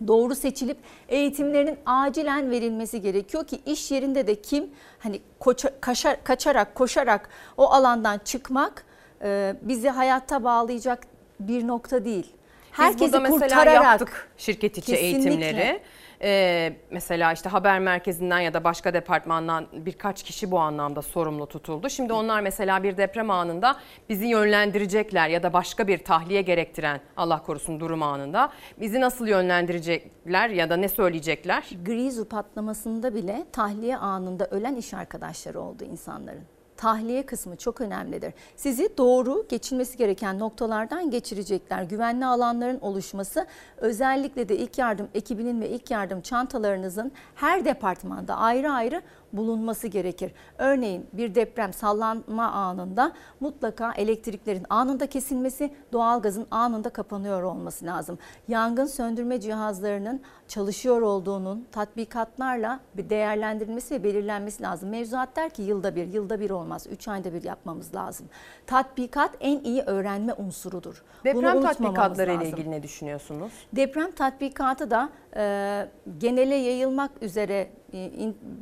[0.08, 0.78] doğru seçilip
[1.10, 4.70] eğitimlerinin acilen verilmesi gerekiyor ki iş yerinde de kim
[5.00, 8.86] hani koça, kaşar, kaçarak koşarak o alandan çıkmak
[9.22, 11.08] e, bizi hayatta bağlayacak
[11.40, 12.34] bir nokta değil.
[12.80, 15.30] Biz burada mesela kurtararak yaptık şirket içi Kesinlikle.
[15.30, 15.82] eğitimleri.
[16.26, 21.90] Ee, mesela işte haber merkezinden ya da başka departmandan birkaç kişi bu anlamda sorumlu tutuldu.
[21.90, 23.76] Şimdi onlar mesela bir deprem anında
[24.10, 30.50] bizi yönlendirecekler ya da başka bir tahliye gerektiren Allah korusun durum anında bizi nasıl yönlendirecekler
[30.50, 31.70] ya da ne söyleyecekler?
[31.86, 36.53] Grizu patlamasında bile tahliye anında ölen iş arkadaşları oldu insanların.
[36.84, 38.34] Tahliye kısmı çok önemlidir.
[38.56, 41.84] Sizi doğru geçilmesi gereken noktalardan geçirecekler.
[41.84, 43.48] Güvenli alanların oluşması
[43.78, 49.02] özellikle de ilk yardım ekibinin ve ilk yardım çantalarınızın her departmanda ayrı ayrı
[49.34, 50.32] bulunması gerekir.
[50.58, 58.18] Örneğin bir deprem sallanma anında mutlaka elektriklerin anında kesilmesi, doğalgazın anında kapanıyor olması lazım.
[58.48, 64.90] Yangın söndürme cihazlarının çalışıyor olduğunun tatbikatlarla bir değerlendirilmesi ve belirlenmesi lazım.
[64.90, 68.28] Mevzuat der ki yılda bir, yılda bir olmaz, üç ayda bir yapmamız lazım.
[68.68, 71.04] Tatbikat en iyi öğrenme unsurudur.
[71.24, 73.52] Deprem tatbikatları ile ilgili ne düşünüyorsunuz?
[73.74, 75.88] Deprem tatbikatı da e,
[76.18, 77.70] genele yayılmak üzere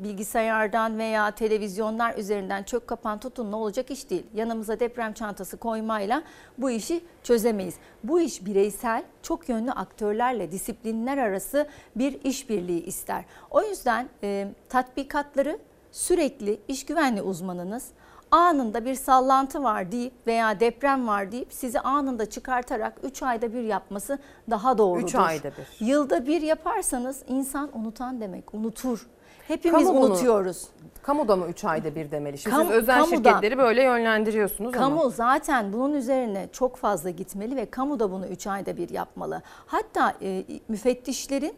[0.04, 4.26] bilgisayardan veya televizyonlar üzerinden çök kapan tutun ne olacak iş değil.
[4.34, 6.24] Yanımıza deprem çantası koymayla
[6.58, 7.76] bu işi çözemeyiz.
[8.04, 13.26] Bu iş bireysel, çok yönlü aktörlerle disiplinler arası bir işbirliği ister.
[13.52, 15.60] O yüzden e, tatbikatları
[15.92, 17.92] sürekli iş güvenliği uzmanınız
[18.32, 23.64] anında bir sallantı var deyip veya deprem var deyip sizi anında çıkartarak 3 ayda bir
[23.64, 24.20] yapması
[24.50, 25.08] daha doğrudur.
[25.08, 25.86] Üç ayda bir.
[25.86, 29.08] Yılda bir yaparsanız insan unutan demek, unutur.
[29.52, 30.68] Hepimiz Kamu bunu- unutuyoruz.
[31.04, 32.38] Kamuda mı 3 ayda bir demeli?
[32.38, 34.84] Şimdi Kam- siz özel kamuda- şirketleri böyle yönlendiriyorsunuz ama.
[34.84, 39.42] Kamu zaten bunun üzerine çok fazla gitmeli ve kamu da bunu 3 ayda bir yapmalı.
[39.66, 41.54] Hatta e, müfettişlerin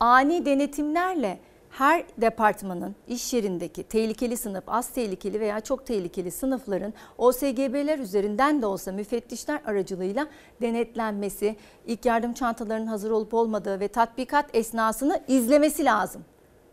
[0.00, 1.38] ani denetimlerle
[1.70, 8.66] her departmanın iş yerindeki tehlikeli sınıf, az tehlikeli veya çok tehlikeli sınıfların OSGB'ler üzerinden de
[8.66, 10.26] olsa müfettişler aracılığıyla
[10.62, 16.24] denetlenmesi, ilk yardım çantalarının hazır olup olmadığı ve tatbikat esnasını izlemesi lazım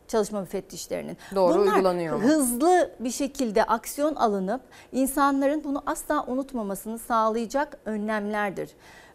[0.10, 1.18] çalışma müfettişlerinin.
[1.36, 2.24] Doğru Bunlar uygulanıyor mu?
[2.24, 8.70] hızlı bir şekilde aksiyon alınıp insanların bunu asla unutmamasını sağlayacak önlemlerdir.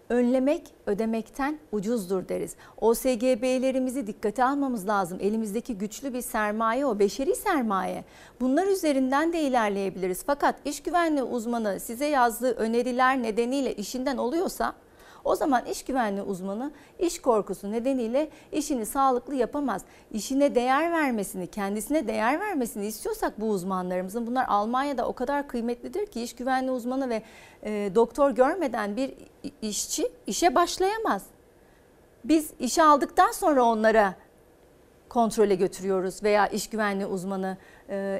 [0.09, 2.57] Önlemek ödemekten ucuzdur deriz.
[2.81, 5.19] OSGB'lerimizi dikkate almamız lazım.
[5.21, 8.05] Elimizdeki güçlü bir sermaye o, beşeri sermaye.
[8.41, 10.23] Bunlar üzerinden de ilerleyebiliriz.
[10.27, 14.73] Fakat iş güvenliği uzmanı size yazdığı öneriler nedeniyle işinden oluyorsa
[15.25, 19.85] o zaman iş güvenliği uzmanı iş korkusu nedeniyle işini sağlıklı yapamaz.
[20.13, 26.23] İşine değer vermesini, kendisine değer vermesini istiyorsak bu uzmanlarımızın bunlar Almanya'da o kadar kıymetlidir ki
[26.23, 27.23] iş güvenliği uzmanı ve
[27.63, 29.15] e, doktor görmeden bir
[29.63, 31.23] işçi işe başlayamaz.
[32.25, 34.15] Biz işe aldıktan sonra onlara
[35.09, 37.57] kontrole götürüyoruz veya iş güvenliği uzmanı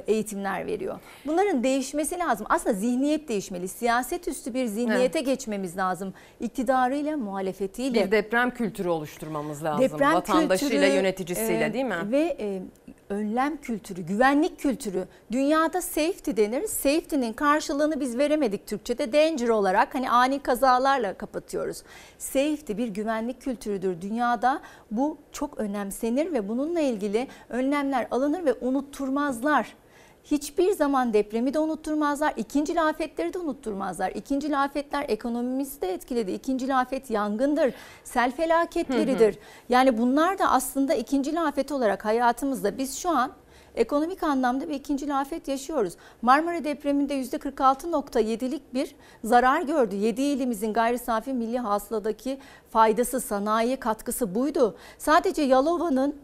[0.07, 0.99] eğitimler veriyor.
[1.25, 2.47] Bunların değişmesi lazım.
[2.49, 3.67] Aslında zihniyet değişmeli.
[3.67, 6.13] Siyaset üstü bir zihniyete geçmemiz lazım.
[6.39, 8.05] İktidarıyla, muhalefetiyle.
[8.05, 9.81] Bir deprem kültürü oluşturmamız lazım.
[9.81, 12.11] Deprem Vatandaşıyla, kültürü, yöneticisiyle e, değil mi?
[12.11, 12.61] Ve e,
[13.09, 15.07] önlem kültürü, güvenlik kültürü.
[15.31, 16.67] Dünyada safety denir.
[16.67, 19.13] Safety'nin karşılığını biz veremedik Türkçe'de.
[19.13, 21.83] Danger olarak hani ani kazalarla kapatıyoruz.
[22.17, 24.01] Safety bir güvenlik kültürüdür.
[24.01, 24.61] Dünyada
[24.91, 29.75] bu çok önemsenir ve bununla ilgili önlemler alınır ve unutturmazlar.
[30.25, 34.11] Hiçbir zaman depremi de unutturmazlar, ikinci afetleri de unutturmazlar.
[34.11, 36.31] İkinci afetler ekonomimizi de etkiledi.
[36.31, 37.73] İkinci afet yangındır,
[38.03, 39.37] sel felaketleridir.
[39.69, 43.31] Yani bunlar da aslında ikinci afet olarak hayatımızda biz şu an
[43.75, 45.93] ekonomik anlamda bir ikinci afet yaşıyoruz.
[46.21, 49.95] Marmara depreminde %46.7'lik bir zarar gördü.
[49.95, 52.37] 7 ilimizin gayri safi milli hasıladaki
[52.69, 54.75] faydası, sanayi katkısı buydu.
[54.97, 56.15] Sadece Yalova'nın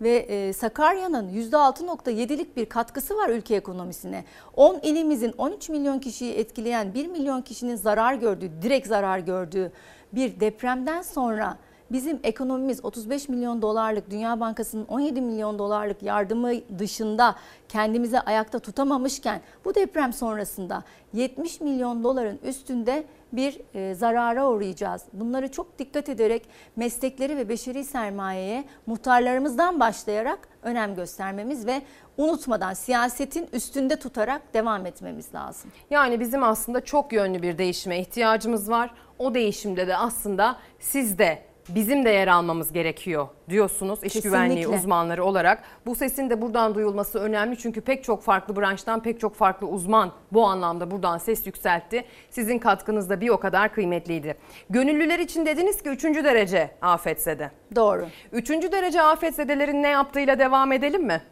[0.00, 4.24] ve e, Sakarya'nın %6.7'lik bir katkısı var ülke ekonomisine.
[4.56, 9.72] 10 ilimizin 13 milyon kişiyi etkileyen 1 milyon kişinin zarar gördüğü, direkt zarar gördüğü
[10.12, 11.58] bir depremden sonra
[11.90, 17.34] bizim ekonomimiz 35 milyon dolarlık Dünya Bankası'nın 17 milyon dolarlık yardımı dışında
[17.68, 25.02] kendimizi ayakta tutamamışken bu deprem sonrasında 70 milyon doların üstünde bir e, zarara uğrayacağız.
[25.12, 31.82] Bunları çok dikkat ederek meslekleri ve beşeri sermayeye muhtarlarımızdan başlayarak önem göstermemiz ve
[32.16, 35.70] unutmadan siyasetin üstünde tutarak devam etmemiz lazım.
[35.90, 38.90] Yani bizim aslında çok yönlü bir değişime ihtiyacımız var.
[39.18, 44.28] O değişimde de aslında siz de bizim de yer almamız gerekiyor diyorsunuz iş Kesinlikle.
[44.28, 45.62] güvenliği uzmanları olarak.
[45.86, 50.12] Bu sesin de buradan duyulması önemli çünkü pek çok farklı branştan pek çok farklı uzman
[50.32, 52.04] bu anlamda buradan ses yükseltti.
[52.30, 54.36] Sizin katkınız da bir o kadar kıymetliydi.
[54.70, 56.04] Gönüllüler için dediniz ki 3.
[56.04, 57.50] derece afetzede.
[57.76, 58.06] Doğru.
[58.32, 58.50] 3.
[58.50, 61.22] derece afetzedelerin ne yaptığıyla devam edelim mi?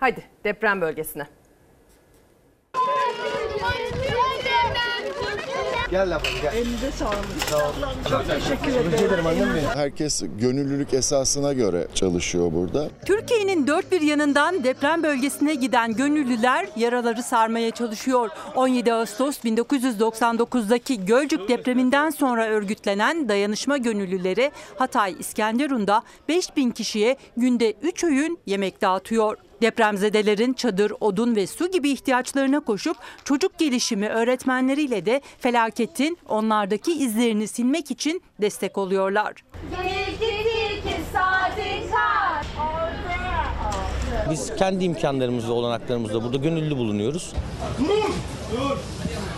[0.00, 1.26] Hadi deprem bölgesine.
[5.92, 6.54] Gel lafım gel.
[6.54, 7.26] Elinize sağlık.
[7.50, 7.74] Sağ olun.
[8.10, 8.92] Çok teşekkür ederim.
[8.92, 9.68] Rica ederim annem benim.
[9.74, 12.88] Herkes gönüllülük esasına göre çalışıyor burada.
[13.06, 18.30] Türkiye'nin dört bir yanından deprem bölgesine giden gönüllüler yaraları sarmaya çalışıyor.
[18.54, 28.04] 17 Ağustos 1999'daki Gölcük depreminden sonra örgütlenen dayanışma gönüllüleri Hatay İskenderun'da 5000 kişiye günde 3
[28.04, 29.36] öğün yemek dağıtıyor.
[29.62, 37.48] Depremzedelerin çadır, odun ve su gibi ihtiyaçlarına koşup çocuk gelişimi öğretmenleriyle de felaketin onlardaki izlerini
[37.48, 39.34] silmek için destek oluyorlar.
[44.30, 47.32] Biz kendi imkanlarımızla, olanaklarımızla burada gönüllü bulunuyoruz.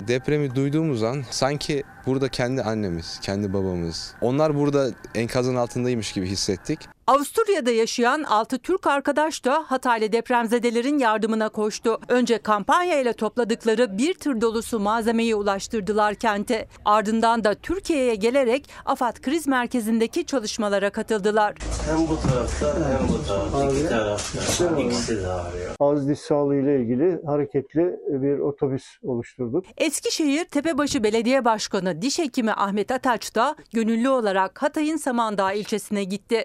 [0.08, 4.14] Depremi duyduğumuz an sanki burada kendi annemiz, kendi babamız.
[4.20, 6.93] Onlar burada enkazın altındaymış gibi hissettik.
[7.06, 12.00] Avusturya'da yaşayan 6 Türk arkadaş da Hataylı depremzedelerin yardımına koştu.
[12.08, 16.68] Önce kampanya ile topladıkları bir tır dolusu malzemeyi ulaştırdılar kente.
[16.84, 21.54] Ardından da Türkiye'ye gelerek AFAD Kriz Merkezi'ndeki çalışmalara katıldılar.
[21.90, 23.70] Hem bu tarafta hem bu tarafta.
[23.70, 24.80] İki tarafta.
[24.80, 25.74] İkisi de ağrıyor.
[25.80, 29.64] Ağız diş sağlığı ile ilgili hareketli bir otobüs oluşturduk.
[29.76, 36.44] Eskişehir Tepebaşı Belediye Başkanı Diş Hekimi Ahmet Ataç da gönüllü olarak Hatay'ın Samandağ ilçesine gitti.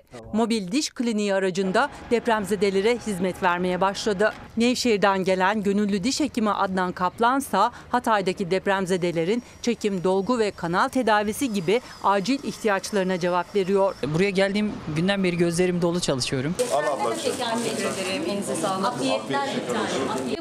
[0.50, 4.34] Mobil diş kliniği aracında depremzedelere hizmet vermeye başladı.
[4.58, 11.82] Nevşehir'den gelen gönüllü diş hekimi Adnan Kaplansa Hatay'daki depremzedelerin çekim, dolgu ve kanal tedavisi gibi
[12.04, 13.96] acil ihtiyaçlarına cevap veriyor.
[14.14, 16.56] Buraya geldiğim günden beri gözlerim dolu çalışıyorum.
[16.74, 17.34] Al ablacığım.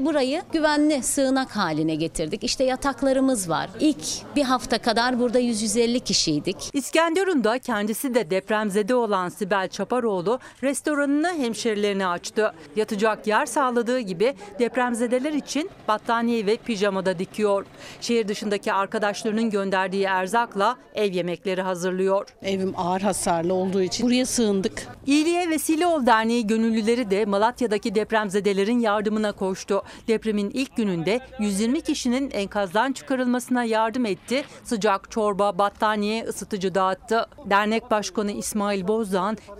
[0.00, 2.44] Burayı güvenli sığınak haline getirdik.
[2.44, 3.70] İşte yataklarımız var.
[3.80, 6.70] İlk bir hafta kadar burada 100-150 kişiydik.
[6.72, 12.52] İskenderun'da kendisi de depremzede olan Sibel Çaparoğlu restoranını hemşerilerine açtı.
[12.76, 17.66] Yatacak yer sağladığı gibi depremzedeler için battaniye ve pijama da dikiyor.
[18.00, 22.26] Şehir dışındaki arkadaşlarının gönderdiği erzakla ev yemekleri hazırlıyor.
[22.42, 24.86] Evim ağır hasarlı olduğu için buraya sığındık.
[25.06, 29.82] İyiliğe Vesile Ol Derneği gönüllüleri de Malatya'daki depremzedelerin yardımına koştu.
[30.08, 34.44] Depremin ilk gününde 120 kişinin enkazdan çıkarılmasına yardım etti.
[34.64, 37.26] Sıcak çorba, battaniye, ısıtıcı dağıttı.
[37.46, 39.08] Dernek Başkanı İsmail Bozdağ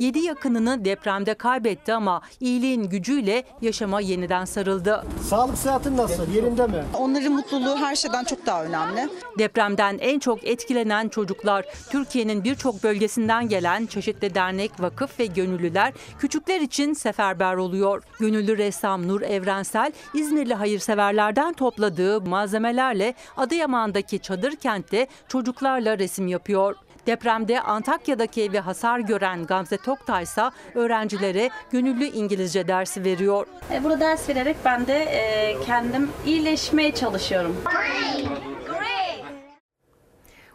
[0.01, 5.05] 7 yakınını depremde kaybetti ama iyiliğin gücüyle yaşama yeniden sarıldı.
[5.29, 6.33] Sağlık sıhhatin nasıl?
[6.35, 6.85] Yerinde mi?
[6.95, 9.09] Onların mutluluğu her şeyden çok daha önemli.
[9.39, 11.65] Depremden en çok etkilenen çocuklar.
[11.91, 18.03] Türkiye'nin birçok bölgesinden gelen çeşitli dernek, vakıf ve gönüllüler küçükler için seferber oluyor.
[18.21, 26.77] Gönüllü ressam Nur Evrensel, İzmirli hayırseverlerden topladığı malzemelerle Adıyaman'daki çadır kentte çocuklarla resim yapıyor.
[27.07, 30.43] Depremde Antakya'daki evi hasar gören Gamze Toktay ise
[30.75, 33.47] öğrencilere gönüllü İngilizce dersi veriyor.
[33.73, 37.57] E, Burada ders vererek ben de e, kendim iyileşmeye çalışıyorum.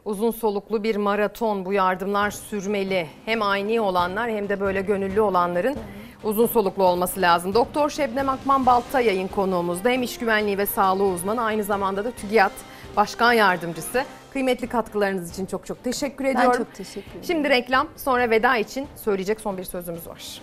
[0.06, 3.08] Uzun soluklu bir maraton bu yardımlar sürmeli.
[3.26, 5.76] Hem aynı olanlar hem de böyle gönüllü olanların
[6.24, 7.54] uzun soluklu olması lazım.
[7.54, 12.12] Doktor Şebnem Akman Balta yayın konuğumuzda hem iş güvenliği ve sağlığı uzmanı aynı zamanda da
[12.12, 12.52] TÜGİAD
[12.98, 14.04] Başkan Yardımcısı.
[14.34, 16.52] Kıymetli katkılarınız için çok çok teşekkür ediyorum.
[16.54, 17.24] Ben çok teşekkür ederim.
[17.24, 20.42] Şimdi reklam sonra veda için söyleyecek son bir sözümüz var.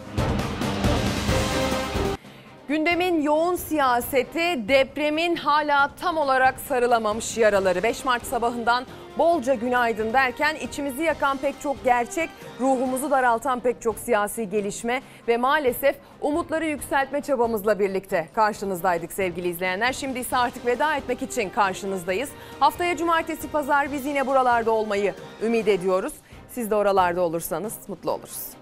[2.70, 7.82] Gündemin yoğun siyaseti depremin hala tam olarak sarılamamış yaraları.
[7.82, 8.86] 5 Mart sabahından
[9.18, 15.36] bolca günaydın derken içimizi yakan pek çok gerçek, ruhumuzu daraltan pek çok siyasi gelişme ve
[15.36, 19.92] maalesef umutları yükseltme çabamızla birlikte karşınızdaydık sevgili izleyenler.
[19.92, 22.30] Şimdi ise artık veda etmek için karşınızdayız.
[22.60, 26.12] Haftaya cumartesi pazar biz yine buralarda olmayı ümit ediyoruz.
[26.50, 28.59] Siz de oralarda olursanız mutlu oluruz.